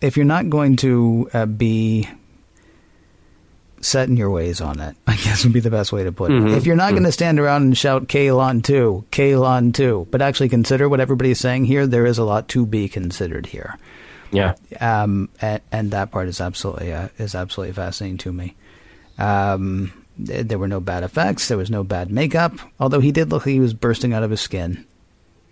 if 0.00 0.16
you're 0.16 0.24
not 0.24 0.48
going 0.48 0.76
to 0.76 1.28
uh, 1.32 1.46
be 1.46 2.08
set 3.80 4.08
in 4.08 4.16
your 4.16 4.30
ways 4.30 4.60
on 4.60 4.78
it, 4.78 4.96
I 5.06 5.16
guess 5.16 5.42
would 5.44 5.52
be 5.52 5.60
the 5.60 5.70
best 5.70 5.92
way 5.92 6.04
to 6.04 6.12
put 6.12 6.30
it. 6.30 6.52
If 6.52 6.64
you're 6.64 6.76
not 6.76 6.92
going 6.92 7.02
to 7.02 7.12
stand 7.12 7.40
around 7.40 7.62
and 7.62 7.76
shout 7.76 8.06
Kaelon 8.06 8.62
2, 8.62 9.06
Kaelon 9.10 9.74
2, 9.74 10.06
but 10.10 10.22
actually 10.22 10.48
consider 10.48 10.88
what 10.88 11.00
everybody's 11.00 11.40
saying 11.40 11.64
here, 11.64 11.86
there 11.88 12.06
is 12.06 12.18
a 12.18 12.24
lot 12.24 12.46
to 12.48 12.64
be 12.64 12.88
considered 12.88 13.46
here. 13.46 13.76
Yeah. 14.32 14.54
Um, 14.80 15.28
and, 15.40 15.60
and 15.70 15.90
that 15.92 16.10
part 16.10 16.28
is 16.28 16.40
absolutely 16.40 16.92
uh, 16.92 17.08
is 17.18 17.34
absolutely 17.34 17.74
fascinating 17.74 18.18
to 18.18 18.32
me. 18.32 18.56
Um, 19.18 19.92
th- 20.24 20.46
there 20.46 20.58
were 20.58 20.68
no 20.68 20.80
bad 20.80 21.04
effects. 21.04 21.48
There 21.48 21.58
was 21.58 21.70
no 21.70 21.84
bad 21.84 22.10
makeup. 22.10 22.54
Although 22.80 23.00
he 23.00 23.12
did 23.12 23.30
look 23.30 23.46
like 23.46 23.52
he 23.52 23.60
was 23.60 23.74
bursting 23.74 24.12
out 24.14 24.22
of 24.22 24.30
his 24.30 24.40
skin, 24.40 24.84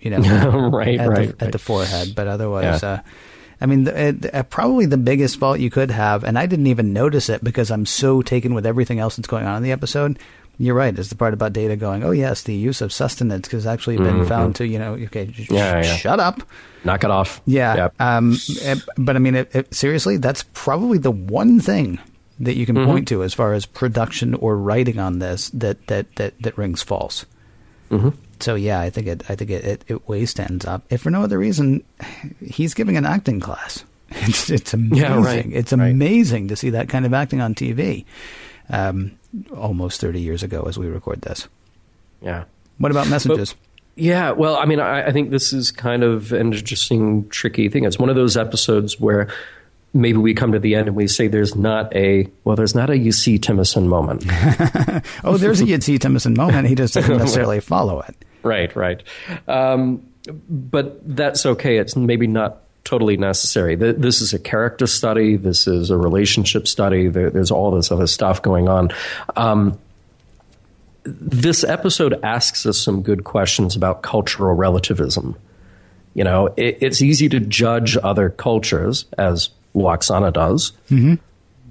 you 0.00 0.10
know, 0.10 0.18
right, 0.72 0.98
at, 0.98 1.08
right, 1.08 1.16
the, 1.28 1.34
right. 1.34 1.42
at 1.42 1.52
the 1.52 1.58
forehead. 1.58 2.14
But 2.14 2.26
otherwise, 2.26 2.82
Yeah. 2.82 2.88
uh, 2.90 3.00
I 3.62 3.66
mean, 3.66 3.86
uh, 3.86 4.42
probably 4.48 4.86
the 4.86 4.96
biggest 4.96 5.38
fault 5.38 5.60
you 5.60 5.68
could 5.68 5.90
have, 5.90 6.24
and 6.24 6.38
I 6.38 6.46
didn't 6.46 6.68
even 6.68 6.94
notice 6.94 7.28
it 7.28 7.44
because 7.44 7.70
I'm 7.70 7.84
so 7.84 8.22
taken 8.22 8.54
with 8.54 8.64
everything 8.64 8.98
else 9.00 9.16
that's 9.16 9.28
going 9.28 9.44
on 9.44 9.58
in 9.58 9.62
the 9.62 9.72
episode. 9.72 10.18
You're 10.62 10.74
right. 10.74 10.96
Is 10.98 11.08
the 11.08 11.14
part 11.16 11.32
about 11.32 11.54
data 11.54 11.74
going? 11.74 12.04
Oh 12.04 12.10
yes, 12.10 12.42
the 12.42 12.54
use 12.54 12.82
of 12.82 12.92
sustenance 12.92 13.48
has 13.52 13.66
actually 13.66 13.96
been 13.96 14.18
Mm-hmm. 14.20 14.28
found 14.28 14.56
to 14.56 14.66
you 14.66 14.78
know. 14.78 14.92
Okay, 14.94 15.32
sh- 15.32 15.50
Yeah, 15.50 15.76
yeah. 15.82 15.96
shut 15.96 16.20
up. 16.20 16.42
Knock 16.84 17.02
it 17.02 17.10
off. 17.10 17.40
Yeah. 17.46 17.74
Yep. 17.76 17.94
Um, 17.98 18.36
eh, 18.62 18.74
but 18.98 19.16
I 19.16 19.20
mean, 19.20 19.36
it, 19.36 19.54
it, 19.56 19.74
seriously, 19.74 20.18
that's 20.18 20.44
probably 20.52 20.98
the 20.98 21.10
one 21.10 21.60
thing 21.60 21.98
that 22.40 22.56
you 22.56 22.66
can 22.66 22.76
Mm-hmm. 22.76 22.90
point 22.90 23.08
to 23.08 23.22
as 23.22 23.32
far 23.32 23.54
as 23.54 23.64
production 23.64 24.34
or 24.34 24.56
writing 24.58 24.98
on 24.98 25.18
this 25.18 25.48
that 25.54 25.86
that 25.86 26.14
that, 26.16 26.34
that 26.42 26.58
rings 26.58 26.82
false. 26.82 27.24
Mhm. 27.90 28.14
So 28.40 28.54
yeah, 28.54 28.80
I 28.80 28.90
think 28.90 29.06
it. 29.06 29.22
I 29.30 29.36
think 29.36 29.50
it, 29.50 29.64
it, 29.64 29.84
it 29.88 30.08
way 30.08 30.26
stands 30.26 30.66
up. 30.66 30.84
If 30.90 31.00
for 31.02 31.10
no 31.10 31.22
other 31.22 31.38
reason, 31.38 31.84
he's 32.44 32.74
giving 32.74 32.98
an 32.98 33.06
acting 33.06 33.40
class. 33.40 33.84
It's 34.12 34.50
it's 34.50 34.74
amazing. 34.74 34.96
Yeah, 34.98 35.22
right, 35.24 35.46
It's 35.50 35.72
right. 35.72 35.90
amazing 35.90 36.48
to 36.48 36.56
see 36.56 36.68
that 36.70 36.88
kind 36.90 37.06
of 37.06 37.14
acting 37.14 37.40
on 37.40 37.54
TV. 37.54 38.04
Um, 38.70 39.18
almost 39.56 40.00
thirty 40.00 40.20
years 40.20 40.42
ago, 40.42 40.64
as 40.68 40.78
we 40.78 40.86
record 40.86 41.22
this. 41.22 41.48
Yeah. 42.22 42.44
What 42.78 42.90
about 42.90 43.08
messages? 43.08 43.54
Yeah, 43.96 44.30
well, 44.30 44.56
I 44.56 44.64
mean, 44.64 44.80
I, 44.80 45.08
I 45.08 45.12
think 45.12 45.30
this 45.30 45.52
is 45.52 45.70
kind 45.70 46.02
of 46.02 46.32
an 46.32 46.52
interesting, 46.52 47.28
tricky 47.28 47.68
thing. 47.68 47.84
It's 47.84 47.98
one 47.98 48.08
of 48.08 48.16
those 48.16 48.36
episodes 48.36 48.98
where 48.98 49.28
maybe 49.92 50.18
we 50.18 50.34
come 50.34 50.52
to 50.52 50.58
the 50.58 50.74
end 50.74 50.88
and 50.88 50.96
we 50.96 51.06
say 51.08 51.26
there's 51.26 51.56
not 51.56 51.94
a 51.94 52.28
well, 52.44 52.56
there's 52.56 52.74
not 52.74 52.90
a 52.90 53.10
see 53.12 53.38
Timicin 53.38 53.86
moment. 53.86 54.24
oh, 55.24 55.36
there's 55.36 55.60
a 55.60 55.66
You'd 55.66 55.82
Timicin 55.82 56.36
moment. 56.36 56.68
He 56.68 56.74
just 56.74 56.94
doesn't 56.94 57.16
necessarily 57.18 57.60
follow 57.60 58.00
it. 58.00 58.16
right, 58.42 58.74
right. 58.76 59.02
Um, 59.48 60.06
but 60.48 61.00
that's 61.16 61.44
okay. 61.44 61.78
It's 61.78 61.96
maybe 61.96 62.26
not 62.26 62.62
totally 62.84 63.16
necessary. 63.16 63.76
Th- 63.76 63.96
This 63.96 64.20
is 64.20 64.32
a 64.32 64.38
character 64.38 64.86
study. 64.86 65.36
This 65.36 65.66
is 65.66 65.90
a 65.90 65.96
relationship 65.96 66.66
study. 66.66 67.08
There, 67.08 67.30
there's 67.30 67.50
all 67.50 67.70
this 67.70 67.92
other 67.92 68.06
stuff 68.06 68.42
going 68.42 68.68
on. 68.68 68.90
Um, 69.36 69.78
this 71.04 71.64
episode 71.64 72.18
asks 72.22 72.66
us 72.66 72.78
some 72.78 73.02
good 73.02 73.24
questions 73.24 73.76
about 73.76 74.02
cultural 74.02 74.54
relativism. 74.54 75.36
You 76.14 76.24
know, 76.24 76.48
it, 76.56 76.78
it's 76.80 77.00
easy 77.02 77.28
to 77.30 77.40
judge 77.40 77.96
other 77.96 78.30
cultures, 78.30 79.06
as 79.16 79.50
Lwaxana 79.74 80.32
does, 80.32 80.72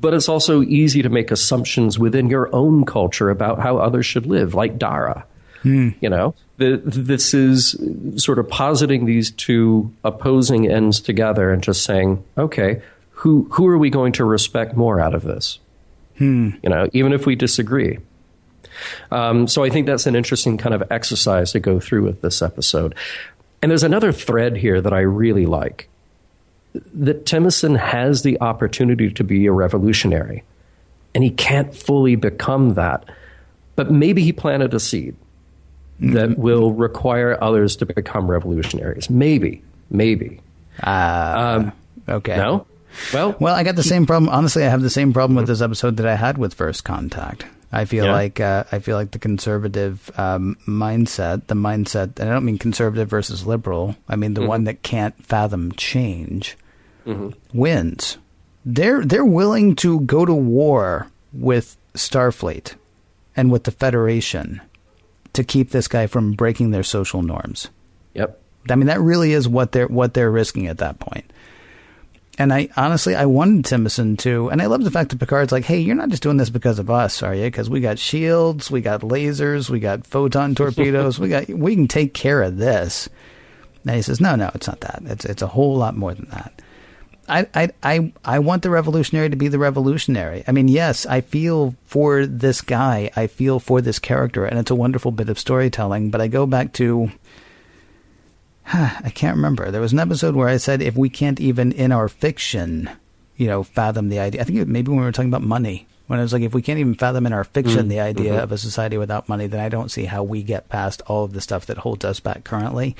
but 0.01 0.13
it's 0.13 0.29
also 0.29 0.61
easy 0.63 1.01
to 1.01 1.09
make 1.09 1.29
assumptions 1.31 1.99
within 1.99 2.29
your 2.29 2.53
own 2.55 2.85
culture 2.85 3.29
about 3.29 3.59
how 3.59 3.77
others 3.77 4.05
should 4.05 4.25
live, 4.25 4.53
like 4.55 4.79
Dara. 4.79 5.25
You 5.99 6.09
know, 6.09 6.35
the, 6.57 6.81
this 6.83 7.33
is 7.33 7.75
sort 8.15 8.39
of 8.39 8.47
positing 8.47 9.05
these 9.05 9.31
two 9.31 9.93
opposing 10.03 10.69
ends 10.69 10.99
together 10.99 11.51
and 11.51 11.61
just 11.61 11.83
saying, 11.83 12.23
okay, 12.37 12.81
who 13.11 13.47
who 13.51 13.67
are 13.67 13.77
we 13.77 13.89
going 13.89 14.13
to 14.13 14.23
respect 14.23 14.75
more 14.77 14.99
out 14.99 15.13
of 15.13 15.23
this? 15.23 15.59
You 16.63 16.69
know, 16.69 16.87
even 16.93 17.13
if 17.13 17.25
we 17.25 17.35
disagree. 17.35 17.99
Um, 19.11 19.47
so 19.47 19.63
I 19.63 19.69
think 19.69 19.87
that's 19.87 20.05
an 20.05 20.15
interesting 20.15 20.57
kind 20.57 20.73
of 20.73 20.83
exercise 20.91 21.51
to 21.51 21.59
go 21.59 21.79
through 21.79 22.03
with 22.03 22.21
this 22.21 22.41
episode. 22.41 22.95
And 23.61 23.69
there's 23.69 23.83
another 23.83 24.11
thread 24.11 24.55
here 24.55 24.79
that 24.79 24.93
I 24.93 24.99
really 24.99 25.45
like 25.45 25.89
that 26.93 27.25
Timicin 27.25 27.77
has 27.77 28.21
the 28.21 28.39
opportunity 28.41 29.11
to 29.11 29.23
be 29.23 29.47
a 29.47 29.51
revolutionary, 29.51 30.43
and 31.13 31.23
he 31.23 31.31
can't 31.31 31.75
fully 31.75 32.15
become 32.15 32.75
that. 32.75 33.05
But 33.75 33.91
maybe 33.91 34.23
he 34.23 34.31
planted 34.31 34.73
a 34.73 34.79
seed 34.79 35.15
that 35.99 36.37
will 36.37 36.71
require 36.73 37.37
others 37.43 37.75
to 37.77 37.85
become 37.85 38.29
revolutionaries. 38.29 39.09
Maybe, 39.09 39.61
maybe. 39.89 40.39
Uh, 40.81 41.71
okay. 42.07 42.37
No? 42.37 42.65
Well, 43.13 43.35
Well, 43.39 43.53
I 43.55 43.63
got 43.63 43.75
the 43.75 43.83
same 43.83 44.05
problem. 44.05 44.29
Honestly, 44.29 44.65
I 44.65 44.69
have 44.69 44.81
the 44.81 44.89
same 44.89 45.13
problem 45.13 45.35
with 45.35 45.47
this 45.47 45.61
episode 45.61 45.97
that 45.97 46.07
I 46.07 46.15
had 46.15 46.37
with 46.37 46.53
First 46.53 46.83
Contact. 46.83 47.45
I 47.71 47.85
feel 47.85 48.05
Yeah. 48.05 48.13
like 48.13 48.39
uh, 48.39 48.63
I 48.71 48.79
feel 48.79 48.95
like 48.97 49.11
the 49.11 49.19
conservative 49.19 50.09
um, 50.17 50.57
mindset, 50.67 51.45
the 51.47 51.53
mindset, 51.53 52.19
and 52.19 52.27
I 52.29 52.33
don't 52.33 52.45
mean 52.45 52.57
conservative 52.57 53.07
versus 53.09 53.45
liberal. 53.45 53.95
I 54.07 54.15
mean 54.15 54.33
the 54.33 54.41
one 54.47 54.63
that 54.63 54.81
can't 54.81 55.13
fathom 55.23 55.73
change, 55.73 56.57
wins. 57.53 58.17
They're 58.65 59.05
they're 59.05 59.25
willing 59.25 59.75
to 59.77 59.99
go 60.01 60.25
to 60.25 60.33
war 60.33 61.07
with 61.31 61.77
Starfleet 61.93 62.73
and 63.35 63.51
with 63.51 63.65
the 63.65 63.71
Federation 63.71 64.61
to 65.33 65.43
keep 65.43 65.71
this 65.71 65.87
guy 65.87 66.07
from 66.07 66.33
breaking 66.33 66.71
their 66.71 66.83
social 66.83 67.21
norms. 67.21 67.69
yep. 68.13 68.39
I 68.69 68.75
mean, 68.75 68.87
that 68.87 68.99
really 68.99 69.33
is 69.33 69.47
what 69.47 69.71
they're 69.71 69.87
what 69.87 70.13
they're 70.13 70.29
risking 70.29 70.67
at 70.67 70.79
that 70.79 70.99
point. 70.99 71.31
And 72.37 72.53
I 72.53 72.69
honestly, 72.77 73.15
I 73.15 73.25
wanted 73.25 73.65
Timicin 73.65 74.17
to, 74.19 74.49
and 74.49 74.61
I 74.61 74.67
love 74.67 74.83
the 74.83 74.91
fact 74.91 75.09
that 75.09 75.19
Picard's 75.19 75.51
like, 75.51 75.65
"Hey, 75.65 75.79
you're 75.79 75.95
not 75.95 76.09
just 76.09 76.23
doing 76.23 76.37
this 76.37 76.49
because 76.49 76.79
of 76.79 76.89
us, 76.89 77.21
are 77.21 77.35
you? 77.35 77.45
Because 77.45 77.69
we 77.69 77.81
got 77.81 77.99
shields, 77.99 78.71
we 78.71 78.81
got 78.81 79.01
lasers, 79.01 79.69
we 79.69 79.79
got 79.79 80.07
photon 80.07 80.55
torpedoes, 80.55 81.19
we 81.19 81.29
got 81.29 81.49
we 81.49 81.75
can 81.75 81.87
take 81.87 82.13
care 82.13 82.41
of 82.41 82.57
this." 82.57 83.09
And 83.85 83.95
he 83.95 84.01
says, 84.01 84.21
"No, 84.21 84.35
no, 84.35 84.51
it's 84.55 84.67
not 84.67 84.81
that. 84.81 85.01
It's 85.05 85.25
it's 85.25 85.41
a 85.41 85.47
whole 85.47 85.75
lot 85.75 85.97
more 85.97 86.13
than 86.13 86.29
that." 86.31 86.61
I, 87.29 87.47
I, 87.53 87.69
I, 87.83 88.13
I 88.25 88.39
want 88.39 88.63
the 88.63 88.69
revolutionary 88.69 89.29
to 89.29 89.35
be 89.35 89.47
the 89.47 89.59
revolutionary. 89.59 90.43
I 90.47 90.51
mean, 90.51 90.67
yes, 90.67 91.05
I 91.05 91.21
feel 91.21 91.75
for 91.85 92.25
this 92.25 92.61
guy. 92.61 93.11
I 93.15 93.27
feel 93.27 93.59
for 93.59 93.81
this 93.81 93.99
character, 93.99 94.45
and 94.45 94.59
it's 94.59 94.71
a 94.71 94.75
wonderful 94.75 95.11
bit 95.11 95.29
of 95.29 95.39
storytelling. 95.39 96.09
But 96.09 96.21
I 96.21 96.27
go 96.27 96.45
back 96.45 96.73
to 96.73 97.11
I 98.73 99.11
can't 99.15 99.35
remember. 99.35 99.71
There 99.71 99.81
was 99.81 99.93
an 99.93 99.99
episode 99.99 100.35
where 100.35 100.47
I 100.47 100.57
said 100.57 100.81
if 100.81 100.95
we 100.95 101.09
can't 101.09 101.39
even 101.39 101.71
in 101.71 101.91
our 101.91 102.07
fiction, 102.07 102.89
you 103.35 103.47
know, 103.47 103.63
fathom 103.63 104.09
the 104.09 104.19
idea. 104.19 104.41
I 104.41 104.43
think 104.43 104.67
maybe 104.67 104.89
when 104.89 104.99
we 104.99 105.05
were 105.05 105.11
talking 105.11 105.31
about 105.31 105.41
money, 105.41 105.87
when 106.09 106.17
I 106.17 106.23
was 106.23 106.33
like, 106.33 106.41
if 106.41 106.55
we 106.55 106.63
can't 106.63 106.79
even 106.79 106.95
fathom 106.95 107.27
in 107.27 107.33
our 107.33 107.43
fiction 107.43 107.87
the 107.87 107.99
idea 107.99 108.41
of 108.41 108.51
a 108.51 108.57
society 108.57 108.97
without 108.97 109.29
money, 109.29 109.45
then 109.45 109.59
I 109.59 109.69
don't 109.69 109.91
see 109.91 110.05
how 110.05 110.23
we 110.23 110.41
get 110.41 110.67
past 110.67 111.03
all 111.05 111.23
of 111.23 111.33
the 111.33 111.39
stuff 111.39 111.67
that 111.67 111.77
holds 111.77 112.03
us 112.03 112.19
back 112.19 112.43
currently. 112.43 112.95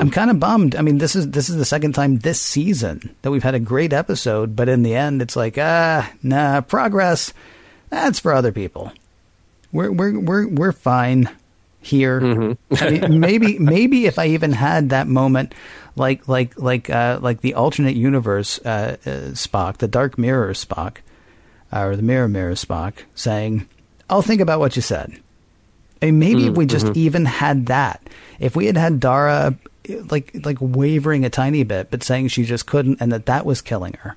I'm 0.00 0.10
kind 0.10 0.28
of 0.28 0.40
bummed. 0.40 0.74
I 0.74 0.82
mean, 0.82 0.98
this 0.98 1.14
is 1.14 1.30
this 1.30 1.48
is 1.48 1.54
the 1.54 1.64
second 1.64 1.92
time 1.92 2.18
this 2.18 2.40
season 2.40 3.14
that 3.22 3.30
we've 3.30 3.44
had 3.44 3.54
a 3.54 3.60
great 3.60 3.92
episode, 3.92 4.56
but 4.56 4.68
in 4.68 4.82
the 4.82 4.92
end, 4.96 5.22
it's 5.22 5.36
like, 5.36 5.56
ah, 5.56 6.12
nah, 6.20 6.62
progress. 6.62 7.32
That's 7.90 8.18
for 8.18 8.32
other 8.32 8.50
people. 8.50 8.90
We're 9.70 9.92
we're 9.92 10.18
we're 10.18 10.48
we're 10.48 10.72
fine 10.72 11.28
here. 11.80 12.56
I 12.80 12.90
mean, 12.90 13.20
maybe 13.20 13.56
maybe 13.60 14.06
if 14.06 14.18
I 14.18 14.26
even 14.26 14.50
had 14.50 14.90
that 14.90 15.06
moment, 15.06 15.54
like 15.94 16.26
like 16.26 16.58
like 16.58 16.90
uh, 16.90 17.20
like 17.22 17.40
the 17.40 17.54
alternate 17.54 17.94
universe 17.94 18.58
uh, 18.64 18.96
uh, 19.06 19.10
Spock, 19.34 19.76
the 19.76 19.86
Dark 19.86 20.18
Mirror 20.18 20.54
Spock, 20.54 20.96
or 21.72 21.96
the 21.96 22.02
Mirror 22.02 22.28
Mirror 22.28 22.52
Spock, 22.54 22.94
saying, 23.14 23.66
"I'll 24.10 24.22
think 24.22 24.40
about 24.40 24.60
what 24.60 24.76
you 24.76 24.82
said." 24.82 25.12
I 26.00 26.06
mean, 26.06 26.18
maybe 26.18 26.46
if 26.48 26.54
we 26.54 26.66
just 26.66 26.96
even 26.96 27.24
had 27.26 27.66
that, 27.66 28.00
if 28.40 28.56
we 28.56 28.66
had 28.66 28.76
had 28.76 29.00
Dara 29.00 29.54
like 30.10 30.30
like 30.44 30.58
wavering 30.60 31.24
a 31.24 31.30
tiny 31.30 31.62
bit, 31.64 31.90
but 31.90 32.02
saying 32.02 32.28
she 32.28 32.44
just 32.44 32.66
couldn't, 32.66 33.00
and 33.00 33.10
that 33.12 33.26
that 33.26 33.46
was 33.46 33.60
killing 33.62 33.94
her, 34.00 34.16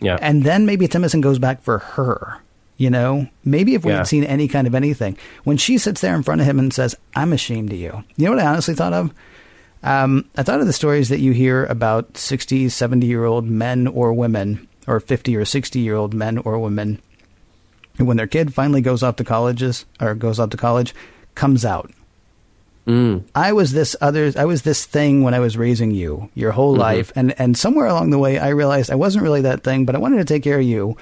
Yeah. 0.00 0.18
and 0.20 0.44
then 0.44 0.66
maybe 0.66 0.86
Timothy 0.88 1.20
goes 1.20 1.38
back 1.38 1.62
for 1.62 1.78
her. 1.78 2.38
You 2.76 2.90
know, 2.90 3.28
maybe 3.44 3.74
if 3.76 3.84
we 3.84 3.92
Yeah. 3.92 3.98
had 3.98 4.08
seen 4.08 4.24
any 4.24 4.48
kind 4.48 4.66
of 4.66 4.74
anything, 4.74 5.16
when 5.44 5.56
she 5.56 5.78
sits 5.78 6.00
there 6.00 6.16
in 6.16 6.24
front 6.24 6.40
of 6.40 6.46
him 6.48 6.58
and 6.58 6.72
says, 6.74 6.96
"I'm 7.14 7.32
ashamed 7.32 7.72
of 7.72 7.78
you," 7.78 8.02
you 8.16 8.24
know 8.24 8.32
what 8.32 8.40
I 8.40 8.46
honestly 8.46 8.74
thought 8.74 8.92
of? 8.92 9.12
Um, 9.84 10.24
I 10.36 10.42
thought 10.42 10.60
of 10.60 10.66
the 10.66 10.72
stories 10.72 11.08
that 11.10 11.20
you 11.20 11.30
hear 11.32 11.66
about 11.66 12.16
60, 12.16 12.68
70 12.68 13.06
year 13.06 13.24
old 13.24 13.46
men 13.46 13.86
or 13.86 14.12
women, 14.12 14.66
or 14.86 15.00
50 15.00 15.36
or 15.36 15.44
60 15.44 15.78
year 15.78 15.94
old 15.94 16.14
men 16.14 16.38
or 16.38 16.58
women, 16.58 17.00
who, 17.98 18.04
when 18.04 18.16
their 18.16 18.26
kid 18.26 18.54
finally 18.54 18.80
goes 18.80 19.02
off 19.02 19.16
to 19.16 19.24
colleges 19.24 19.84
or 20.00 20.14
goes 20.14 20.38
off 20.38 20.50
to 20.50 20.56
college, 20.56 20.94
comes 21.34 21.64
out. 21.64 21.90
Mm. 22.86 23.24
I 23.34 23.52
was 23.52 23.72
this 23.72 23.96
other 24.00 24.30
I 24.36 24.44
was 24.44 24.62
this 24.62 24.84
thing 24.84 25.22
when 25.22 25.32
I 25.32 25.40
was 25.40 25.56
raising 25.56 25.90
you 25.90 26.28
your 26.34 26.52
whole 26.52 26.72
mm-hmm. 26.72 26.82
life. 26.82 27.12
And 27.16 27.38
and 27.40 27.56
somewhere 27.56 27.86
along 27.86 28.10
the 28.10 28.18
way 28.18 28.38
I 28.38 28.50
realized 28.50 28.90
I 28.90 28.96
wasn't 28.96 29.24
really 29.24 29.40
that 29.42 29.62
thing 29.62 29.86
but 29.86 29.94
I 29.94 29.98
wanted 29.98 30.18
to 30.18 30.24
take 30.24 30.42
care 30.42 30.58
of 30.58 30.66
you. 30.66 30.96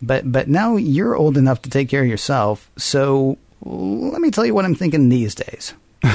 But 0.00 0.30
but 0.30 0.48
now 0.48 0.76
you're 0.76 1.14
old 1.14 1.36
enough 1.36 1.62
to 1.62 1.70
take 1.70 1.88
care 1.88 2.02
of 2.02 2.08
yourself. 2.08 2.70
So 2.76 3.38
let 3.60 4.20
me 4.20 4.32
tell 4.32 4.44
you 4.44 4.54
what 4.54 4.64
I'm 4.64 4.74
thinking 4.74 5.08
these 5.08 5.34
days. 5.36 5.74
Do 6.02 6.10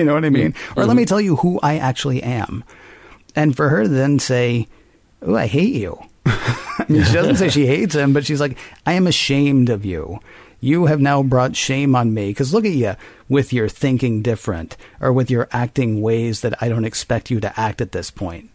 you 0.00 0.04
know 0.04 0.14
what 0.14 0.24
I 0.24 0.28
mm. 0.28 0.34
mean? 0.34 0.54
Or 0.76 0.84
let 0.84 0.96
me 0.96 1.02
mm-hmm. 1.02 1.08
tell 1.08 1.20
you 1.20 1.36
who 1.36 1.58
I 1.62 1.78
actually 1.78 2.22
am. 2.22 2.62
And 3.34 3.56
for 3.56 3.70
her 3.70 3.84
to 3.84 3.88
then 3.88 4.18
say 4.18 4.68
oh 5.22 5.34
I 5.34 5.46
hate 5.46 5.74
you 5.74 5.98
I 6.26 6.86
mean, 6.88 7.04
she 7.04 7.12
doesn't 7.12 7.36
say 7.36 7.48
she 7.48 7.66
hates 7.66 7.94
him, 7.94 8.12
but 8.12 8.24
she's 8.24 8.40
like, 8.40 8.56
I 8.86 8.94
am 8.94 9.06
ashamed 9.06 9.70
of 9.70 9.84
you. 9.84 10.20
You 10.60 10.86
have 10.86 11.00
now 11.00 11.22
brought 11.22 11.56
shame 11.56 11.96
on 11.96 12.14
me. 12.14 12.30
Because 12.30 12.54
look 12.54 12.64
at 12.64 12.72
you 12.72 12.94
with 13.28 13.52
your 13.52 13.68
thinking 13.68 14.22
different 14.22 14.76
or 15.00 15.12
with 15.12 15.30
your 15.30 15.48
acting 15.52 16.00
ways 16.00 16.42
that 16.42 16.62
I 16.62 16.68
don't 16.68 16.84
expect 16.84 17.30
you 17.30 17.40
to 17.40 17.60
act 17.60 17.80
at 17.80 17.92
this 17.92 18.10
point. 18.10 18.50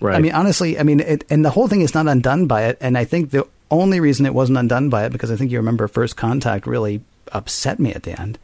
right. 0.00 0.16
I 0.16 0.20
mean, 0.20 0.32
honestly, 0.32 0.78
I 0.78 0.82
mean, 0.82 1.00
it, 1.00 1.24
and 1.28 1.44
the 1.44 1.50
whole 1.50 1.68
thing 1.68 1.82
is 1.82 1.94
not 1.94 2.08
undone 2.08 2.46
by 2.46 2.64
it. 2.64 2.78
And 2.80 2.96
I 2.96 3.04
think 3.04 3.30
the 3.30 3.46
only 3.70 4.00
reason 4.00 4.26
it 4.26 4.34
wasn't 4.34 4.58
undone 4.58 4.88
by 4.88 5.04
it, 5.04 5.12
because 5.12 5.30
I 5.30 5.36
think 5.36 5.50
you 5.50 5.58
remember 5.58 5.88
First 5.88 6.16
Contact 6.16 6.66
really 6.66 7.02
upset 7.32 7.78
me 7.80 7.92
at 7.92 8.02
the 8.04 8.18
end. 8.20 8.38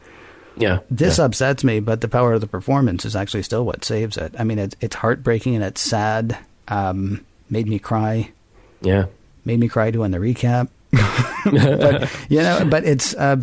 yeah. 0.57 0.81
This 0.91 1.19
yeah. 1.19 1.25
upsets 1.27 1.65
me, 1.65 1.81
but 1.81 2.01
the 2.01 2.09
power 2.09 2.33
of 2.35 2.41
the 2.41 2.47
performance 2.47 3.05
is 3.05 3.15
actually 3.17 3.43
still 3.43 3.65
what 3.65 3.85
saves 3.85 4.17
it. 4.17 4.35
I 4.39 4.45
mean, 4.45 4.59
it's 4.59 4.77
it's 4.81 4.97
heartbreaking 4.97 5.55
and 5.55 5.65
it's 5.65 5.81
sad. 5.81 6.39
Um, 6.69 7.25
made 7.51 7.69
me 7.69 7.79
cry. 7.79 8.33
Yeah. 8.81 9.07
Made 9.45 9.61
me 9.61 9.69
cry 9.69 9.91
doing 9.91 10.11
the 10.11 10.19
recap. 10.19 10.69
but 10.91 12.11
you 12.31 12.39
know, 12.39 12.65
but 12.69 12.85
it's 12.85 13.15
uh, 13.15 13.37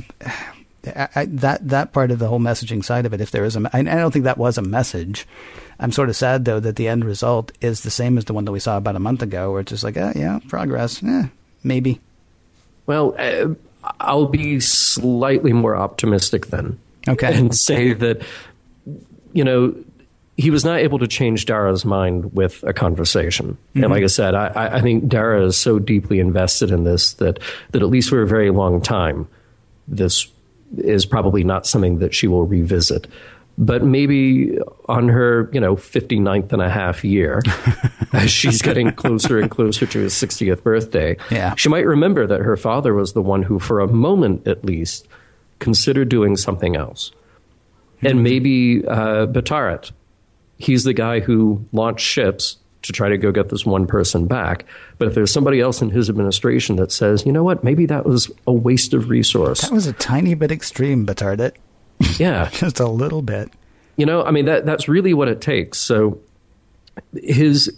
I, 0.87 1.09
I, 1.15 1.25
that 1.25 1.67
that 1.69 1.93
part 1.93 2.11
of 2.11 2.19
the 2.19 2.27
whole 2.27 2.39
messaging 2.39 2.83
side 2.83 3.05
of 3.05 3.13
it. 3.13 3.21
If 3.21 3.31
there 3.31 3.45
is 3.45 3.55
a, 3.55 3.69
I, 3.73 3.79
I 3.79 3.83
don't 3.83 4.11
think 4.11 4.25
that 4.25 4.37
was 4.37 4.57
a 4.57 4.61
message. 4.61 5.27
I'm 5.79 5.91
sort 5.91 6.09
of 6.09 6.15
sad 6.15 6.45
though 6.45 6.59
that 6.59 6.75
the 6.75 6.87
end 6.87 7.05
result 7.05 7.51
is 7.61 7.81
the 7.81 7.91
same 7.91 8.17
as 8.17 8.25
the 8.25 8.33
one 8.33 8.45
that 8.45 8.51
we 8.51 8.59
saw 8.59 8.77
about 8.77 8.95
a 8.95 8.99
month 8.99 9.21
ago, 9.21 9.51
where 9.51 9.61
it's 9.61 9.69
just 9.69 9.83
like, 9.83 9.97
oh, 9.97 10.13
yeah, 10.15 10.39
progress, 10.47 11.03
eh, 11.03 11.27
maybe. 11.63 11.99
Well, 12.85 13.15
uh, 13.17 13.53
I'll 13.99 14.27
be 14.27 14.59
slightly 14.59 15.53
more 15.53 15.75
optimistic 15.75 16.47
then. 16.47 16.79
Okay. 17.07 17.37
And 17.37 17.55
say 17.55 17.93
that, 17.93 18.23
you 19.33 19.43
know, 19.43 19.75
he 20.37 20.49
was 20.49 20.65
not 20.65 20.79
able 20.79 20.99
to 20.99 21.07
change 21.07 21.45
Dara's 21.45 21.85
mind 21.85 22.33
with 22.33 22.63
a 22.63 22.73
conversation. 22.73 23.57
Mm-hmm. 23.69 23.83
And 23.83 23.93
like 23.93 24.03
I 24.03 24.07
said, 24.07 24.35
I, 24.35 24.77
I 24.77 24.81
think 24.81 25.07
Dara 25.07 25.45
is 25.45 25.55
so 25.55 25.79
deeply 25.79 26.19
invested 26.19 26.71
in 26.71 26.83
this 26.83 27.13
that, 27.13 27.39
that 27.71 27.81
at 27.81 27.87
least 27.87 28.09
for 28.09 28.21
a 28.21 28.27
very 28.27 28.51
long 28.51 28.81
time, 28.81 29.27
this 29.87 30.27
is 30.77 31.05
probably 31.05 31.43
not 31.43 31.65
something 31.65 31.99
that 31.99 32.13
she 32.13 32.27
will 32.27 32.45
revisit. 32.45 33.07
But 33.57 33.85
maybe 33.85 34.57
on 34.89 35.07
her, 35.07 35.49
you 35.53 35.61
know, 35.61 35.77
59th 35.77 36.51
and 36.51 36.61
a 36.61 36.69
half 36.69 37.05
year, 37.05 37.41
as 38.13 38.29
she's 38.29 38.61
getting 38.61 38.91
closer 38.91 39.39
and 39.39 39.49
closer 39.49 39.85
to 39.85 39.99
his 39.99 40.13
60th 40.13 40.61
birthday, 40.61 41.15
yeah. 41.31 41.55
she 41.55 41.69
might 41.69 41.85
remember 41.85 42.27
that 42.27 42.41
her 42.41 42.57
father 42.57 42.93
was 42.93 43.13
the 43.13 43.21
one 43.21 43.43
who, 43.43 43.59
for 43.59 43.79
a 43.79 43.87
moment 43.87 44.45
at 44.45 44.65
least, 44.65 45.07
considered 45.59 46.09
doing 46.09 46.35
something 46.35 46.75
else. 46.75 47.11
Mm-hmm. 47.97 48.07
And 48.07 48.23
maybe 48.23 48.85
uh, 48.85 49.27
B'tardat, 49.27 49.91
he's 50.57 50.83
the 50.83 50.93
guy 50.93 51.19
who 51.19 51.65
launched 51.71 52.05
ships 52.05 52.57
to 52.83 52.93
try 52.93 53.09
to 53.09 53.17
go 53.17 53.31
get 53.31 53.49
this 53.49 53.65
one 53.65 53.87
person 53.87 54.27
back. 54.27 54.65
But 54.97 55.07
if 55.07 55.15
there's 55.15 55.31
somebody 55.31 55.59
else 55.59 55.81
in 55.81 55.89
his 55.89 56.09
administration 56.09 56.75
that 56.75 56.91
says, 56.91 57.25
you 57.25 57.31
know 57.31 57.43
what, 57.43 57.63
maybe 57.63 57.85
that 57.87 58.05
was 58.05 58.29
a 58.45 58.53
waste 58.53 58.93
of 58.93 59.09
resource. 59.09 59.61
That 59.61 59.71
was 59.71 59.87
a 59.87 59.93
tiny 59.93 60.35
bit 60.35 60.51
extreme, 60.51 61.05
B'tardat. 61.05 61.53
Yeah. 62.19 62.49
Just 62.51 62.79
a 62.81 62.87
little 62.87 63.21
bit. 63.21 63.49
You 63.95 64.05
know, 64.05 64.21
I 64.23 64.31
mean, 64.31 64.45
that 64.45 64.65
that's 64.65 64.89
really 64.89 65.13
what 65.13 65.29
it 65.29 65.39
takes. 65.39 65.77
So 65.77 66.19
his 67.13 67.71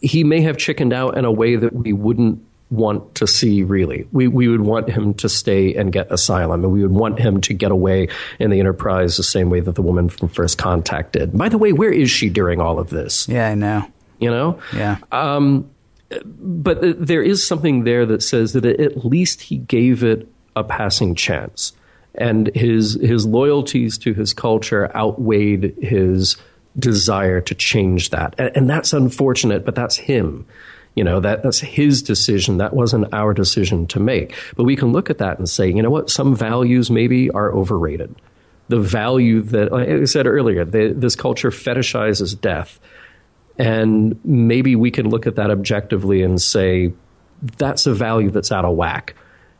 he 0.00 0.24
may 0.24 0.40
have 0.42 0.56
chickened 0.56 0.92
out 0.92 1.18
in 1.18 1.24
a 1.24 1.32
way 1.32 1.56
that 1.56 1.72
we 1.72 1.92
wouldn't 1.92 2.40
want 2.70 3.14
to 3.16 3.26
see 3.26 3.62
really. 3.62 4.08
We 4.12 4.28
we 4.28 4.48
would 4.48 4.62
want 4.62 4.88
him 4.88 5.14
to 5.14 5.28
stay 5.28 5.74
and 5.74 5.92
get 5.92 6.10
asylum 6.10 6.64
and 6.64 6.72
we 6.72 6.82
would 6.82 6.92
want 6.92 7.18
him 7.18 7.40
to 7.42 7.54
get 7.54 7.70
away 7.70 8.08
in 8.38 8.50
the 8.50 8.58
enterprise 8.58 9.16
the 9.16 9.22
same 9.22 9.50
way 9.50 9.60
that 9.60 9.72
the 9.72 9.82
woman 9.82 10.08
from 10.08 10.28
first 10.28 10.58
contact 10.58 11.12
did. 11.12 11.36
By 11.36 11.48
the 11.48 11.58
way, 11.58 11.72
where 11.72 11.92
is 11.92 12.10
she 12.10 12.28
during 12.28 12.60
all 12.60 12.78
of 12.78 12.90
this? 12.90 13.28
Yeah, 13.28 13.48
I 13.48 13.54
know. 13.54 13.86
You 14.18 14.30
know? 14.30 14.60
Yeah. 14.74 14.98
Um 15.12 15.70
but 16.24 16.78
there 17.04 17.22
is 17.22 17.44
something 17.44 17.84
there 17.84 18.06
that 18.06 18.22
says 18.22 18.52
that 18.52 18.64
at 18.64 19.04
least 19.04 19.42
he 19.42 19.58
gave 19.58 20.04
it 20.04 20.28
a 20.54 20.62
passing 20.62 21.14
chance 21.14 21.72
and 22.14 22.54
his 22.54 22.94
his 22.94 23.26
loyalties 23.26 23.98
to 23.98 24.14
his 24.14 24.32
culture 24.32 24.94
outweighed 24.96 25.76
his 25.82 26.36
desire 26.78 27.40
to 27.40 27.54
change 27.54 28.10
that 28.10 28.34
and, 28.38 28.56
and, 28.56 28.70
that's 28.70 28.92
unfortunate 28.92 29.64
but 29.64 29.74
that's 29.74 29.96
him 29.96 30.46
you 30.96 31.04
know 31.04 31.20
that 31.20 31.42
that's 31.42 31.60
his 31.60 32.02
decision. 32.02 32.58
That 32.58 32.74
wasn't 32.74 33.12
our 33.14 33.32
decision 33.32 33.86
to 33.88 34.00
make. 34.00 34.34
But 34.56 34.64
we 34.64 34.74
can 34.74 34.92
look 34.92 35.10
at 35.10 35.18
that 35.18 35.38
and 35.38 35.48
say 35.48 35.68
you 35.68 35.82
know 35.82 35.90
what? 35.90 36.10
Some 36.10 36.34
values 36.34 36.90
maybe 36.90 37.30
are 37.30 37.52
overrated. 37.52 38.14
The 38.68 38.80
value 38.80 39.42
that 39.42 39.70
like 39.70 39.88
i 39.88 40.04
said 40.06 40.26
earlier 40.26 40.64
the, 40.64 40.92
this 40.96 41.14
culture 41.14 41.50
fetishizes 41.50 42.38
death. 42.40 42.80
And 43.58 44.18
maybe 44.24 44.76
we 44.76 44.90
can 44.90 45.08
look 45.08 45.26
at 45.26 45.36
that 45.36 45.50
objectively 45.50 46.22
and 46.22 46.42
say 46.42 46.92
that's 47.58 47.86
a 47.86 47.94
value 47.94 48.30
that's 48.30 48.50
out 48.50 48.64
of 48.64 48.74
whack. 48.74 49.14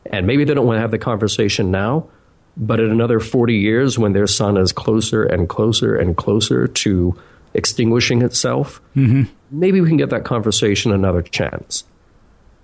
And 0.05 0.27
maybe 0.27 0.43
they 0.43 0.53
don't 0.53 0.67
want 0.67 0.77
to 0.77 0.81
have 0.81 0.91
the 0.91 0.99
conversation 0.99 1.71
now 1.71 2.09
but 2.57 2.79
in 2.79 2.89
another 2.89 3.19
40 3.19 3.53
years, 3.53 3.99
when 3.99 4.13
their 4.13 4.27
sun 4.27 4.57
is 4.57 4.71
closer 4.71 5.23
and 5.23 5.47
closer 5.47 5.95
and 5.95 6.17
closer 6.17 6.67
to 6.67 7.15
extinguishing 7.53 8.21
itself, 8.21 8.81
mm-hmm. 8.95 9.23
maybe 9.51 9.81
we 9.81 9.87
can 9.87 9.97
give 9.97 10.09
that 10.09 10.25
conversation 10.25 10.91
another 10.91 11.21
chance. 11.21 11.83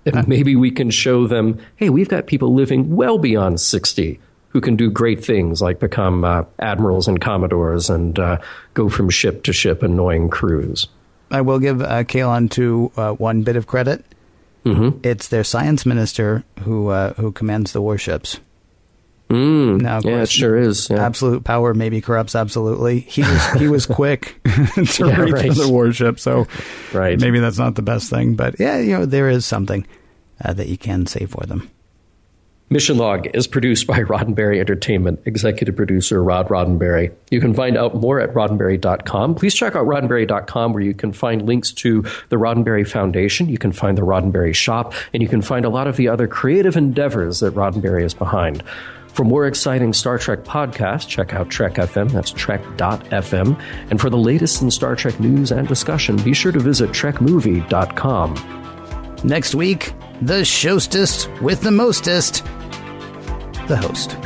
And 0.06 0.28
maybe 0.28 0.54
we 0.54 0.70
can 0.70 0.90
show 0.90 1.26
them, 1.26 1.58
hey, 1.76 1.88
we've 1.88 2.10
got 2.10 2.26
people 2.26 2.52
living 2.52 2.94
well 2.94 3.16
beyond 3.16 3.58
60 3.58 4.20
who 4.48 4.60
can 4.60 4.76
do 4.76 4.90
great 4.90 5.24
things 5.24 5.62
like 5.62 5.80
become 5.80 6.24
uh, 6.24 6.44
admirals 6.58 7.08
and 7.08 7.20
commodores 7.20 7.88
and 7.88 8.18
uh, 8.18 8.38
go 8.74 8.90
from 8.90 9.08
ship 9.08 9.42
to 9.44 9.52
ship, 9.54 9.82
annoying 9.82 10.28
crews. 10.28 10.88
I 11.30 11.40
will 11.40 11.58
give 11.58 11.82
uh, 11.82 12.04
Kaelon 12.04 12.50
2 12.50 12.92
uh, 12.96 13.12
one 13.14 13.42
bit 13.42 13.56
of 13.56 13.66
credit. 13.66 14.04
Mm-hmm. 14.64 15.00
It's 15.02 15.28
their 15.28 15.42
science 15.42 15.84
minister 15.84 16.44
who 16.60 16.88
uh, 16.88 17.14
who 17.14 17.32
commands 17.32 17.72
the 17.72 17.82
warships. 17.82 18.40
Mm, 19.34 19.80
now, 19.80 19.96
yeah, 19.96 20.18
course, 20.18 20.28
it 20.28 20.32
sure 20.32 20.56
is. 20.56 20.88
Yeah. 20.88 21.04
Absolute 21.04 21.42
power 21.42 21.74
maybe 21.74 22.00
corrupts 22.00 22.36
absolutely. 22.36 23.00
He 23.00 23.22
was 23.22 23.52
he 23.58 23.68
was 23.68 23.84
quick 23.86 24.40
to 24.44 25.06
yeah, 25.06 25.20
read 25.20 25.32
right. 25.32 25.54
the 25.54 25.68
warship, 25.68 26.20
so 26.20 26.46
right. 26.92 27.20
maybe 27.20 27.40
that's 27.40 27.58
not 27.58 27.74
the 27.74 27.82
best 27.82 28.10
thing. 28.10 28.36
But 28.36 28.60
yeah, 28.60 28.78
you 28.78 28.92
know 28.96 29.06
there 29.06 29.28
is 29.28 29.44
something 29.44 29.86
uh, 30.44 30.52
that 30.52 30.68
you 30.68 30.78
can 30.78 31.06
say 31.06 31.26
for 31.26 31.44
them. 31.46 31.68
Mission 32.70 32.96
Log 32.96 33.26
is 33.34 33.46
produced 33.46 33.86
by 33.86 33.98
Roddenberry 34.04 34.58
Entertainment, 34.58 35.20
executive 35.26 35.76
producer 35.76 36.22
Rod 36.22 36.48
Roddenberry. 36.48 37.12
You 37.30 37.40
can 37.40 37.54
find 37.54 37.76
out 37.76 37.96
more 37.96 38.20
at 38.20 38.32
roddenberry.com. 38.34 39.34
Please 39.34 39.54
check 39.54 39.76
out 39.76 39.86
roddenberry.com 39.86 40.72
where 40.72 40.82
you 40.82 40.94
can 40.94 41.12
find 41.12 41.42
links 41.42 41.72
to 41.72 42.02
the 42.30 42.36
Roddenberry 42.36 42.88
Foundation, 42.88 43.48
you 43.48 43.58
can 43.58 43.72
find 43.72 43.98
the 43.98 44.02
Roddenberry 44.02 44.54
Shop, 44.54 44.94
and 45.12 45.22
you 45.22 45.28
can 45.28 45.42
find 45.42 45.64
a 45.64 45.68
lot 45.68 45.86
of 45.86 45.96
the 45.96 46.08
other 46.08 46.26
creative 46.26 46.76
endeavors 46.76 47.40
that 47.40 47.54
Roddenberry 47.54 48.04
is 48.04 48.14
behind. 48.14 48.62
For 49.14 49.24
more 49.24 49.46
exciting 49.46 49.92
Star 49.92 50.18
Trek 50.18 50.42
podcasts, 50.42 51.06
check 51.06 51.32
out 51.34 51.48
Trek 51.48 51.74
FM. 51.74 52.10
That's 52.10 52.32
trek.fm. 52.32 53.60
And 53.90 54.00
for 54.00 54.10
the 54.10 54.16
latest 54.18 54.60
in 54.60 54.72
Star 54.72 54.96
Trek 54.96 55.20
news 55.20 55.52
and 55.52 55.68
discussion, 55.68 56.16
be 56.16 56.34
sure 56.34 56.50
to 56.50 56.58
visit 56.58 56.90
trekmovie.com. 56.90 58.34
Next 59.22 59.54
week, 59.54 59.94
the 60.20 60.44
showstest 60.44 61.30
with 61.40 61.60
the 61.60 61.70
mostest, 61.70 62.44
the 63.68 63.76
host. 63.80 64.16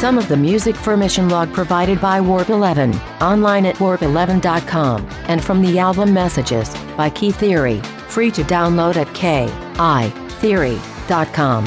Some 0.00 0.16
of 0.16 0.28
the 0.28 0.36
music 0.36 0.76
for 0.76 0.96
Mission 0.96 1.28
Log 1.28 1.52
provided 1.52 2.00
by 2.00 2.22
Warp 2.22 2.48
11, 2.48 2.94
online 3.20 3.66
at 3.66 3.76
warp11.com, 3.76 5.06
and 5.28 5.44
from 5.44 5.60
the 5.60 5.78
album 5.78 6.14
Messages 6.14 6.72
by 6.96 7.10
Kitheory, 7.10 7.84
free 8.08 8.30
to 8.30 8.42
download 8.42 8.96
at 8.96 9.08
kitheory.com. 9.08 11.64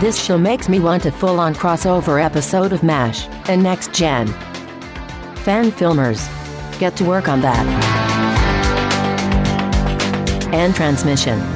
This 0.00 0.24
show 0.24 0.38
makes 0.38 0.70
me 0.70 0.80
want 0.80 1.04
a 1.04 1.12
full 1.12 1.38
on 1.38 1.54
crossover 1.54 2.24
episode 2.24 2.72
of 2.72 2.82
MASH 2.82 3.28
and 3.50 3.62
Next 3.62 3.92
Gen. 3.92 4.28
Fan 5.44 5.70
filmers, 5.70 6.26
get 6.78 6.96
to 6.96 7.04
work 7.04 7.28
on 7.28 7.40
that 7.40 7.66
and 10.52 10.74
transmission. 10.74 11.55